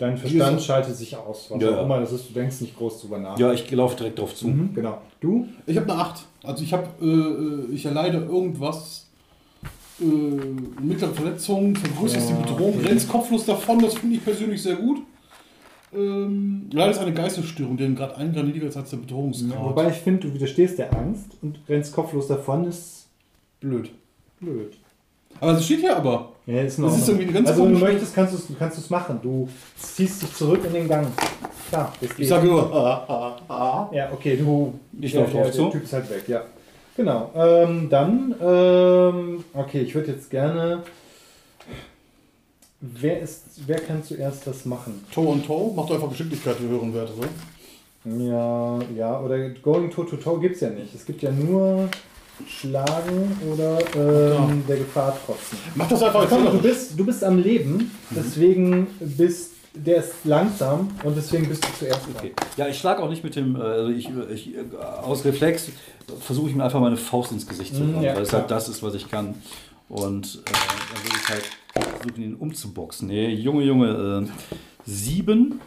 dein 0.00 0.16
Verstand 0.16 0.56
Diese- 0.56 0.64
schaltet 0.66 0.96
sich 0.96 1.16
aus. 1.16 1.50
Was 1.50 1.62
Ja, 1.62 1.68
auch 1.68 1.72
ja. 1.72 1.82
immer 1.82 2.00
das 2.00 2.12
ist, 2.12 2.28
du 2.28 2.34
denkst 2.34 2.60
nicht 2.60 2.76
groß 2.76 3.02
drüber 3.02 3.18
nach. 3.18 3.38
Ja, 3.38 3.52
ich 3.52 3.70
laufe 3.70 3.96
direkt 3.96 4.18
drauf 4.18 4.34
zu. 4.34 4.48
Mhm, 4.48 4.74
genau. 4.74 4.98
Du? 5.20 5.46
Ich 5.66 5.76
habe 5.76 5.92
eine 5.92 6.00
8. 6.02 6.24
Also 6.42 6.64
ich 6.64 6.72
habe, 6.72 6.86
äh, 7.02 7.72
ich 7.74 7.84
erleide 7.84 8.18
irgendwas, 8.18 9.06
äh, 10.00 10.04
mittlere 10.82 11.12
Verletzungen, 11.12 11.76
vergrößerst 11.76 12.30
Ja, 12.30 12.36
die 12.36 12.42
Bedrohung, 12.42 12.74
okay. 12.78 12.88
rennst 12.88 13.08
kopflos 13.08 13.44
davon, 13.44 13.78
das 13.80 13.94
finde 13.94 14.16
ich 14.16 14.24
persönlich 14.24 14.62
sehr 14.62 14.76
gut. 14.76 14.98
Ähm, 15.92 16.70
leider 16.72 16.92
ist 16.92 16.98
eine 16.98 17.12
Geistesstörung, 17.12 17.76
deren 17.76 17.96
gerade 17.96 18.16
ein 18.16 18.32
Grad 18.32 18.44
niedriger 18.46 18.68
ist 18.68 18.76
als 18.76 18.90
der 18.90 18.98
Bedrohungsgrad. 18.98 19.60
Wobei 19.62 19.88
ich 19.90 19.96
finde, 19.96 20.28
du 20.28 20.34
widerstehst 20.34 20.78
der 20.78 20.96
Angst 20.96 21.36
und 21.42 21.58
rennst 21.68 21.92
kopflos 21.92 22.28
davon, 22.28 22.64
ist 22.64 23.08
Blöd. 23.58 23.90
blöd. 24.40 24.78
Aber 25.38 25.52
es 25.52 25.64
steht 25.64 25.80
hier 25.80 25.96
aber. 25.96 26.32
Ja, 26.46 26.62
ist 26.62 26.78
Das 26.78 26.98
ist 26.98 27.08
irgendwie 27.08 27.24
eine 27.26 27.32
ganz 27.34 27.48
Also 27.50 27.64
wenn 27.64 27.74
du 27.74 27.78
möchtest, 27.78 28.14
kannst 28.14 28.34
du 28.50 28.80
es 28.80 28.90
machen. 28.90 29.20
Du 29.22 29.48
ziehst 29.76 30.22
dich 30.22 30.34
zurück 30.34 30.60
in 30.66 30.72
den 30.72 30.88
Gang. 30.88 31.06
Klar, 31.68 31.92
das 32.00 32.10
Ich 32.10 32.16
geht. 32.16 32.28
sage 32.28 32.46
nur, 32.48 32.74
ah, 32.74 33.04
ah, 33.06 33.52
ah. 33.52 33.88
Ja, 33.92 34.10
okay, 34.12 34.36
du. 34.36 34.74
Ich 35.00 35.12
der, 35.12 35.22
lauf 35.22 35.32
der, 35.32 35.42
drauf 35.42 35.52
zu. 35.52 35.62
Der 35.62 35.70
Typ 35.72 35.84
ist 35.84 35.92
halt 35.92 36.10
weg, 36.10 36.24
ja. 36.26 36.42
Genau. 36.96 37.30
Ähm, 37.34 37.88
dann, 37.88 38.34
ähm, 38.42 39.44
okay, 39.54 39.82
ich 39.82 39.94
würde 39.94 40.12
jetzt 40.12 40.28
gerne. 40.30 40.82
Wer 42.80 43.20
ist, 43.20 43.44
wer 43.66 43.78
kann 43.78 44.02
zuerst 44.02 44.46
das 44.46 44.64
machen? 44.64 45.04
Toe 45.12 45.28
on 45.28 45.44
Toe, 45.46 45.72
macht 45.74 45.92
einfach 45.92 46.08
Geschicklichkeit 46.08 46.56
für 46.56 46.68
höheren 46.68 46.94
Werte, 46.94 47.12
so. 47.12 47.22
Ja, 48.10 48.78
ja, 48.96 49.20
oder 49.20 49.50
Going 49.50 49.90
Toe 49.90 50.06
to 50.06 50.16
Toe 50.16 50.40
gibt 50.40 50.54
es 50.56 50.62
ja 50.62 50.70
nicht. 50.70 50.94
Es 50.94 51.04
gibt 51.04 51.20
ja 51.22 51.30
nur 51.30 51.88
Schlagen 52.48 53.36
oder 53.52 53.78
ähm, 53.96 54.62
der 54.68 54.78
Gefahr 54.78 55.16
trotzen. 55.24 55.58
Mach 55.74 55.88
das 55.88 56.02
einfach 56.02 56.28
Komm, 56.28 56.44
du 56.44 56.58
bist, 56.60 56.98
du 56.98 57.04
bist 57.04 57.22
am 57.24 57.38
Leben, 57.38 57.90
deswegen 58.10 58.86
bist 59.00 59.52
der 59.72 59.98
ist 59.98 60.14
langsam 60.24 60.88
und 61.04 61.16
deswegen 61.16 61.48
bist 61.48 61.64
du 61.64 61.68
zuerst 61.78 62.00
dran. 62.06 62.14
Okay. 62.18 62.32
Ja, 62.56 62.66
ich 62.66 62.76
schlage 62.76 63.00
auch 63.02 63.08
nicht 63.08 63.22
mit 63.22 63.36
dem, 63.36 63.54
äh, 63.54 63.60
also 63.60 63.90
ich, 63.92 64.10
ich, 64.34 64.54
äh, 64.56 64.64
aus 65.02 65.24
Reflex 65.24 65.68
versuche 66.20 66.50
ich 66.50 66.56
mir 66.56 66.64
einfach 66.64 66.80
meine 66.80 66.96
Faust 66.96 67.30
ins 67.30 67.46
Gesicht 67.46 67.76
zu 67.76 67.82
Mhm, 67.82 67.94
hauen, 67.96 68.02
ja, 68.02 68.16
weil 68.16 68.22
es 68.22 68.32
halt 68.32 68.50
das 68.50 68.68
ist, 68.68 68.82
was 68.82 68.94
ich 68.94 69.08
kann. 69.08 69.36
Und 69.88 70.42
äh, 70.44 70.50
dann 70.50 71.04
will 71.04 71.20
ich 71.22 71.28
halt 71.28 71.42
versuchen, 72.00 72.22
ihn 72.22 72.34
umzuboxen. 72.34 73.06
Nee, 73.08 73.28
Junge, 73.32 73.62
Junge, 73.62 74.24
äh, 74.26 74.30
sieben, 74.84 75.60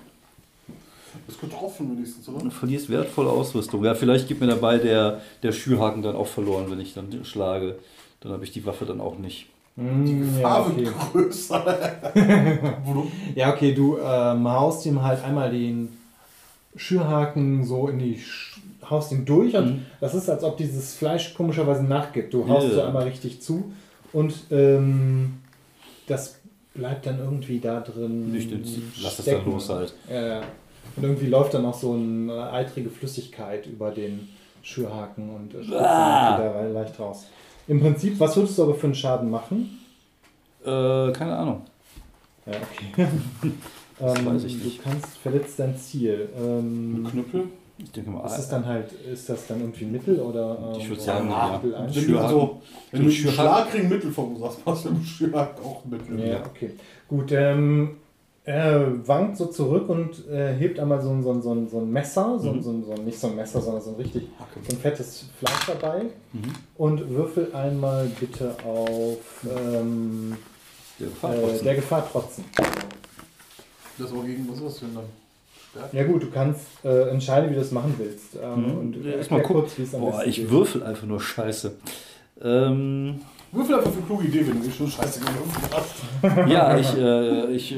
Das 1.27 1.35
ist 1.35 1.41
getroffen 1.41 1.95
wenigstens, 1.95 2.27
oder? 2.29 2.43
du 2.43 2.49
verlierst 2.49 2.89
wertvolle 2.89 3.29
Ausrüstung. 3.29 3.83
Ja, 3.85 3.93
vielleicht 3.95 4.27
gibt 4.27 4.41
mir 4.41 4.47
dabei 4.47 4.77
der, 4.77 5.21
der 5.41 5.51
Schürhaken 5.51 6.01
dann 6.01 6.15
auch 6.15 6.27
verloren, 6.27 6.65
wenn 6.69 6.79
ich 6.79 6.93
dann 6.93 7.23
schlage. 7.23 7.75
Dann 8.21 8.31
habe 8.31 8.43
ich 8.43 8.51
die 8.51 8.65
Waffe 8.65 8.85
dann 8.85 9.01
auch 9.01 9.17
nicht. 9.17 9.47
Mm, 9.75 10.05
ja, 10.39 10.41
Farbe 10.41 10.71
okay. 10.71 10.87
größer. 11.11 11.65
Volumen. 12.85 13.11
ja, 13.35 13.51
okay, 13.53 13.73
du 13.73 13.97
ähm, 13.97 14.47
haust 14.47 14.85
ihm 14.85 15.01
halt 15.01 15.23
einmal 15.23 15.51
den 15.51 15.89
Schürhaken 16.75 17.63
so 17.65 17.87
in 17.87 17.99
die. 17.99 18.17
Sch 18.19 18.59
haust 18.89 19.13
ihn 19.13 19.23
durch 19.25 19.55
und 19.55 19.65
Mhm. 19.77 19.85
das 20.01 20.13
ist, 20.13 20.29
als 20.29 20.43
ob 20.43 20.57
dieses 20.57 20.93
Fleisch 20.95 21.33
komischerweise 21.35 21.83
nachgibt. 21.83 22.33
Du 22.33 22.45
haust 22.49 22.67
Ja. 22.67 22.73
so 22.73 22.81
einmal 22.81 23.03
richtig 23.03 23.41
zu 23.41 23.71
und 24.11 24.33
ähm, 24.51 25.35
das 26.05 26.35
bleibt 26.73 27.05
dann 27.05 27.17
irgendwie 27.19 27.59
da 27.59 27.79
drin. 27.79 28.35
Ich 28.35 28.49
den- 28.49 28.61
lass 29.01 29.15
das 29.17 29.25
dann 29.25 29.45
los 29.45 29.69
halt. 29.69 29.93
Ja, 30.09 30.27
ja. 30.27 30.41
Und 30.95 31.03
irgendwie 31.03 31.27
läuft 31.27 31.53
dann 31.53 31.65
auch 31.65 31.73
so 31.73 31.93
eine 31.93 32.51
eitrige 32.51 32.89
Flüssigkeit 32.89 33.65
über 33.65 33.91
den 33.91 34.29
Schürhaken 34.61 35.29
und 35.35 35.53
äh, 35.55 35.63
spritzt 35.63 35.81
Ah. 35.81 36.37
dann 36.37 36.49
wieder 36.71 36.81
leicht 36.81 36.99
raus. 36.99 37.25
Im 37.67 37.79
Prinzip, 37.79 38.19
was 38.19 38.35
würdest 38.35 38.57
du 38.57 38.63
aber 38.63 38.75
für 38.75 38.87
einen 38.87 38.95
Schaden 38.95 39.29
machen? 39.29 39.79
Äh, 40.63 41.11
keine 41.11 41.35
Ahnung. 41.37 41.61
Ja, 42.45 42.53
okay. 42.53 43.07
Das 43.99 44.17
ähm, 44.19 44.25
weiß 44.25 44.43
ich 44.45 44.57
du 44.59 44.65
nicht. 44.65 44.83
kannst 44.83 45.17
verletzt 45.19 45.59
dein 45.59 45.77
Ziel. 45.77 46.27
Ähm, 46.37 47.07
Knüppel. 47.09 47.43
Ich 47.77 47.91
denke 47.91 48.09
mal, 48.09 48.25
ist 48.25 48.37
das 48.37 48.49
dann 48.49 48.65
halt, 48.65 48.91
ist 48.91 49.29
das 49.29 49.45
dann 49.47 49.61
irgendwie 49.61 49.85
Mittel 49.85 50.19
oder? 50.19 50.57
Ähm, 50.73 50.79
Ich 50.79 50.89
würd 50.89 50.97
oder 50.99 51.05
sagen, 51.05 51.25
ein 51.27 51.31
ja. 51.31 51.53
Mittel 51.53 51.75
ein? 51.75 51.95
Wenn 51.95 52.07
du, 52.07 52.19
also, 52.19 52.61
wenn 52.91 53.03
du. 53.03 53.11
Schlag 53.11 53.69
kriegen 53.69 53.89
Mittel 53.89 54.11
verursachst, 54.11 54.59
hast 54.65 54.85
du 54.85 54.89
im 54.89 55.03
Schlag 55.03 55.55
auch 55.63 55.85
Mittel. 55.85 56.27
Ja, 56.27 56.43
okay. 56.43 56.71
Gut, 57.07 57.31
ähm, 57.31 57.97
er 58.45 59.07
wankt 59.07 59.37
so 59.37 59.45
zurück 59.45 59.87
und 59.89 60.27
äh, 60.29 60.53
hebt 60.55 60.77
einmal 60.79 61.01
so 61.01 61.09
ein, 61.11 61.23
so 61.23 61.31
ein, 61.31 61.41
so 61.41 61.51
ein, 61.53 61.69
so 61.69 61.77
ein 61.79 61.89
Messer, 61.91 62.37
so, 62.39 62.49
ein- 62.49 62.57
Mhm. 62.57 62.61
so, 62.63 62.69
ein- 62.71 62.83
so 62.85 62.91
ein, 62.93 63.05
nicht 63.05 63.17
so 63.19 63.27
ein 63.27 63.35
Messer, 63.37 63.61
sondern 63.61 63.81
so 63.81 63.91
ein 63.91 63.95
richtig 63.95 64.23
so 64.67 64.75
ein 64.75 64.79
fettes 64.81 65.25
Fleisch 65.39 65.65
dabei 65.67 66.03
Mhm. 66.33 66.41
und 66.77 67.09
würfel 67.09 67.53
einmal 67.55 68.07
bitte 68.19 68.53
auf 68.65 69.17
ähm, 69.49 70.35
Der 70.99 71.07
Gefahr 71.07 71.35
äh, 71.35 71.63
der 71.63 71.75
Gefahr 71.75 72.11
trotzen. 72.11 72.43
Das 73.97 74.13
war 74.15 74.23
gegen, 74.23 74.47
was 74.51 74.59
ist 74.73 74.81
denn 74.81 74.95
dann? 74.95 75.03
Ja 75.91 76.03
gut, 76.03 76.21
du 76.23 76.27
kannst 76.29 76.61
äh, 76.83 77.09
entscheiden, 77.09 77.49
wie 77.49 77.53
du 77.55 77.59
das 77.61 77.71
machen 77.71 77.95
willst. 77.97 78.35
Ähm, 78.41 78.61
Mhm. 78.73 78.77
und 78.77 78.91
Ja, 78.91 78.97
erklär 78.97 79.15
erstmal 79.17 79.41
gucken. 79.41 79.61
kurz, 79.61 79.77
wie 79.77 79.83
es 79.83 79.95
am 79.95 80.01
Boah, 80.01 80.11
besten 80.17 80.29
ich 80.29 80.35
geht. 80.35 80.49
würfel 80.51 80.83
einfach 80.83 81.07
nur 81.07 81.21
Scheiße. 81.21 81.71
Ähm, 82.43 83.21
Würfel 83.51 83.75
einfach 83.75 83.91
für 83.91 84.01
kluge 84.01 84.25
Idee, 84.27 84.45
wenn 84.47 84.61
du 84.63 84.69
schon 84.71 84.87
scheiße 84.89 85.19
gewürfelt 85.21 85.73
hast. 85.73 86.49
ja, 86.49 86.77
ich, 86.77 86.97
äh, 86.97 87.45
ich, 87.55 87.75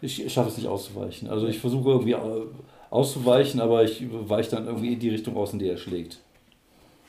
ich, 0.00 0.32
schaffe 0.32 0.50
es 0.50 0.56
nicht 0.56 0.68
auszuweichen. 0.68 1.28
Also 1.28 1.46
ich 1.46 1.58
versuche 1.58 1.90
irgendwie 1.90 2.12
äh, 2.12 2.46
auszuweichen, 2.90 3.60
aber 3.60 3.84
ich 3.84 4.04
weiche 4.10 4.50
dann 4.50 4.66
irgendwie 4.66 4.92
in 4.92 4.98
die 5.00 5.10
Richtung 5.10 5.36
aus, 5.36 5.52
in 5.52 5.58
die 5.58 5.68
er 5.68 5.76
schlägt. 5.76 6.18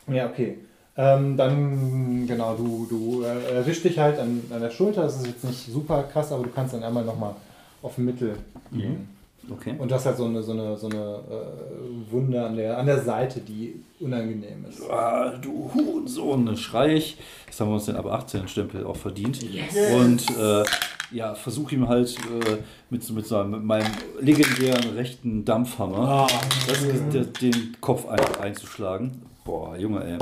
Ja, 0.07 0.27
okay. 0.27 0.57
Ähm, 0.97 1.37
dann, 1.37 2.25
genau, 2.27 2.55
du, 2.55 2.85
du 2.89 3.23
äh, 3.23 3.55
erwischst 3.55 3.85
dich 3.85 3.97
halt 3.97 4.19
an, 4.19 4.41
an 4.49 4.61
der 4.61 4.71
Schulter. 4.71 5.03
Das 5.03 5.17
ist 5.17 5.27
jetzt 5.27 5.43
nicht 5.43 5.71
super 5.71 6.03
krass, 6.03 6.31
aber 6.31 6.43
du 6.43 6.49
kannst 6.49 6.73
dann 6.73 6.83
einmal 6.83 7.05
nochmal 7.05 7.35
auf 7.81 7.97
Mittel 7.97 8.35
gehen. 8.71 9.07
Okay. 9.49 9.75
Und 9.77 9.89
du 9.89 9.95
hast 9.95 10.05
halt 10.05 10.17
so 10.17 10.25
eine, 10.25 10.43
so 10.43 10.51
eine, 10.51 10.77
so 10.77 10.87
eine 10.89 10.97
äh, 10.97 12.11
Wunde 12.11 12.45
an 12.45 12.55
der, 12.55 12.77
an 12.77 12.85
der 12.85 12.99
Seite, 12.99 13.39
die 13.39 13.81
unangenehm 13.99 14.65
ist. 14.67 14.81
Ah, 14.89 15.33
du 15.41 15.71
Hurensohn, 15.73 16.45
dann 16.45 16.57
schrei 16.57 16.95
ich. 16.95 17.17
Jetzt 17.45 17.59
haben 17.59 17.69
wir 17.69 17.75
uns 17.75 17.85
den 17.85 17.95
ab 17.95 18.05
18 18.05 18.47
Stempel 18.47 18.85
auch 18.85 18.97
verdient. 18.97 19.41
Yes. 19.41 19.75
Und 19.93 20.29
äh, 20.37 20.63
ja, 21.11 21.33
versuche 21.35 21.75
ihm 21.75 21.87
halt 21.87 22.15
äh, 22.17 22.57
mit, 22.89 23.03
so- 23.03 23.13
mit, 23.13 23.25
so, 23.27 23.43
mit 23.43 23.63
meinem 23.63 23.87
legendären 24.19 24.93
rechten 24.95 25.43
Dampfhammer 25.45 25.97
Ah, 26.07 26.27
das, 26.67 26.79
das, 27.11 27.27
den 27.41 27.75
Kopf 27.81 28.07
einfach 28.07 28.39
einzuschlagen. 28.39 29.21
Boah, 29.45 29.75
Junge, 29.77 30.03
ey. 30.03 30.17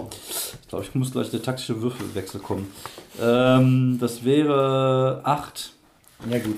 Ich 0.62 0.68
glaube, 0.70 0.86
ich 0.86 0.96
muss 0.96 1.12
gleich 1.12 1.30
der 1.32 1.42
taktische 1.42 1.82
Würfelwechsel 1.82 2.40
kommen. 2.40 2.72
Ähm, 3.22 3.98
das 4.00 4.24
wäre 4.24 5.22
8. 5.24 5.72
Ja, 6.30 6.40
gut. 6.40 6.58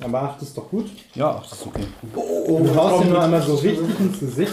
Aber 0.00 0.22
acht 0.22 0.40
ist 0.42 0.56
doch 0.56 0.68
gut. 0.70 0.86
Ja, 1.14 1.40
das 1.42 1.52
ist 1.58 1.66
okay. 1.66 1.84
Du 2.14 2.74
haust 2.76 3.04
ihn 3.04 3.10
nur 3.10 3.22
einmal 3.22 3.42
so 3.42 3.54
richtig 3.56 4.00
ins 4.00 4.18
Gesicht. 4.20 4.52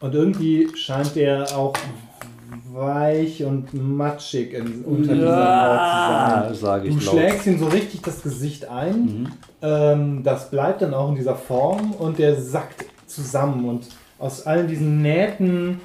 Und 0.00 0.14
irgendwie 0.14 0.68
scheint 0.76 1.16
er 1.16 1.54
auch 1.56 1.74
weich 2.78 3.44
und 3.44 3.74
matschig 3.74 4.52
in, 4.54 4.84
unter 4.84 5.14
dieser 5.14 6.40
Haut 6.40 6.48
zu 6.48 6.54
sein. 6.54 6.54
sage 6.54 6.88
ich 6.88 6.96
Du 6.98 7.04
laut. 7.04 7.14
schlägst 7.14 7.46
ihm 7.46 7.58
so 7.58 7.66
richtig 7.66 8.02
das 8.02 8.22
Gesicht 8.22 8.68
ein. 8.68 9.00
Mhm. 9.02 9.32
Ähm, 9.62 10.22
das 10.22 10.50
bleibt 10.50 10.82
dann 10.82 10.94
auch 10.94 11.08
in 11.10 11.16
dieser 11.16 11.36
Form 11.36 11.92
und 11.92 12.18
der 12.18 12.40
sackt 12.40 12.84
zusammen. 13.06 13.68
Und 13.68 13.86
aus 14.18 14.46
allen 14.46 14.66
diesen 14.68 15.02
Nähten 15.02 15.80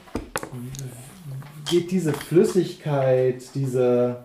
geht 1.69 1.91
diese 1.91 2.13
Flüssigkeit, 2.13 3.43
diese 3.55 4.17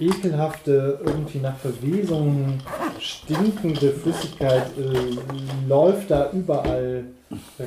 ekelhafte, 0.00 1.00
irgendwie 1.04 1.38
nach 1.38 1.56
Verwesung 1.56 2.58
stinkende 3.00 3.90
Flüssigkeit 3.90 4.66
äh, 4.78 5.68
läuft 5.68 6.10
da 6.10 6.30
überall 6.32 7.04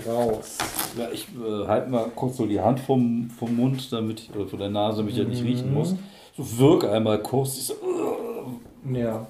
raus. 0.07 0.57
Ja, 0.97 1.09
ich 1.11 1.27
äh, 1.29 1.67
halte 1.67 1.89
mal 1.89 2.05
kurz 2.15 2.37
so 2.37 2.45
die 2.45 2.59
Hand 2.59 2.79
vom, 2.79 3.29
vom 3.29 3.55
Mund, 3.55 3.91
damit 3.91 4.21
ich, 4.21 4.35
oder 4.35 4.47
von 4.47 4.59
der 4.59 4.69
Nase, 4.69 4.97
damit 4.97 5.13
ich 5.13 5.19
das 5.19 5.27
nicht 5.27 5.43
riechen 5.43 5.73
muss. 5.73 5.95
So 6.37 6.57
wirke 6.57 6.91
einmal 6.91 7.21
kurz. 7.21 7.67
So, 7.67 7.75
Ja. 8.91 9.27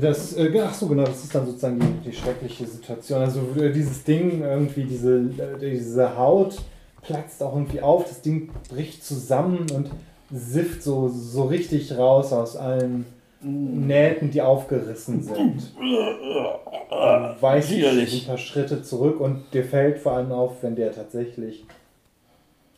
Das, 0.00 0.34
äh, 0.36 0.50
ach 0.64 0.72
so, 0.72 0.86
genau, 0.86 1.04
das 1.04 1.24
ist 1.24 1.34
dann 1.34 1.46
sozusagen 1.46 1.78
die, 1.78 2.10
die 2.10 2.16
schreckliche 2.16 2.66
Situation. 2.66 3.20
Also 3.20 3.40
äh, 3.56 3.70
dieses 3.70 4.02
Ding, 4.02 4.42
irgendwie 4.42 4.84
diese, 4.84 5.18
äh, 5.18 5.58
diese 5.60 6.16
Haut 6.16 6.56
platzt 7.02 7.42
auch 7.42 7.54
irgendwie 7.54 7.82
auf, 7.82 8.08
das 8.08 8.22
Ding 8.22 8.50
bricht 8.70 9.04
zusammen 9.04 9.66
und 9.74 9.90
sifft 10.30 10.82
so, 10.82 11.08
so 11.08 11.44
richtig 11.44 11.96
raus 11.96 12.32
aus 12.32 12.56
allen 12.56 13.04
Nähten, 13.44 14.30
die 14.30 14.40
aufgerissen 14.42 15.22
sind. 15.22 15.74
Du 15.78 17.42
weichst 17.42 17.72
ein 17.72 18.26
paar 18.26 18.38
Schritte 18.38 18.82
zurück 18.82 19.20
und 19.20 19.44
dir 19.52 19.64
fällt 19.64 19.98
vor 19.98 20.12
allem 20.12 20.32
auf, 20.32 20.62
wenn 20.62 20.74
der 20.76 20.94
tatsächlich 20.94 21.64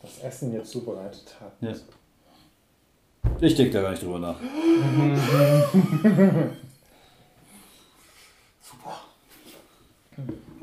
das 0.01 0.19
Essen 0.19 0.53
jetzt 0.53 0.71
zubereitet 0.71 1.35
hat. 1.39 1.53
Ja. 1.61 1.73
Ich 3.41 3.55
denke 3.55 3.73
da 3.73 3.81
gar 3.81 3.91
nicht 3.91 4.03
drüber 4.03 4.19
nach. 4.19 4.35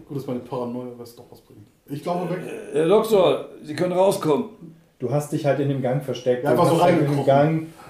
Gut, 0.06 0.16
dass 0.18 0.26
meine 0.26 0.40
Paranoia 0.40 0.92
was 0.96 1.14
doch 1.16 1.24
was 1.30 1.40
bringt. 1.40 1.66
Ich 1.86 2.02
glaube 2.02 2.30
weg. 2.30 2.40
Herr 2.72 2.88
Doktor, 2.88 3.48
Sie 3.62 3.74
können 3.74 3.92
rauskommen. 3.92 4.50
Du 4.98 5.10
hast 5.10 5.32
dich 5.32 5.44
halt 5.44 5.60
in 5.60 5.68
dem 5.68 5.82
Gang 5.82 6.02
versteckt. 6.02 6.44
Ja, 6.44 6.50
einfach 6.50 6.68
so 6.68 6.82
hast 6.82 6.92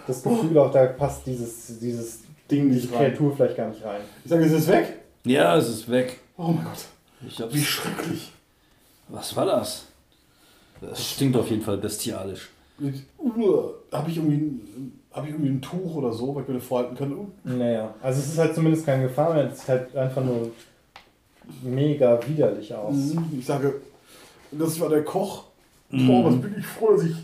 das 0.07 0.22
Gefühl 0.22 0.57
auch, 0.59 0.70
da 0.70 0.86
passt 0.86 1.26
dieses, 1.26 1.78
dieses 1.78 2.20
Ding 2.50 2.70
diese 2.70 2.86
nicht. 2.86 2.94
Kreatur 2.96 3.34
vielleicht 3.34 3.57
gar 3.57 3.68
nicht 3.68 3.84
rein. 3.84 4.00
Ich 4.24 4.30
sage, 4.30 4.44
es 4.44 4.52
ist 4.52 4.68
weg. 4.68 4.98
Ja, 5.24 5.57
es 5.57 5.68
ist 5.68 5.90
weg. 5.90 6.20
Oh 6.36 6.48
mein 6.48 6.64
Gott. 6.64 7.52
Wie 7.52 7.62
schrecklich. 7.62 8.32
was 9.09 9.34
war 9.36 9.46
das? 9.46 9.86
Das 10.80 11.12
stinkt 11.12 11.36
auf 11.36 11.48
jeden 11.50 11.62
Fall 11.62 11.78
bestialisch. 11.78 12.50
Habe 12.78 14.11
ich, 14.11 14.16
irgendwie 14.18 14.34
ein- 14.34 15.00
hab 15.12 15.24
ich 15.24 15.30
irgendwie 15.30 15.50
ein 15.50 15.62
Tuch 15.62 15.94
oder 15.94 16.12
so, 16.12 16.34
weil 16.34 16.42
ich 16.42 16.48
mir 16.48 16.55
das 16.57 16.64
vorhalten 16.66 16.96
kann? 16.96 17.12
Uh, 17.12 17.28
Naja, 17.44 17.94
also 18.02 18.20
es 18.20 18.26
ist 18.32 18.38
halt 18.38 18.55
zumindest 18.55 18.84
kein 18.84 19.02
Gefahr 19.02 19.32
mehr, 19.32 19.50
es 19.50 19.61
sieht 19.61 19.68
halt 19.68 19.96
einfach 19.96 20.22
nur 20.24 20.50
mega 21.62 22.18
widerlich 22.26 22.74
aus. 22.74 22.94
Ich 23.38 23.46
sage, 23.46 23.80
das 24.50 24.78
war 24.80 24.88
der 24.88 25.05
Koch. 25.05 25.44
Mhm. 25.90 26.07
Boah, 26.07 26.24
was 26.26 26.40
bin 26.40 26.55
ich 26.59 26.66
froh, 26.66 26.92
dass 26.96 27.05
ich 27.05 27.16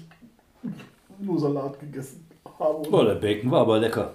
nur 1.18 1.39
Salat 1.39 1.78
gegessen 1.81 2.26
habe. 2.61 2.89
Oh, 2.91 3.03
der 3.05 3.15
Bacon 3.17 3.51
war 3.51 3.63
aber 3.63 3.79
lecker. 3.79 4.13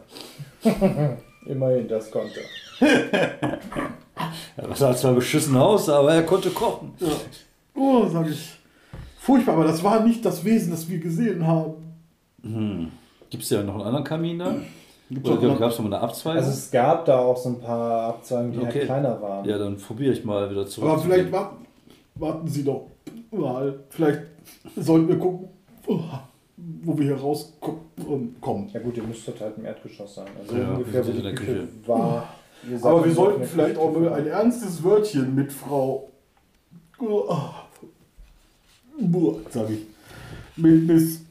Immerhin, 1.46 1.88
das 1.88 2.10
konnte. 2.12 2.40
Er 4.58 4.74
sah 4.76 4.96
zwar 4.96 5.14
beschissen 5.14 5.56
aus, 5.58 5.90
aber 5.90 6.14
er 6.14 6.24
konnte 6.24 6.50
kochen. 6.50 6.94
Ja. 7.00 7.08
Oh, 7.76 8.06
sage 8.08 8.30
ich. 8.32 8.54
Furchtbar, 9.20 9.56
aber 9.56 9.66
das 9.66 9.84
war 9.84 10.00
nicht 10.06 10.24
das 10.24 10.44
Wesen, 10.46 10.72
das 10.72 10.88
wir 10.88 11.00
gesehen 11.00 11.46
haben. 11.46 11.74
Hm. 12.42 12.92
Gibt 13.30 13.44
es 13.44 13.50
ja 13.50 13.62
noch 13.64 13.74
einen 13.76 13.84
anderen 13.84 14.04
Kamin 14.06 14.40
da? 14.40 14.56
Gibt's 15.10 15.30
Oder 15.30 15.56
gab 15.56 15.72
es 15.72 15.78
noch 15.78 15.90
mal 15.90 15.96
eine 15.96 16.04
Abzweigung? 16.04 16.40
Also 16.44 16.52
es 16.52 16.72
gab 16.72 17.06
da 17.06 17.20
auch 17.20 17.36
so 17.38 17.50
ein 17.50 17.60
paar 17.60 18.10
Abzweigungen, 18.10 18.54
die 18.54 18.60
Okay. 18.60 18.72
halt 18.80 18.86
kleiner 18.86 19.22
waren. 19.22 19.46
ja, 19.46 19.58
dann 19.58 19.78
probiere 19.78 20.14
ich 20.14 20.24
mal 20.24 20.50
wieder 20.50 20.66
zurück. 20.66 20.90
Aber 20.90 21.02
zu 21.02 21.08
vielleicht 21.08 21.32
warten, 21.32 21.66
warten 22.16 22.48
Sie 22.48 22.64
doch 22.64 22.88
mal. 23.32 23.80
Vielleicht 23.90 24.22
sollten 24.78 25.08
wir 25.10 25.20
gucken, 25.20 25.50
oh, 25.88 26.00
wo 26.86 26.98
wir 26.98 27.06
hier 27.06 27.18
rauskommen. 27.18 28.70
Ja 28.74 28.80
gut, 28.80 28.98
ihr 28.98 29.04
müsstet 29.04 29.40
halt 29.42 29.58
im 29.58 29.66
Erdgeschoss 29.66 30.16
sein. 30.16 30.28
Also 30.40 30.56
Ja, 30.56 30.74
ungefähr, 30.74 30.94
wir 30.94 31.00
wo 31.02 31.04
sind 31.06 31.14
die 31.14 31.18
in 31.20 31.24
der 31.26 31.36
Küche 31.36 31.54
Küche. 31.54 31.68
war. 31.88 32.34
Seid 32.70 32.84
Aber 32.86 33.06
wir 33.06 33.14
sollten 33.14 33.42
Küche 33.42 33.52
vielleicht 33.54 33.78
auch 33.78 33.92
mal 33.94 34.14
ein 34.14 34.28
ernstes 34.28 34.84
Wörtchen 34.84 35.36
mit 35.36 35.52
Frau. 35.52 36.10
Sag 39.52 39.70
ich. 39.70 39.80
Mit 40.56 40.88
Miss 40.88 41.22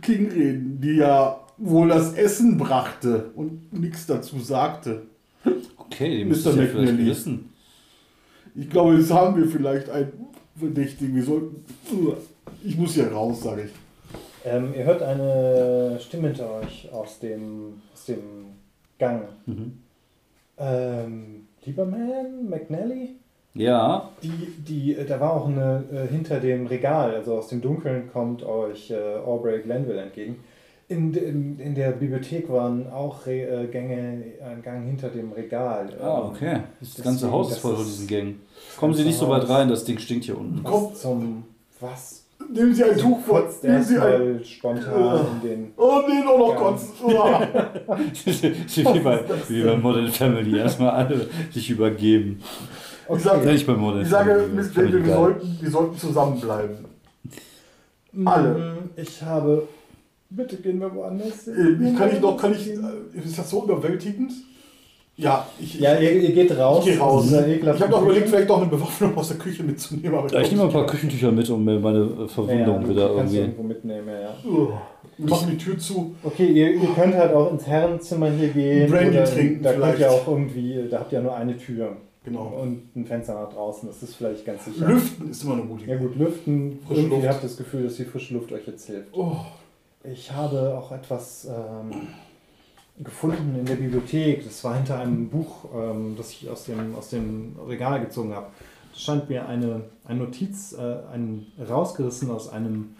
King 0.00 0.30
reden, 0.30 0.80
die 0.80 0.96
ja 0.96 1.38
wohl 1.58 1.88
das 1.88 2.14
Essen 2.14 2.56
brachte 2.56 3.30
und 3.34 3.72
nichts 3.72 4.06
dazu 4.06 4.38
sagte. 4.38 5.02
Okay, 5.76 6.18
die 6.18 6.24
Mr. 6.24 6.28
müssen 6.28 6.58
ja 6.58 6.66
vielleicht 6.66 6.98
wissen. 6.98 7.50
Ich 8.54 8.70
glaube, 8.70 8.96
jetzt 8.96 9.12
haben 9.12 9.36
wir 9.36 9.46
vielleicht 9.46 9.90
einen 9.90 10.12
Verdächtigen. 10.58 11.14
Wir 11.14 11.24
sollten. 11.24 11.64
Ich 12.64 12.76
muss 12.76 12.94
hier 12.94 13.12
raus, 13.12 13.42
sage 13.42 13.64
ich. 13.64 13.70
Ähm, 14.44 14.72
ihr 14.76 14.84
hört 14.84 15.02
eine 15.02 15.98
Stimme 16.00 16.28
hinter 16.28 16.50
euch 16.60 16.88
aus 16.92 17.18
dem, 17.18 17.82
aus 17.92 18.06
dem 18.06 18.20
Gang. 18.98 19.22
Mhm. 19.46 19.78
Ähm, 20.58 21.46
Lieberman, 21.64 22.48
McNally? 22.48 23.16
Ja, 23.54 24.10
Die, 24.22 24.30
die, 24.66 24.94
äh, 24.94 25.04
da 25.04 25.18
war 25.20 25.32
auch 25.32 25.46
eine 25.48 25.84
äh, 25.92 26.06
hinter 26.06 26.38
dem 26.38 26.66
Regal, 26.66 27.14
also 27.14 27.38
aus 27.38 27.48
dem 27.48 27.60
Dunkeln 27.60 28.10
kommt 28.12 28.42
euch 28.44 28.90
äh, 28.90 29.16
Aubrey 29.24 29.60
Glenville 29.60 30.00
entgegen. 30.00 30.36
In, 30.88 31.12
in, 31.14 31.58
in 31.60 31.74
der 31.74 31.92
Bibliothek 31.92 32.48
waren 32.48 32.90
auch 32.90 33.26
Re 33.26 33.42
äh, 33.42 33.66
Gänge, 33.66 34.24
ein 34.44 34.62
Gang 34.62 34.84
hinter 34.86 35.08
dem 35.08 35.32
Regal. 35.32 35.88
ah, 36.00 36.22
Ähm, 36.24 36.30
okay. 36.30 36.60
Das 36.80 36.90
deswegen, 36.90 37.04
ganze 37.04 37.30
Haus 37.30 37.48
ist 37.48 37.54
das 37.54 37.62
voll 37.62 37.76
von 37.76 37.84
diesen 37.84 38.06
Gängen. 38.06 38.40
Kommen 38.76 38.94
Sie 38.94 39.04
nicht 39.04 39.18
so 39.18 39.28
weit 39.28 39.48
rein, 39.48 39.68
das 39.68 39.84
Ding 39.84 39.98
stinkt 39.98 40.24
hier 40.24 40.38
unten. 40.38 40.60
Was 40.64 41.00
zum. 41.00 41.44
Was? 41.80 42.19
Nehmen 42.52 42.74
Sie 42.74 42.84
ein 42.84 42.96
Tuch 42.98 43.20
vor. 43.20 43.48
Nehmen 43.62 43.82
Sie 43.82 43.98
ein. 43.98 44.40
spontan 44.44 45.26
in 45.42 45.48
den. 45.48 45.72
Oh 45.76 46.00
nee, 46.08 46.22
noch 46.24 46.38
noch 46.38 46.56
kotzen. 46.56 46.88
Ah. 47.16 47.40
wie, 48.24 49.00
bei, 49.00 49.24
wie 49.48 49.62
bei 49.62 49.76
Modern 49.76 50.08
Family. 50.08 50.58
Erstmal 50.58 50.90
alle 50.90 51.28
sich 51.52 51.70
übergeben. 51.70 52.42
Ich 53.14 53.22
sage, 53.22 53.46
Nicht 53.46 53.66
bei 53.66 53.74
Modern 53.74 54.02
ich 54.02 54.08
sage. 54.08 54.48
Miss 54.54 54.74
Jane, 54.74 55.04
wir 55.04 55.14
sollten, 55.14 55.58
wir 55.60 55.70
sollten 55.70 55.96
zusammenbleiben. 55.98 56.76
Alle. 58.24 58.48
Mm, 58.54 58.90
Ich 59.00 59.22
habe. 59.22 59.68
Bitte 60.32 60.56
gehen 60.56 60.78
wir 60.80 60.94
woanders 60.94 61.44
hin. 61.44 61.80
Äh, 61.82 61.88
Ich 61.90 61.96
kann 61.98 62.10
ich 62.12 62.20
noch, 62.20 62.36
kann 62.36 62.52
ich, 62.52 62.68
äh, 62.68 62.78
ist 63.24 63.36
das 63.38 63.50
so 63.50 63.64
überwältigend? 63.64 64.32
Ja, 65.20 65.46
ich, 65.60 65.78
Ja, 65.80 65.98
ihr, 65.98 66.12
ihr 66.22 66.32
geht 66.32 66.56
raus. 66.58 66.84
ich 66.86 66.92
gehe 66.92 67.00
raus. 67.00 67.30
Ich 67.30 67.34
habe 67.36 67.50
noch 67.90 67.98
Küche. 67.98 68.02
überlegt, 68.04 68.28
vielleicht 68.28 68.48
noch 68.48 68.56
eine 68.60 68.66
Bewaffnung 68.70 69.16
aus 69.16 69.28
der 69.28 69.36
Küche 69.36 69.62
mitzunehmen. 69.62 70.14
Aber 70.18 70.32
Ja, 70.32 70.40
ich 70.40 70.50
nehme 70.50 70.62
mal 70.62 70.68
ein 70.68 70.72
paar 70.72 70.86
Küchentücher 70.86 71.30
mit, 71.30 71.48
um 71.50 71.64
mir 71.64 71.78
meine 71.78 71.98
Ja, 72.00 72.20
ja, 72.22 72.26
Verwundung 72.28 72.82
du 72.82 72.88
wieder 72.90 73.10
irgendwie. 73.10 73.36
irgendwo 73.38 73.62
mitnehmen, 73.62 74.08
ja, 74.08 74.20
ja. 74.20 74.34
Wir 75.18 75.28
machen 75.28 75.50
die 75.50 75.58
Tür 75.58 75.78
zu. 75.78 76.14
Okay, 76.22 76.46
ihr, 76.46 76.70
ihr 76.74 76.88
könnt 76.94 77.14
halt 77.14 77.32
auch 77.34 77.52
ins 77.52 77.66
Herrenzimmer 77.66 78.30
hier 78.30 78.48
gehen. 78.48 78.90
Brandy 78.90 79.16
oder 79.18 79.24
trinken 79.26 79.62
Da 79.62 79.72
könnt 79.72 79.82
vielleicht. 79.84 80.00
ihr 80.00 80.10
auch 80.10 80.26
irgendwie, 80.28 80.88
da 80.90 80.98
habt 81.00 81.12
ihr 81.12 81.20
nur 81.20 81.34
eine 81.36 81.56
Tür. 81.58 81.96
Genau. 82.24 82.52
Und 82.62 82.94
ein 82.96 83.04
Fenster 83.06 83.34
nach 83.34 83.50
draußen, 83.52 83.88
das 83.88 84.02
ist 84.02 84.14
vielleicht 84.14 84.44
ganz 84.44 84.64
sicher. 84.66 84.86
Lüften 84.86 85.30
ist 85.30 85.42
immer 85.44 85.54
eine 85.54 85.62
gute 85.62 85.84
Ja 85.86 85.94
Idee. 85.96 86.04
gut, 86.04 86.16
lüften. 86.16 86.78
Frische 86.86 87.00
Irgendwie 87.00 87.16
Luft. 87.16 87.28
habt 87.28 87.44
das 87.44 87.56
Gefühl, 87.56 87.84
dass 87.84 87.96
die 87.96 88.04
frische 88.04 88.34
Luft 88.34 88.52
euch 88.52 88.66
jetzt 88.66 88.86
hilft. 88.86 89.08
Oh, 89.14 89.36
Ich 90.04 90.30
habe 90.32 90.78
auch 90.78 90.92
etwas 90.92 91.46
ähm, 91.46 92.08
gefunden 93.02 93.56
in 93.58 93.64
der 93.64 93.76
Bibliothek. 93.76 94.44
Das 94.44 94.62
war 94.64 94.76
hinter 94.76 94.98
einem 94.98 95.28
Buch, 95.28 95.66
ähm, 95.74 96.14
das 96.16 96.30
ich 96.30 96.48
aus 96.48 96.64
dem, 96.64 96.94
aus 96.94 97.10
dem 97.10 97.56
Regal 97.68 98.00
gezogen 98.00 98.34
habe. 98.34 98.46
Es 98.92 99.02
stand 99.02 99.28
mir 99.28 99.46
eine, 99.46 99.82
eine 100.04 100.20
Notiz, 100.20 100.72
äh, 100.72 100.96
ein, 101.12 101.46
rausgerissen 101.68 102.30
aus 102.30 102.48
einem, 102.48 102.96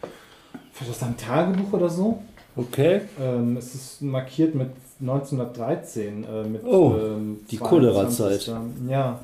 vielleicht 0.72 0.96
aus 0.96 1.02
einem 1.02 1.16
Tagebuch 1.16 1.72
oder 1.72 1.88
so. 1.88 2.22
Okay. 2.56 3.02
Ähm, 3.20 3.56
es 3.56 3.74
ist 3.74 4.02
markiert 4.02 4.54
mit 4.54 4.70
1913. 5.00 6.24
Äh, 6.24 6.44
mit, 6.44 6.64
Oh, 6.64 6.96
ähm, 6.98 7.40
die 7.50 7.58
22. 7.58 7.68
Cholera-Zeit. 7.68 8.52
Ja. 8.88 9.20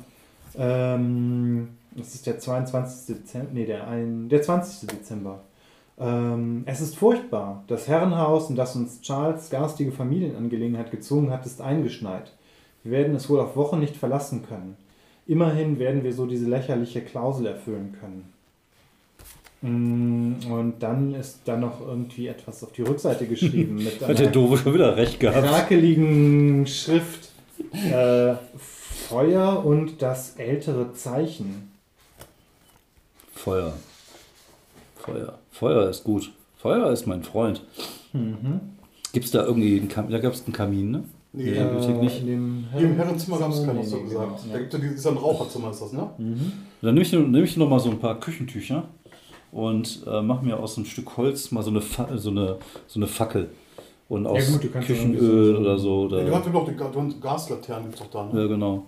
Ähm, 0.57 1.69
das 1.95 2.15
ist 2.15 2.25
der 2.27 2.39
22. 2.39 3.15
Dezember. 3.15 3.49
Nee, 3.53 3.65
der, 3.65 3.87
ein, 3.87 4.29
der 4.29 4.41
20. 4.41 4.87
Dezember. 4.87 5.41
Ähm, 5.99 6.63
es 6.65 6.81
ist 6.81 6.95
furchtbar. 6.95 7.63
Das 7.67 7.87
Herrenhaus, 7.87 8.49
in 8.49 8.55
das 8.55 8.75
uns 8.75 9.01
Charles 9.01 9.49
garstige 9.49 9.91
Familienangelegenheit 9.91 10.91
gezwungen 10.91 11.31
hat, 11.31 11.45
ist 11.45 11.61
eingeschneit. 11.61 12.31
Wir 12.83 12.91
werden 12.91 13.15
es 13.15 13.29
wohl 13.29 13.39
auf 13.39 13.55
Wochen 13.55 13.79
nicht 13.79 13.95
verlassen 13.97 14.45
können. 14.47 14.77
Immerhin 15.25 15.79
werden 15.79 16.03
wir 16.03 16.13
so 16.13 16.25
diese 16.25 16.45
lächerliche 16.47 17.01
Klausel 17.01 17.47
erfüllen 17.47 17.97
können. 17.99 18.33
Mm, 19.61 20.51
Und 20.51 20.79
dann 20.79 21.15
ist 21.15 21.39
da 21.45 21.57
noch 21.57 21.81
irgendwie 21.81 22.27
etwas 22.27 22.63
auf 22.63 22.71
die 22.71 22.83
Rückseite 22.83 23.25
geschrieben 23.27 23.75
mit 23.83 23.99
Hat 24.01 24.09
der 24.09 24.17
einer 24.19 24.27
Doofe 24.27 24.57
schon 24.57 24.73
wieder 24.73 24.95
recht 24.95 25.19
gehabt. 25.19 25.45
krakeligen 25.47 26.67
Schrift. 26.67 27.31
Äh, 27.73 28.35
Feuer 29.09 29.65
und 29.65 30.01
das 30.01 30.35
ältere 30.35 30.93
Zeichen. 30.93 31.71
Feuer. 33.33 33.73
Feuer. 34.97 35.39
Feuer 35.57 35.89
ist 35.89 36.03
gut. 36.03 36.31
Feuer 36.57 36.91
ist 36.91 37.05
mein 37.07 37.23
Freund. 37.23 37.63
Mhm. 38.13 38.59
Gibt 39.13 39.25
es 39.25 39.31
da 39.31 39.43
irgendwie 39.45 39.79
einen 39.79 39.89
Kamin? 39.89 40.11
Da 40.11 40.19
gab 40.19 40.33
es 40.33 40.43
einen 40.45 40.53
Kamin, 40.53 40.91
ne? 40.91 41.03
nee. 41.33 41.53
Ja. 41.55 41.63
Bibliothek 41.65 42.01
nicht? 42.01 42.21
in 42.21 42.27
dem 42.27 42.65
Hier 42.73 42.81
im 42.87 42.95
Herrenzimmer 42.95 43.39
gab 43.39 43.51
es 43.51 43.65
keinen, 43.65 43.79
hast 43.79 43.91
du 43.93 44.03
gesagt. 44.03 44.43
genau, 44.43 44.53
Da 44.53 44.59
gibt 44.59 44.73
es 44.73 45.03
ja 45.03 45.11
ja 45.11 45.17
ein 45.17 45.23
Raucherzimmer, 45.23 45.71
ist 45.71 45.81
das, 45.81 45.93
ne? 45.93 46.09
Mhm. 46.17 46.51
Dann 46.81 46.93
nehme 46.93 47.05
ich, 47.05 47.11
nehm 47.13 47.43
ich 47.43 47.57
noch 47.57 47.69
mal 47.69 47.79
so 47.79 47.89
ein 47.89 47.99
paar 47.99 48.19
Küchentücher 48.19 48.83
und 49.51 50.03
äh, 50.07 50.21
mache 50.21 50.45
mir 50.45 50.57
aus 50.59 50.77
einem 50.77 50.85
Stück 50.85 51.17
Holz 51.17 51.51
mal 51.51 51.63
so 51.63 51.69
eine, 51.71 51.81
Fa 51.81 52.07
so 52.17 52.29
eine, 52.29 52.57
so 52.87 52.99
eine 52.99 53.07
Fackel. 53.07 53.49
Und 54.09 54.25
aus 54.25 54.51
gut, 54.51 54.63
du 54.63 54.69
kannst 54.69 54.87
Küchenöl 54.87 55.53
so- 55.55 55.61
oder 55.61 55.77
so. 55.77 56.01
Oder, 56.03 56.23
Du 56.25 56.35
hast 56.35 56.45
ja 56.45 56.51
doch 56.51 56.65
die 56.65 57.19
Gaslaternen, 57.19 57.85
gibt's 57.85 57.99
doch 57.99 58.09
da, 58.11 58.33
ne? 58.33 58.41
ja, 58.41 58.47
genau. 58.47 58.85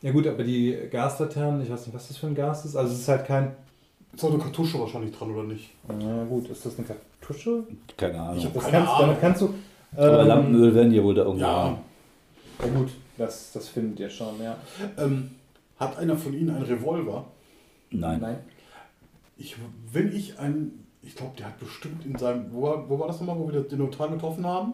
Ja 0.00 0.10
gut, 0.10 0.26
aber 0.26 0.42
die 0.44 0.76
Gaslaternen, 0.90 1.62
ich 1.62 1.70
weiß 1.70 1.86
nicht, 1.86 1.94
was 1.94 2.08
das 2.08 2.16
für 2.16 2.26
ein 2.26 2.34
Gas 2.34 2.64
ist. 2.64 2.76
Also 2.76 2.92
es 2.92 3.00
ist 3.00 3.08
halt 3.08 3.24
kein... 3.26 3.52
Ist 4.14 4.24
auch 4.24 4.30
eine 4.32 4.42
Kartusche 4.42 4.78
wahrscheinlich 4.78 5.16
dran, 5.16 5.30
oder 5.34 5.44
nicht? 5.44 5.70
Na 5.88 6.24
gut, 6.24 6.48
ist 6.50 6.64
das 6.66 6.78
eine 6.78 6.86
Kartusche? 6.86 7.64
Keine 7.96 8.20
Ahnung. 8.20 8.36
Ich 8.38 8.44
hab- 8.44 8.54
Das 8.54 8.64
Keine 8.64 8.76
kannst, 8.78 8.90
Ahnung. 8.92 9.00
damit 9.06 9.20
kannst 9.20 9.40
du... 9.42 9.54
Aber 9.96 10.20
ähm, 10.22 10.28
Lampenöl 10.28 10.74
werden 10.74 10.92
die 10.92 11.02
wohl 11.02 11.14
da 11.14 11.22
irgendwo 11.22 11.40
Ja. 11.44 11.64
haben. 11.64 11.76
Ja 12.62 12.68
gut, 12.68 12.90
das, 13.18 13.52
das 13.52 13.68
findet 13.68 14.00
ihr 14.00 14.10
schon, 14.10 14.40
ja. 14.42 14.56
Ähm, 14.98 15.30
hat 15.78 15.98
einer 15.98 16.16
von 16.16 16.34
Ihnen 16.34 16.50
einen 16.50 16.64
Revolver? 16.64 17.24
Nein. 17.90 18.20
Nein. 18.20 18.36
Ich, 19.38 19.56
wenn 19.92 20.14
ich 20.14 20.38
einen, 20.38 20.86
ich 21.02 21.14
glaube, 21.16 21.32
der 21.38 21.46
hat 21.46 21.58
bestimmt 21.58 22.04
in 22.06 22.16
seinem, 22.16 22.46
wo, 22.52 22.62
war- 22.62 22.88
wo 22.88 22.98
war 22.98 23.08
das 23.08 23.18
nochmal, 23.20 23.38
wo 23.38 23.50
wir 23.50 23.60
den 23.62 23.78
Notar 23.78 24.08
getroffen 24.08 24.46
haben? 24.46 24.72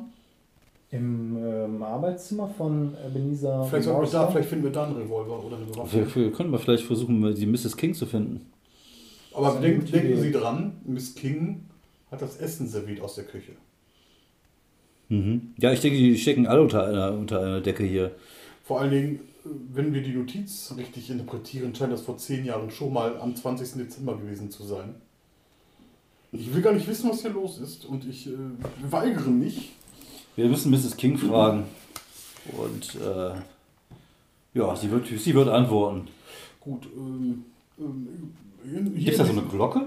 Im 0.90 1.36
ähm, 1.36 1.82
Arbeitszimmer 1.82 2.48
von 2.48 2.94
Ebenezer 3.06 3.62
Vielleicht, 3.64 3.86
da, 4.14 4.26
vielleicht 4.26 4.48
finden 4.48 4.64
wir 4.64 4.72
da 4.72 4.84
einen 4.86 4.96
Revolver 4.96 5.44
oder 5.44 5.56
eine 5.58 5.76
Waffe. 5.76 5.96
Wir, 5.98 6.14
wir 6.14 6.32
können 6.32 6.50
wir 6.50 6.58
vielleicht 6.58 6.84
versuchen, 6.84 7.34
die 7.34 7.46
Mrs. 7.46 7.76
King 7.76 7.92
zu 7.94 8.06
finden. 8.06 8.50
Aber 9.38 9.60
denken, 9.60 9.90
denken. 9.90 10.20
Sie 10.20 10.32
dran, 10.32 10.80
Miss 10.84 11.14
King 11.14 11.66
hat 12.10 12.22
das 12.22 12.36
Essen 12.36 12.68
serviert 12.68 13.00
aus 13.00 13.14
der 13.14 13.24
Küche. 13.24 13.52
Mhm. 15.08 15.54
Ja, 15.58 15.72
ich 15.72 15.80
denke, 15.80 15.98
die 15.98 16.16
stecken 16.18 16.46
alle 16.46 16.62
unter 16.62 16.86
einer, 16.86 17.12
unter 17.12 17.40
einer 17.40 17.60
Decke 17.60 17.84
hier. 17.84 18.12
Vor 18.64 18.80
allen 18.80 18.90
Dingen, 18.90 19.20
wenn 19.44 19.94
wir 19.94 20.02
die 20.02 20.12
Notiz 20.12 20.74
richtig 20.76 21.10
interpretieren, 21.10 21.74
scheint 21.74 21.92
das 21.92 22.02
vor 22.02 22.18
zehn 22.18 22.44
Jahren 22.44 22.70
schon 22.70 22.92
mal 22.92 23.18
am 23.18 23.34
20. 23.34 23.82
Dezember 23.82 24.16
gewesen 24.16 24.50
zu 24.50 24.64
sein. 24.64 24.94
Ich 26.32 26.54
will 26.54 26.60
gar 26.60 26.74
nicht 26.74 26.86
wissen, 26.86 27.08
was 27.08 27.22
hier 27.22 27.30
los 27.30 27.58
ist 27.58 27.86
und 27.86 28.06
ich 28.06 28.26
äh, 28.26 28.32
weigere 28.90 29.30
mich. 29.30 29.72
Wir 30.36 30.46
müssen 30.46 30.70
Mrs. 30.70 30.96
King 30.96 31.16
fragen. 31.16 31.64
Und 32.52 32.96
äh, 32.96 33.32
ja, 34.54 34.76
sie 34.76 34.90
wird, 34.90 35.06
sie 35.06 35.34
wird 35.34 35.48
antworten. 35.48 36.08
Gut, 36.60 36.86
ähm, 36.94 37.44
ähm, 37.78 38.34
Gibt 38.72 39.08
es 39.08 39.16
da 39.18 39.24
so 39.24 39.32
eine 39.32 39.42
Glocke? 39.42 39.80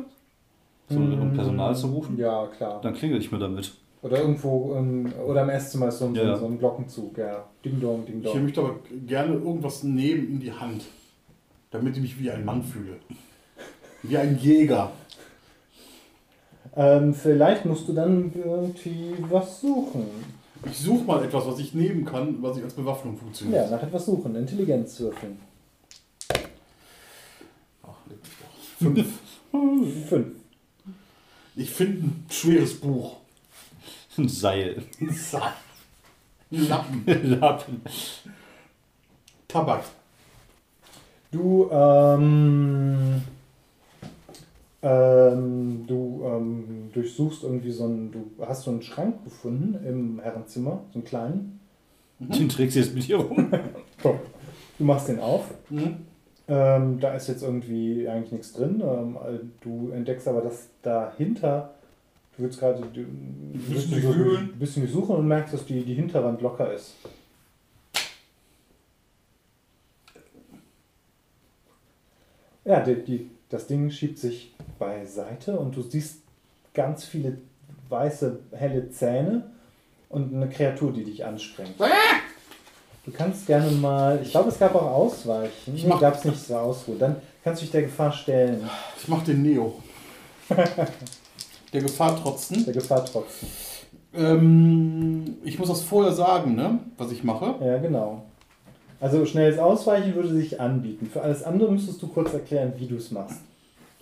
So, 0.89 0.97
um 0.97 1.33
Personal 1.33 1.75
zu 1.75 1.87
rufen? 1.87 2.17
Ja, 2.17 2.47
klar. 2.47 2.81
Dann 2.81 2.93
klingel 2.93 3.19
ich 3.19 3.31
mir 3.31 3.39
damit. 3.39 3.73
Oder 4.01 4.19
irgendwo, 4.19 4.75
ähm, 4.75 5.13
oder 5.25 5.43
im 5.43 5.49
Esszimmer 5.49 5.87
ist 5.89 5.99
so 5.99 6.05
ein, 6.05 6.15
Ja, 6.15 6.23
ja. 6.23 6.37
so 6.37 6.47
ein 6.47 6.57
Glockenzug, 6.57 7.17
ja. 7.17 7.45
Ding 7.63 7.79
dong, 7.79 8.05
ding 8.05 8.17
Ich 8.19 8.23
dong. 8.31 8.43
möchte 8.43 8.61
aber 8.61 8.75
gerne 9.07 9.33
irgendwas 9.35 9.83
nehmen 9.83 10.27
in 10.27 10.39
die 10.39 10.51
Hand, 10.51 10.83
damit 11.69 11.95
ich 11.95 12.01
mich 12.01 12.19
wie 12.19 12.31
ein 12.31 12.43
Mann 12.43 12.63
fühle. 12.63 12.97
Wie 14.03 14.17
ein 14.17 14.37
Jäger. 14.39 14.91
Ähm, 16.75 17.13
vielleicht 17.13 17.65
musst 17.65 17.87
du 17.87 17.93
dann 17.93 18.31
irgendwie 18.33 19.13
was 19.29 19.61
suchen. 19.61 20.05
Ich 20.65 20.77
suche 20.79 21.03
mal 21.03 21.23
etwas, 21.23 21.45
was 21.45 21.59
ich 21.59 21.73
nehmen 21.73 22.03
kann, 22.05 22.41
was 22.41 22.57
ich 22.57 22.63
als 22.63 22.73
Bewaffnung 22.73 23.17
funktioniert. 23.17 23.65
Ja, 23.69 23.75
nach 23.75 23.83
etwas 23.83 24.05
suchen. 24.05 24.35
Intelligenz 24.35 24.99
würfeln. 24.99 25.37
Ach, 27.83 27.97
leck 28.09 28.17
mich 28.23 28.31
doch. 28.39 28.47
Fünf. 28.81 29.07
Fünf. 30.09 30.27
Ich 31.55 31.69
finde 31.69 32.07
ein 32.07 32.25
schweres 32.31 32.79
Buch. 32.79 33.17
Ein 34.17 34.27
Seil. 34.27 34.83
Ein 34.99 36.67
Lappen. 36.67 37.05
Lappen. 37.39 37.81
Tabak. 39.47 39.83
Du, 41.31 41.69
ähm, 41.71 43.21
ähm, 44.81 45.85
du 45.87 46.23
ähm, 46.25 46.89
durchsuchst 46.91 47.43
irgendwie 47.43 47.71
so 47.71 47.83
einen, 47.83 48.11
du 48.11 48.31
hast 48.45 48.63
so 48.63 48.71
einen 48.71 48.81
Schrank 48.81 49.23
gefunden 49.23 49.85
im 49.85 50.19
Herrenzimmer, 50.19 50.81
so 50.91 50.99
einen 50.99 51.05
kleinen. 51.05 51.59
Den 52.19 52.49
trägst 52.49 52.75
du 52.75 52.79
jetzt 52.79 52.95
mit 52.95 53.03
hier 53.03 53.17
rum. 53.17 53.51
Du 54.77 54.87
machst 54.87 55.09
den 55.09 55.19
auf. 55.19 55.43
Mhm. 55.69 55.97
Ähm, 56.47 56.99
da 56.99 57.13
ist 57.13 57.27
jetzt 57.27 57.43
irgendwie 57.43 58.07
eigentlich 58.07 58.31
nichts 58.31 58.53
drin. 58.53 58.81
Ähm, 58.81 59.15
äh, 59.15 59.39
du 59.61 59.91
entdeckst 59.91 60.27
aber, 60.27 60.41
dass 60.41 60.67
dahinter, 60.81 61.73
du 62.35 62.43
willst 62.43 62.59
gerade 62.59 62.81
du, 62.81 62.87
du 62.87 63.05
bisschen 63.73 64.37
ein 64.37 64.59
bisschen 64.59 64.83
durchsuchen 64.83 65.15
und 65.15 65.27
merkst, 65.27 65.53
dass 65.53 65.65
die, 65.65 65.83
die 65.83 65.93
Hinterwand 65.93 66.41
locker 66.41 66.73
ist. 66.73 66.95
Ja, 72.65 72.79
die, 72.81 72.95
die, 73.03 73.29
das 73.49 73.67
Ding 73.67 73.89
schiebt 73.89 74.19
sich 74.19 74.53
beiseite 74.77 75.57
und 75.57 75.75
du 75.75 75.81
siehst 75.81 76.21
ganz 76.73 77.05
viele 77.05 77.37
weiße, 77.89 78.39
helle 78.51 78.89
Zähne 78.91 79.51
und 80.09 80.33
eine 80.33 80.49
Kreatur, 80.49 80.93
die 80.93 81.03
dich 81.03 81.25
anspringt. 81.25 81.79
Du 83.03 83.11
kannst 83.11 83.47
gerne 83.47 83.71
mal, 83.71 84.19
ich 84.21 84.31
glaube, 84.31 84.49
es 84.49 84.59
gab 84.59 84.75
auch 84.75 84.91
Ausweichen. 84.91 85.75
Ich 85.75 85.83
Nee, 85.85 85.93
gab 85.99 86.15
es 86.15 86.25
nicht 86.25 86.39
so 86.39 86.55
Ausruhe. 86.55 86.97
Dann 86.97 87.15
kannst 87.43 87.61
du 87.61 87.65
dich 87.65 87.71
der 87.71 87.81
Gefahr 87.83 88.11
stellen. 88.11 88.69
Ich 89.01 89.07
mach 89.07 89.23
den 89.23 89.41
Neo. 89.41 89.73
Der 91.73 91.81
Gefahr 91.81 92.21
trotzen. 92.21 92.65
Der 92.65 92.73
Gefahr 92.73 93.05
trotzdem. 93.05 93.47
Ähm, 94.13 95.37
ich 95.45 95.57
muss 95.57 95.69
das 95.69 95.81
vorher 95.81 96.11
sagen, 96.11 96.53
ne? 96.55 96.79
Was 96.97 97.13
ich 97.13 97.23
mache. 97.23 97.55
Ja, 97.61 97.77
genau. 97.77 98.23
Also 98.99 99.25
schnelles 99.25 99.57
Ausweichen 99.57 100.13
würde 100.13 100.29
sich 100.29 100.59
anbieten. 100.59 101.09
Für 101.11 101.21
alles 101.21 101.43
andere 101.43 101.71
müsstest 101.71 102.01
du 102.01 102.07
kurz 102.07 102.33
erklären, 102.33 102.73
wie 102.77 102.87
du 102.87 102.97
es 102.97 103.09
machst. 103.09 103.37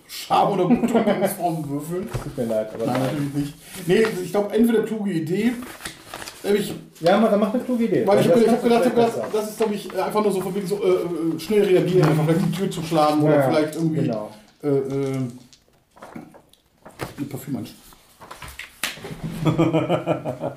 Scham 0.08 0.52
oder 0.52 0.66
Umgangsform 0.66 1.68
würfeln. 1.70 2.08
Tut 2.12 2.36
mir 2.36 2.46
leid, 2.46 2.74
aber 2.74 2.86
Nein, 2.86 3.00
natürlich 3.02 3.34
nicht. 3.34 3.54
Nee, 3.86 4.04
ich 4.24 4.30
glaube, 4.32 4.52
entweder 4.52 4.82
kluge 4.82 5.12
Idee. 5.12 5.52
Nämlich, 6.42 6.72
Ja, 7.00 7.18
aber 7.18 7.28
dann 7.28 7.40
mach 7.40 7.52
eine 7.52 7.62
kluge 7.62 7.84
Idee. 7.84 8.06
weil 8.06 8.20
ich 8.20 8.26
Das 8.28 8.48
habe 8.48 8.62
gedacht, 8.62 8.94
besser. 8.94 9.26
das 9.32 9.50
ist, 9.50 9.56
glaube 9.58 9.74
ich, 9.74 9.92
einfach 9.98 10.22
nur 10.22 10.32
so 10.32 10.40
von 10.40 10.54
wegen 10.54 10.66
so 10.66 10.82
äh, 10.82 10.88
äh, 11.36 11.38
schnell 11.40 11.64
reagieren, 11.64 12.08
einfach 12.08 12.24
vielleicht 12.24 12.46
die 12.46 12.52
Tür 12.52 12.70
zu 12.70 12.82
schlagen 12.82 13.22
oder 13.22 13.36
Ja, 13.36 13.42
vielleicht 13.50 13.74
irgendwie 13.74 14.02
Genau. 14.02 14.30
äh, 14.62 14.68
äh, 14.68 15.16
eine 17.16 17.26
Parfüm 17.28 17.56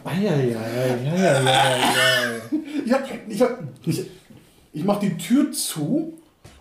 Eieieiei. 0.03 0.59
Ich, 2.85 2.91
hab, 2.91 3.03
ich, 3.29 3.41
hab, 3.41 3.59
ich, 3.85 4.05
ich 4.73 4.83
mache 4.83 5.05
die 5.07 5.17
Tür 5.17 5.51
zu 5.53 6.13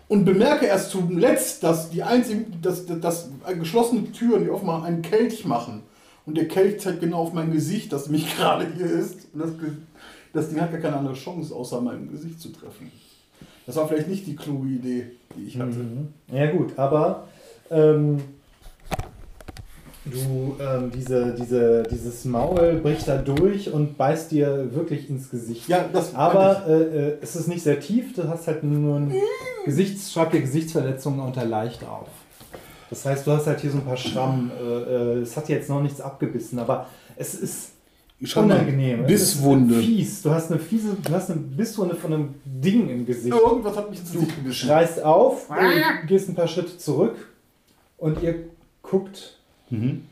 und 0.07 0.23
bemerke 0.25 0.65
erst 0.65 0.91
zuletzt, 0.91 1.63
dass 1.63 1.89
die 1.89 2.01
einzigen, 2.01 2.59
dass, 2.61 2.85
dass 2.85 3.29
geschlossene 3.59 4.09
Türen, 4.11 4.45
die 4.45 4.49
offenbar 4.49 4.85
einen 4.85 5.01
Kelch 5.01 5.43
machen. 5.45 5.83
Und 6.25 6.37
der 6.37 6.47
Kelch 6.47 6.79
zeigt 6.79 7.01
genau 7.01 7.19
auf 7.19 7.33
mein 7.33 7.51
Gesicht, 7.51 7.91
das 7.91 8.09
mich 8.09 8.35
gerade 8.37 8.67
hier 8.75 8.85
ist. 8.85 9.27
Und 9.33 9.41
das, 9.41 9.51
das 10.31 10.49
Ding 10.49 10.61
hat 10.61 10.71
gar 10.71 10.79
keine 10.79 10.97
andere 10.97 11.15
Chance, 11.15 11.53
außer 11.53 11.81
mein 11.81 12.09
Gesicht 12.09 12.39
zu 12.39 12.49
treffen. 12.49 12.91
Das 13.65 13.75
war 13.75 13.87
vielleicht 13.87 14.09
nicht 14.09 14.27
die 14.27 14.35
kluge 14.35 14.67
Idee, 14.67 15.11
die 15.35 15.45
ich 15.45 15.57
hatte. 15.57 15.77
Mhm. 15.77 16.09
Ja 16.31 16.51
gut, 16.51 16.77
aber 16.77 17.27
ähm, 17.71 18.21
du, 20.05 20.57
ähm, 20.59 20.91
diese, 20.93 21.33
diese, 21.33 21.83
dieses 21.83 22.25
Maul 22.25 22.79
bricht 22.83 23.07
da 23.07 23.17
durch 23.17 23.71
und 23.71 23.97
beißt 23.97 24.31
dir 24.31 24.73
wirklich 24.73 25.09
ins 25.09 25.29
Gesicht. 25.29 25.69
Ja, 25.69 25.87
das 25.91 26.13
Aber 26.13 26.67
äh, 26.67 26.71
äh, 26.71 27.17
es 27.21 27.35
ist 27.35 27.47
nicht 27.47 27.63
sehr 27.63 27.79
tief, 27.79 28.13
du 28.15 28.27
hast 28.27 28.47
halt 28.47 28.63
nur 28.63 28.99
ein 28.99 29.13
Gesichts, 29.65 30.11
schreib 30.11 30.31
dir 30.31 30.41
Gesichtsverletzungen 30.41 31.21
unter 31.21 31.45
leicht 31.45 31.83
auf. 31.85 32.09
Das 32.93 33.05
heißt, 33.05 33.25
du 33.25 33.31
hast 33.31 33.47
halt 33.47 33.59
hier 33.59 33.71
so 33.71 33.79
ein 33.79 33.85
paar 33.85 33.97
Schrammen. 33.97 34.51
Äh, 34.51 34.63
äh, 34.63 35.21
es 35.21 35.35
hat 35.35 35.49
jetzt 35.49 35.67
noch 35.67 35.81
nichts 35.81 35.99
abgebissen, 35.99 36.59
aber 36.59 36.85
es 37.15 37.33
ist 37.33 37.71
schau 38.23 38.41
unangenehm. 38.43 39.07
Bisswunde. 39.07 39.79
Fies. 39.79 40.21
Du 40.21 40.29
hast 40.29 40.51
eine 40.51 40.59
fiese, 40.59 40.95
du 41.03 41.11
hast 41.11 41.31
eine 41.31 41.39
Bisswunde 41.39 41.95
von 41.95 42.13
einem 42.13 42.35
Ding 42.45 42.87
im 42.89 43.03
Gesicht. 43.07 43.35
Irgendwas 43.35 43.75
hat 43.77 43.89
mich 43.89 43.99
ins 43.99 44.11
Du 44.11 44.19
Gesicht 44.19 44.35
gebissen. 44.35 44.53
schreist 44.67 45.01
auf, 45.03 45.49
und 45.49 46.07
gehst 46.07 46.29
ein 46.29 46.35
paar 46.35 46.47
Schritte 46.47 46.77
zurück 46.77 47.15
und 47.97 48.21
ihr 48.21 48.35
guckt 48.83 49.37
Mhm. 49.71 50.03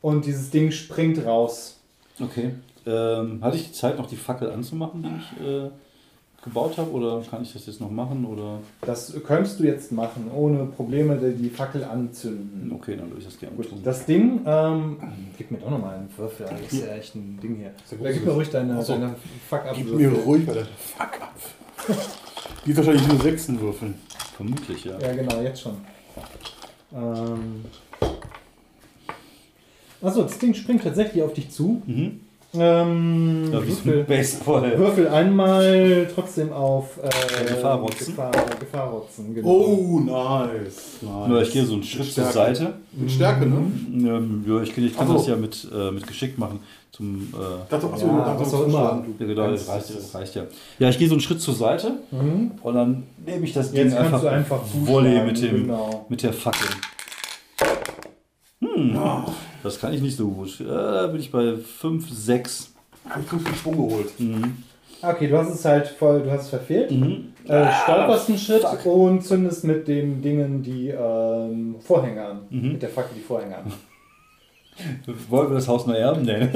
und 0.00 0.26
dieses 0.26 0.50
Ding 0.50 0.70
springt 0.70 1.24
raus. 1.26 1.80
Okay. 2.22 2.52
Ähm, 2.86 3.40
hatte 3.42 3.56
ich 3.56 3.66
die 3.66 3.72
Zeit, 3.72 3.98
noch 3.98 4.06
die 4.06 4.14
Fackel 4.16 4.48
anzumachen, 4.52 5.02
die 5.02 5.08
ich 5.40 5.44
äh, 5.44 5.70
gebaut 6.46 6.78
habe? 6.78 6.90
Oder 6.92 7.22
kann 7.28 7.42
ich 7.42 7.52
das 7.52 7.66
jetzt 7.66 7.80
noch 7.80 7.90
machen? 7.90 8.24
Oder? 8.24 8.60
Das 8.80 9.12
könntest 9.26 9.60
du 9.60 9.64
jetzt 9.64 9.92
machen, 9.92 10.30
ohne 10.34 10.64
Probleme 10.64 11.16
die 11.16 11.50
Fackel 11.50 11.84
anzünden. 11.84 12.72
Okay, 12.72 12.96
dann 12.96 13.08
würde 13.10 13.18
ich 13.18 13.26
das 13.26 13.38
gerne 13.38 13.54
Gut, 13.54 13.68
tun. 13.68 13.80
das 13.84 14.06
Ding, 14.06 14.40
ähm, 14.46 14.96
gib 15.36 15.50
mir 15.50 15.58
doch 15.58 15.70
nochmal 15.70 15.96
einen 15.96 16.08
Würfel, 16.16 16.46
das 16.48 16.72
ist 16.72 16.86
ja 16.86 16.94
echt 16.94 17.14
ein 17.14 17.38
Ding 17.42 17.56
hier. 17.56 17.72
ja 18.00 18.12
gib 18.12 18.24
mir 18.24 18.32
ruhig 18.32 18.48
deine, 18.48 18.82
so. 18.82 18.94
deine 18.94 19.14
fuck 19.48 19.66
up 19.66 19.74
Gib 19.76 19.92
mir 19.92 20.10
ruhig 20.10 20.46
bei 20.46 20.54
der 20.54 20.64
Fuck 20.64 21.20
ab. 21.20 21.34
Die 22.64 22.70
ist 22.70 22.76
wahrscheinlich 22.78 23.06
nur 23.06 23.20
Sechsen 23.20 23.60
würfeln. 23.60 23.94
Vermutlich, 24.36 24.84
ja. 24.84 24.98
Ja, 24.98 25.14
genau, 25.14 25.40
jetzt 25.42 25.60
schon. 25.60 25.76
Ähm. 26.94 27.64
Achso, 30.02 30.22
das 30.22 30.38
Ding 30.38 30.54
springt 30.54 30.82
tatsächlich 30.82 31.22
auf 31.22 31.32
dich 31.32 31.50
zu. 31.50 31.82
Mhm. 31.86 32.20
Ähm, 32.58 33.50
Ja, 33.52 33.66
Würfel, 33.66 34.04
Baseball. 34.04 34.78
Würfel 34.78 35.08
einmal 35.08 36.08
trotzdem 36.14 36.52
auf 36.52 36.98
äh, 37.02 37.44
Gefahrrotzen. 37.44 38.06
Gefahr, 38.06 38.32
Gefahrrotzen, 38.60 39.34
genau. 39.34 39.48
Oh, 39.48 40.00
nice. 40.00 40.98
nice. 41.02 41.46
Ich 41.48 41.52
gehe 41.52 41.64
so 41.64 41.74
einen 41.74 41.82
Schritt 41.82 42.12
zur. 42.12 42.24
Seite. 42.24 42.74
Mit 42.92 43.10
Stärke, 43.10 43.46
ne? 43.46 43.56
Ähm, 43.92 44.44
ja, 44.46 44.60
ich 44.62 44.74
kann, 44.74 44.84
ich 44.84 44.96
kann 44.96 45.06
so. 45.08 45.14
das 45.14 45.26
ja 45.26 45.36
mit, 45.36 45.68
äh, 45.74 45.90
mit 45.90 46.06
Geschick 46.06 46.38
machen. 46.38 46.60
Zum, 46.92 47.28
äh, 47.34 47.36
Das, 47.68 47.84
achso, 47.84 48.06
Ja, 48.06 48.24
das 48.24 48.40
was 48.40 48.46
hast 48.46 48.54
auch 48.54 48.64
immer. 48.66 49.04
ja, 49.18 49.26
genau, 49.26 49.50
das 49.50 49.68
reicht, 49.68 49.96
das 49.96 50.14
reicht 50.14 50.34
ja. 50.34 50.42
Ja, 50.78 50.88
ich 50.88 50.98
gehe 50.98 51.08
so 51.08 51.14
einen 51.14 51.20
Schritt 51.20 51.40
zur 51.42 51.54
Seite 51.54 51.92
Mhm. 52.10 52.52
und 52.62 52.74
dann 52.74 53.02
nehme 53.26 53.44
ich 53.44 53.52
das 53.52 53.70
Ding 53.72 53.84
Jetzt 53.84 53.96
kannst 53.96 54.06
einfach, 54.14 54.20
du 54.22 54.28
einfach 54.30 54.60
Volley 54.72 55.22
mit, 55.24 55.42
dem, 55.42 55.62
genau. 55.66 56.06
mit 56.08 56.22
der 56.22 56.32
Fackel. 56.32 56.68
Hm, 58.60 58.98
das 59.66 59.78
kann 59.80 59.92
ich 59.92 60.00
nicht 60.00 60.16
so 60.16 60.28
gut. 60.28 60.60
Äh, 60.60 60.64
Da 60.64 61.06
bin 61.08 61.20
ich 61.20 61.30
bei 61.30 61.56
5, 61.56 62.10
6. 62.10 62.72
Hab 63.08 63.20
ich 63.20 63.28
den 63.28 63.54
Schwung 63.54 63.76
geholt. 63.76 64.18
Mhm. 64.18 64.62
Okay, 65.02 65.28
du 65.28 65.36
hast 65.36 65.50
es 65.54 65.64
halt 65.64 65.86
voll, 65.88 66.22
du 66.22 66.30
hast 66.30 66.42
es 66.44 66.48
verfehlt. 66.48 66.90
Mhm. 66.90 67.32
Äh, 67.46 67.66
stolperst 67.84 68.28
einen 68.28 68.38
Schritt 68.38 68.62
fuck. 68.62 68.86
und 68.86 69.22
zündest 69.22 69.64
mit 69.64 69.86
den 69.86 70.20
Dingen 70.22 70.62
die 70.62 70.88
ähm, 70.88 71.76
Vorhänge 71.80 72.24
an. 72.24 72.40
Mhm. 72.50 72.72
Mit 72.72 72.82
der 72.82 72.88
Fackel 72.88 73.12
die 73.16 73.20
Vorhänge 73.22 73.56
an. 73.58 73.72
Wollen 75.28 75.50
wir 75.50 75.54
das 75.54 75.68
Haus 75.68 75.86
noch 75.86 75.94
erben? 75.94 76.22
Nee. 76.22 76.46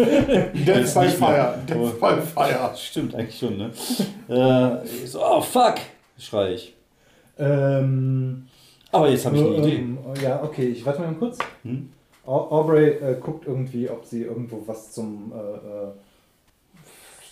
Death 0.65 0.95
by. 0.95 1.09
Fire. 1.09 1.55
Death 1.69 2.01
by 2.01 2.21
Fire. 2.21 2.71
Stimmt 2.77 3.15
eigentlich 3.15 3.39
schon, 3.39 3.57
ne? 3.57 3.71
äh, 4.29 5.07
so, 5.07 5.21
oh 5.25 5.41
fuck, 5.41 5.77
schrei 6.19 6.55
ich. 6.55 6.75
Ähm, 7.39 8.47
Aber 8.93 9.09
jetzt 9.11 9.25
habe 9.25 9.37
ich 9.37 9.43
eine 9.43 9.57
ähm, 9.57 9.99
Idee. 10.15 10.23
Ja, 10.25 10.43
okay, 10.43 10.67
ich 10.69 10.85
warte 10.85 11.01
mal 11.01 11.15
kurz. 11.15 11.39
Hm? 11.63 11.91
Au- 12.27 12.51
Aubrey 12.51 12.89
äh, 12.91 13.17
guckt 13.21 13.47
irgendwie, 13.47 13.89
ob 13.91 14.05
sie 14.05 14.23
irgendwo 14.23 14.63
was 14.67 14.93
zum, 14.93 15.33
äh, 15.35 15.37
äh, 15.39 15.89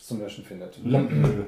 zum 0.02 0.20
Löschen 0.20 0.42
findet. 0.44 0.78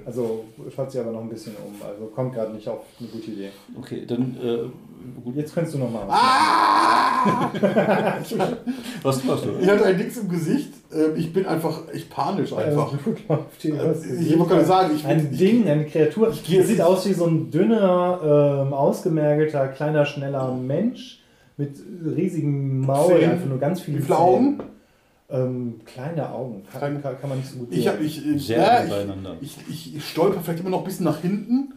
Also 0.04 0.44
schaut 0.74 0.90
sie 0.92 0.98
aber 1.00 1.12
noch 1.12 1.22
ein 1.22 1.30
bisschen 1.30 1.54
um. 1.56 1.74
Also 1.86 2.06
kommt 2.14 2.34
gerade 2.34 2.52
nicht 2.52 2.68
auf 2.68 2.80
eine 2.98 3.08
gute 3.08 3.30
Idee. 3.30 3.48
Okay, 3.78 4.04
dann 4.06 4.36
äh, 4.42 5.20
gut. 5.24 5.34
Jetzt 5.36 5.54
könntest 5.54 5.74
du 5.76 5.78
noch 5.80 5.90
mal 5.90 6.06
was 6.06 6.18
Ah! 6.20 7.50
Was 9.02 9.24
machst 9.24 9.44
du? 9.46 9.50
Ich 9.60 9.68
hatte 9.68 9.84
ein 9.86 9.96
Dix 9.98 10.18
im 10.18 10.28
Gesicht. 10.28 10.72
Ähm, 10.92 11.16
Ich 11.16 11.32
bin 11.32 11.46
einfach, 11.46 11.82
ich 11.92 12.08
panisch 12.10 12.52
einfach. 12.52 12.92
Äh, 12.92 12.96
Ich 13.62 14.38
wollte 14.38 14.54
gerade 14.54 14.64
sagen, 14.64 14.90
ich 14.94 15.06
Ein 15.06 15.28
ich- 15.32 15.38
Ding, 15.38 15.66
eine 15.68 15.86
Kreatur. 15.86 16.28
Das 16.28 16.38
sieht 16.44 16.80
aus 16.82 17.06
wie 17.06 17.12
so 17.14 17.26
ein 17.26 17.50
dünner, 17.50 18.64
ähm, 18.66 18.72
ausgemergelter, 18.74 19.68
kleiner, 19.68 20.04
schneller 20.06 20.52
Mensch 20.54 21.19
mit 21.60 22.16
riesigen 22.16 22.80
Maul, 22.80 23.22
einfach 23.22 23.46
nur 23.46 23.58
ganz 23.58 23.80
viele 23.82 23.98
Wie 23.98 24.02
viele 24.02 24.18
Augen? 24.18 24.60
Ähm, 25.32 25.74
kleine 25.84 26.28
Augen, 26.32 26.64
kann, 26.72 26.80
Kleine- 26.80 27.00
kann, 27.00 27.20
kann 27.20 27.28
man 27.30 27.38
nicht 27.38 27.50
so 27.50 27.58
gut 27.60 27.68
Ich, 27.70 27.86
hab, 27.86 28.00
ich, 28.00 28.26
äh, 28.26 28.36
Sehr 28.38 28.58
ja, 28.58 28.84
ich, 29.40 29.56
ich, 29.68 29.68
ich, 29.68 29.96
ich 29.96 30.04
stolper 30.08 30.40
vielleicht 30.42 30.60
immer 30.60 30.70
noch 30.70 30.78
ein 30.78 30.84
bisschen 30.84 31.04
nach 31.04 31.20
hinten 31.20 31.74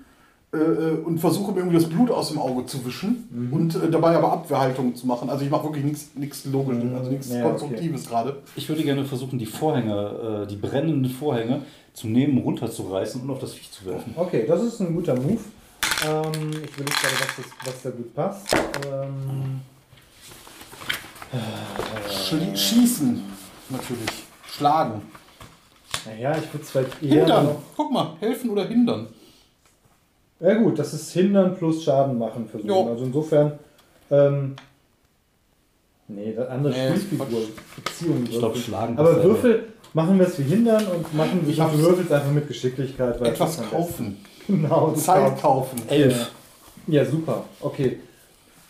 äh, 0.51 0.57
äh, 0.57 0.91
und 1.05 1.19
versuche 1.19 1.51
mir 1.51 1.59
irgendwie 1.59 1.75
das 1.77 1.87
Blut 1.87 2.09
aus 2.09 2.29
dem 2.29 2.39
Auge 2.39 2.65
zu 2.65 2.83
wischen 2.83 3.27
Mhm. 3.29 3.53
und 3.53 3.75
äh, 3.75 3.91
dabei 3.91 4.15
aber 4.15 4.31
Abwehrhaltung 4.33 4.95
zu 4.95 5.05
machen. 5.05 5.29
Also 5.29 5.45
ich 5.45 5.51
mache 5.51 5.65
wirklich 5.65 5.83
nichts 5.83 6.09
nichts 6.15 6.45
Logisches, 6.45 6.83
also 6.97 7.11
nichts 7.11 7.29
Ja, 7.29 7.41
okay. 7.41 7.49
Konstruktives 7.49 8.07
gerade. 8.09 8.37
Ich 8.55 8.67
würde 8.69 8.81
gerne 8.83 9.05
versuchen, 9.05 9.37
die 9.37 9.45
Vorhänge, 9.45 10.43
äh, 10.45 10.47
die 10.47 10.55
brennenden 10.55 11.05
Vorhänge 11.11 11.61
zum 11.93 12.11
Nehmen 12.11 12.39
runterzureißen 12.39 13.21
und 13.21 13.29
auf 13.29 13.37
das 13.39 13.53
Viech 13.53 13.71
zu 13.71 13.85
werfen. 13.85 14.13
Okay, 14.15 14.45
das 14.47 14.63
ist 14.63 14.79
ein 14.79 14.95
guter 14.95 15.13
Move. 15.15 15.37
Ähm, 16.07 16.31
ich 16.65 16.75
will 16.77 16.85
nicht 16.85 17.01
gerade, 17.01 17.15
was, 17.19 17.35
das, 17.37 17.45
was 17.67 17.81
da 17.83 17.89
gut 17.91 18.15
passt. 18.15 18.47
Ähm, 18.91 19.59
Schli- 22.09 22.55
Schießen 22.55 23.23
natürlich. 23.69 24.09
Schlagen. 24.51 25.01
naja, 26.05 26.31
ich 26.37 26.53
würde 26.53 26.63
es 26.63 26.71
vielleicht 26.71 27.01
eher 27.03 27.21
Hindern. 27.21 27.45
noch... 27.45 27.55
Guck 27.75 27.91
mal, 27.91 28.15
helfen 28.19 28.49
oder 28.51 28.65
hindern. 28.65 29.07
Ja 30.39 30.53
gut, 30.55 30.77
das 30.77 30.93
ist 30.93 31.11
Hindern 31.13 31.55
plus 31.55 31.83
Schaden 31.83 32.17
machen 32.19 32.47
versuchen. 32.47 32.69
Jo. 32.69 32.87
Also 32.89 33.05
insofern... 33.05 33.53
Ähm, 34.11 34.55
nee, 36.07 36.33
das 36.35 36.49
andere 36.49 36.73
Nee, 36.73 36.97
Spielfigur. 36.99 37.41
Beziehung. 37.83 38.23
Ich 38.29 38.37
glaube, 38.37 38.57
schlagen. 38.57 38.97
Aber. 38.97 39.23
Würfel 39.23 39.69
machen 39.93 40.19
wir 40.19 40.27
es 40.27 40.37
wie 40.37 40.43
hindern 40.43 40.85
und 40.87 41.13
machen 41.15 41.41
Ich 41.47 41.53
ich 41.53 41.59
hab's- 41.59 41.77
Würfel 41.77 42.13
einfach 42.13 42.31
mit 42.31 42.47
Geschicklichkeit. 42.47 43.19
weil 43.19 43.27
Etwas 43.27 43.61
kaufen. 43.69 44.23
Genau, 44.45 44.91
Zeit 44.91 45.39
kaufen. 45.41 45.81
Elf. 45.87 46.31
Ja, 46.87 47.05
super. 47.05 47.45
Okay. 47.61 47.99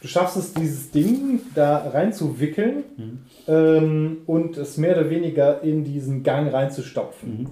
Du 0.03 0.07
schaffst 0.09 0.35
es, 0.37 0.53
dieses 0.53 0.91
Ding 0.91 1.39
da 1.55 1.77
reinzuwickeln 1.77 2.83
Mhm. 2.97 3.19
ähm, 3.47 4.17
und 4.27 4.57
es 4.57 4.77
mehr 4.77 4.97
oder 4.97 5.09
weniger 5.09 5.63
in 5.63 5.83
diesen 5.85 6.23
Gang 6.23 6.51
reinzustopfen 6.53 7.29
Mhm. 7.43 7.47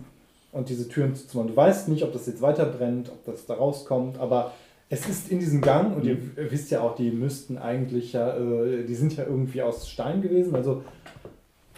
und 0.52 0.68
diese 0.70 0.88
Türen 0.90 1.16
zuzumachen. 1.16 1.52
Du 1.52 1.56
weißt 1.56 1.88
nicht, 1.88 2.04
ob 2.04 2.12
das 2.12 2.28
jetzt 2.28 2.42
weiter 2.42 2.66
brennt, 2.66 3.08
ob 3.10 3.26
das 3.26 3.46
da 3.46 3.54
rauskommt, 3.54 4.20
aber 4.20 4.52
es 4.90 5.08
ist 5.08 5.32
in 5.32 5.40
diesem 5.40 5.62
Gang 5.62 5.96
und 5.96 6.04
ihr 6.06 6.16
Mhm. 6.16 6.32
w- 6.36 6.52
wisst 6.52 6.72
ja 6.72 6.82
auch, 6.82 6.96
die 6.96 7.10
müssten 7.10 7.58
eigentlich 7.58 8.12
ja, 8.12 8.36
äh, 8.38 8.84
die 8.84 8.96
sind 8.96 9.16
ja 9.16 9.24
irgendwie 9.24 9.62
aus 9.62 9.90
Stein 9.90 10.22
gewesen, 10.22 10.54
also 10.54 10.84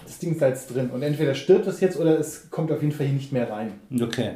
das 0.04 0.18
Ding 0.18 0.32
ist 0.32 0.42
da 0.42 0.48
jetzt 0.48 0.74
drin 0.74 0.90
und 0.90 1.04
entweder 1.04 1.36
stirbt 1.36 1.68
es 1.68 1.82
jetzt 1.82 2.00
oder 2.00 2.20
es 2.20 2.50
kommt 2.50 2.72
auf 2.72 2.82
jeden 2.82 2.94
Fall 2.96 3.06
hier 3.06 3.16
nicht 3.16 3.32
mehr 3.32 3.48
rein. 3.48 3.74
Okay. 4.02 4.32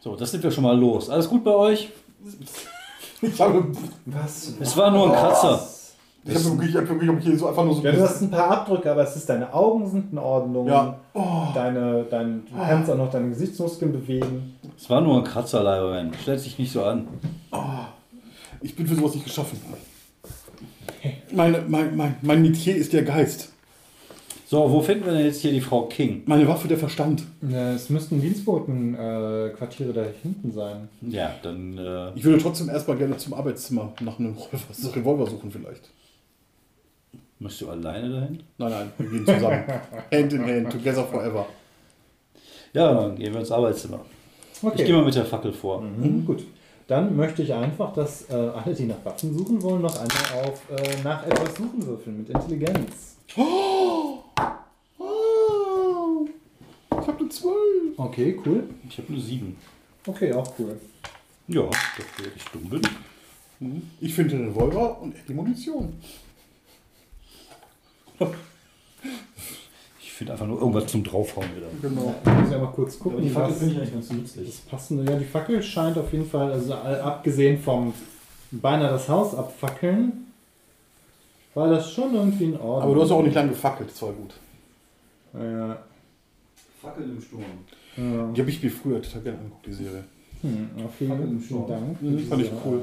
So, 0.00 0.14
das 0.14 0.30
sind 0.30 0.44
wir 0.44 0.52
schon 0.52 0.62
mal 0.62 0.78
los. 0.78 1.10
Alles 1.10 1.28
gut 1.28 1.42
bei 1.42 1.54
euch? 1.56 1.88
Ich 3.22 3.40
habe, 3.40 3.64
Was? 4.06 4.54
Es 4.58 4.76
war 4.76 4.90
nur 4.90 5.06
ein 5.06 5.12
Kratzer. 5.12 5.68
ich 6.24 6.34
habe 6.34 6.44
wirklich, 6.44 6.70
ich 6.70 6.76
habe 6.76 6.88
wirklich, 7.00 7.24
hier 7.24 7.38
so 7.38 7.48
einfach 7.48 7.64
nur 7.64 7.74
so 7.74 7.82
Ja, 7.82 7.92
du 7.92 8.02
hast 8.02 8.20
ein 8.20 8.30
paar 8.30 8.50
Abdrücke, 8.50 8.90
aber 8.90 9.02
es 9.02 9.14
ist 9.16 9.28
deine 9.28 9.52
Augen 9.52 9.88
sind 9.88 10.12
in 10.12 10.18
Ordnung. 10.18 10.66
Ja. 10.66 10.98
Oh. 11.14 11.46
Deine, 11.54 12.04
dein, 12.10 12.44
du 12.46 12.56
kannst 12.56 12.90
auch 12.90 12.96
noch 12.96 13.10
deine 13.10 13.28
Gesichtsmuskeln 13.28 13.92
bewegen. 13.92 14.58
Es 14.76 14.90
war 14.90 15.00
nur 15.00 15.18
ein 15.18 15.24
Kratzer, 15.24 15.62
Leiberman. 15.62 16.12
Stellt 16.20 16.40
sich 16.40 16.58
nicht 16.58 16.72
so 16.72 16.84
an. 16.84 17.06
Ich 18.60 18.74
bin 18.74 18.86
für 18.86 18.94
sowas 18.94 19.14
nicht 19.14 19.24
geschaffen. 19.24 19.60
Meine, 21.32 21.62
mein, 21.66 21.96
mein, 21.96 22.16
mein 22.22 22.42
Metier 22.42 22.76
ist 22.76 22.92
der 22.92 23.02
Geist. 23.02 23.51
So, 24.52 24.70
wo 24.70 24.82
finden 24.82 25.06
wir 25.06 25.14
denn 25.14 25.24
jetzt 25.24 25.40
hier 25.40 25.50
die 25.50 25.62
Frau 25.62 25.86
King? 25.86 26.24
Meine 26.26 26.46
Waffe 26.46 26.68
der 26.68 26.76
Verstand. 26.76 27.22
Es 27.74 27.88
müssten 27.88 28.20
Dienstbotenquartiere 28.20 29.88
äh, 29.88 29.92
da 29.94 30.04
hinten 30.22 30.52
sein. 30.52 30.90
Ja, 31.00 31.34
dann. 31.42 31.78
Äh, 31.78 32.10
Ich 32.16 32.22
würde 32.22 32.36
trotzdem 32.36 32.68
erstmal 32.68 32.98
gerne 32.98 33.16
zum 33.16 33.32
Arbeitszimmer 33.32 33.94
nach 34.02 34.18
einem 34.18 34.36
Revolver, 34.36 34.94
Revolver 34.94 35.26
suchen 35.30 35.50
vielleicht. 35.50 35.88
musst 37.38 37.62
du 37.62 37.70
alleine 37.70 38.10
dahin? 38.10 38.42
Nein, 38.58 38.70
nein, 38.70 38.92
wir 38.98 39.08
gehen 39.08 39.24
zusammen. 39.24 39.64
hand 40.12 40.32
in 40.34 40.44
hand, 40.44 40.70
together 40.72 41.04
forever. 41.04 41.46
Ja, 42.74 42.92
dann 42.92 43.16
gehen 43.16 43.32
wir 43.32 43.40
ins 43.40 43.50
Arbeitszimmer. 43.52 44.00
Ich 44.76 44.84
gehe 44.84 44.92
mal 44.92 45.06
mit 45.06 45.14
der 45.14 45.24
Fackel 45.24 45.54
vor. 45.54 45.80
Mhm, 45.80 46.26
gut. 46.26 46.44
Dann 46.88 47.16
möchte 47.16 47.42
ich 47.42 47.54
einfach, 47.54 47.94
dass 47.94 48.28
äh, 48.28 48.34
alle, 48.34 48.74
die 48.74 48.84
nach 48.84 49.02
Waffen 49.02 49.32
suchen 49.32 49.62
wollen, 49.62 49.80
noch 49.80 49.96
einmal 49.96 50.44
auf 50.46 50.60
äh, 50.70 51.02
nach 51.02 51.26
etwas 51.26 51.54
suchen 51.54 51.86
würfeln 51.86 52.18
mit 52.18 52.28
Intelligenz. 52.28 53.16
Oh, 53.34 54.21
ich 57.02 57.08
habe 57.08 57.20
eine 57.20 57.28
12. 57.28 57.54
Okay, 57.96 58.40
cool. 58.44 58.64
Ich 58.88 58.98
habe 58.98 59.12
nur 59.12 59.20
sieben. 59.20 59.56
Okay, 60.06 60.32
auch 60.32 60.52
cool. 60.58 60.78
Ja, 61.48 61.62
wäre 61.62 62.32
ich 62.36 62.44
dumm 62.52 62.68
bin. 62.70 62.82
Mhm. 63.60 63.90
Ich 64.00 64.14
finde 64.14 64.36
den 64.36 64.48
Revolver 64.48 65.00
und 65.00 65.14
die 65.28 65.34
Munition. 65.34 65.94
Ich 70.00 70.12
finde 70.12 70.32
einfach 70.32 70.46
nur 70.46 70.58
irgendwas 70.60 70.86
zum 70.86 71.02
Draufhauen 71.02 71.48
wieder. 71.56 71.66
Genau. 71.80 72.14
Ich 72.24 72.32
muss 72.32 72.50
ja 72.50 72.58
mal 72.58 72.72
kurz 72.72 72.98
gucken. 72.98 73.18
Aber 73.18 73.26
die 73.26 73.30
Fackel 73.30 73.54
finde 73.54 73.72
ich 73.72 73.78
eigentlich 73.78 73.92
ganz 73.92 74.10
nützlich. 74.12 74.46
Das 74.46 74.56
passende, 74.60 75.10
ja, 75.10 75.18
die 75.18 75.24
Fackel 75.24 75.62
scheint 75.62 75.98
auf 75.98 76.12
jeden 76.12 76.28
Fall, 76.28 76.52
also 76.52 76.74
abgesehen 76.74 77.60
vom 77.60 77.92
beinahe 78.52 78.90
das 78.90 79.08
Haus 79.08 79.34
abfackeln, 79.34 80.32
war 81.54 81.68
das 81.68 81.90
schon 81.90 82.14
irgendwie 82.14 82.44
in 82.44 82.54
Ordnung. 82.54 82.82
Aber 82.82 82.94
du 82.94 83.02
hast 83.02 83.10
auch 83.10 83.22
nicht 83.22 83.34
lange 83.34 83.50
gefackelt, 83.50 83.90
das 83.90 84.02
war 84.02 84.12
gut. 84.12 84.34
Ja, 85.34 85.78
Fackel 86.82 87.04
im 87.04 87.20
Sturm. 87.20 87.42
ja. 87.96 88.32
Die 88.32 88.40
habe 88.40 88.50
ich 88.50 88.62
mir 88.62 88.70
früher 88.70 89.00
total 89.00 89.22
gerne 89.22 89.38
angeguckt, 89.38 89.66
die 89.66 89.72
Serie. 89.72 90.04
Hm, 90.42 90.70
ja, 90.76 90.82
im 90.84 90.90
vielen 90.90 91.42
Sturm. 91.42 91.68
Dank. 91.68 92.02
Mhm, 92.02 92.18
fand 92.18 92.42
ich 92.42 92.50
cool. 92.64 92.82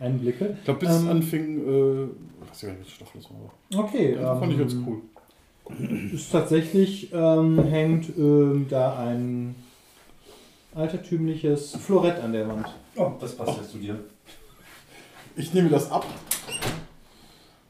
äh, 0.00 0.04
Einblicke. 0.04 0.56
Ich 0.58 0.64
glaube, 0.64 0.80
bis 0.80 0.90
es 0.90 1.02
Ähm, 1.02 1.08
anfing, 1.08 1.58
äh, 1.58 2.04
ich 2.04 2.50
weiß 2.50 2.60
gar 2.62 2.68
nicht, 2.70 2.78
welche 2.80 2.90
Staffel 2.90 3.20
das 3.22 3.30
war. 3.30 3.84
Okay, 3.84 4.16
aber 4.18 4.40
fand 4.40 4.52
ich 4.52 4.58
ganz 4.58 4.72
ähm, 4.74 4.84
cool. 4.88 5.00
Ist 6.12 6.30
tatsächlich 6.32 7.10
ähm, 7.12 7.62
hängt 7.64 8.08
ähm, 8.18 8.66
da 8.68 8.98
ein 8.98 9.54
altertümliches 10.74 11.76
Florett 11.76 12.20
an 12.22 12.32
der 12.32 12.48
Wand. 12.48 12.66
Oh, 12.96 13.12
das 13.20 13.36
passt 13.36 13.58
jetzt 13.58 13.70
zu 13.70 13.78
dir. 13.78 13.98
Ich 15.36 15.54
nehme 15.54 15.68
das 15.70 15.90
ab 15.90 16.04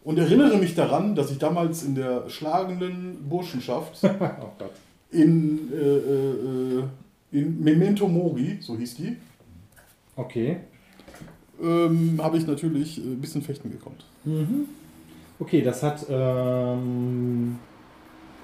und 0.02 0.18
erinnere 0.18 0.56
mich 0.58 0.74
daran, 0.74 1.14
dass 1.14 1.30
ich 1.30 1.38
damals 1.38 1.82
in 1.82 1.94
der 1.94 2.28
schlagenden 2.28 3.28
Burschenschaft 3.28 3.98
Oh 4.02 4.50
Gott. 4.58 4.72
In, 5.14 5.72
äh, 5.72 5.76
äh, 5.76 6.78
äh, 6.80 6.84
in 7.32 7.62
Memento 7.62 8.06
Mori, 8.08 8.58
so 8.60 8.76
hieß 8.76 8.96
die, 8.96 9.16
Okay. 10.16 10.58
ähm, 11.62 12.20
habe 12.22 12.36
ich 12.38 12.46
natürlich 12.46 12.98
äh, 12.98 13.02
ein 13.02 13.20
bisschen 13.20 13.42
fechten 13.42 13.70
gekonnt. 13.70 14.04
Mhm. 14.24 14.66
Okay, 15.38 15.62
das 15.62 15.82
hat 15.82 16.06
ähm, 16.08 17.58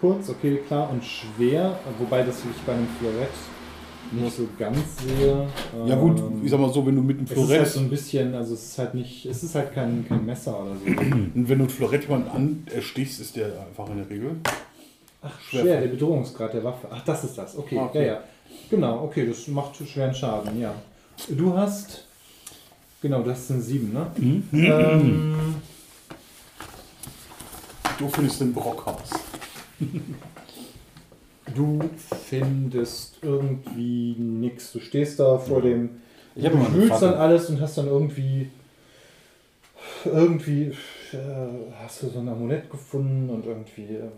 kurz, 0.00 0.28
okay, 0.28 0.58
klar 0.66 0.90
und 0.90 1.04
schwer, 1.04 1.78
wobei 1.98 2.22
das 2.24 2.38
ich 2.38 2.60
bei 2.62 2.72
einem 2.74 2.88
Florett 2.98 3.28
nicht 4.12 4.36
so 4.36 4.48
ganz 4.58 4.78
sehe. 4.98 5.46
Ja 5.86 5.94
gut, 5.96 6.18
Ähm, 6.18 6.40
ich 6.44 6.50
sag 6.50 6.58
mal 6.58 6.72
so, 6.72 6.84
wenn 6.84 6.96
du 6.96 7.02
mit 7.02 7.18
einem 7.18 7.26
es 7.26 7.30
ist 7.30 7.36
halt 7.38 7.46
Florett, 7.48 7.68
so 7.68 7.80
ein 7.80 7.90
bisschen, 7.90 8.34
also 8.34 8.54
es 8.54 8.64
ist 8.64 8.78
halt 8.78 8.94
nicht, 8.94 9.24
es 9.26 9.44
ist 9.44 9.54
halt 9.54 9.72
kein, 9.72 10.04
kein 10.08 10.26
Messer 10.26 10.60
oder 10.60 10.74
so. 10.74 10.84
und 10.86 11.48
wenn 11.48 11.58
du 11.58 11.64
ein 11.64 11.70
Florett 11.70 12.02
jemanden 12.02 12.28
an 12.30 12.64
erstichst, 12.74 13.20
ist 13.20 13.36
der 13.36 13.46
einfach 13.68 13.88
in 13.90 13.98
der 13.98 14.10
Regel. 14.10 14.36
Ach, 15.22 15.40
Schwer. 15.40 15.62
schwer, 15.62 15.80
der 15.82 15.88
Bedrohungsgrad 15.88 16.54
der 16.54 16.64
Waffe. 16.64 16.88
Ach, 16.90 17.04
das 17.04 17.24
ist 17.24 17.36
das. 17.36 17.56
Okay, 17.56 17.78
Ah, 17.78 17.84
okay. 17.86 18.06
ja, 18.06 18.12
ja. 18.14 18.20
Genau, 18.70 19.04
okay, 19.04 19.26
das 19.26 19.46
macht 19.48 19.76
schweren 19.76 20.14
Schaden, 20.14 20.58
ja. 20.60 20.74
Du 21.28 21.56
hast, 21.56 22.04
genau, 23.02 23.22
das 23.22 23.48
sind 23.48 23.60
sieben, 23.60 23.92
ne? 23.92 24.06
Mhm. 24.16 24.48
Ähm, 24.52 25.54
Du 27.98 28.08
findest 28.08 28.40
den 28.40 28.54
Brockhaus. 28.54 29.10
du 31.54 31.80
findest 32.28 33.18
irgendwie 33.20 34.14
nix. 34.18 34.72
Du 34.72 34.80
stehst 34.80 35.20
da 35.20 35.36
vor 35.38 35.60
dem 35.60 36.00
Ich 36.34 36.44
du 36.44 36.72
wühlst 36.74 37.02
dann 37.02 37.12
alles 37.14 37.50
und 37.50 37.60
hast 37.60 37.76
dann 37.76 37.88
irgendwie 37.88 38.48
irgendwie 40.06 40.72
äh, 41.14 41.72
hast 41.82 42.02
du 42.02 42.08
so 42.08 42.18
ein 42.20 42.28
Amulett 42.28 42.70
gefunden 42.70 43.30
und 43.30 43.46
irgendwie 43.46 43.96
äh, 43.96 44.08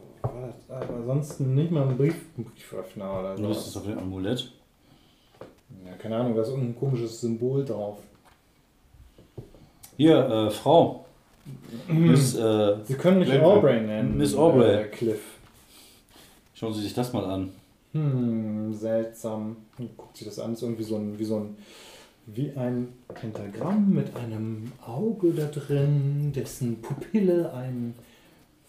aber 0.68 0.94
ansonsten 0.94 1.54
nicht 1.54 1.70
mal 1.70 1.82
einen 1.88 1.96
Brief, 1.96 2.14
einen 2.36 2.46
Brieföffner 2.46 3.20
oder 3.20 3.34
Du 3.34 3.48
hast 3.48 3.64
so. 3.64 3.70
es 3.70 3.76
auf 3.76 3.84
dem 3.84 3.98
Amulett. 3.98 4.52
Ja, 5.84 5.92
keine 5.94 6.16
Ahnung, 6.16 6.34
da 6.36 6.42
ist 6.42 6.48
irgendein 6.48 6.78
komisches 6.78 7.20
Symbol 7.20 7.64
drauf. 7.64 7.98
Hier, 9.96 10.18
äh, 10.28 10.50
Frau. 10.50 11.04
Miss, 11.88 12.36
äh, 12.36 12.76
Sie 12.84 12.94
können 12.94 13.18
mich 13.18 13.32
Aubrey 13.40 13.80
nennen. 13.80 14.16
Miss 14.16 14.34
Aubrey. 14.34 14.82
Äh, 14.82 14.88
Cliff. 14.88 15.20
schauen 16.54 16.72
Sie 16.72 16.82
sich 16.82 16.94
das 16.94 17.12
mal 17.12 17.24
an. 17.24 17.50
Hm, 17.92 18.72
seltsam. 18.74 19.56
Guckt 19.96 20.16
sich 20.16 20.26
das 20.26 20.38
an, 20.38 20.52
ist 20.52 20.62
irgendwie 20.62 20.84
so 20.84 20.96
ein, 20.96 21.18
wie 21.18 21.24
so 21.24 21.36
ein, 21.38 21.56
wie 22.26 22.52
ein 22.56 22.88
Pentagramm 23.12 23.92
mit 23.92 24.14
einem 24.16 24.72
Auge 24.86 25.32
da 25.32 25.46
drin, 25.46 26.32
dessen 26.34 26.80
Pupille 26.80 27.52
ein 27.52 27.94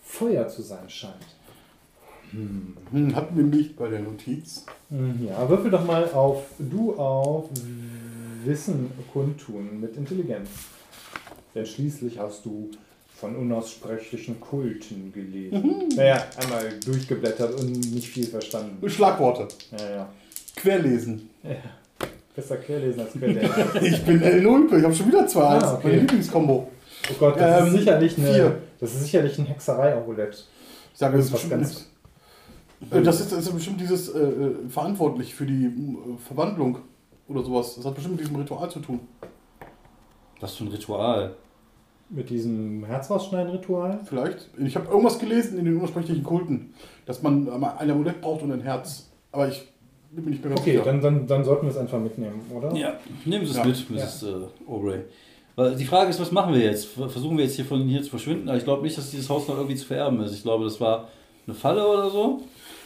Feuer 0.03 0.47
zu 0.47 0.61
sein 0.61 0.89
scheint. 0.89 1.13
Hm. 2.31 3.15
Hatten 3.15 3.37
wir 3.37 3.43
nicht 3.43 3.77
bei 3.77 3.89
der 3.89 3.99
Notiz. 3.99 4.65
Hm, 4.89 5.27
Ja, 5.27 5.47
würfel 5.47 5.69
doch 5.71 5.85
mal 5.85 6.09
auf, 6.11 6.45
du 6.57 6.93
auf 6.95 7.49
Wissen 8.43 8.91
kundtun 9.13 9.79
mit 9.79 9.95
Intelligenz. 9.95 10.49
Denn 11.53 11.65
schließlich 11.65 12.17
hast 12.17 12.45
du 12.45 12.71
von 13.15 13.35
unaussprechlichen 13.35 14.39
Kulten 14.41 15.13
gelesen. 15.13 15.83
Naja, 15.95 16.25
einmal 16.41 16.79
durchgeblättert 16.83 17.53
und 17.59 17.71
nicht 17.93 18.07
viel 18.07 18.25
verstanden. 18.25 18.89
Schlagworte. 18.89 19.47
Ja, 19.77 19.89
ja. 19.95 20.09
Querlesen. 20.55 21.29
ja. 21.43 21.55
Besser 22.35 22.57
querlesen 22.57 23.01
als 23.01 23.13
querlesen. 23.13 23.49
Ich 23.81 24.03
bin 24.03 24.21
El 24.21 24.41
Nulpe, 24.41 24.77
ich 24.79 24.83
habe 24.83 24.93
schon 24.93 25.07
wieder 25.07 25.25
zwei 25.27 25.43
Ah, 25.43 25.53
Eins. 25.55 25.65
okay. 25.65 25.87
Meine 25.87 25.99
Lieblingskombo. 25.99 26.67
Oh 27.11 27.13
Gott, 27.19 27.39
das 27.39 27.61
Ähm, 27.61 27.67
ist 27.67 27.73
sicherlich 27.79 28.17
eine. 28.17 28.33
vier. 28.33 28.61
Das 28.79 28.93
ist 28.93 29.03
sicherlich 29.03 29.37
ein 29.39 29.45
Hexerei-Amulett. 29.45 30.45
Ich 30.93 30.99
sage, 30.99 31.17
das 31.17 31.25
ist 31.27 31.33
Was 31.33 31.41
bestimmt 31.41 31.61
ganz-. 31.61 31.89
Äh, 32.91 33.01
Das 33.01 33.19
ist, 33.19 33.31
das 33.31 33.39
ist 33.39 33.53
bestimmt 33.53 33.79
dieses 33.81 34.09
äh, 34.09 34.19
äh, 34.19 34.55
verantwortlich 34.69 35.33
für 35.35 35.45
die 35.45 35.65
äh, 35.65 36.17
Verwandlung 36.25 36.79
oder 37.27 37.43
sowas. 37.43 37.75
Das 37.75 37.85
hat 37.85 37.93
bestimmt 37.95 38.15
mit 38.17 38.25
diesem 38.25 38.35
Ritual 38.37 38.69
zu 38.69 38.79
tun. 38.79 38.99
Was 40.39 40.55
für 40.55 40.63
ein 40.65 40.69
Ritual. 40.69 41.35
Mit 42.09 42.29
diesem 42.29 42.83
Herzrausschneiden-Ritual. 42.85 43.99
Vielleicht. 44.05 44.49
Ich 44.57 44.75
habe 44.75 44.87
irgendwas 44.89 45.17
gelesen 45.19 45.57
in 45.57 45.65
den 45.65 45.77
ursprünglichen 45.81 46.23
Kulten, 46.23 46.73
dass 47.05 47.21
man 47.21 47.47
äh, 47.47 47.51
ein 47.79 47.89
Amulett 47.91 48.21
braucht 48.21 48.41
und 48.43 48.51
ein 48.51 48.61
Herz. 48.61 49.09
Aber 49.31 49.47
ich 49.47 49.67
bin 50.15 50.25
mir 50.25 50.31
nicht 50.31 50.41
mehr 50.43 50.49
ganz 50.49 50.61
Okay, 50.61 50.71
sicher. 50.73 50.83
dann, 50.85 51.01
dann, 51.01 51.27
dann 51.27 51.43
sollten 51.43 51.65
wir 51.65 51.71
es 51.71 51.77
einfach 51.77 51.99
mitnehmen, 51.99 52.41
oder? 52.53 52.73
Ja, 52.75 52.99
nehmen 53.25 53.45
Sie 53.45 53.51
es 53.51 53.57
Ja. 53.57 53.65
mit, 53.65 53.89
Mrs. 53.89 54.23
Äh, 54.23 54.35
Aubrey. 54.69 54.99
Weil 55.55 55.75
die 55.75 55.85
Frage 55.85 56.09
ist, 56.09 56.19
was 56.19 56.31
machen 56.31 56.53
wir 56.53 56.61
jetzt? 56.61 56.85
Versuchen 56.85 57.37
wir 57.37 57.45
jetzt 57.45 57.55
hier 57.55 57.65
von 57.65 57.83
hier 57.87 58.01
zu 58.01 58.09
verschwinden? 58.09 58.49
Aber 58.49 58.57
ich 58.57 58.63
glaube 58.63 58.81
nicht, 58.81 58.97
dass 58.97 59.11
dieses 59.11 59.29
Haus 59.29 59.47
noch 59.47 59.55
irgendwie 59.57 59.75
zu 59.75 59.85
vererben 59.85 60.19
ist. 60.21 60.33
Ich 60.33 60.41
glaube, 60.41 60.63
das 60.63 60.81
war 60.81 61.09
eine 61.45 61.55
Falle 61.55 61.87
oder 61.87 62.09
so. 62.09 62.41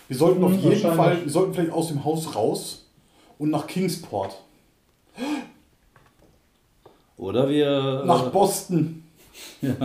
Wir 0.09 0.17
sollten 0.17 0.43
auf 0.43 0.51
jeden 0.51 0.65
wahrscheinlich. 0.65 0.95
Fall, 0.97 1.23
wir 1.23 1.31
sollten 1.31 1.53
vielleicht 1.53 1.71
aus 1.71 1.87
dem 1.89 2.03
Haus 2.03 2.35
raus 2.35 2.85
und 3.37 3.51
nach 3.51 3.67
Kingsport. 3.67 4.35
Oder 7.17 7.49
wir. 7.49 8.03
Nach 8.05 8.27
äh, 8.27 8.29
Boston. 8.29 9.03
ja. 9.61 9.75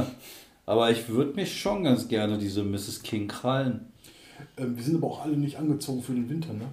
Aber 0.66 0.90
ich 0.90 1.08
würde 1.08 1.34
mich 1.34 1.60
schon 1.60 1.84
ganz 1.84 2.08
gerne 2.08 2.38
diese 2.38 2.62
Mrs. 2.62 3.02
King 3.02 3.28
krallen. 3.28 3.92
Ähm, 4.56 4.76
wir 4.76 4.82
sind 4.84 4.96
aber 4.96 5.06
auch 5.06 5.24
alle 5.24 5.36
nicht 5.36 5.56
angezogen 5.58 6.02
für 6.02 6.12
den 6.12 6.28
Winter, 6.28 6.52
ne? 6.52 6.66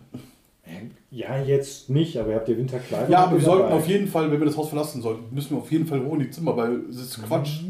Ja, 1.11 1.37
jetzt 1.41 1.89
nicht, 1.89 2.17
aber 2.17 2.29
ihr 2.29 2.35
habt 2.35 2.49
ihr 2.49 2.57
Winterkleidung. 2.57 3.11
Ja, 3.11 3.23
aber 3.25 3.31
wir 3.39 3.39
dabei. 3.45 3.57
sollten 3.57 3.73
auf 3.73 3.87
jeden 3.87 4.07
Fall, 4.07 4.31
wenn 4.31 4.39
wir 4.39 4.45
das 4.45 4.57
Haus 4.57 4.69
verlassen 4.69 5.01
sollten, 5.01 5.33
müssen 5.33 5.51
wir 5.51 5.57
auf 5.57 5.71
jeden 5.71 5.87
Fall 5.87 6.03
hoch 6.03 6.13
in 6.13 6.19
die 6.19 6.29
Zimmer, 6.31 6.55
weil 6.55 6.81
es 6.89 6.97
ist 6.97 7.23
Quatsch, 7.23 7.61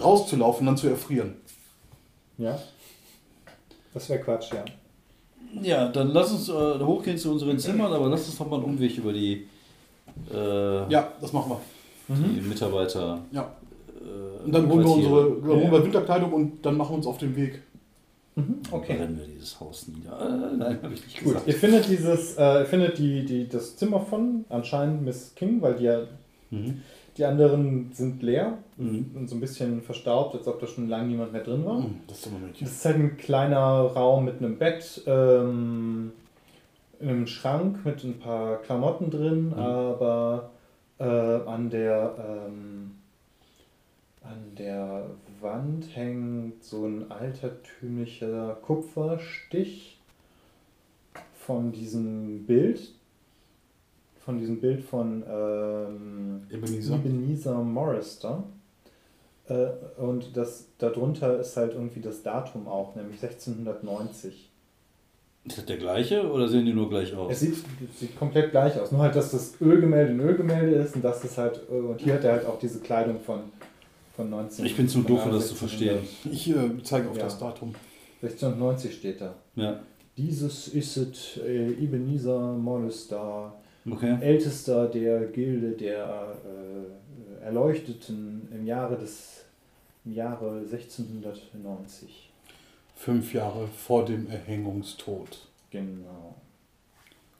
rauszulaufen 0.00 0.60
und 0.60 0.66
dann 0.66 0.76
zu 0.76 0.88
erfrieren. 0.88 1.34
Ja. 2.38 2.58
Das 3.94 4.08
wäre 4.10 4.20
Quatsch, 4.20 4.52
ja. 4.52 4.64
Ja, 5.62 5.88
dann 5.88 6.08
lass 6.08 6.32
uns 6.32 6.48
äh, 6.48 6.84
hochgehen 6.84 7.16
zu 7.16 7.30
unseren 7.30 7.58
Zimmern, 7.58 7.92
aber 7.92 8.08
lass 8.08 8.26
uns 8.26 8.36
doch 8.36 8.48
mal 8.48 8.56
einen 8.56 8.64
Umweg 8.64 8.98
über 8.98 9.12
die, 9.12 9.46
äh, 10.32 10.90
Ja, 10.90 11.12
das 11.20 11.32
machen 11.32 11.52
wir. 11.52 12.16
die 12.16 12.40
Mitarbeiter. 12.40 13.20
Ja. 13.30 13.52
Äh, 14.00 14.44
Und 14.46 14.52
dann 14.52 14.68
holen 14.68 14.84
wir 14.84 14.90
unsere 14.92 15.30
dann 15.40 15.48
holen 15.60 15.70
wir 15.72 15.84
Winterkleidung 15.84 16.32
und 16.32 16.66
dann 16.66 16.76
machen 16.76 16.90
wir 16.90 16.96
uns 16.96 17.06
auf 17.06 17.18
den 17.18 17.36
Weg. 17.36 17.62
Okay. 18.70 18.96
Brennen 18.96 19.16
wir 19.18 19.26
dieses 19.26 19.60
Haus 19.60 19.86
nieder. 19.88 20.18
Äh, 20.20 20.56
nein, 20.56 20.78
habe 20.82 20.94
ich 20.94 21.04
nicht 21.04 21.18
Gut, 21.18 21.34
gesagt. 21.34 21.46
ihr 21.46 21.54
findet 21.54 21.88
dieses, 21.88 22.36
äh, 22.36 22.60
ihr 22.60 22.66
findet 22.66 22.98
die, 22.98 23.24
die, 23.24 23.48
das 23.48 23.76
Zimmer 23.76 24.00
von 24.00 24.44
anscheinend 24.48 25.02
Miss 25.02 25.34
King, 25.36 25.62
weil 25.62 25.74
die, 25.74 25.84
ja- 25.84 26.02
Mhm. 26.50 26.80
die 27.16 27.24
anderen 27.24 27.90
sind 27.92 28.22
leer 28.22 28.58
Mhm. 28.76 29.12
und 29.14 29.28
so 29.28 29.36
ein 29.36 29.40
bisschen 29.40 29.82
verstaubt, 29.82 30.34
als 30.34 30.48
ob 30.48 30.58
da 30.60 30.66
schon 30.66 30.88
lange 30.88 31.06
niemand 31.08 31.32
mehr 31.32 31.42
drin 31.44 31.64
war. 31.64 31.78
Hm, 31.78 32.00
Das 32.08 32.18
ist. 32.26 32.30
Das 32.60 32.70
ist 32.70 32.84
halt 32.84 32.96
ein 32.96 33.16
kleiner 33.16 33.60
Raum 33.82 34.24
mit 34.24 34.38
einem 34.38 34.58
Bett, 34.58 35.02
ähm, 35.06 36.12
einem 37.00 37.26
Schrank 37.28 37.84
mit 37.84 38.02
ein 38.02 38.18
paar 38.18 38.56
Klamotten 38.62 39.10
drin, 39.10 39.52
aber 39.54 40.50
äh, 40.98 41.04
an 41.04 41.70
der 41.70 42.14
ähm, 42.48 42.90
an 44.22 44.54
der 44.58 45.04
Wand 45.44 45.94
hängt 45.94 46.64
so 46.64 46.86
ein 46.86 47.10
altertümlicher 47.12 48.58
Kupferstich 48.62 50.00
von 51.34 51.70
diesem 51.70 52.46
Bild, 52.46 52.92
von 54.24 54.38
diesem 54.38 54.60
Bild 54.60 54.82
von 54.82 55.22
ähm, 55.28 56.46
Ebenezer. 56.50 56.96
Ebenezer 56.96 57.62
Morrister. 57.62 58.42
Äh, 59.48 59.66
und 59.98 60.36
das 60.36 60.66
darunter 60.78 61.38
ist 61.38 61.56
halt 61.56 61.74
irgendwie 61.74 62.00
das 62.00 62.22
Datum 62.22 62.66
auch, 62.66 62.96
nämlich 62.96 63.22
1690. 63.22 64.50
Ist 65.46 65.58
das 65.58 65.66
der 65.66 65.76
gleiche 65.76 66.30
oder 66.30 66.48
sehen 66.48 66.64
die 66.64 66.72
nur 66.72 66.88
gleich 66.88 67.14
aus? 67.14 67.30
Es 67.30 67.40
sieht, 67.40 67.56
sieht 67.94 68.18
komplett 68.18 68.50
gleich 68.50 68.80
aus. 68.80 68.90
Nur 68.90 69.02
halt, 69.02 69.14
dass 69.14 69.32
das 69.32 69.60
Ölgemälde 69.60 70.12
ein 70.12 70.20
Ölgemälde 70.20 70.76
ist 70.76 70.96
und 70.96 71.04
das 71.04 71.36
halt, 71.36 71.60
äh, 71.70 71.74
und 71.74 72.00
hier 72.00 72.14
hat 72.14 72.24
er 72.24 72.32
halt 72.32 72.46
auch 72.46 72.58
diese 72.58 72.80
Kleidung 72.80 73.20
von, 73.20 73.40
von 74.16 74.30
19. 74.30 74.64
Ich 74.64 74.76
bin 74.76 74.88
zu 74.88 75.02
doof, 75.02 75.26
um 75.26 75.32
das 75.32 75.48
zu 75.48 75.54
verstehen. 75.54 75.98
1600. 76.24 76.32
Ich 76.34 76.50
äh, 76.50 76.82
zeige 76.82 77.10
auf 77.10 77.16
Ja. 77.16 77.24
das 77.24 77.38
Datum. 77.38 77.74
1690 78.22 78.94
steht 78.94 79.20
da. 79.20 79.34
Ja, 79.56 79.80
Dieses 80.16 80.68
ist 80.68 80.96
es, 80.96 81.36
äh, 81.44 81.72
Ebenezer 81.72 82.52
Molestar, 82.54 83.60
okay. 83.90 84.16
ältester 84.20 84.86
der 84.88 85.26
Gilde 85.26 85.72
der 85.72 86.36
äh, 87.42 87.44
Erleuchteten 87.44 88.48
im 88.52 88.64
Jahre 88.66 88.96
des 88.96 89.44
im 90.04 90.12
Jahre 90.12 90.58
1690. 90.70 92.30
Fünf 92.96 93.32
Jahre 93.34 93.66
vor 93.68 94.04
dem 94.04 94.28
Erhängungstod. 94.30 95.46
Genau. 95.70 96.34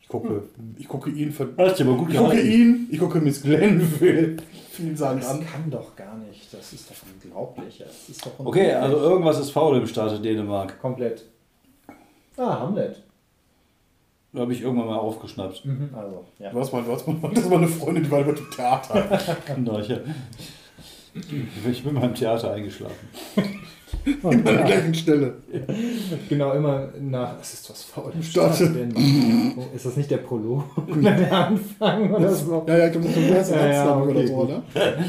Ich 0.01 0.09
gucke, 0.09 0.43
ich 0.77 0.89
gucke 0.89 1.11
ihn 1.11 1.31
ver 1.33 1.49
Ich 1.59 1.85
gucke 1.85 2.41
ihn, 2.41 2.89
ich 2.91 2.99
gucke 2.99 3.21
Miss 3.21 3.43
Glenville 3.43 4.37
vielsagend 4.75 5.23
Das 5.23 5.31
an. 5.31 5.47
kann 5.47 5.71
doch 5.71 5.95
gar 5.97 6.17
nicht. 6.17 6.53
Das 6.53 6.73
ist 6.73 6.91
doch 6.91 6.97
unglaublich. 7.13 7.79
Das 7.79 8.09
ist 8.09 8.25
doch 8.25 8.33
Okay, 8.39 8.61
unglaublich. 8.61 8.75
also 8.77 8.97
irgendwas 8.99 9.39
ist 9.41 9.51
faul 9.51 9.77
im 9.79 9.87
Staate 9.87 10.21
Dänemark. 10.21 10.81
komplett. 10.81 11.25
Ah, 12.37 12.61
Hamlet. 12.61 13.03
Da 14.33 14.41
habe 14.41 14.53
ich 14.53 14.63
irgendwann 14.63 14.89
mal 14.89 14.97
aufgeschnappt. 14.99 15.65
Mhm, 15.65 15.91
also, 15.97 16.25
ja. 16.41 16.51
Du 16.51 16.59
hast 16.59 16.73
mal, 16.73 16.83
du 16.83 16.91
hast 16.93 17.07
mal, 17.07 17.17
das 17.33 17.49
war 17.49 17.59
eine 17.59 17.69
Freundin, 17.69 18.03
die 18.05 18.11
war 18.11 18.21
über 18.21 18.33
dem 18.33 18.51
Theater. 18.51 19.21
Genau, 19.55 19.79
ich, 19.79 19.91
ich 21.71 21.85
bin 21.85 21.95
beim 21.95 22.15
Theater 22.15 22.53
eingeschlafen. 22.53 23.09
An 24.25 24.45
der 24.45 24.65
gleichen 24.65 24.95
Stelle. 24.95 25.37
Genau, 26.29 26.53
immer 26.53 26.89
nach. 27.01 27.35
Es 27.41 27.55
ist 27.55 27.71
was 27.71 27.83
faul 27.83 28.13
im 28.15 28.23
Stadt. 28.23 28.61
Ist 29.75 29.87
das 29.87 29.97
nicht 29.97 30.11
der 30.11 30.19
Prolog? 30.19 30.65
der 31.03 31.33
Anfang 31.33 32.13
oder 32.15 32.35
so? 32.35 32.65
Ja, 32.67 32.79
ja, 32.79 32.87
ich 32.87 32.93
glaube, 32.93 33.09
das 33.09 33.17
ist 33.17 33.29
erster 33.31 33.57
Ja, 33.57 33.67
ja, 33.67 33.73
Satzname 33.85 34.03
oder 34.11 34.19
okay, 34.21 34.27
so, 34.29 34.35
oder? 34.35 34.63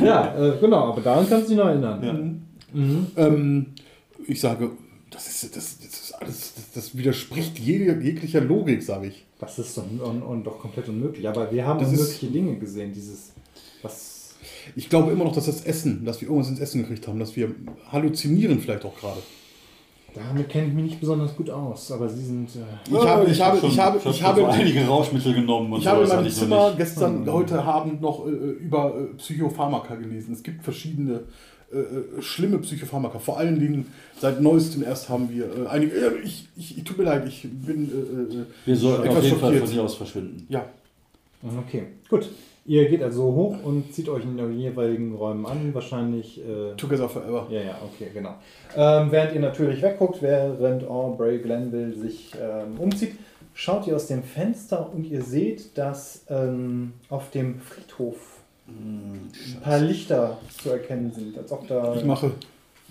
Ja, 0.03 0.35
äh, 0.53 0.57
genau, 0.59 0.77
aber 0.91 1.01
daran 1.01 1.27
kannst 1.29 1.45
du 1.47 1.49
dich 1.49 1.57
noch 1.57 1.67
erinnern. 1.67 2.03
Ja. 2.73 2.79
Mhm. 2.79 3.07
Ähm, 3.17 3.65
ich 4.27 4.39
sage, 4.41 4.71
das 5.11 5.27
ist, 5.27 5.55
das, 5.55 5.77
das 5.77 5.85
ist 5.87 6.11
alles, 6.19 6.53
das, 6.55 6.71
das 6.73 6.97
widerspricht 6.97 7.57
jede, 7.59 7.99
jeglicher 8.01 8.41
Logik, 8.41 8.83
sage 8.83 9.07
ich. 9.07 9.25
Das 9.39 9.59
ist 9.59 9.77
doch, 9.77 9.83
und, 9.83 10.21
und 10.21 10.43
doch 10.45 10.59
komplett 10.59 10.87
unmöglich. 10.89 11.27
Aber 11.27 11.51
wir 11.51 11.65
haben 11.65 11.79
Das 11.79 11.91
ist- 11.91 11.99
unmögliche 11.99 12.27
Dinge 12.27 12.55
gesehen. 12.57 12.91
Dieses, 12.93 13.31
was. 13.81 14.33
Ich 14.75 14.89
glaube 14.89 15.11
immer 15.11 15.23
noch, 15.25 15.33
dass 15.33 15.45
das 15.45 15.63
Essen, 15.63 16.05
dass 16.05 16.21
wir 16.21 16.27
irgendwas 16.27 16.49
ins 16.49 16.59
Essen 16.59 16.81
gekriegt 16.81 17.07
haben, 17.07 17.19
dass 17.19 17.35
wir 17.35 17.51
halluzinieren 17.91 18.59
vielleicht 18.59 18.83
auch 18.85 18.95
gerade. 18.97 19.21
Damit 20.15 20.47
kenne 20.49 20.67
ich 20.69 20.73
mich 20.73 20.85
nicht 20.85 20.99
besonders 21.01 21.35
gut 21.35 21.49
aus, 21.49 21.91
aber 21.91 22.07
sie 22.07 22.23
sind. 22.23 22.49
Äh, 22.55 22.59
Ich 22.89 22.93
habe, 23.05 23.29
ich 23.29 23.41
habe, 23.41 23.59
schon- 23.59 23.69
ich 23.69 23.79
habe, 23.79 23.99
hab 23.99 24.05
ich 24.11 24.23
habe, 24.23 24.47
einige 24.47 24.85
Rauschmittel 24.87 25.33
genommen 25.33 25.73
und 25.73 25.79
Ich 25.81 25.87
habe 25.87 26.03
in 26.03 26.09
meinem 26.09 26.29
Zimmer 26.31 26.73
gestern, 26.77 27.29
heute 27.31 27.61
Abend 27.61 28.01
noch 28.01 28.25
äh, 28.25 28.29
über 28.31 28.93
äh, 28.95 29.13
Psychopharmaka 29.17 29.95
gelesen. 29.95 30.33
Es 30.33 30.41
gibt 30.41 30.63
verschiedene 30.63 31.21
äh, 31.73 31.77
äh, 31.79 32.21
schlimme 32.21 32.59
Psychopharmaka. 32.59 33.19
Vor 33.19 33.37
allen 33.37 33.59
Dingen 33.59 33.87
seit 34.19 34.41
neuestem 34.41 34.83
erst 34.83 35.09
haben 35.09 35.29
wir 35.29 35.45
äh, 35.45 35.67
einige. 35.67 35.91
Äh, 35.95 36.11
ich, 36.23 36.47
ich, 36.55 36.77
ich 36.77 36.83
tut 36.85 36.97
mir 36.97 37.03
leid, 37.05 37.27
ich 37.27 37.41
bin. 37.43 37.89
Äh, 38.31 38.35
äh, 38.35 38.45
Wir 38.65 38.75
sollten 38.77 39.03
etwas 39.03 39.17
auf 39.17 39.23
jeden 39.23 39.39
Fall 39.39 39.49
schockiert. 39.49 39.63
von 39.65 39.73
hier 39.73 39.83
aus 39.83 39.95
verschwinden. 39.95 40.45
Ja, 40.49 40.65
okay, 41.67 41.87
gut. 42.09 42.29
Ihr 42.67 42.89
geht 42.89 43.03
also 43.03 43.23
hoch 43.23 43.63
und 43.63 43.93
zieht 43.93 44.09
euch 44.09 44.23
in 44.23 44.37
den 44.37 44.57
jeweiligen 44.57 45.13
Räumen 45.15 45.45
an. 45.45 45.73
Wahrscheinlich. 45.73 46.39
Äh, 46.39 46.75
Together 46.75 47.07
Forever. 47.07 47.45
Ja, 47.51 47.61
ja, 47.61 47.77
okay, 47.83 48.09
genau. 48.11 48.33
Ähm, 48.75 49.11
während 49.11 49.35
ihr 49.35 49.39
natürlich 49.39 49.83
wegguckt, 49.83 50.21
während 50.23 50.83
Aubrey 50.87 51.37
Glenville 51.37 51.93
sich 51.93 52.33
ähm, 52.41 52.79
umzieht, 52.79 53.19
schaut 53.53 53.85
ihr 53.85 53.95
aus 53.95 54.07
dem 54.07 54.23
Fenster 54.23 54.91
und 54.91 55.05
ihr 55.05 55.21
seht, 55.21 55.77
dass 55.77 56.25
ähm, 56.29 56.93
auf 57.09 57.29
dem 57.29 57.59
Friedhof 57.59 58.39
ein 58.67 59.29
paar 59.61 59.77
Lichter 59.79 60.39
zu 60.61 60.71
erkennen 60.71 61.11
sind, 61.11 61.37
als 61.37 61.51
ob 61.51 61.67
da 61.67 61.95
Ich 61.95 62.03
mache. 62.03 62.31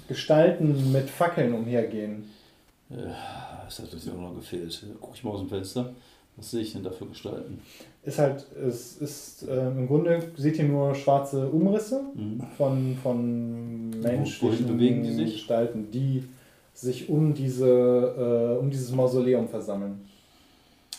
Gestalten 0.07 0.93
mit 0.93 1.11
Fackeln 1.11 1.53
umhergehen. 1.53 2.31
Das 3.65 3.81
hat 3.81 3.93
uns 3.93 4.07
ja 4.07 4.13
auch 4.13 4.19
noch 4.19 4.37
gefehlt. 4.37 4.87
Guck 5.01 5.17
ich 5.17 5.25
mal 5.25 5.31
aus 5.31 5.41
dem 5.41 5.49
Fenster. 5.49 5.93
Was 6.37 6.51
sehe 6.53 6.63
ich 6.63 6.73
denn 6.73 6.85
da 6.85 6.91
für 6.91 7.07
Gestalten? 7.07 7.61
Ist 8.05 8.19
halt, 8.19 8.45
es 8.55 8.99
ist 8.99 9.47
ähm, 9.49 9.79
im 9.79 9.87
Grunde 9.87 10.23
seht 10.37 10.59
ihr 10.59 10.65
nur 10.65 10.95
schwarze 10.95 11.49
Umrisse 11.49 12.03
Mhm. 12.15 12.43
von, 12.59 12.97
von 13.03 13.91
menschlichen 14.01 14.67
bewegen 14.67 15.03
die 15.03 15.13
sich? 15.13 15.33
Gestalten, 15.35 15.91
die 15.91 16.25
sich 16.75 17.09
um, 17.09 17.33
diese, 17.33 18.57
äh, 18.57 18.61
um 18.61 18.71
dieses 18.71 18.93
Mausoleum 18.93 19.49
versammeln. 19.49 20.05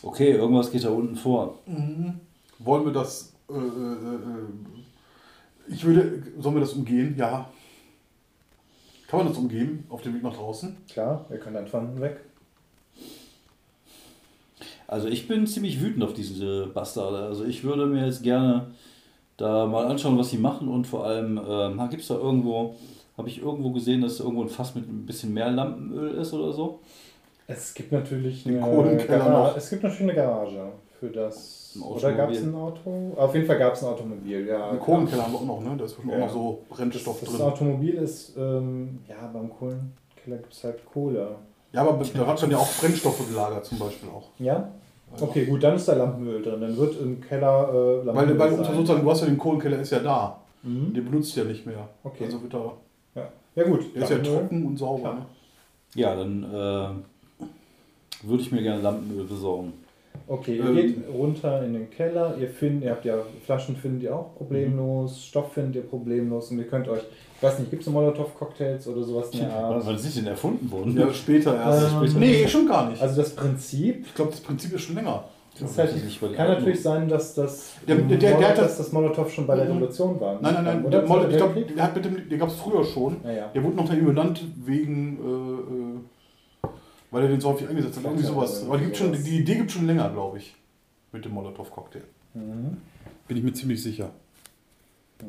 Okay, 0.02 0.32
irgendwas 0.32 0.72
geht 0.72 0.84
da 0.84 0.90
unten 0.90 1.16
vor. 1.16 1.60
Mhm. 1.68 2.16
Wollen 2.60 2.86
wir 2.86 2.94
das. 2.94 3.34
Äh, 3.50 3.54
äh, 3.54 3.58
äh, 3.58 5.74
ich 5.74 5.86
würde. 5.86 6.24
Sollen 6.40 6.56
wir 6.56 6.62
das 6.62 6.74
umgehen? 6.74 7.16
Ja. 7.18 7.50
Kann 9.08 9.20
man 9.20 9.28
das 9.28 9.38
umgehen 9.38 9.84
auf 9.90 10.02
dem 10.02 10.16
Weg 10.16 10.24
nach 10.24 10.36
draußen? 10.36 10.76
Klar, 10.92 11.26
ihr 11.30 11.38
könnt 11.38 11.56
einfach 11.56 11.84
weg. 12.00 12.22
Also 14.88 15.08
ich 15.08 15.28
bin 15.28 15.48
ziemlich 15.48 15.82
wütend 15.82 16.04
auf 16.04 16.14
diese 16.14 16.68
Bastarde. 16.68 17.18
Also 17.20 17.46
ich 17.46 17.64
würde 17.64 17.86
mir 17.86 18.06
jetzt 18.06 18.24
gerne 18.24 18.68
da 19.38 19.66
mal 19.66 19.86
anschauen, 19.88 20.18
was 20.18 20.30
sie 20.30 20.38
machen 20.38 20.68
und 20.68 20.86
vor 20.88 21.06
allem, 21.06 21.40
ähm, 21.48 21.80
gibt 21.90 22.02
es 22.04 22.08
da 22.08 22.16
irgendwo, 22.16 22.76
habe 23.18 23.28
ich 23.28 23.42
irgendwo 23.42 23.72
gesehen, 23.72 24.02
dass 24.02 24.18
da 24.18 24.24
irgendwo 24.24 24.44
ein 24.44 24.50
Fass 24.50 24.76
mit 24.76 24.88
ein 24.88 25.06
bisschen 25.06 25.34
mehr 25.34 25.50
Lampenöl 25.52 26.12
ist 26.16 26.34
oder 26.34 26.54
so? 26.54 26.80
Es 27.48 27.74
gibt 27.74 27.92
natürlich 27.92 28.48
eine 28.48 28.60
Kohlenkeller 28.60 29.18
Garage. 29.20 29.58
Es 29.58 29.70
gibt 29.70 29.84
natürlich 29.84 30.04
eine 30.04 30.14
Garage 30.16 30.72
für 31.00 31.10
das. 31.10 31.74
Ein 31.76 31.82
Oder 31.82 32.14
gab 32.14 32.32
es 32.32 32.42
ein 32.42 32.56
Auto? 32.56 33.14
Auf 33.18 33.36
jeden 33.36 33.46
Fall 33.46 33.60
gab 33.60 33.74
es 33.74 33.84
ein 33.84 33.90
Automobil, 33.90 34.48
ja. 34.48 34.70
Einen 34.70 34.80
Kohlenkeller 34.80 35.24
haben 35.24 35.34
wir 35.34 35.40
auch 35.40 35.46
noch, 35.46 35.62
ne? 35.62 35.76
Da 35.78 35.86
ist 35.86 35.94
bestimmt 35.96 36.14
Ja. 36.14 36.20
auch 36.20 36.28
noch 36.28 36.34
so 36.34 36.60
Das, 36.70 36.78
Brennstoff 36.78 37.20
das 37.20 37.30
drin. 37.30 37.42
Automobil 37.42 37.94
ist, 37.96 38.36
ähm, 38.38 39.00
ja, 39.08 39.28
beim 39.32 39.50
Kohlenkeller 39.50 40.38
gibt 40.38 40.54
es 40.54 40.64
halt 40.64 40.86
Kohle. 40.86 41.36
Ja, 41.76 41.82
aber 41.82 42.04
da 42.14 42.26
hat 42.28 42.42
man 42.42 42.52
ja 42.52 42.58
auch 42.58 42.72
Brennstoffe 42.80 43.28
gelagert 43.28 43.66
zum 43.66 43.80
Beispiel 43.80 44.10
auch. 44.10 44.24
Ja? 44.40 44.70
Okay, 45.20 45.46
gut, 45.46 45.64
dann 45.64 45.76
ist 45.76 45.88
da 45.88 45.94
Lampenöl 45.94 46.42
drin. 46.42 46.60
Dann 46.62 46.76
wird 46.78 47.00
im 47.00 47.22
Keller 47.22 47.70
äh, 47.70 47.74
Weil, 47.74 48.06
Lampenöl 48.06 48.40
weil 48.40 48.56
sein. 48.56 48.76
sozusagen, 48.76 49.04
du 49.04 49.12
hast 49.12 49.22
ja 49.22 49.28
den 49.28 49.38
Kohlenkeller, 49.38 49.80
ist 49.80 49.92
ja 49.92 50.00
da. 50.00 50.40
Mhm. 50.64 50.94
Den 50.94 51.06
benutzt 51.06 51.36
du 51.36 51.42
ja 51.42 51.46
nicht 51.48 51.66
mehr. 51.66 51.88
Okay. 52.04 52.26
Also 52.26 52.42
wird 52.42 52.54
er, 52.54 52.74
Ja. 53.16 53.28
ja, 53.56 53.64
gut. 53.64 53.96
der 53.96 54.04
ist 54.04 54.10
ja 54.10 54.18
trocken 54.18 54.66
und 54.66 54.78
sauber. 54.78 55.14
Ne? 55.14 55.26
Ja, 55.96 56.16
dann 56.16 56.44
äh, 56.44 57.48
würde 58.28 58.42
ich 58.44 58.52
mir 58.52 58.62
gerne 58.62 58.82
Lampenöl 58.82 59.26
besorgen. 59.26 59.74
Okay, 60.28 60.58
ihr 60.58 60.66
Ähm. 60.66 60.76
geht 60.76 60.98
runter 61.14 61.64
in 61.64 61.74
den 61.74 61.90
Keller, 61.92 62.36
ihr 62.40 62.50
findet, 62.50 62.86
ihr 62.86 62.92
habt 62.92 63.06
ja 63.06 63.16
Flaschen 63.46 63.76
findet 63.76 64.04
ihr 64.04 64.16
auch 64.16 64.34
problemlos, 64.36 65.24
Stoff 65.26 65.54
findet 65.54 65.76
ihr 65.76 65.90
problemlos 65.90 66.50
und 66.52 66.58
ihr 66.58 66.68
könnt 66.68 66.88
euch, 66.88 67.02
weiß 67.46 67.60
nicht, 67.60 67.70
gibt 67.72 67.84
es 67.84 67.90
Molotow-Cocktails 67.90 68.88
oder 68.88 69.04
sowas 69.04 69.30
Art? 69.42 69.86
Wann 69.86 69.98
sind 69.98 70.14
die 70.16 70.20
denn 70.20 70.28
erfunden 70.30 70.70
worden? 70.72 70.98
Ja, 70.98 71.14
später 71.14 71.56
erst. 71.56 71.92
Ähm, 71.94 71.98
später. 72.08 72.20
Nee, 72.20 72.48
schon 72.48 72.68
gar 72.68 72.90
nicht. 72.90 73.02
Also 73.02 73.22
das 73.22 73.36
Prinzip 73.36 74.06
ich 74.08 74.14
glaube, 74.16 74.32
das 74.32 74.40
Prinzip 74.42 74.74
ist 74.74 74.82
schon 74.82 74.96
länger. 74.96 75.24
das 75.60 75.78
halt, 75.78 75.92
kann 76.36 76.48
natürlich 76.50 76.82
sein, 76.82 77.08
dass 77.08 77.34
das, 77.36 77.76
Der- 77.88 77.96
der- 77.96 78.18
der- 78.18 78.38
der 78.38 78.50
hat 78.50 78.58
dass 78.58 78.68
das- 78.76 78.78
das 78.78 78.92
Molotow 78.92 79.32
schon 79.32 79.48
bei 79.48 79.56
der 79.56 79.66
Mhm. 79.66 79.72
Revolution 79.72 80.20
war. 80.20 80.34
Nein, 80.42 80.54
nein, 80.56 80.64
nein. 80.66 80.92
Der, 80.92 81.08
Mol- 81.08 81.30
ich 81.30 81.38
glaube, 81.38 81.62
der, 81.62 81.84
hat 81.84 81.96
mit 81.96 82.04
dem- 82.06 82.28
der 82.30 82.38
gab 82.38 82.50
es 82.50 82.56
früher 82.56 82.84
schon. 82.84 83.18
Ja, 83.24 83.32
ja. 83.32 83.48
Der 83.54 83.64
wurde 83.64 83.76
noch 83.78 83.88
dahin 83.88 84.06
benannt 84.06 84.44
wegen, 84.66 85.18
äh, 86.64 86.68
äh, 86.68 86.70
weil 87.12 87.24
er 87.24 87.30
den 87.30 87.40
so 87.40 87.50
häufig 87.52 87.70
eingesetzt 87.70 87.98
hat. 87.98 88.04
Irgendwie 88.04 88.24
sowas. 88.26 88.64
Aber 88.66 88.78
die, 88.78 88.84
gibt 88.86 88.98
schon, 88.98 89.14
die 89.14 89.38
Idee 89.40 89.56
gibt 89.56 89.72
schon 89.72 89.88
länger, 89.88 90.10
glaube 90.10 90.40
ich. 90.40 90.56
Mit 91.14 91.24
dem 91.24 91.32
Molotow-Cocktail. 91.34 92.02
Mhm. 92.34 92.76
Bin 93.28 93.38
ich 93.38 93.44
mir 93.44 93.54
ziemlich 93.54 93.82
sicher. 93.82 94.10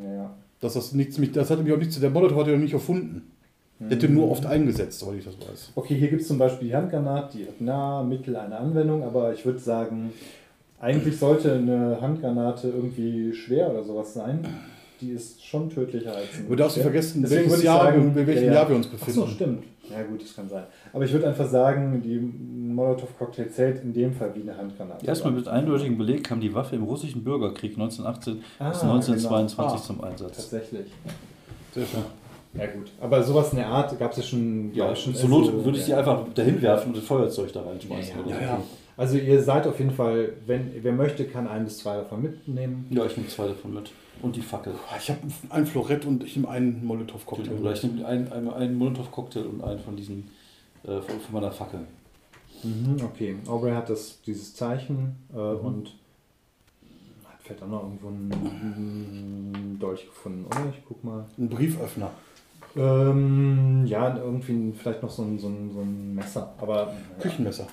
Ja, 0.03 0.13
ja. 0.13 0.31
Dass 0.61 0.74
das 0.74 0.93
nichts 0.93 1.19
mit, 1.19 1.37
das 1.37 1.51
hat 1.51 1.59
nämlich 1.59 1.74
auch 1.74 1.78
nichts, 1.78 2.01
der 2.01 2.11
Molotow 2.11 2.39
hat 2.39 2.47
ja 2.49 2.57
nicht 2.57 2.73
erfunden. 2.73 3.31
Der 3.78 3.91
hat 3.91 4.03
den 4.03 4.15
nur 4.15 4.31
oft 4.31 4.47
eingesetzt, 4.47 5.01
soweit 5.01 5.19
ich 5.19 5.24
das 5.27 5.39
weiß. 5.39 5.73
Okay, 5.74 5.97
hier 5.97 6.09
gibt 6.09 6.23
es 6.23 6.28
zum 6.28 6.39
Beispiel 6.39 6.69
die 6.69 6.74
Handgranate, 6.74 7.37
die 7.37 7.47
hat 7.47 7.61
nah, 7.61 8.03
mittel 8.03 8.35
eine 8.37 8.57
Anwendung, 8.57 9.03
aber 9.03 9.35
ich 9.35 9.45
würde 9.45 9.59
sagen, 9.59 10.15
eigentlich 10.81 11.19
sollte 11.19 11.53
eine 11.55 12.01
Handgranate 12.01 12.69
irgendwie 12.69 13.35
schwer 13.35 13.70
oder 13.70 13.85
sowas 13.85 14.15
sein. 14.15 14.47
Die 15.01 15.10
ist 15.10 15.44
schon 15.44 15.68
tödlicher 15.68 16.14
als 16.14 16.27
ein 16.39 16.48
Du 16.48 16.55
darfst 16.56 16.77
nicht 16.77 16.85
vergessen, 16.85 17.23
Deswegen 17.23 17.40
welches 17.43 17.52
würde 17.52 17.60
ich 17.62 17.66
Jahr, 17.66 17.82
sagen, 17.85 18.14
wir- 18.14 18.20
in 18.23 18.27
welchem 18.27 18.43
ja, 18.44 18.48
ja. 18.48 18.55
Jahr 18.55 18.68
wir 18.68 18.77
uns 18.77 18.86
Ach 18.86 18.93
befinden. 18.93 19.20
so, 19.20 19.27
stimmt. 19.27 19.64
Ja 19.90 20.02
gut, 20.02 20.23
das 20.23 20.35
kann 20.35 20.48
sein. 20.48 20.64
Aber 20.93 21.05
ich 21.05 21.12
würde 21.12 21.28
einfach 21.28 21.47
sagen, 21.48 22.02
die 22.02 22.18
Molotow-Cocktail 22.18 23.48
zählt 23.51 23.82
in 23.85 23.93
dem 23.93 24.12
Fall 24.12 24.32
wie 24.35 24.40
eine 24.43 24.56
Handgranate. 24.56 25.06
Erstmal 25.06 25.32
mit 25.32 25.47
eindeutigem 25.48 25.97
Beleg 25.98 26.24
kam 26.24 26.40
die 26.40 26.52
Waffe 26.55 26.77
im 26.77 26.82
russischen 26.85 27.23
Bürgerkrieg 27.23 27.73
1918 27.73 28.43
Ah, 28.59 28.70
bis 28.70 28.82
1922 28.82 29.56
genau. 29.56 29.74
Ah. 29.74 29.77
zum 29.86 30.01
Einsatz. 30.02 30.36
Tatsächlich. 30.36 30.86
Sehr 31.74 31.86
schön. 31.86 32.01
Ja 32.55 32.66
gut. 32.66 32.90
Aber 33.01 33.23
sowas 33.23 33.51
in 33.52 33.59
der 33.59 33.68
Art 33.68 33.97
gab 33.98 34.12
es 34.12 34.16
ja 34.16 34.23
schon. 34.23 34.74
Ja, 34.74 34.97
schon 34.97 35.14
zur 35.14 35.28
Not 35.28 35.52
würde 35.64 35.77
ich 35.78 35.85
sie 35.85 35.90
ja. 35.90 35.98
einfach 35.98 36.24
dahin 36.35 36.60
werfen 36.62 36.89
und 36.89 36.97
das 36.97 37.05
Feuerzeug 37.05 37.52
da 37.52 37.60
reinschmeißen. 37.62 38.14
Ja, 38.18 38.24
oder 38.24 38.35
Ja, 38.35 38.40
ja. 38.40 38.62
Also 38.97 39.18
ihr 39.18 39.43
seid 39.43 39.66
auf 39.66 39.78
jeden 39.78 39.90
Fall, 39.90 40.32
wenn 40.47 40.73
wer 40.82 40.93
möchte, 40.93 41.27
kann 41.27 41.47
ein 41.47 41.64
bis 41.64 41.78
zwei 41.78 41.97
davon 41.97 42.23
mitnehmen. 42.23 42.86
ja, 42.90 43.05
ich 43.05 43.16
nehme 43.16 43.28
zwei 43.28 43.48
davon 43.48 43.74
mit. 43.74 43.93
Und 44.23 44.35
die 44.35 44.40
Fackel. 44.40 44.74
Ich 44.98 45.10
habe 45.10 45.20
ein 45.51 45.66
Florett 45.66 46.06
und 46.06 46.24
ich 46.24 46.36
nehme 46.36 46.48
einen 46.48 46.77
Oder 46.78 46.86
Molotow-Cocktail. 46.86 47.73
ich 47.73 47.82
nehme 47.82 48.06
einen, 48.06 48.32
einen, 48.32 48.48
einen 48.51 48.78
Molotow-Cocktail 48.78 49.44
und 49.44 49.62
einen 49.62 49.78
von 49.81 49.94
diesen, 49.94 50.31
äh, 50.85 51.01
von, 51.02 51.20
von 51.20 51.35
meiner 51.35 51.52
Fackel. 51.52 51.81
Mhm, 52.62 52.97
okay. 53.05 53.36
Aubrey 53.47 53.73
hat 53.73 53.90
das, 53.90 54.23
dieses 54.23 54.55
Zeichen 54.55 55.16
äh, 55.35 55.39
und 55.39 55.89
hat 57.24 57.39
vielleicht 57.43 57.62
auch 57.62 57.68
noch 57.68 57.82
irgendwo 57.82 58.09
einen 58.09 59.77
Dolch 59.78 60.06
gefunden, 60.06 60.47
oder? 60.47 60.70
Ich 60.70 60.82
guck 60.89 61.05
mal. 61.05 61.27
Ein 61.36 61.51
Brieföffner. 61.51 62.10
Ähm, 62.74 63.85
ja, 63.86 64.16
irgendwie 64.16 64.73
vielleicht 64.73 65.02
noch 65.02 65.10
so 65.10 65.23
ein, 65.23 65.39
so 65.39 65.48
ein, 65.48 65.70
so 65.74 65.81
ein 65.81 66.14
Messer. 66.14 66.55
Aber 66.59 66.94
Küchenmesser. 67.20 67.66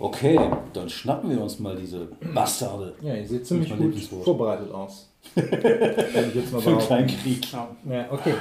Okay, 0.00 0.40
dann 0.72 0.88
schnappen 0.88 1.28
wir 1.30 1.40
uns 1.42 1.58
mal 1.60 1.76
diese 1.76 2.08
Bastarde. 2.34 2.94
ja, 3.02 3.14
ihr 3.14 3.26
seht 3.28 3.46
ziemlich 3.46 3.76
gut 3.76 3.94
vorbereitet 4.24 4.72
aus. 4.72 5.10
Kann 5.34 5.44
ich 6.28 6.34
jetzt 6.34 6.52
mal 6.52 6.62
Für 6.62 6.70
einen 6.70 6.78
kleinen 6.78 7.06
Krieg. 7.08 7.46
Ja, 7.52 7.68
okay. 8.10 8.32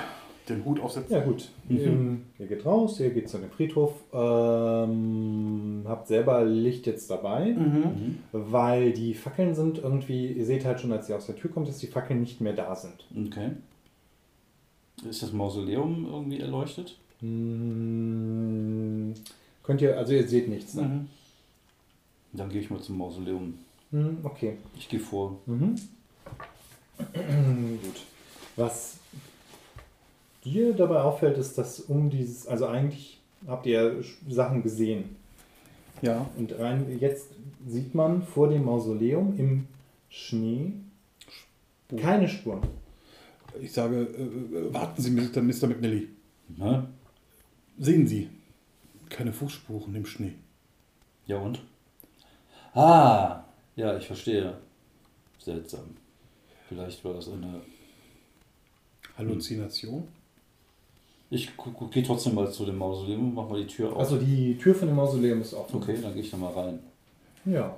Den 0.47 0.63
Hut 0.65 0.79
aufsetzen. 0.79 1.13
Ja, 1.13 1.21
gut. 1.21 1.49
Ähm, 1.69 2.25
ihr 2.39 2.47
geht 2.47 2.65
raus, 2.65 2.99
ihr 3.01 3.09
geht 3.11 3.29
zu 3.29 3.37
dem 3.37 3.51
Friedhof. 3.51 3.93
Ähm, 4.13 5.83
habt 5.85 6.07
selber 6.07 6.43
Licht 6.45 6.87
jetzt 6.87 7.11
dabei, 7.11 7.55
weil 8.31 8.93
die 8.93 9.13
Fackeln 9.13 9.53
sind 9.53 9.77
irgendwie, 9.77 10.31
ihr 10.31 10.45
seht 10.45 10.65
halt 10.65 10.79
schon, 10.79 10.91
als 10.91 11.07
ihr 11.09 11.17
aus 11.17 11.27
der 11.27 11.35
Tür 11.35 11.51
kommt, 11.51 11.67
dass 11.67 11.77
die 11.77 11.87
Fackeln 11.87 12.21
nicht 12.21 12.41
mehr 12.41 12.53
da 12.53 12.73
sind. 12.75 13.05
Okay. 13.27 13.49
Ist 15.07 15.21
das 15.21 15.33
Mausoleum 15.33 16.07
irgendwie 16.09 16.39
erleuchtet? 16.39 16.97
Hm, 17.19 19.13
könnt 19.61 19.81
ihr, 19.81 19.97
also 19.97 20.13
ihr 20.13 20.27
seht 20.27 20.47
nichts. 20.49 20.73
Ne? 20.73 21.05
Dann 22.33 22.49
gehe 22.49 22.61
ich 22.61 22.69
mal 22.69 22.81
zum 22.81 22.97
Mausoleum. 22.97 23.55
Hm, 23.91 24.19
okay. 24.23 24.57
Ich 24.77 24.87
gehe 24.89 24.99
vor. 24.99 25.39
Mhm. 25.45 25.75
Gut. 27.81 28.01
Was 28.55 28.97
dir 30.43 30.73
dabei 30.73 31.01
auffällt, 31.01 31.37
ist, 31.37 31.57
dass 31.57 31.79
um 31.79 32.09
dieses, 32.09 32.47
also 32.47 32.67
eigentlich 32.67 33.19
habt 33.47 33.65
ihr 33.65 34.03
Sachen 34.27 34.63
gesehen. 34.63 35.15
Ja. 36.01 36.29
Und 36.37 36.57
rein, 36.57 36.97
jetzt 36.99 37.29
sieht 37.67 37.95
man 37.95 38.23
vor 38.23 38.49
dem 38.49 38.65
Mausoleum 38.65 39.37
im 39.37 39.67
Schnee 40.09 40.73
keine 41.97 42.29
Spuren. 42.29 42.61
Ich 43.61 43.71
sage, 43.73 44.01
äh, 44.01 44.21
äh, 44.23 44.73
warten 44.73 45.01
Sie, 45.01 45.09
Mr. 45.11 45.41
Mr. 45.41 45.67
McNally. 45.67 46.07
Hä? 46.57 46.81
Sehen 47.79 48.07
Sie. 48.07 48.29
Keine 49.09 49.33
Fußspuren 49.33 49.95
im 49.95 50.05
Schnee. 50.05 50.33
Ja 51.25 51.37
und? 51.37 51.61
Ah, 52.79 53.43
ja, 53.75 53.97
ich 53.97 54.07
verstehe. 54.07 54.53
Seltsam. 55.37 55.97
Vielleicht 56.69 57.03
war 57.03 57.13
das 57.13 57.27
eine. 57.27 57.59
Halluzination? 59.17 60.07
Ich 61.29 61.51
gehe 61.91 62.03
trotzdem 62.03 62.35
mal 62.35 62.49
zu 62.49 62.65
dem 62.65 62.77
Mausoleum 62.77 63.27
und 63.27 63.33
mach 63.33 63.49
mal 63.49 63.59
die 63.59 63.67
Tür 63.67 63.91
auf. 63.91 63.99
Also 63.99 64.17
die 64.17 64.57
Tür 64.57 64.73
von 64.73 64.87
dem 64.87 64.95
Mausoleum 64.95 65.41
ist 65.41 65.53
offen. 65.53 65.75
okay, 65.75 65.97
dann 66.01 66.13
gehe 66.13 66.23
ich 66.23 66.31
da 66.31 66.37
mal 66.37 66.53
rein. 66.53 66.79
Ja. 67.43 67.75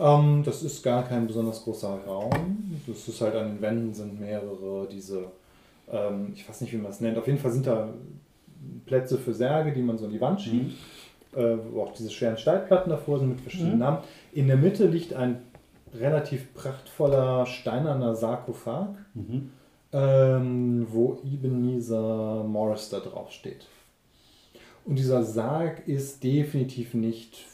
Ähm, 0.00 0.42
das 0.44 0.64
ist 0.64 0.82
gar 0.82 1.04
kein 1.04 1.28
besonders 1.28 1.62
großer 1.62 2.00
Raum. 2.04 2.82
Das 2.88 3.06
ist 3.06 3.20
halt 3.20 3.36
an 3.36 3.54
den 3.54 3.62
Wänden 3.62 3.94
sind 3.94 4.18
mehrere 4.18 4.88
diese, 4.90 5.30
ähm, 5.88 6.32
ich 6.34 6.48
weiß 6.48 6.60
nicht, 6.62 6.72
wie 6.72 6.78
man 6.78 6.90
es 6.90 7.00
nennt. 7.00 7.16
Auf 7.16 7.28
jeden 7.28 7.38
Fall 7.38 7.52
sind 7.52 7.68
da 7.68 7.94
Plätze 8.84 9.16
für 9.16 9.32
Särge, 9.32 9.72
die 9.72 9.82
man 9.82 9.96
so 9.96 10.06
in 10.06 10.12
die 10.12 10.20
Wand 10.20 10.40
schiebt. 10.40 10.76
Äh, 11.36 11.56
wo 11.70 11.82
auch 11.82 11.92
diese 11.92 12.10
schweren 12.10 12.36
Steinplatten 12.38 12.90
davor 12.90 13.20
sind 13.20 13.28
mit 13.28 13.40
verschiedenen 13.40 13.78
Namen. 13.78 13.98
In 14.32 14.48
der 14.48 14.56
Mitte 14.56 14.86
liegt 14.86 15.14
ein 15.14 15.40
relativ 15.94 16.52
prachtvoller 16.54 17.46
steinerner 17.46 18.16
Sarkophag, 18.16 18.88
Mhm. 19.14 19.50
ähm, 19.92 20.86
wo 20.90 21.18
Ebenezer 21.24 22.42
Morris 22.44 22.88
da 22.88 22.98
drauf 22.98 23.30
steht. 23.30 23.66
Und 24.84 24.96
dieser 24.98 25.22
Sarg 25.22 25.86
ist 25.86 26.22
definitiv 26.24 26.94
nicht 26.94 27.44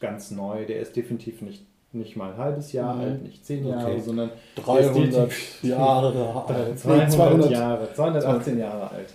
ganz 0.00 0.30
neu, 0.30 0.64
der 0.64 0.80
ist 0.80 0.96
definitiv 0.96 1.42
nicht, 1.42 1.64
nicht 1.92 2.16
mal 2.16 2.32
ein 2.32 2.38
halbes 2.38 2.72
Jahr 2.72 2.94
Mhm. 2.94 3.00
alt, 3.02 3.22
nicht 3.24 3.44
zehn 3.44 3.66
Jahre, 3.66 3.90
Okay. 3.92 4.00
sondern 4.00 4.30
300 4.54 5.30
Jahre. 5.62 6.12
Nee, 6.72 6.76
200, 6.76 7.12
200 7.12 7.50
Jahre, 7.50 7.92
218 7.94 8.58
Jahre 8.58 8.90
alt. 8.90 9.12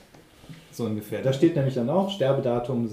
So 0.72 0.86
ungefähr. 0.86 1.22
Da 1.22 1.34
steht 1.34 1.56
nämlich 1.56 1.76
dann 1.76 1.90
auch 1.90 2.10
Sterbedatum 2.10 2.88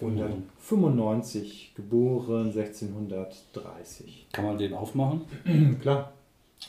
1695, 0.00 1.72
geboren 1.74 2.46
1630. 2.54 4.26
Kann 4.32 4.44
man 4.44 4.58
den 4.58 4.74
aufmachen? 4.74 5.22
Klar. 5.82 6.12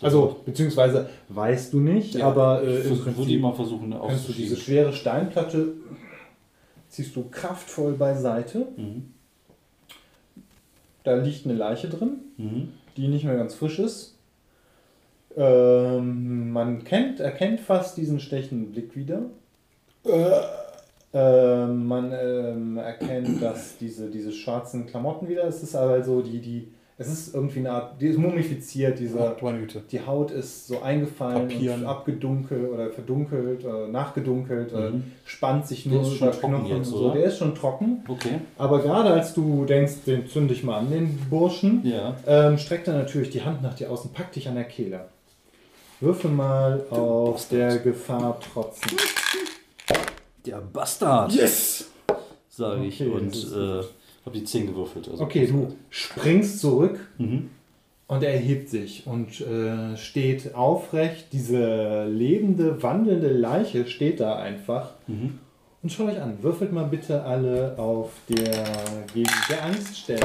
Also, 0.02 0.38
beziehungsweise 0.46 1.10
weißt 1.30 1.74
du 1.74 1.80
nicht, 1.82 2.22
aber 2.22 2.64
äh, 2.64 2.82
im 2.82 2.98
Prinzip 3.00 3.42
mal 3.42 3.54
versuchen 3.54 3.92
kannst 3.92 4.28
du 4.30 4.34
diese 4.34 4.56
schwere 4.56 4.94
Steinplatte 4.94 5.74
ziehst 6.88 7.16
du 7.16 7.26
kraftvoll 7.30 7.94
beiseite. 7.94 8.68
Mhm. 8.78 9.14
Da 11.04 11.16
liegt 11.16 11.46
eine 11.46 11.56
Leiche 11.56 11.90
drin, 11.90 12.20
Mhm. 12.38 12.70
die 12.96 13.08
nicht 13.08 13.26
mehr 13.26 13.36
ganz 13.36 13.54
frisch 13.56 13.80
ist. 13.80 14.18
Ähm, 15.36 16.52
man 16.52 16.84
kennt, 16.84 17.20
erkennt 17.20 17.60
fast 17.62 17.98
diesen 17.98 18.20
stechenden 18.20 18.72
Blick 18.72 18.96
wieder. 18.96 19.24
Ähm, 21.14 21.88
man 21.88 22.12
ähm, 22.14 22.78
erkennt, 22.78 23.42
dass 23.42 23.78
diese, 23.78 24.10
diese 24.10 24.32
schwarzen 24.32 24.86
Klamotten 24.88 25.28
wieder, 25.28 25.44
es 25.46 25.62
ist 25.62 25.76
aber 25.76 26.02
so 26.04 26.22
die, 26.22 26.40
die, 26.40 26.68
es 26.98 27.12
ist 27.12 27.34
irgendwie 27.34 27.60
eine 27.60 27.72
Art, 27.72 28.00
die 28.00 28.08
ist 28.08 28.18
mumifiziert, 28.20 29.00
Güte. 29.00 29.82
die 29.92 30.06
Haut 30.06 30.30
ist 30.32 30.68
so 30.68 30.82
eingefallen 30.84 31.48
Papieren. 31.50 31.82
und 31.82 31.88
abgedunkelt 31.88 32.72
oder 32.72 32.92
verdunkelt 32.92 33.66
oder 33.66 33.88
nachgedunkelt 33.88 34.72
oder 34.72 34.92
Mhm. 34.92 35.04
spannt 35.26 35.68
sich 35.68 35.84
Der 35.84 35.94
nur 35.94 36.02
ist 36.04 36.14
schon 36.18 36.28
über 36.30 36.38
trocken 36.40 36.56
Knochen 36.60 36.76
und 36.78 36.84
so. 36.86 36.98
oder? 37.06 37.14
Der 37.16 37.24
ist 37.26 37.38
schon 37.40 37.56
trocken. 37.56 38.04
Okay. 38.08 38.36
Aber 38.58 38.80
gerade 38.84 39.10
als 39.10 39.34
du 39.34 39.66
denkst, 39.66 40.04
den 40.06 40.28
zünd 40.28 40.52
ich 40.52 40.64
mal 40.64 40.78
an, 40.78 40.92
den 40.92 41.18
Burschen, 41.30 41.82
Ja. 41.84 42.16
ähm, 42.28 42.58
streckt 42.60 42.88
er 42.88 42.94
natürlich 42.94 43.32
die 43.32 43.42
Hand 43.44 43.64
nach 43.64 43.74
dir 43.74 43.90
aus 43.92 44.06
und 44.06 44.14
packt 44.14 44.36
dich 44.36 44.48
an 44.48 44.56
der 44.56 44.66
Kehle. 44.66 45.06
Würfel 46.00 46.32
mal 46.32 46.84
auf 46.90 47.34
Bastard. 47.34 47.60
der 47.60 47.78
Gefahr 47.80 48.40
trotzen. 48.40 48.92
Der 50.46 50.58
Bastard, 50.58 51.34
Yes! 51.34 51.90
sage 52.50 52.86
ich. 52.86 53.02
Okay, 53.02 53.10
und 53.12 53.34
äh, 53.36 53.84
habe 54.26 54.38
die 54.38 54.44
10 54.44 54.68
gewürfelt. 54.68 55.08
Also 55.10 55.24
Okay, 55.24 55.46
du 55.48 55.76
springst 55.90 56.60
zurück 56.60 57.00
Mhm. 57.18 57.50
und 58.08 58.24
er 58.24 58.38
hebt 58.38 58.70
sich 58.70 59.06
und 59.08 59.40
äh, 59.42 59.96
steht 59.98 60.56
aufrecht. 60.56 61.28
Diese 61.32 62.06
lebende, 62.06 62.82
wandelnde 62.82 63.30
Leiche 63.30 63.86
steht 63.88 64.20
da 64.20 64.36
einfach. 64.38 64.92
Mhm. 65.08 65.40
Und 65.84 65.92
schaut 65.92 66.10
euch 66.12 66.22
an, 66.22 66.42
würfelt 66.44 66.72
mal 66.72 66.86
bitte 66.86 67.24
alle 67.24 67.76
auf 67.78 68.12
der 68.30 68.64
gegen 69.14 69.30
der 69.50 69.64
Angststelle. 69.66 70.22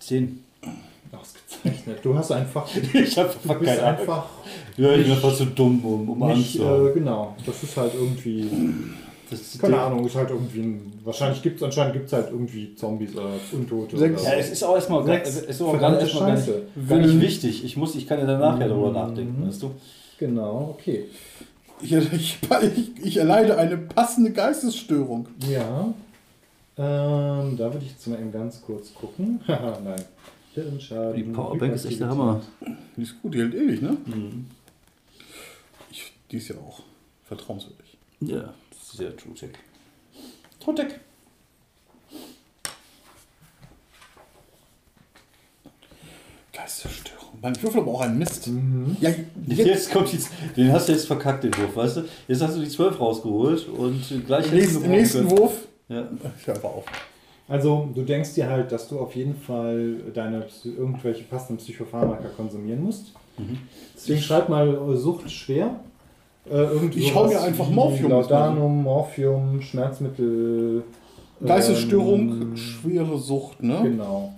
10. 0.00 0.43
Ausgezeichnet. 1.64 1.98
Du 2.02 2.14
hast 2.16 2.30
einfach, 2.32 2.68
Ich 2.94 3.18
habe 3.18 3.28
einfach 3.30 3.58
bist 3.58 3.70
keine 3.76 3.82
Ahnung. 3.82 4.00
einfach 4.00 4.26
Ja, 4.76 4.92
ich 4.94 5.02
bin 5.04 5.12
einfach 5.12 5.34
zu 5.34 5.46
dumm, 5.46 5.84
um, 5.84 6.08
um 6.10 6.28
nicht, 6.28 6.56
äh, 6.56 6.92
genau. 6.94 7.34
Das 7.46 7.62
ist 7.62 7.76
halt 7.76 7.92
irgendwie, 7.94 8.48
Das- 9.30 9.58
keine 9.58 9.78
Ahnung, 9.80 10.04
ist 10.06 10.14
halt 10.16 10.30
irgendwie 10.30 10.60
ein, 10.60 10.92
wahrscheinlich 11.04 11.42
gibt 11.42 11.56
es 11.56 11.62
anscheinend 11.62 11.94
gibt's 11.94 12.12
halt 12.12 12.30
irgendwie 12.30 12.74
Zombies 12.74 13.14
oder 13.14 13.30
Untote. 13.52 13.96
Sechs. 13.98 14.22
Ja, 14.22 14.28
Oder 14.30 14.38
es 14.38 14.50
ist 14.50 14.62
auch 14.64 14.74
erstmal 14.74 15.04
gar, 15.04 15.22
es 15.22 15.36
ist 15.40 15.62
auch 15.62 15.70
Verdammte 15.70 16.00
erstmal 16.00 16.26
gar 16.26 16.34
nicht, 16.36 16.46
Scheiße. 16.46 16.62
gar 16.88 16.98
nicht 16.98 17.20
wichtig. 17.20 17.64
Ich, 17.64 17.76
muss, 17.76 17.94
ich 17.94 18.06
kann 18.06 18.18
ja 18.20 18.26
danach 18.26 18.60
ja 18.60 18.68
darüber 18.68 18.88
Mhm. 18.88 18.94
nachdenken, 18.94 19.46
weißt 19.46 19.62
du? 19.62 19.70
Genau, 20.18 20.76
okay. 20.78 21.04
Ich, 21.82 21.92
ich, 21.92 22.38
ich, 22.76 23.04
ich 23.04 23.16
erleide 23.16 23.58
eine 23.58 23.76
passende 23.76 24.30
Geistesstörung. 24.30 25.26
Ja. 25.50 25.92
Ähm, 26.76 27.56
da 27.56 27.72
würde 27.72 27.80
ich 27.84 27.90
jetzt 27.92 28.06
mal 28.08 28.18
eben 28.18 28.32
ganz 28.32 28.62
kurz 28.62 28.92
gucken. 28.94 29.40
Haha, 29.46 29.78
nein. 29.84 30.02
Hirnschaden. 30.54 31.16
Die 31.16 31.22
Powerbank 31.24 31.74
ist 31.74 31.84
echt 31.84 32.00
der. 32.00 32.08
Hammer. 32.08 32.42
Die 32.96 33.02
ist 33.02 33.20
gut, 33.20 33.34
die 33.34 33.38
hält 33.40 33.54
ewig, 33.54 33.82
ne? 33.82 33.96
Mhm. 34.06 34.46
Ich, 35.90 36.12
die 36.30 36.36
ist 36.36 36.48
ja 36.48 36.56
auch 36.56 36.80
vertrauenswürdig. 37.24 37.96
Ja, 38.20 38.54
sehr 38.92 39.16
TrueTech. 39.16 39.50
Totek. 40.60 41.00
Geistesstörung. 46.52 47.24
Ich 47.54 47.62
würfel 47.62 47.80
aber 47.80 47.90
auch 47.92 48.00
einen 48.02 48.18
Mist. 48.18 48.46
Mhm. 48.46 48.96
Ja, 49.00 49.10
Jetzt, 49.46 49.58
jetzt. 49.66 49.90
kommt 49.92 50.12
die, 50.12 50.18
den 50.56 50.72
hast 50.72 50.88
du 50.88 50.92
jetzt 50.92 51.06
verkackt, 51.06 51.44
den 51.44 51.56
Wurf, 51.56 51.74
weißt 51.76 51.96
du? 51.98 52.04
Jetzt 52.28 52.42
hast 52.42 52.56
du 52.56 52.60
die 52.60 52.68
12 52.68 52.98
rausgeholt 52.98 53.68
und 53.68 54.02
gleich 54.26 54.46
Im 54.46 54.54
nächsten, 54.58 54.84
im 54.84 54.90
nächsten. 54.90 55.30
Wurf. 55.30 55.66
Ja. 55.88 56.08
Ich 56.38 56.46
höre 56.46 56.64
auf. 56.64 56.84
Also, 57.46 57.88
du 57.94 58.02
denkst 58.02 58.34
dir 58.34 58.48
halt, 58.48 58.72
dass 58.72 58.88
du 58.88 58.98
auf 58.98 59.14
jeden 59.14 59.34
Fall 59.34 59.96
deine 60.14 60.46
irgendwelche 60.64 61.24
passenden 61.24 61.58
Psychopharmaka 61.58 62.28
konsumieren 62.36 62.82
musst. 62.82 63.12
Mhm. 63.36 63.58
Deswegen 63.94 64.20
schreib 64.20 64.48
mal 64.48 64.68
äh, 64.68 64.96
Sucht 64.96 65.30
schwer. 65.30 65.80
Äh, 66.50 66.64
Ich 66.94 67.14
hau 67.14 67.26
mir 67.26 67.40
einfach 67.42 67.68
wie 67.68 67.74
Morphium. 67.74 68.10
Laudanum, 68.10 68.82
Morphium, 68.84 69.60
Schmerzmittel. 69.60 70.84
Geistesstörung, 71.44 72.20
ähm, 72.42 72.56
schwere 72.56 73.18
Sucht, 73.18 73.62
ne? 73.62 73.78
Genau. 73.82 74.32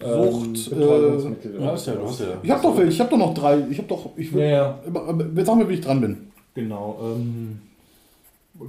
Sucht, 0.00 0.70
Ähm, 0.72 0.78
Betäubungsmittel 0.78 1.54
äh, 1.54 1.58
Du 1.58 1.64
hast 1.64 1.86
ja, 1.86 1.94
du 1.94 2.06
hast 2.06 2.20
ja. 2.20 2.26
Ich 2.42 2.50
hab 2.50 2.62
doch 2.62 2.78
ich 2.78 3.00
hab 3.00 3.10
doch 3.10 3.16
noch 3.16 3.34
drei. 3.34 3.58
Ich 3.70 3.78
hab 3.78 3.88
doch. 3.88 4.10
Ich 4.16 4.30
Ja, 4.30 4.36
will. 4.36 4.44
ja, 4.48 4.78
Aber- 4.86 5.08
aber 5.08 5.44
Sag 5.44 5.56
mir, 5.56 5.66
wenn 5.66 5.74
ich 5.74 5.80
dran 5.80 6.00
bin. 6.00 6.28
genau. 6.54 6.98
Ähm, 7.02 7.58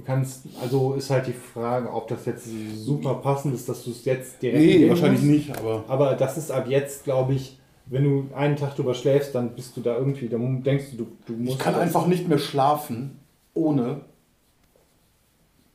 kannst, 0.04 0.42
also 0.60 0.94
ist 0.94 1.10
halt 1.10 1.26
die 1.26 1.32
Frage, 1.32 1.92
ob 1.92 2.08
das 2.08 2.24
jetzt 2.26 2.46
super 2.76 3.14
passend 3.14 3.54
ist, 3.54 3.68
dass 3.68 3.84
du 3.84 3.90
es 3.90 4.04
jetzt 4.04 4.42
direkt. 4.42 4.58
Nee, 4.64 4.88
wahrscheinlich 4.88 5.22
musst. 5.22 5.48
nicht, 5.48 5.56
aber 5.58 5.84
Aber 5.88 6.14
das 6.14 6.36
ist 6.36 6.50
ab 6.50 6.66
jetzt, 6.68 7.04
glaube 7.04 7.34
ich, 7.34 7.58
wenn 7.86 8.02
du 8.04 8.34
einen 8.34 8.56
Tag 8.56 8.74
drüber 8.74 8.94
schläfst, 8.94 9.34
dann 9.34 9.54
bist 9.54 9.76
du 9.76 9.80
da 9.80 9.96
irgendwie, 9.96 10.28
dann 10.28 10.62
denkst 10.62 10.86
du, 10.92 11.04
du, 11.04 11.06
du 11.26 11.32
musst. 11.34 11.52
ich 11.52 11.58
kann 11.58 11.76
einfach 11.76 12.06
nicht 12.06 12.28
mehr 12.28 12.38
schlafen 12.38 13.20
ohne 13.54 14.00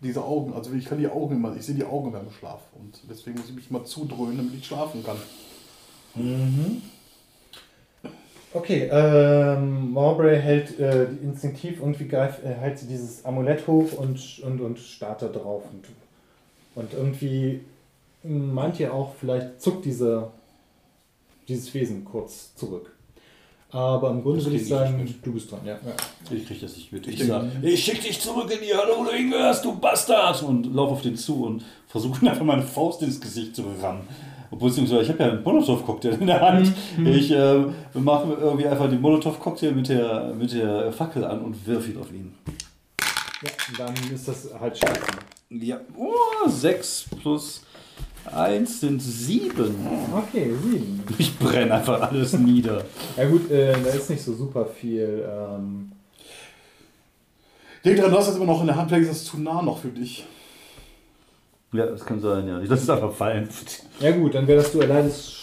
diese 0.03 0.23
Augen. 0.23 0.53
Also 0.53 0.73
ich 0.73 0.85
kann 0.85 0.97
die 0.97 1.07
Augen 1.07 1.35
immer, 1.35 1.55
ich 1.55 1.63
sehe 1.65 1.75
die 1.75 1.85
Augen 1.85 2.11
beim 2.11 2.29
Schlaf 2.31 2.61
und 2.79 2.99
deswegen 3.09 3.37
muss 3.39 3.49
ich 3.49 3.55
mich 3.55 3.71
mal 3.71 3.85
zudröhnen, 3.85 4.37
damit 4.37 4.53
ich 4.55 4.65
schlafen 4.65 5.03
kann. 5.03 5.17
Mhm. 6.15 6.81
Okay, 8.53 8.89
ähm, 8.91 9.91
Mowbray 9.91 10.39
hält 10.41 10.77
äh, 10.79 11.05
instinktiv 11.23 11.79
irgendwie 11.79 12.07
greift, 12.07 12.43
äh, 12.43 12.53
hält 12.53 12.79
sie 12.79 12.87
dieses 12.87 13.23
Amulett 13.23 13.65
hoch 13.65 13.93
und, 13.93 14.39
und, 14.43 14.59
und 14.61 14.77
starrt 14.79 15.21
da 15.21 15.27
drauf. 15.27 15.63
Und, 15.71 15.85
und 16.75 16.93
irgendwie 16.93 17.61
meint 18.23 18.79
ihr 18.79 18.93
auch, 18.93 19.15
vielleicht 19.19 19.61
zuckt 19.61 19.85
diese, 19.85 20.27
dieses 21.47 21.73
Wesen 21.73 22.03
kurz 22.03 22.53
zurück. 22.55 22.91
Aber 23.73 24.09
im 24.09 24.21
Grunde 24.21 24.43
würde 24.43 24.57
ich 24.57 24.63
ich 24.63 24.67
sagen, 24.67 25.15
du 25.23 25.31
bist 25.31 25.49
dran, 25.49 25.61
ja. 25.65 25.75
ja. 25.75 26.35
Ich 26.35 26.45
krieg 26.45 26.59
das 26.59 26.75
nicht 26.75 26.91
mit. 26.91 27.07
Ich, 27.07 27.15
denke- 27.19 27.31
sag, 27.31 27.63
ich 27.63 27.81
schick 27.81 28.01
dich 28.01 28.19
zurück 28.19 28.51
in 28.51 28.59
die 28.59 28.73
Hölle, 28.73 28.97
wo 28.97 29.05
du 29.05 29.11
hingehörst, 29.11 29.63
du 29.63 29.79
Bastard! 29.79 30.43
Und 30.43 30.73
lauf 30.75 30.91
auf 30.91 31.01
den 31.01 31.15
zu 31.15 31.45
und 31.45 31.63
versuche 31.87 32.27
einfach 32.29 32.43
meine 32.43 32.63
Faust 32.63 33.01
ins 33.01 33.21
Gesicht 33.21 33.55
zu 33.55 33.63
rammen. 33.81 34.01
Obwohl, 34.51 34.69
beziehungsweise 34.69 35.03
ich 35.03 35.09
habe 35.09 35.23
ja 35.23 35.31
einen 35.31 35.43
Molotow-Cocktail 35.43 36.17
in 36.19 36.27
der 36.27 36.41
Hand. 36.41 36.73
Ich 37.05 37.31
äh, 37.31 37.65
mache 37.93 38.33
irgendwie 38.39 38.67
einfach 38.67 38.89
den 38.89 39.01
Molotow-Cocktail 39.01 39.71
mit 39.71 39.87
der, 39.89 40.33
mit 40.37 40.53
der 40.53 40.91
Fackel 40.91 41.23
an 41.23 41.41
und 41.41 41.65
wirf 41.65 41.87
ihn 41.87 41.97
auf 41.97 42.11
ihn. 42.11 42.33
ja. 43.41 43.49
Dann 43.77 43.93
ist 44.13 44.27
das 44.27 44.49
halt 44.59 44.77
Schatten. 44.77 45.17
Ja, 45.49 45.79
oh, 45.97 46.47
6 46.47 47.05
plus 47.21 47.63
1 48.25 48.81
sind 48.81 49.01
7. 49.01 49.75
Okay, 50.15 50.51
sieben. 50.63 51.03
Ich 51.17 51.37
brenne 51.37 51.73
einfach 51.73 52.01
alles 52.01 52.33
nieder. 52.33 52.83
Ja 53.17 53.27
gut, 53.27 53.49
äh, 53.49 53.73
da 53.73 53.89
ist 53.89 54.09
nicht 54.09 54.21
so 54.21 54.33
super 54.33 54.65
viel. 54.65 55.25
Ähm, 55.27 55.91
Denk 57.83 57.99
dran, 57.99 58.11
du 58.11 58.17
hast 58.17 58.27
das 58.27 58.35
immer 58.35 58.45
noch 58.45 58.61
in 58.61 58.67
der 58.67 58.75
Hand, 58.75 58.89
vielleicht 58.89 59.09
ist 59.09 59.23
das 59.23 59.31
zu 59.31 59.39
nah 59.39 59.61
noch 59.61 59.79
für 59.79 59.89
dich. 59.89 60.25
Ja, 61.73 61.85
das 61.85 62.05
kann 62.05 62.19
sein, 62.19 62.47
ja. 62.47 62.59
Ich 62.61 62.69
lasse 62.69 62.83
es 62.83 62.89
einfach 62.89 63.11
fallen. 63.13 63.47
ja 63.99 64.11
gut, 64.11 64.33
dann 64.35 64.45
wäre 64.47 64.61
das, 64.61 64.71
du 64.73 64.79
erleidest, 64.79 65.37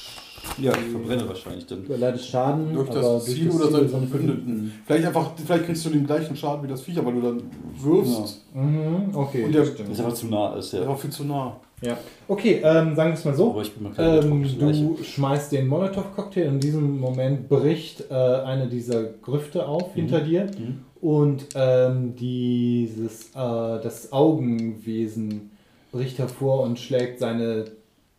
Ja, 0.59 0.73
ich 0.73 0.91
verbrenne 0.93 1.27
wahrscheinlich 1.29 1.65
dann. 1.67 1.85
du 1.87 1.93
erleidest 1.93 2.29
Schaden. 2.29 2.73
Durch 2.75 2.91
aber 2.91 3.01
das 3.01 3.25
durch 3.25 3.37
Ziel 3.39 3.47
das 3.49 3.57
oder 3.57 3.79
Ziel 3.81 3.89
seinen 3.89 4.09
Verbündeten. 4.09 4.73
Vielleicht 4.87 5.07
einfach, 5.07 5.31
vielleicht 5.45 5.65
kriegst 5.67 5.85
du 5.87 5.91
den 5.91 6.07
gleichen 6.07 6.37
Schaden 6.37 6.63
wie 6.65 6.69
das 6.69 6.83
Viech, 6.83 6.99
aber 6.99 7.13
du 7.13 7.21
dann 7.23 7.43
wirfst. 7.83 8.45
Mhm, 8.55 9.11
okay, 9.15 9.45
Und 9.45 9.55
der- 9.55 9.63
ist 9.63 9.81
einfach 9.81 10.13
zu 10.15 10.27
nah 10.27 10.55
ist, 10.57 10.73
Der 10.73 10.83
ja. 10.83 10.89
war 10.89 10.97
viel 10.97 11.11
zu 11.11 11.25
nah. 11.25 11.57
Ja. 11.81 11.97
Okay, 12.27 12.61
ähm, 12.65 12.95
sagen 12.97 13.11
wir 13.11 13.15
es 13.15 13.25
mal 13.25 13.35
so. 13.35 13.51
Aber 13.53 13.63
ich 13.63 13.73
bin 13.73 13.85
mal 13.85 13.93
Ähm, 13.97 14.45
du 14.59 14.97
schmeißt 15.05 15.53
den 15.53 15.69
Molotow-Cocktail. 15.69 16.47
In 16.49 16.59
diesem 16.61 16.99
Moment 16.99 17.49
bricht 17.49 18.05
äh, 18.11 18.15
eine 18.15 18.67
dieser 18.67 19.05
Grüfte 19.05 19.65
auf 19.67 19.95
hinter 19.95 20.21
dir 20.21 20.45
Mhm. 20.47 20.81
und 21.01 21.47
ähm, 21.55 22.17
dieses 22.17 23.27
äh, 23.31 23.81
das 23.81 24.13
Augenwesen 24.13 25.53
bricht 25.93 26.19
hervor 26.19 26.63
und 26.63 26.79
schlägt 26.79 27.19
seine 27.19 27.65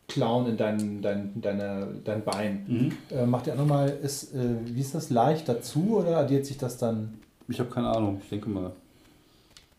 Klauen 0.08 0.48
in 0.48 0.58
dein, 0.58 1.02
dein, 1.02 1.40
deine, 1.40 1.88
dein 2.04 2.24
Bein. 2.24 2.66
Mhm. 2.68 3.16
Äh, 3.16 3.26
macht 3.26 3.48
ihr 3.48 3.54
auch 3.54 3.58
nochmal, 3.58 3.90
ist, 4.02 4.34
äh, 4.34 4.56
wie 4.66 4.82
ist 4.82 4.96
das 4.96 5.10
leicht 5.10 5.48
dazu 5.48 5.98
oder 6.00 6.18
addiert 6.18 6.46
sich 6.46 6.58
das 6.58 6.78
dann? 6.78 7.20
Ich 7.48 7.60
habe 7.60 7.70
keine 7.70 7.90
Ahnung, 7.90 8.20
ich 8.24 8.30
denke 8.30 8.50
mal. 8.50 8.72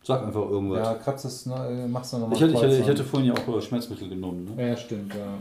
Sag 0.03 0.25
einfach 0.25 0.49
irgendwas. 0.49 0.79
Ja, 0.79 0.93
kratzt 0.95 1.25
das, 1.25 1.45
ne, 1.45 1.83
äh, 1.83 1.87
machst 1.87 2.13
du 2.13 2.17
nochmal. 2.17 2.35
ich, 2.37 2.41
ich, 2.41 2.79
ich 2.79 2.87
hatte 2.89 3.03
vorhin 3.03 3.27
ja 3.29 3.35
auch 3.35 3.57
äh, 3.57 3.61
Schmerzmittel 3.61 4.09
genommen. 4.09 4.55
Ne? 4.55 4.69
Ja, 4.69 4.77
stimmt, 4.77 5.13
ja. 5.13 5.37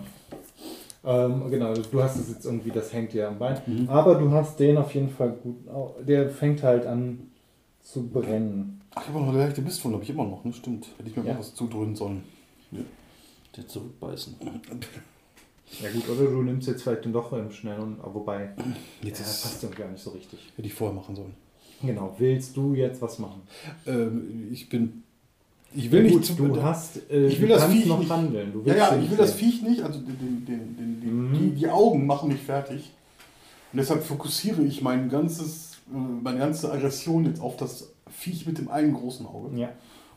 Ähm, 1.03 1.51
genau, 1.51 1.73
du 1.73 2.03
hast 2.03 2.17
es 2.17 2.29
jetzt 2.29 2.45
irgendwie, 2.45 2.71
das 2.71 2.93
hängt 2.93 3.15
dir 3.15 3.29
am 3.29 3.39
Bein. 3.39 3.59
Mhm. 3.67 3.89
Aber 3.89 4.17
du 4.17 4.31
hast 4.33 4.61
den 4.61 4.77
auf 4.77 4.93
jeden 4.95 5.09
Fall 5.09 5.31
gut. 5.31 5.57
Der 6.07 6.29
fängt 6.29 6.63
halt 6.63 6.85
an 6.85 7.31
zu 7.83 8.07
brennen. 8.07 8.83
Ach, 8.95 9.03
ich 9.03 9.09
habe 9.09 9.21
noch 9.21 9.29
eine 9.29 9.39
leichte 9.39 9.63
Mistwunde, 9.63 9.97
habe 9.97 10.05
ich 10.05 10.11
immer 10.11 10.25
noch, 10.25 10.45
ne? 10.45 10.53
Stimmt. 10.53 10.89
Hätte 10.99 11.09
ich 11.09 11.17
mir 11.17 11.25
Ja. 11.25 11.33
mal 11.35 11.41
was 11.41 11.55
zudröhnen 11.55 11.97
sollen. 11.97 12.23
Der 13.57 13.67
zurückbeißen. 13.67 14.37
Ja 15.83 15.91
gut, 15.93 16.09
oder 16.09 16.31
du 16.31 16.43
nimmst 16.43 16.67
jetzt 16.69 16.83
vielleicht 16.83 17.05
den 17.05 17.13
doch 17.13 17.33
im 17.33 17.51
Schnellen, 17.53 17.97
aber 18.03 18.15
wobei, 18.15 18.51
Jetzt 19.03 19.21
ja, 19.21 19.25
passt 19.25 19.63
irgendwie 19.63 19.83
gar 19.83 19.91
nicht 19.91 20.03
so 20.03 20.11
richtig. 20.11 20.41
hätte 20.57 20.67
ich 20.67 20.75
vorher 20.75 20.95
machen 20.95 21.15
sollen. 21.17 21.35
Genau, 21.83 22.15
willst 22.19 22.57
du 22.57 22.75
jetzt 22.75 23.01
was 23.01 23.19
machen? 23.19 23.43
Ähm, 23.87 24.49
ich 24.53 24.69
bin. 24.69 25.03
Ich 25.73 25.91
will 25.93 26.01
Ja, 26.01 26.05
nicht 26.07 26.15
gut, 26.15 26.25
zu. 26.27 26.35
du 26.35 26.63
hast, 26.63 27.09
äh, 27.11 27.29
ich 27.29 27.41
will 27.41 27.49
das 27.49 27.65
Viech 27.67 27.87
noch 27.87 28.01
nicht- 28.01 28.11
handeln. 28.11 28.53
Ja, 28.65 28.75
ja, 28.75 28.99
ich 28.99 29.09
will 29.09 29.17
das. 29.17 29.33
Viech 29.35 29.63
nicht, 29.63 29.83
also 29.83 30.01
den, 30.01 30.19
den, 30.19 30.45
den, 30.45 30.77
den, 30.77 31.01
den, 31.01 31.31
Mhm. 31.31 31.39
die, 31.39 31.51
die 31.61 31.69
Augen 31.69 32.07
machen 32.07 32.29
mich 32.31 32.41
fertig. 32.41 32.91
Und 33.73 33.77
deshalb 33.79 34.03
fokussiere 34.03 34.63
ich 34.63 34.83
mein 34.83 35.09
ganzes, 35.09 35.75
äh, 35.93 35.97
meine 35.97 36.39
ganze 36.41 36.73
Aggression 36.73 37.25
jetzt 37.25 37.41
auf 37.41 37.57
das 37.57 37.93
Viech 38.11 38.45
mit 38.47 38.59
dem 38.59 38.69
einen 38.69 38.93
großen 38.95 39.25
Auge 39.27 39.57
Ja. 39.57 39.69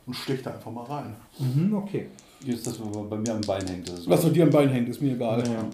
und 0.06 0.14
steche 0.14 0.42
da 0.42 0.54
einfach 0.54 0.72
mal 0.72 0.84
rein. 0.84 1.14
Mhm, 1.38 1.72
okay. 1.76 2.08
Jetzt, 2.44 2.66
das 2.66 2.76
bei 2.78 3.16
mir 3.16 3.32
am 3.34 3.40
Bein 3.42 3.66
hängt. 3.66 3.88
Das 3.88 4.00
ist 4.00 4.08
Was 4.10 4.22
bei 4.22 4.28
dir 4.30 4.44
am 4.44 4.50
Bein 4.50 4.68
hängt, 4.68 4.88
ist 4.88 5.00
mir 5.00 5.12
egal. 5.14 5.42
Ja. 5.46 5.64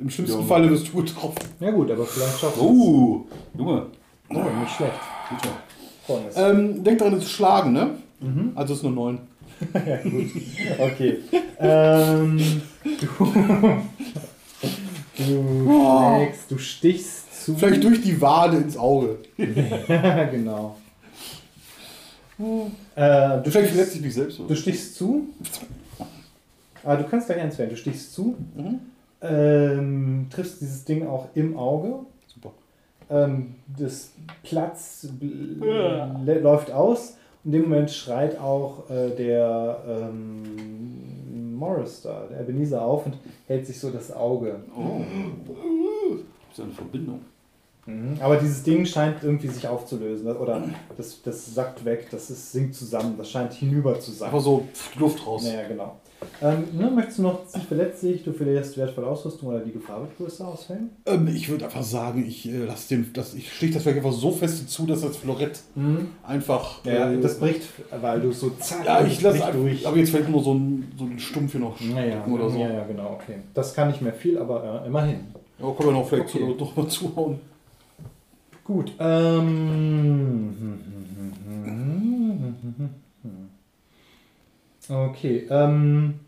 Im 0.00 0.10
schlimmsten 0.10 0.40
Ja. 0.40 0.46
Falle 0.46 0.70
wirst 0.70 0.88
du 0.88 0.96
getroffen. 1.02 1.38
ja 1.60 1.70
gut, 1.70 1.90
aber 1.90 2.04
vielleicht 2.06 2.38
schaffst 2.38 2.56
du 2.58 2.62
Oh, 2.62 3.26
Junge. 3.56 3.86
es. 4.30 4.36
Oh, 4.36 4.42
nicht 4.60 4.72
schlecht. 4.76 4.92
Bitte. 5.30 5.48
Volles. 6.06 6.34
Ähm, 6.36 6.84
denk 6.84 6.98
daran, 6.98 7.14
es 7.14 7.24
ist 7.24 7.30
schlagen, 7.30 7.72
ne? 7.72 7.90
Mhm. 8.20 8.52
Also 8.54 8.72
es 8.74 8.78
ist 8.80 8.82
nur 8.84 8.92
neun. 8.92 9.18
Ja, 9.74 9.96
gut. 10.02 10.30
Okay. 10.78 11.18
ähm, 11.58 12.38
du, 12.84 13.06
du 15.18 15.68
Oh. 15.68 16.16
schlägst, 16.16 16.50
du 16.50 16.58
stichst 16.58 17.44
zu. 17.44 17.56
Vielleicht 17.56 17.82
durch 17.82 18.00
die 18.02 18.20
Wade 18.20 18.58
ins 18.58 18.76
Auge. 18.76 19.18
Ja, 19.36 20.24
genau. 20.30 20.76
Äh, 22.38 23.42
du, 23.42 23.50
Vielleicht 23.50 23.70
verletzt 23.70 23.72
stichst, 23.74 23.94
ich 23.96 24.00
mich 24.02 24.14
selbst. 24.14 24.38
du 24.38 24.54
stichst 24.54 24.94
zu. 24.96 25.26
Ah, 26.84 26.96
du 26.96 27.04
kannst 27.04 27.26
gleich 27.26 27.40
eins 27.40 27.58
werden. 27.58 27.70
Du 27.70 27.76
stichst 27.76 28.12
zu. 28.14 28.36
Mhm. 28.54 28.80
Ähm, 29.20 30.26
triffst 30.30 30.60
dieses 30.60 30.84
Ding 30.84 31.06
auch 31.06 31.28
im 31.34 31.56
Auge. 31.56 32.00
Super. 32.26 32.52
Ähm, 33.10 33.56
das 33.78 34.12
Platz 34.42 35.08
bl- 35.20 36.40
läuft 36.40 36.70
aus. 36.70 37.16
In 37.44 37.52
dem 37.52 37.62
Moment 37.62 37.90
schreit 37.90 38.38
auch 38.38 38.88
äh, 38.90 39.10
der 39.10 39.78
ähm, 39.88 41.56
Morris 41.56 42.02
da, 42.02 42.26
der 42.30 42.40
Ebenezer 42.40 42.82
auf 42.82 43.06
und 43.06 43.16
hält 43.46 43.66
sich 43.66 43.80
so 43.80 43.90
das 43.90 44.12
Auge. 44.12 44.56
Oh. 44.76 45.00
Ist 46.52 46.60
eine 46.60 46.72
Verbindung. 46.72 47.20
Mhm. 47.86 48.18
Aber 48.20 48.36
dieses 48.36 48.62
Ding 48.62 48.84
scheint 48.84 49.22
irgendwie 49.22 49.48
sich 49.48 49.66
aufzulösen. 49.66 50.28
Oder 50.36 50.62
das, 50.96 51.22
das 51.22 51.54
sackt 51.54 51.84
weg, 51.84 52.08
das 52.10 52.30
ist, 52.30 52.52
sinkt 52.52 52.74
zusammen, 52.74 53.14
das 53.16 53.30
scheint 53.30 53.52
hinüber 53.54 53.98
zu 53.98 54.10
sein. 54.12 54.26
Einfach 54.26 54.42
so 54.42 54.68
Luft 54.98 55.26
raus. 55.26 55.44
Naja, 55.44 55.66
genau. 55.66 55.96
Ähm, 56.40 56.64
ne, 56.72 56.90
möchtest 56.90 57.18
du 57.18 57.22
noch, 57.22 57.40
sie 57.46 57.60
verletzt 57.60 58.00
sich, 58.00 58.22
du 58.24 58.32
verlierst 58.32 58.76
wertvolle 58.76 59.06
Ausrüstung 59.08 59.48
oder 59.48 59.60
die 59.60 59.72
Gefahr 59.72 60.00
wird 60.00 60.16
größer 60.16 60.46
ausfällen? 60.46 60.90
Ähm, 61.06 61.28
ich 61.28 61.48
würde 61.48 61.64
einfach 61.64 61.82
sagen, 61.82 62.24
ich 62.26 62.48
äh, 62.48 62.64
lass 62.64 62.86
den, 62.88 63.12
das, 63.12 63.34
ich 63.34 63.52
stich 63.52 63.72
das 63.72 63.82
vielleicht 63.82 63.98
einfach 63.98 64.12
so 64.12 64.30
fest 64.32 64.68
zu, 64.70 64.86
dass 64.86 65.00
das 65.02 65.16
Florett 65.16 65.60
einfach. 66.24 66.84
Ja, 66.84 67.10
äh, 67.10 67.20
das 67.20 67.38
bricht, 67.38 67.62
weil 68.00 68.20
du 68.20 68.32
so 68.32 68.50
zack, 68.60 68.84
ja, 68.84 69.04
ich 69.04 69.20
lasse 69.20 69.44
einfach 69.44 69.52
durch. 69.60 69.86
Aber 69.86 69.96
jetzt 69.96 70.10
vielleicht 70.10 70.28
nur 70.30 70.42
so 70.42 70.54
ein, 70.54 70.92
so 70.96 71.04
ein 71.04 71.18
Stumpf 71.18 71.52
hier 71.52 71.60
noch 71.60 71.80
Naja, 71.80 72.24
oder 72.26 72.48
so. 72.50 72.58
ja, 72.58 72.72
ja, 72.72 72.84
genau, 72.84 73.18
okay. 73.20 73.38
Das 73.54 73.74
kann 73.74 73.88
nicht 73.88 74.02
mehr 74.02 74.12
viel, 74.12 74.38
aber 74.38 74.82
äh, 74.84 74.86
immerhin. 74.86 75.20
Ja, 75.60 75.70
können 75.72 75.88
wir 75.88 75.92
noch 75.92 76.08
vielleicht 76.08 76.34
Okay. 76.34 76.38
zu, 76.56 76.64
noch 76.64 76.76
mal 76.76 76.86
zuhauen. 76.88 77.40
Gut. 78.64 78.92
Ähm, 79.00 80.54
okay. 84.88 85.46
Ähm, 85.50 86.20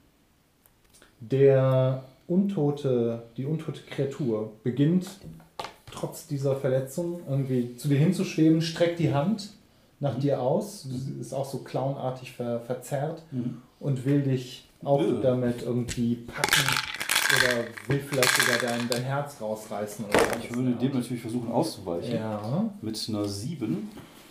der 1.20 2.04
untote, 2.26 3.24
die 3.36 3.44
untote 3.44 3.80
Kreatur 3.82 4.52
beginnt 4.62 5.06
trotz 5.92 6.26
dieser 6.26 6.56
Verletzung 6.56 7.20
irgendwie 7.28 7.76
zu 7.76 7.88
dir 7.88 7.98
hinzuschweben, 7.98 8.62
streckt 8.62 8.98
die 9.00 9.12
Hand 9.12 9.50
nach 9.98 10.18
dir 10.18 10.40
aus, 10.40 10.86
ist 11.20 11.34
auch 11.34 11.44
so 11.44 11.58
clownartig 11.58 12.32
ver, 12.32 12.60
verzerrt 12.60 13.22
und 13.80 14.04
will 14.06 14.22
dich 14.22 14.68
auch 14.82 15.02
Äh. 15.02 15.20
damit 15.20 15.62
irgendwie 15.62 16.14
packen 16.14 16.64
oder 17.36 17.64
will 17.88 18.00
vielleicht 18.00 18.30
sogar 18.34 18.58
dein, 18.70 18.88
dein 18.88 19.02
Herz 19.02 19.36
rausreißen. 19.40 20.04
Oder. 20.06 20.18
Ich 20.42 20.54
würde 20.54 20.72
dem 20.72 20.94
natürlich 20.94 21.20
versuchen 21.20 21.50
auszuweichen. 21.52 22.14
Ja, 22.14 22.70
Mit 22.80 23.04
einer 23.08 23.28
7. 23.28 23.88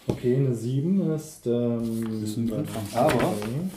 okay, 0.08 0.36
eine 0.38 0.56
7 0.56 1.12
ist. 1.14 1.46
Ähm, 1.46 2.24
Ist 2.24 2.38
ein 2.38 2.52
Anfang. 2.52 2.84
Aber- 2.96 3.14
okay. 3.16 3.70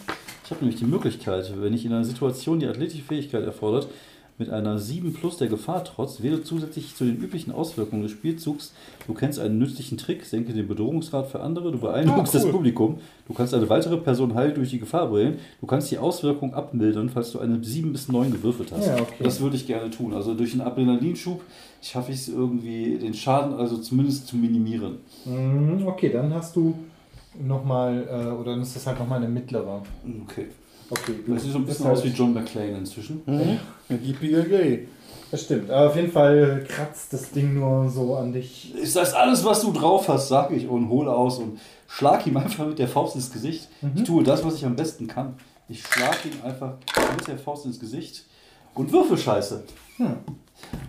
Ich 0.45 0.51
habe 0.51 0.61
nämlich 0.65 0.79
die 0.81 0.87
Möglichkeit, 0.87 1.53
wenn 1.61 1.73
ich 1.73 1.85
in 1.85 1.93
einer 1.93 2.05
Situation 2.05 2.59
die 2.61 2.67
athletische 2.67 3.03
Fähigkeit 3.05 3.45
erfordert, 3.45 3.89
mit 4.39 4.49
einer 4.51 4.79
7 4.79 5.13
plus 5.13 5.37
der 5.37 5.47
Gefahr 5.49 5.85
trotz, 5.85 6.23
wähle 6.23 6.43
zusätzlich 6.43 6.97
zu 6.97 7.05
den 7.05 7.17
üblichen 7.19 7.53
Auswirkungen 7.53 8.03
des 8.03 8.13
Spielzugs, 8.13 8.73
du 9.07 9.13
kennst 9.13 9.39
einen 9.39 9.59
nützlichen 9.59 9.99
Trick, 9.99 10.25
senke 10.25 10.53
den 10.55 10.67
Bedrohungsgrad 10.67 11.29
für 11.29 11.41
andere, 11.41 11.71
du 11.71 11.79
beeindruckst 11.79 12.35
Ah, 12.35 12.39
cool. 12.39 12.45
das 12.45 12.51
Publikum, 12.51 12.99
du 13.29 13.35
kannst 13.35 13.53
eine 13.55 13.69
weitere 13.69 13.99
Person 13.99 14.35
heil 14.35 14.53
durch 14.53 14.71
die 14.71 14.79
Gefahr 14.81 15.09
bringen, 15.11 15.37
du 15.61 15.67
kannst 15.67 15.91
die 15.93 15.99
Auswirkung 15.99 16.55
abmildern, 16.55 17.11
falls 17.11 17.31
du 17.33 17.39
eine 17.41 17.63
7 17.63 17.93
bis 17.93 18.09
9 18.09 18.33
gewürfelt 18.33 18.73
hast. 18.73 18.87
Ja, 18.87 18.95
okay. 18.97 19.23
Das 19.23 19.41
würde 19.41 19.55
ich 19.57 19.67
gerne 19.67 19.91
tun. 19.91 20.15
Also 20.15 20.35
durch 20.35 20.53
einen 20.55 20.63
Adrenalinschub 20.63 21.43
schaffe 21.83 22.11
ich 22.11 22.19
es 22.21 22.29
irgendwie, 22.29 22.97
den 22.99 23.15
Schaden 23.15 23.55
also 23.55 23.77
zumindest 23.77 24.27
zu 24.29 24.37
minimieren. 24.37 24.97
Mhm, 25.27 25.87
Okay, 25.87 26.11
dann 26.11 26.33
hast 26.35 26.57
du 26.57 26.75
nochmal, 27.41 28.07
äh, 28.09 28.31
oder 28.33 28.53
dann 28.53 28.63
ist 28.63 28.77
das 28.77 28.87
halt 28.87 28.99
nochmal 28.99 29.19
eine 29.19 29.29
mittlere. 29.29 29.83
Okay. 30.25 30.49
Okay, 30.91 31.15
Das 31.27 31.43
sieht 31.43 31.53
so 31.53 31.59
ein 31.59 31.65
bisschen 31.65 31.87
aus 31.87 32.05
wie 32.05 32.09
John 32.09 32.35
McClane 32.35 32.77
inzwischen. 32.77 33.23
Mhm. 33.25 33.59
Yippie 33.89 34.87
Das 35.31 35.43
stimmt, 35.43 35.71
aber 35.71 35.89
auf 35.89 35.97
jeden 35.97 36.13
Fall 36.13 36.67
kratzt 36.69 37.15
das 37.15 37.31
Ding 37.31 37.55
nur 37.55 37.89
so 37.89 38.17
an 38.17 38.33
dich. 38.33 38.75
Ist 38.75 38.97
das 38.97 39.15
alles, 39.15 39.43
was 39.43 39.63
du 39.63 39.73
drauf 39.73 40.09
hast, 40.09 40.29
sage 40.29 40.55
ich 40.55 40.69
und 40.69 40.91
hole 40.91 41.11
aus 41.11 41.39
und 41.39 41.59
schlag 41.89 42.27
ihm 42.27 42.37
einfach 42.37 42.67
mit 42.67 42.79
der 42.79 42.89
Faust 42.89 43.15
ins 43.17 43.33
Gesicht. 43.33 43.69
Ich 43.95 44.03
tue 44.05 44.23
das, 44.23 44.45
was 44.45 44.57
ich 44.57 44.67
am 44.67 44.77
besten 44.77 45.07
kann. 45.07 45.35
Ich 45.69 45.83
schlag 45.83 46.19
ihm 46.27 46.45
einfach 46.45 46.75
mit 47.17 47.27
der 47.27 47.39
Faust 47.39 47.65
ins 47.65 47.81
Gesicht 47.81 48.27
und 48.75 48.93
würfel 48.93 49.17
Scheiße. 49.17 49.65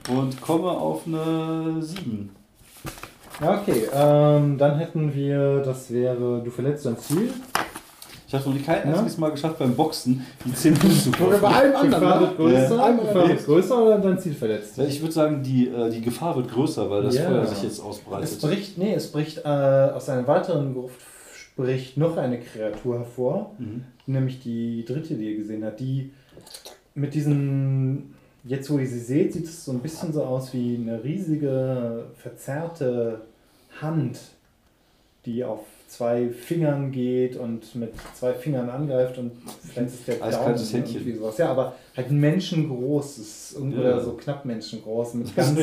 Und 0.09 0.41
komme 0.41 0.69
auf 0.69 1.07
eine 1.07 1.77
7. 1.81 2.29
Ja, 3.41 3.59
okay, 3.61 3.83
ähm, 3.93 4.57
dann 4.57 4.77
hätten 4.77 5.13
wir, 5.13 5.59
das 5.61 5.91
wäre, 5.91 6.41
du 6.43 6.49
verletzt 6.51 6.85
dein 6.85 6.97
Ziel. 6.97 7.29
Ich 8.27 8.33
habe 8.33 8.49
noch 8.49 8.55
nie 8.55 8.61
kein 8.63 8.77
Ja? 8.87 8.93
einziges 8.93 9.17
Mal 9.17 9.29
geschafft, 9.31 9.59
beim 9.59 9.75
Boxen 9.75 10.25
die 10.43 10.53
10 10.53 10.73
Plus 10.75 11.03
zu 11.03 11.09
Oder 11.23 11.37
bei 11.37 11.49
treffen. 11.51 11.75
allem 11.75 11.91
Gefahr 11.91 12.13
anderen. 12.13 12.21
wird 12.21 12.39
ne? 12.39 12.45
größer, 12.45 12.75
Ja. 12.77 12.91
Gefahr 12.91 13.27
wird 13.29 13.45
größer 13.45 13.83
oder 13.85 13.97
dein 13.99 14.19
Ziel 14.19 14.33
verletzt? 14.33 14.79
Ich 14.79 15.01
würde 15.01 15.13
sagen, 15.13 15.43
die, 15.43 15.67
äh, 15.67 15.89
die 15.91 16.01
Gefahr 16.01 16.35
wird 16.35 16.51
größer, 16.51 16.89
weil 16.89 17.03
das 17.03 17.15
Ja. 17.15 17.25
Feuer 17.29 17.45
sich 17.45 17.63
jetzt 17.63 17.73
Es 17.73 17.79
ausbreitet. 17.79 18.41
bricht, 18.41 18.77
nee, 18.77 18.93
es 18.95 19.11
bricht 19.11 19.39
äh, 19.39 19.47
aus 19.47 20.09
einer 20.09 20.25
weiteren 20.27 20.73
Gruft 20.73 20.99
spricht 21.35 21.97
noch 21.97 22.17
eine 22.17 22.39
Kreatur 22.39 22.99
hervor, 22.99 23.51
Mhm. 23.59 23.83
nämlich 24.07 24.39
die 24.41 24.83
dritte, 24.85 25.13
die 25.13 25.31
ihr 25.33 25.37
gesehen 25.37 25.63
habt, 25.63 25.79
die 25.79 26.11
mit 26.95 27.13
diesen, 27.13 28.15
jetzt 28.43 28.69
wo 28.69 28.77
ihr 28.77 28.87
sie 28.87 28.99
seht, 28.99 29.33
sieht 29.33 29.45
es 29.45 29.65
so 29.65 29.71
ein 29.71 29.79
bisschen 29.79 30.13
so 30.13 30.23
aus 30.23 30.53
wie 30.53 30.75
eine 30.75 31.03
riesige, 31.03 32.05
verzerrte 32.15 33.21
Hand, 33.81 34.19
die 35.25 35.43
auf 35.43 35.65
zwei 35.97 36.29
Fingern 36.29 36.91
geht 36.91 37.35
und 37.37 37.75
mit 37.75 37.93
zwei 38.17 38.33
Fingern 38.33 38.69
angreift 38.69 39.17
und 39.19 39.31
vielleicht 39.61 39.93
ist 39.93 40.07
der 40.07 40.15
Daumen 40.15 40.29
Eiskaltes 40.33 40.73
Händchen. 40.73 40.95
irgendwie 40.95 41.13
sowas. 41.17 41.37
Ja, 41.37 41.51
aber 41.51 41.75
halt 41.95 42.09
menschengroß, 42.11 43.17
ist 43.19 43.53
irgendwo 43.55 43.81
Ja. 43.81 43.99
so 43.99 44.13
knapp 44.13 44.43
menschengroß 44.45 45.13
mit 45.15 45.35
ganz 45.35 45.55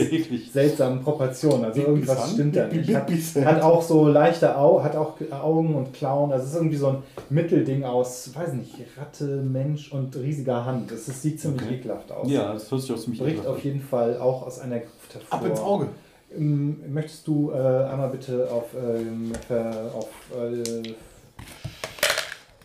seltsamen 0.52 1.02
Proportionen. 1.02 1.64
Also 1.64 1.80
irgendwas 1.82 2.32
stimmt 2.32 2.54
da 2.56 2.66
nicht. 2.68 2.94
Hat, 2.94 3.10
hat 3.44 3.62
auch 3.62 3.82
so 3.82 4.06
leichte 4.08 4.56
Au 4.56 4.82
hat 4.82 4.94
auch 4.96 5.14
Augen 5.32 5.74
und 5.74 5.92
Klauen. 5.92 6.30
Also 6.32 6.44
es 6.44 6.50
ist 6.52 6.56
irgendwie 6.56 6.76
so 6.76 6.86
ein 6.88 6.96
Mittelding 7.28 7.84
aus, 7.84 8.30
weiß 8.34 8.52
nicht, 8.54 8.74
Ratte, 8.96 9.24
Mensch 9.42 9.92
und 9.92 10.14
riesiger 10.16 10.64
Hand. 10.64 10.90
Das 10.92 11.08
ist, 11.08 11.22
sieht 11.22 11.40
ziemlich 11.40 11.62
Okay. 11.62 11.74
ekelhaft 11.74 12.12
aus. 12.12 12.30
Ja, 12.30 12.52
das 12.52 12.70
hört 12.70 12.80
sich 12.82 12.92
auch 12.92 12.98
ziemlich 12.98 13.20
Bricht 13.20 13.36
ekelhaft 13.38 13.56
auf 13.58 13.64
jeden 13.64 13.80
Fall 13.80 14.16
auch 14.18 14.46
aus 14.46 14.60
einer 14.60 14.78
Gruft 14.78 15.14
hervor. 15.14 15.38
Ab 15.38 15.46
ins 15.46 15.60
Auge. 15.60 15.88
Ähm, 16.36 16.92
Möchtest 16.92 17.26
du 17.26 17.50
äh, 17.50 17.54
einmal 17.54 18.08
bitte 18.10 18.50
auf, 18.50 18.66
ähm, 18.74 19.32
ver, 19.46 19.92
auf 19.94 20.08
äh, 20.36 20.94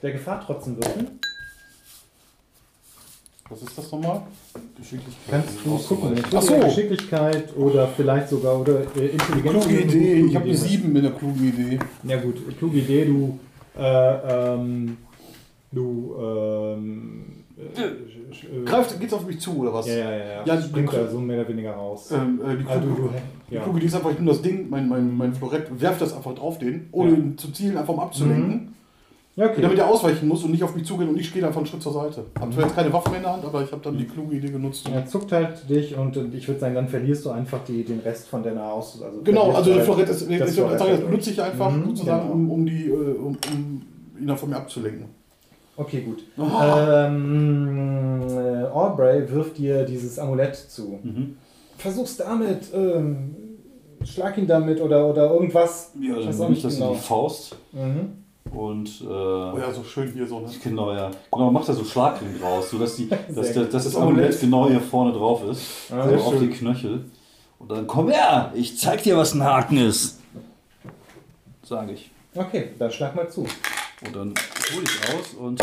der 0.01 0.11
Gefahr 0.11 0.43
trotzdem 0.45 0.77
wirken? 0.77 1.19
Was 3.49 3.61
ist 3.61 3.77
das 3.77 3.91
nochmal? 3.91 4.23
Geschicklichkeit. 4.75 5.29
Kannst 5.29 5.65
du 5.65 5.77
gucken. 5.77 6.23
Ach 6.33 6.41
so. 6.41 6.59
Geschicklichkeit 6.59 7.55
oder 7.55 7.87
vielleicht 7.87 8.29
sogar 8.29 8.59
oder 8.59 8.81
äh, 8.95 9.07
Intelligenz. 9.07 9.65
Kluge 9.65 9.81
Idee. 9.81 10.13
Ich 10.21 10.35
habe 10.35 10.45
eine 10.45 10.53
Idee. 10.53 10.67
7 10.67 10.93
mit 10.93 11.05
einer 11.05 11.15
klugen 11.15 11.47
Idee. 11.47 11.79
Ja 12.03 12.19
gut, 12.19 12.57
kluge 12.57 12.79
Idee, 12.79 13.05
du 13.05 13.39
äh, 13.77 14.53
ähm, 14.53 14.97
du 15.71 16.15
ähm, 16.19 17.34
äh, 17.57 18.65
Greift, 18.65 18.99
geht's 18.99 19.13
auf 19.13 19.25
mich 19.25 19.39
zu 19.39 19.57
oder 19.59 19.73
was? 19.73 19.87
ja, 19.87 19.95
ja, 19.95 20.11
ja, 20.11 20.17
ja. 20.17 20.43
Ja, 20.45 20.61
springt 20.61 20.91
die- 20.91 20.95
da 20.95 21.07
so 21.07 21.19
mehr 21.19 21.39
oder 21.39 21.49
weniger 21.49 21.71
raus. 21.71 22.11
Ähm, 22.11 22.39
äh, 22.45 22.57
die 22.57 22.65
Ah, 22.67 22.77
du, 22.77 22.87
kluge, 22.93 23.01
du, 23.03 23.09
die 23.49 23.55
ja. 23.55 23.61
kluge 23.61 23.77
Idee 23.77 23.87
ist 23.87 23.95
einfach, 23.95 24.11
ich 24.11 24.17
nehme 24.19 24.31
das 24.31 24.41
Ding, 24.41 24.69
mein, 24.69 24.89
mein, 24.89 25.15
mein 25.15 25.33
Florett, 25.33 25.67
werf 25.81 25.97
das 25.99 26.13
einfach 26.15 26.35
drauf 26.35 26.57
den, 26.59 26.87
ohne 26.91 27.11
Ja. 27.11 27.15
ihn 27.17 27.37
zu 27.37 27.51
zielen, 27.51 27.77
einfach 27.77 27.93
um 27.93 27.99
abzulenken. 28.01 28.73
ja, 29.37 29.45
okay. 29.47 29.61
Damit 29.61 29.77
er 29.77 29.87
ausweichen 29.89 30.27
muss 30.27 30.43
und 30.43 30.51
nicht 30.51 30.63
auf 30.63 30.75
mich 30.75 30.85
zugehen 30.85 31.09
und 31.09 31.17
ich 31.19 31.33
gehe 31.33 31.45
einfach 31.45 31.57
einen 31.59 31.65
Schritt 31.65 31.81
zur 31.81 31.93
Seite. 31.93 32.25
Hab 32.39 32.53
zwar 32.53 32.63
jetzt 32.63 32.75
keine 32.75 32.91
Waffe 32.93 33.09
mehr 33.09 33.17
in 33.17 33.23
der 33.23 33.33
Hand, 33.33 33.45
aber 33.45 33.63
ich 33.63 33.71
habe 33.71 33.81
dann 33.83 33.97
die 33.97 34.05
kluge 34.05 34.35
Idee 34.35 34.49
genutzt. 34.49 34.89
er 34.93 35.05
zuckt 35.05 35.31
halt 35.31 35.69
dich 35.69 35.95
und 35.97 36.15
ich 36.33 36.47
würde 36.47 36.59
sagen, 36.59 36.75
dann 36.75 36.87
verlierst 36.89 37.25
du 37.25 37.29
einfach 37.31 37.59
die, 37.65 37.83
den 37.83 37.99
Rest 37.99 38.27
von 38.27 38.43
deiner 38.43 38.63
Aus. 38.71 39.01
Also 39.01 39.21
Genau, 39.23 39.51
also 39.51 39.61
du 39.61 39.65
der 39.69 39.75
halt 39.77 39.85
Florett 39.85 40.09
ist, 40.09 40.29
ich, 40.29 40.39
das 40.39 40.55
sage, 40.55 40.69
das 40.71 40.79
dadurch. 40.81 41.05
benutze 41.05 41.31
ich 41.31 41.41
einfach 41.41 41.71
Mhm, 41.71 41.85
sozusagen, 41.87 42.21
genau. 42.23 42.33
um, 42.33 42.51
um, 42.51 42.65
die, 42.65 42.87
äh, 42.87 42.91
um, 42.93 43.37
um 43.53 43.81
ihn 44.19 44.27
dann 44.27 44.37
von 44.37 44.49
mir 44.49 44.55
abzulenken. 44.57 45.05
Okay, 45.77 46.01
gut. 46.01 46.23
Oh. 46.37 46.43
Ähm, 46.61 48.21
äh, 48.29 48.63
Aubrey 48.67 49.29
wirft 49.31 49.57
dir 49.57 49.83
dieses 49.85 50.17
Amulett 50.19 50.55
zu. 50.55 50.99
Mhm. 51.03 51.37
Versuch's 51.77 52.15
damit, 52.17 52.73
ähm, 52.73 53.35
schlag 54.03 54.37
ihn 54.37 54.47
damit 54.47 54.79
oder, 54.79 55.05
oder 55.07 55.31
irgendwas. 55.33 55.91
Ja, 55.99 56.15
dann 56.15 56.23
nehme 56.29 56.43
ich 56.43 56.49
nicht 56.49 56.65
das 56.65 56.73
in 56.75 56.79
genau. 56.79 56.93
die 56.93 56.99
Faust 56.99 57.55
Mhm. 57.73 58.57
und 58.57 58.87
äh, 59.01 59.05
Oh 59.05 59.57
ja, 59.59 59.71
so 59.73 59.83
schön 59.83 60.11
hier 60.13 60.25
so. 60.25 60.39
Ne? 60.39 60.47
genau, 60.63 60.93
ja. 60.93 61.11
Genau, 61.31 61.51
macht 61.51 61.67
da 61.67 61.73
so 61.73 61.83
Schlagring 61.83 62.39
draus, 62.39 62.69
sodass 62.69 62.95
die, 62.95 63.09
dass, 63.35 63.51
dass 63.53 63.53
das 63.71 63.83
Das 63.83 63.95
Amulett. 63.97 64.39
Genau 64.39 64.69
hier 64.69 64.79
vorne 64.79 65.11
drauf 65.11 65.43
ist. 65.49 65.91
Ah, 65.91 66.07
sehr 66.07 66.17
auf 66.19 66.33
schön. 66.37 66.41
die 66.49 66.55
Knöchel. 66.55 67.05
Und 67.59 67.71
dann 67.71 67.85
komm 67.87 68.09
her, 68.09 68.51
ich 68.55 68.77
zeig 68.79 69.03
dir, 69.03 69.17
was 69.17 69.33
ein 69.33 69.43
Haken 69.43 69.77
ist. 69.77 70.19
Sage 71.63 71.93
ich. 71.93 72.11
Okay, 72.35 72.69
dann 72.79 72.91
schlag 72.91 73.15
mal 73.15 73.29
zu. 73.29 73.45
Und 74.05 74.15
dann 74.15 74.33
hole 74.73 74.83
ich 74.83 75.15
aus 75.15 75.33
und 75.39 75.61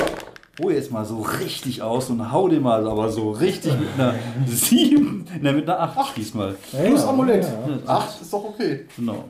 hole 0.60 0.74
jetzt 0.74 0.90
mal 0.90 1.04
so 1.04 1.20
richtig 1.20 1.82
aus 1.82 2.10
und 2.10 2.32
hau 2.32 2.48
den 2.48 2.62
mal 2.62 2.86
aber 2.86 3.10
so 3.10 3.30
richtig 3.30 3.72
mit 3.78 3.88
einer 3.96 4.14
7, 4.46 5.26
ne, 5.40 5.52
mit 5.52 5.68
einer 5.68 5.80
8 5.80 6.16
diesmal. 6.16 6.56
Ja, 6.72 6.80
Plus 6.80 7.02
ja, 7.02 7.08
Amulett. 7.08 7.44
ja. 7.44 7.94
Acht 7.94 8.20
ist 8.20 8.32
doch 8.32 8.44
okay. 8.44 8.86
Genau. 8.96 9.24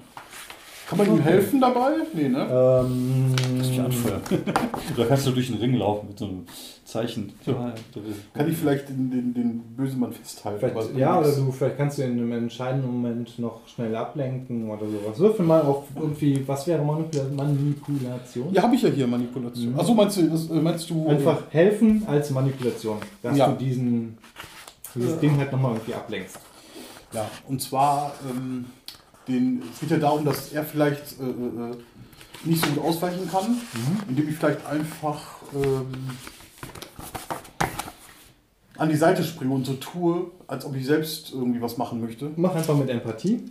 Kann 0.93 1.07
man 1.07 1.17
ihm 1.17 1.23
helfen 1.23 1.59
dabei? 1.59 1.93
Nee, 2.13 2.29
ne? 2.29 2.47
Ähm, 2.51 3.35
Muss 3.57 3.71
ich 3.71 3.81
anfeuern. 3.81 4.21
da 4.97 5.05
kannst 5.07 5.27
du 5.27 5.31
durch 5.31 5.47
den 5.47 5.57
Ring 5.57 5.75
laufen 5.75 6.09
mit 6.09 6.19
so 6.19 6.27
einem 6.27 6.45
Zeichen. 6.85 7.33
Kann 8.35 8.51
ich 8.51 8.59
vielleicht 8.59 8.91
den, 8.91 9.11
den, 9.11 9.33
den 9.33 9.61
Bösemann 9.75 10.13
festhalten? 10.13 10.99
ja, 10.99 11.19
oder 11.19 11.33
du, 11.33 11.51
vielleicht 11.51 11.79
kannst 11.79 11.97
du 11.97 12.03
in 12.03 12.13
einem 12.13 12.33
entscheidenden 12.33 12.93
Moment 12.93 13.39
noch 13.39 13.67
schnell 13.67 13.97
ablenken 13.97 14.69
oder 14.69 14.87
sowas. 14.87 15.19
Würfel 15.19 15.47
mal 15.47 15.63
auf 15.63 15.85
irgendwie, 15.97 16.47
was 16.47 16.67
wäre 16.67 16.85
Manipula 16.85 17.25
Manipulation? 17.35 18.53
Ja, 18.53 18.63
habe 18.65 18.75
ich 18.75 18.83
ja 18.83 18.91
hier 18.91 19.07
Manipulation. 19.07 19.75
Achso, 19.79 19.95
meinst 19.95 20.19
du, 20.19 20.29
das, 20.29 20.51
äh, 20.51 20.55
meinst 20.55 20.91
du. 20.91 21.09
Einfach 21.09 21.45
helfen 21.49 22.05
als 22.07 22.29
Manipulation, 22.31 22.99
dass 23.23 23.39
Ja. 23.39 23.49
du 23.49 23.57
diesen, 23.57 24.19
dieses 24.95 25.19
Ding 25.21 25.39
halt 25.39 25.51
nochmal 25.53 25.73
irgendwie 25.73 25.95
ablenkst. 25.95 26.39
Ja, 27.15 27.31
und 27.49 27.63
zwar, 27.63 28.13
ähm, 28.31 28.67
den, 29.29 29.63
es 29.73 29.81
geht 29.81 29.91
ja 29.91 29.99
darum, 29.99 30.25
dass 30.25 30.53
er 30.53 30.65
vielleicht 30.65 31.21
äh, 31.21 31.25
äh, 31.25 31.77
nicht 32.45 32.65
so 32.65 32.71
gut 32.73 32.85
ausweichen 32.85 33.29
kann, 33.31 33.57
indem 34.09 34.29
ich 34.29 34.37
vielleicht 34.37 34.65
einfach 34.67 35.21
ähm, 35.55 35.87
an 38.79 38.89
die 38.89 38.97
Seite 38.97 39.23
springe 39.23 39.55
und 39.55 39.65
so 39.65 39.75
tue, 39.75 40.31
als 40.47 40.65
ob 40.65 40.75
ich 40.75 40.87
selbst 40.87 41.33
irgendwie 41.33 41.61
was 41.61 41.77
machen 41.77 42.01
möchte. 42.01 42.31
Mach 42.37 42.55
einfach 42.55 42.77
mit 42.77 42.89
Empathie. 42.91 43.45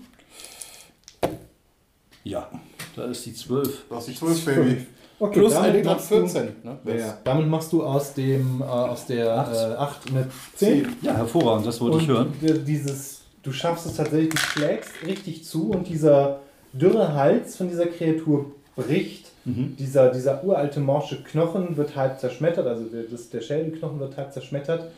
Ja, 2.23 2.49
da 2.95 3.05
ist 3.05 3.25
die 3.25 3.33
12. 3.33 3.85
Du 3.89 3.95
hast 3.95 4.07
die 4.07 4.15
12, 4.15 4.45
Baby. 4.45 4.85
Okay, 5.19 5.39
Plus 5.39 5.53
damit 5.53 5.75
ein 5.75 5.83
Grad 5.83 5.97
machst 5.97 6.11
du- 6.11 6.15
14. 6.27 6.43
Ne? 6.63 6.77
Ja, 6.85 6.95
ja. 6.95 7.17
Damit 7.23 7.47
machst 7.47 7.71
du 7.71 7.83
aus 7.83 8.13
dem 8.15 8.59
äh, 8.61 8.63
aus 8.63 9.05
der 9.05 9.37
Acht. 9.37 9.55
8 9.55 10.05
äh, 10.07 10.09
eine 10.09 10.27
10. 10.55 10.95
Ja, 11.03 11.13
hervorragend, 11.15 11.67
das 11.67 11.79
wollte 11.79 11.99
ich 11.99 12.07
hören. 12.07 12.33
dieses, 12.65 13.20
du 13.43 13.51
schaffst 13.51 13.85
es 13.85 13.95
tatsächlich, 13.95 14.29
du 14.29 14.37
schlägst 14.37 14.91
richtig 15.05 15.43
zu 15.43 15.71
und 15.71 15.87
dieser 15.87 16.39
dürre 16.73 17.13
Hals 17.13 17.55
von 17.55 17.67
dieser 17.67 17.87
Kreatur 17.87 18.51
bricht. 18.75 19.31
Mhm. 19.45 19.75
Dieser, 19.77 20.11
dieser 20.11 20.43
uralte 20.43 20.79
morsche 20.79 21.23
Knochen 21.23 21.75
wird 21.77 21.95
halb 21.95 22.19
zerschmettert, 22.19 22.67
also 22.67 22.85
der, 22.85 23.03
das, 23.03 23.29
der 23.29 23.41
Schädelknochen 23.41 23.99
wird 23.99 24.17
halb 24.17 24.31
zerschmettert. 24.33 24.91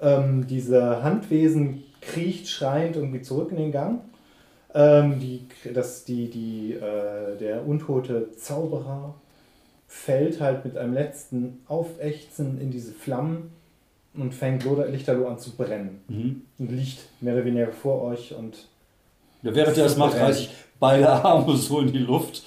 Ähm, 0.00 0.46
dieser 0.46 1.02
Handwesen 1.02 1.84
kriecht 2.02 2.48
schreiend 2.48 2.96
irgendwie 2.96 3.22
zurück 3.22 3.50
in 3.50 3.56
den 3.56 3.72
Gang. 3.72 4.00
Ähm, 4.74 5.18
die, 5.18 5.46
das, 5.72 6.04
die, 6.04 6.28
die, 6.28 6.74
äh, 6.74 7.36
der 7.38 7.66
untote 7.66 8.32
Zauberer 8.36 9.14
fällt 9.88 10.40
halt 10.40 10.64
mit 10.64 10.76
einem 10.76 10.92
letzten 10.92 11.60
Aufächzen 11.66 12.60
in 12.60 12.70
diese 12.70 12.92
Flammen 12.92 13.52
und 14.16 14.32
fängt 14.34 14.64
Loder- 14.64 14.88
Lichterloh 14.88 15.26
an 15.28 15.38
zu 15.38 15.50
brennen. 15.56 16.00
Mhm. 16.08 16.42
Und 16.58 16.72
liegt 16.72 16.98
mehr 17.20 17.34
oder 17.34 17.44
weniger 17.44 17.72
vor 17.72 18.02
euch 18.02 18.34
und 18.34 18.56
Ja, 19.42 19.54
während 19.54 19.76
er 19.76 19.84
das 19.84 19.96
macht, 19.96 20.16
reiße 20.18 20.40
ich 20.42 20.50
beide 20.80 21.08
Arme 21.08 21.56
so 21.56 21.80
in 21.80 21.92
die 21.92 21.98
Luft. 21.98 22.42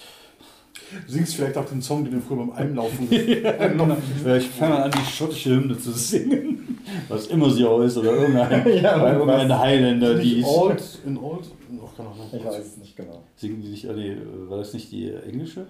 Du 1.05 1.11
singst 1.11 1.35
vielleicht 1.35 1.55
auch 1.55 1.65
den 1.65 1.81
Song, 1.83 2.03
den 2.03 2.15
du 2.15 2.19
früher 2.19 2.37
beim 2.37 2.51
Einlaufen. 2.51 3.07
Einlaufen 3.09 3.97
Ich 4.37 4.47
fange 4.47 4.83
an, 4.83 4.91
die 4.91 5.11
schottische 5.11 5.51
Hymne 5.51 5.77
zu 5.77 5.91
singen. 5.91 6.79
Was 7.07 7.27
immer 7.27 7.49
sie 7.51 7.63
auch 7.63 7.81
ist, 7.81 7.95
oder 7.97 8.13
irgendein, 8.13 8.67
Ja, 8.83 9.11
irgendein? 9.13 9.59
Highlander, 9.59 10.15
die 10.15 10.39
ist. 10.39 10.47
Old, 10.47 10.83
in 11.05 11.17
Old. 11.17 11.45
Ich 12.33 12.43
weiß 12.45 12.57
es 12.59 12.77
nicht 12.77 12.95
genau. 12.95 13.21
Singen 13.35 13.61
die 13.61 13.67
nicht, 13.69 13.87
ah, 13.87 13.93
nee, 13.93 14.15
war 14.47 14.57
das 14.57 14.73
nicht 14.73 14.91
die 14.91 15.11
englische? 15.11 15.67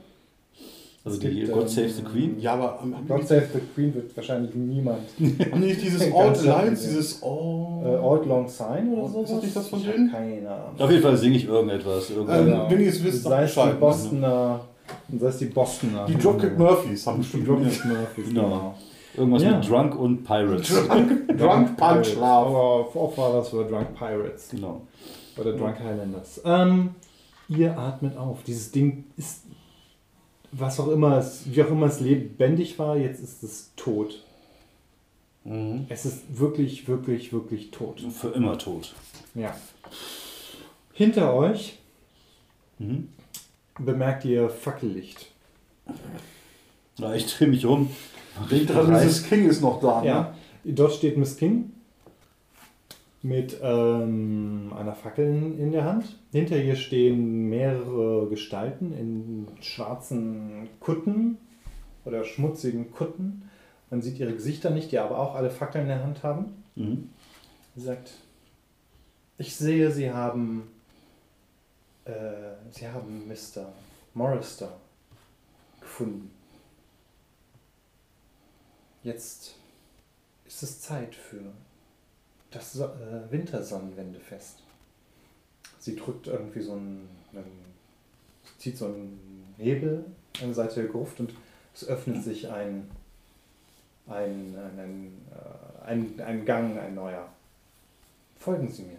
Also 1.10 1.28
Es 1.28 1.34
die 1.34 1.40
gibt, 1.42 1.52
God 1.52 1.62
ähm, 1.64 1.68
Save 1.68 1.90
the 1.90 2.02
Queen? 2.04 2.40
Ja, 2.40 2.54
aber 2.54 2.80
God 3.08 3.28
Save 3.28 3.48
the 3.54 3.60
Queen 3.74 3.94
wird 3.96 4.16
wahrscheinlich 4.16 4.54
niemand. 4.56 5.00
haben 5.20 5.62
die 5.62 5.68
nicht 5.68 5.82
dieses 5.82 6.02
Old 6.14 6.44
ja. 6.44 6.64
dieses 6.70 7.24
Old. 7.24 7.86
Äh, 7.86 7.98
Old 8.00 8.26
Long 8.26 8.48
Sign 8.48 8.94
oder 8.94 9.06
Ist 9.06 9.14
so? 9.14 9.36
das 9.36 9.44
nicht 9.44 9.56
das 9.56 9.68
von 9.68 9.82
denen? 9.84 10.12
Keine 10.12 10.50
Ahnung. 10.50 10.80
Auf 10.80 10.90
jeden 10.92 11.04
Fall 11.04 11.18
singe 11.18 11.36
ich 11.38 11.46
irgendetwas. 11.46 12.10
Ähm, 12.12 12.28
wenn 12.28 12.80
ihr 12.82 12.90
es 12.90 13.04
wisst, 13.04 13.24
sei 13.24 13.44
es 13.44 13.54
die 13.54 13.60
ne? 13.60 13.74
Bostoner. 13.80 14.62
Sei 15.20 15.28
es 15.28 15.38
die 15.38 15.46
Bostoner. 15.46 16.06
Die 16.06 16.16
Dropkick 16.16 16.58
Murphys 16.58 17.06
haben 17.08 17.18
Die 17.18 17.22
bestimmt 17.22 17.48
Dropkick 17.48 17.86
Murphys, 17.86 18.28
Genau. 18.30 18.44
genau. 18.44 18.76
Irgendwas 19.18 19.44
Ja. 19.44 19.58
mit 19.58 19.70
Drunk 19.70 20.00
und 20.00 20.24
Pirates. 20.24 20.70
Drunk, 20.88 21.38
Drunk 21.38 21.68
Punch 21.78 21.78
Pirates. 21.78 22.16
Love. 22.16 22.22
Aber 22.26 22.96
oft 22.96 23.18
war 23.18 23.34
das 23.34 23.50
für 23.50 23.66
Drunk 23.66 23.88
Pirates. 23.98 24.50
Genau. 24.52 24.82
Oder 25.38 25.54
Drunk 25.54 25.80
Highlanders. 25.80 26.42
Ähm, 26.46 26.90
ihr 27.50 27.78
atmet 27.78 28.16
auf. 28.18 28.44
Dieses 28.46 28.72
Ding 28.72 29.06
ist, 29.18 29.44
was 30.52 30.80
auch 30.80 30.90
immer 30.90 31.18
es, 31.18 31.44
wie 31.46 31.64
auch 31.64 31.70
immer 31.70 31.88
es 31.88 32.00
lebendig 32.00 32.80
war, 32.80 32.98
jetzt 32.98 33.22
ist 33.22 33.44
es 33.44 33.72
tot. 33.76 34.24
Mhm. 35.44 35.86
Es 35.90 36.06
ist 36.06 36.38
wirklich, 36.40 36.88
wirklich, 36.88 37.32
wirklich 37.34 37.72
tot. 37.72 38.02
Für 38.12 38.30
immer 38.30 38.58
tot. 38.58 38.94
Ja. 39.36 39.56
Hinter 40.94 41.34
euch 41.34 41.78
Mhm. 42.78 43.10
bemerkt 43.78 44.24
ihr 44.26 44.50
Fackellicht. 44.50 45.28
Na, 46.98 47.14
ich 47.16 47.26
drehe 47.34 47.48
mich 47.50 47.66
um. 47.66 47.90
Denk 48.50 48.68
dran, 48.68 48.90
Mrs. 48.92 49.24
King 49.28 49.50
ist 49.50 49.62
noch 49.62 49.82
da. 49.82 50.04
Ja, 50.04 50.36
dort 50.64 50.94
steht 50.94 51.18
Miss 51.18 51.36
King 51.36 51.72
mit 53.22 53.58
ähm, 53.62 54.72
einer 54.76 54.96
Fackel 54.96 55.60
in 55.60 55.72
der 55.72 55.84
Hand. 55.84 56.18
Hinter 56.32 56.58
ihr 56.58 56.76
stehen 56.76 57.50
mehrere 57.50 58.30
Gestalten 58.30 58.94
in 58.94 59.48
schwarzen 59.62 60.70
Kutten 60.80 61.38
oder 62.06 62.24
schmutzigen 62.24 62.92
Kutten. 62.92 63.50
Man 63.90 64.02
sieht 64.02 64.20
ihre 64.20 64.34
Gesichter 64.34 64.70
nicht, 64.70 64.92
die 64.92 65.00
aber 65.00 65.20
auch 65.20 65.36
alle 65.36 65.50
Fackeln 65.50 65.84
in 65.84 65.90
der 65.90 66.04
Hand 66.04 66.24
haben. 66.24 66.64
Mhm. 66.76 67.10
Sie 67.76 67.82
sagt, 67.82 68.12
ich 69.38 69.56
sehe, 69.56 69.92
Sie 69.92 70.12
haben, 70.12 70.70
äh, 72.06 72.12
Sie 72.72 72.88
haben 72.88 73.28
Mr. 73.28 73.72
Morrister 74.14 74.78
gefunden. 75.82 76.32
Jetzt 79.04 79.56
ist 80.46 80.64
es 80.64 80.82
Zeit 80.82 81.16
für 81.16 81.42
das 82.52 82.74
so 82.74 82.86
äh, 82.86 83.32
Wintersonnenwendefest. 83.32 84.64
Sie 85.80 85.96
drückt 85.96 86.28
irgendwie 86.28 86.62
so 86.62 86.74
einen, 86.74 87.08
einen 87.34 87.70
zieht 88.58 88.78
so 88.78 88.86
einen 88.86 89.54
Hebel 89.58 90.06
an 90.42 90.48
der 90.48 90.54
Seite 90.54 90.82
der 90.82 90.90
Gruft 90.90 91.20
und 91.20 91.34
es 91.74 91.88
öffnet 91.88 92.24
sich 92.24 92.50
ein, 92.50 92.90
ein, 94.08 94.56
ein, 94.56 94.80
ein, 94.80 95.12
äh, 95.32 95.86
ein, 95.86 96.22
ein 96.22 96.46
Gang, 96.46 96.78
ein 96.78 96.96
neuer. 96.96 97.28
Folgen 98.38 98.70
Sie 98.70 98.84
mir. 98.84 98.98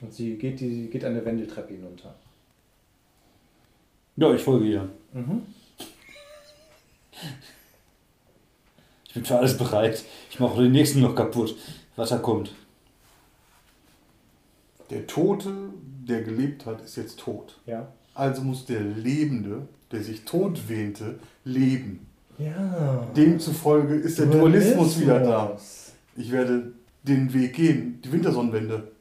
Und 0.00 0.12
sie 0.12 0.36
geht, 0.36 0.58
die, 0.60 0.88
geht 0.88 1.04
eine 1.04 1.24
Wendeltreppe 1.24 1.74
hinunter. 1.74 2.14
Ja, 4.16 4.34
ich 4.34 4.42
folge 4.42 4.66
ihr. 4.66 4.88
Mhm. 5.12 5.42
Ich 9.06 9.14
bin 9.14 9.24
für 9.24 9.38
alles 9.38 9.56
bereit. 9.56 10.04
Ich 10.30 10.40
mache 10.40 10.62
den 10.62 10.72
nächsten 10.72 11.00
noch 11.00 11.14
kaputt, 11.14 11.54
was 11.96 12.10
da 12.10 12.18
kommt. 12.18 12.54
Der 14.90 15.06
Tote, 15.06 15.70
der 16.06 16.22
gelebt 16.22 16.66
hat, 16.66 16.82
ist 16.82 16.96
jetzt 16.96 17.18
tot. 17.18 17.58
Ja. 17.66 17.88
Also 18.14 18.42
muss 18.42 18.66
der 18.66 18.80
Lebende, 18.80 19.68
der 19.90 20.02
sich 20.02 20.24
tot 20.24 20.68
wähnte, 20.68 21.18
leben. 21.44 22.06
Ja. 22.38 23.06
Demzufolge 23.16 23.94
ist 23.94 24.18
der 24.18 24.26
Dualismus 24.26 25.00
wieder 25.00 25.20
da. 25.20 25.56
Ich 26.16 26.30
werde 26.30 26.72
den 27.02 27.32
Weg 27.32 27.54
gehen, 27.54 28.00
die 28.02 28.12
Wintersonnenwende. 28.12 28.92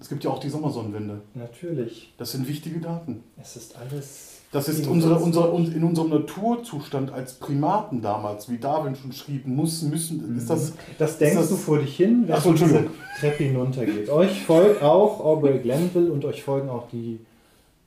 Es 0.00 0.08
gibt 0.08 0.24
ja 0.24 0.30
auch 0.30 0.40
die 0.40 0.48
Sommersonnenwende. 0.48 1.20
Natürlich. 1.34 2.12
Das 2.16 2.32
sind 2.32 2.48
wichtige 2.48 2.80
Daten. 2.80 3.22
Es 3.40 3.56
ist 3.56 3.76
alles. 3.76 4.41
Das 4.52 4.68
ist 4.68 4.86
unsere, 4.86 5.18
unser, 5.18 5.52
un- 5.52 5.72
in 5.72 5.82
unserem 5.82 6.10
Naturzustand 6.10 7.10
als 7.10 7.34
Primaten 7.34 8.02
damals, 8.02 8.50
wie 8.50 8.58
Darwin 8.58 8.94
schon 8.94 9.10
schrieb, 9.12 9.46
muss, 9.46 9.80
müssen, 9.82 10.36
ist 10.36 10.50
das, 10.50 10.74
Das 10.98 11.16
denkst 11.18 11.36
das- 11.36 11.48
du 11.48 11.56
vor 11.56 11.78
dich 11.78 11.96
hin, 11.96 12.24
wenn 12.26 12.34
Ach 12.34 12.42
so, 12.42 12.52
diese. 12.52 12.84
Treppe 13.18 13.44
hinuntergeht. 13.44 14.10
Euch 14.10 14.42
folgt 14.44 14.82
auch 14.82 15.20
Aubrey 15.20 15.58
Glenville 15.58 16.12
und 16.12 16.24
euch 16.26 16.42
folgen 16.42 16.68
auch 16.68 16.88
die 16.90 17.18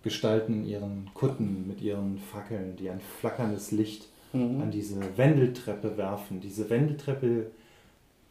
Gestalten 0.04 0.54
in 0.64 0.66
ihren 0.68 1.10
Kutten 1.14 1.66
mit 1.68 1.82
ihren 1.82 2.18
Fackeln, 2.20 2.76
die 2.78 2.90
ein 2.90 3.00
flackerndes 3.20 3.72
Licht 3.72 4.08
an 4.34 4.70
diese 4.72 4.96
Wendeltreppe 5.16 5.98
werfen. 5.98 6.42
Diese 6.42 6.70
Wendeltreppe 6.70 7.46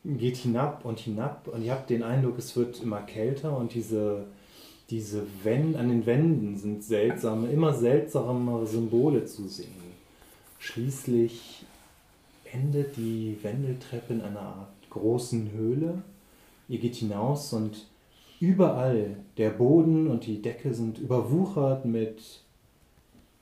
geht 0.05 0.37
hinab 0.37 0.85
und 0.85 0.99
hinab 0.99 1.49
und 1.51 1.63
ihr 1.65 1.73
habt 1.73 1.89
den 1.89 2.03
Eindruck, 2.03 2.39
es 2.39 2.55
wird 2.57 2.83
immer 2.83 2.99
kälter 3.01 3.57
und 3.57 3.73
diese, 3.75 4.25
diese 4.91 5.27
Wände, 5.43 5.79
an 5.79 5.89
den 5.89 6.07
Wänden 6.07 6.57
sind 6.57 6.85
seltsame, 6.85 7.49
immer 7.49 7.73
seltsamere 7.73 8.67
Symbole 8.67 9.25
zu 9.25 9.49
sehen. 9.49 9.73
Schließlich 10.59 11.65
endet 12.53 12.97
die 12.97 13.39
Wendeltreppe 13.43 14.15
in 14.15 14.21
einer 14.21 14.41
Art 14.41 14.91
großen 14.91 15.51
Höhle. 15.53 16.03
Ihr 16.69 16.79
geht 16.79 16.97
hinaus 16.97 17.53
und 17.53 17.87
überall 18.41 19.17
der 19.37 19.51
Boden 19.51 20.09
und 20.09 20.27
die 20.27 20.41
Decke 20.41 20.75
sind 20.75 20.99
überwuchert 20.99 21.85
mit 21.85 22.23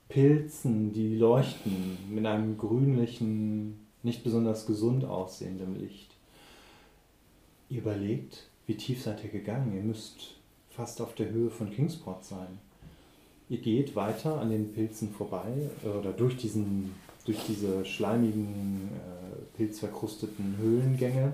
Pilzen, 0.09 0.93
die 0.93 1.15
leuchten 1.15 1.97
mit 2.09 2.25
einem 2.25 2.57
grünlichen, 2.57 3.79
nicht 4.01 4.23
besonders 4.23 4.65
gesund 4.65 5.05
aussehenden 5.05 5.79
Licht. 5.79 6.11
Ihr 7.69 7.79
überlegt, 7.79 8.47
wie 8.67 8.75
tief 8.75 9.01
seid 9.01 9.23
ihr 9.23 9.29
gegangen? 9.29 9.75
Ihr 9.75 9.81
müsst 9.81 10.35
fast 10.75 11.01
auf 11.01 11.13
der 11.15 11.29
Höhe 11.29 11.49
von 11.49 11.71
Kingsport 11.71 12.25
sein. 12.25 12.59
Ihr 13.49 13.59
geht 13.59 13.95
weiter 13.95 14.39
an 14.39 14.49
den 14.49 14.73
Pilzen 14.73 15.11
vorbei 15.11 15.69
äh, 15.83 15.87
oder 15.87 16.11
durch, 16.11 16.37
diesen, 16.37 16.93
durch 17.25 17.39
diese 17.47 17.85
schleimigen, 17.85 18.89
äh, 18.93 19.57
pilzverkrusteten 19.57 20.57
Höhlengänge 20.57 21.33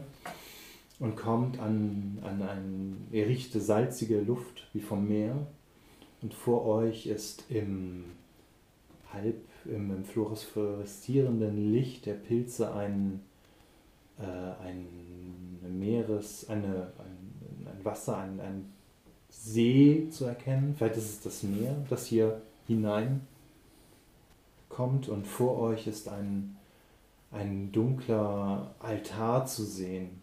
und 1.00 1.16
kommt 1.16 1.60
an, 1.60 2.20
an 2.22 2.42
ein, 2.42 3.08
ihr 3.12 3.28
riecht 3.28 3.54
salzige 3.54 4.20
Luft 4.20 4.68
wie 4.74 4.82
vom 4.82 5.08
Meer 5.08 5.48
und 6.22 6.34
vor 6.34 6.66
euch 6.66 7.08
ist 7.08 7.46
im 7.50 8.06
halb 9.14 9.38
im, 9.66 9.92
im 9.92 10.04
fluoreszierenden 10.04 11.72
Licht 11.72 12.06
der 12.06 12.14
Pilze 12.14 12.74
ein, 12.74 13.22
äh, 14.18 14.24
ein 14.24 14.88
Meeres, 15.80 16.50
eine, 16.50 16.92
ein, 16.98 17.68
ein 17.68 17.86
Wasser, 17.86 18.18
ein, 18.18 18.40
ein 18.40 18.74
See 19.54 20.08
zu 20.12 20.26
erkennen. 20.26 20.76
Vielleicht 20.78 20.98
ist 20.98 21.10
es 21.10 21.22
das 21.22 21.44
Meer, 21.44 21.76
das 21.90 22.06
hier 22.06 22.42
hinein 22.68 23.22
kommt 24.70 25.10
und 25.10 25.26
vor 25.26 25.58
euch 25.60 25.88
ist 25.88 26.08
ein, 26.08 26.56
ein 27.32 27.72
dunkler 27.72 28.76
Altar 28.80 29.46
zu 29.46 29.64
sehen. 29.64 30.22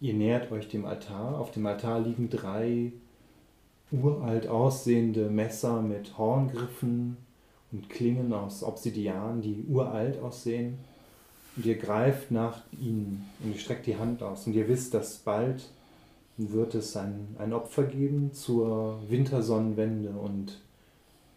Ihr 0.00 0.14
nähert 0.14 0.52
euch 0.52 0.68
dem 0.68 0.84
Altar. 0.84 1.38
Auf 1.38 1.50
dem 1.50 1.66
Altar 1.66 2.00
liegen 2.00 2.30
drei 2.30 2.92
uralt 3.90 4.46
aussehende 4.46 5.28
Messer 5.28 5.82
mit 5.82 6.16
Horngriffen 6.16 7.16
und 7.72 7.90
Klingen 7.90 8.32
aus 8.32 8.62
Obsidian, 8.62 9.42
die 9.42 9.64
uralt 9.68 10.20
aussehen. 10.20 10.78
Und 11.56 11.66
ihr 11.66 11.76
greift 11.76 12.30
nach 12.30 12.62
ihnen 12.80 13.28
und 13.42 13.54
ihr 13.54 13.58
streckt 13.58 13.86
die 13.86 13.96
Hand 13.96 14.22
aus. 14.22 14.46
Und 14.46 14.52
ihr 14.52 14.68
wisst, 14.68 14.94
dass 14.94 15.16
bald 15.16 15.68
wird 16.38 16.74
es 16.74 16.96
ein, 16.96 17.36
ein 17.38 17.52
Opfer 17.52 17.84
geben 17.84 18.32
zur 18.32 19.00
Wintersonnenwende. 19.08 20.10
Und 20.10 20.60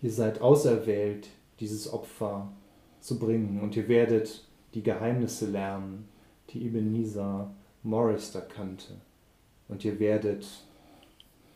ihr 0.02 0.12
seid 0.12 0.42
auserwählt, 0.42 1.28
dieses 1.60 1.92
Opfer 1.92 2.52
zu 3.00 3.18
bringen. 3.18 3.60
Und 3.62 3.76
ihr 3.76 3.88
werdet 3.88 4.46
die 4.74 4.84
Geheimnisse 4.84 5.50
lernen, 5.50 6.08
die 6.52 6.66
Ebenezer 6.66 7.52
Morris 7.84 8.32
da 8.32 8.42
kannte. 8.42 8.94
Und 9.68 9.84
ihr 9.84 10.00
werdet 10.00 10.46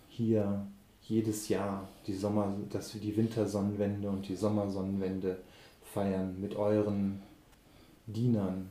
hier 0.10 0.66
jedes 1.04 1.50
Jahr 1.50 1.88
die 2.08 2.16
Sommer, 2.16 2.56
dass 2.72 2.94
wir 2.94 3.02
die 3.02 3.16
Wintersonnenwende 3.16 4.10
und 4.10 4.28
die 4.28 4.36
Sommersonnenwende 4.36 5.38
feiern 5.94 6.36
mit 6.42 6.56
euren 6.56 7.22
Dienern, 8.08 8.70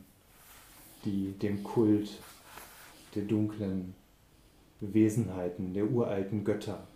die 1.05 1.33
dem 1.33 1.63
Kult 1.63 2.11
der 3.15 3.23
dunklen 3.23 3.95
Wesenheiten, 4.81 5.73
der 5.75 5.91
uralten 5.91 6.45
Götter 6.45 6.87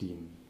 dienen. 0.00 0.43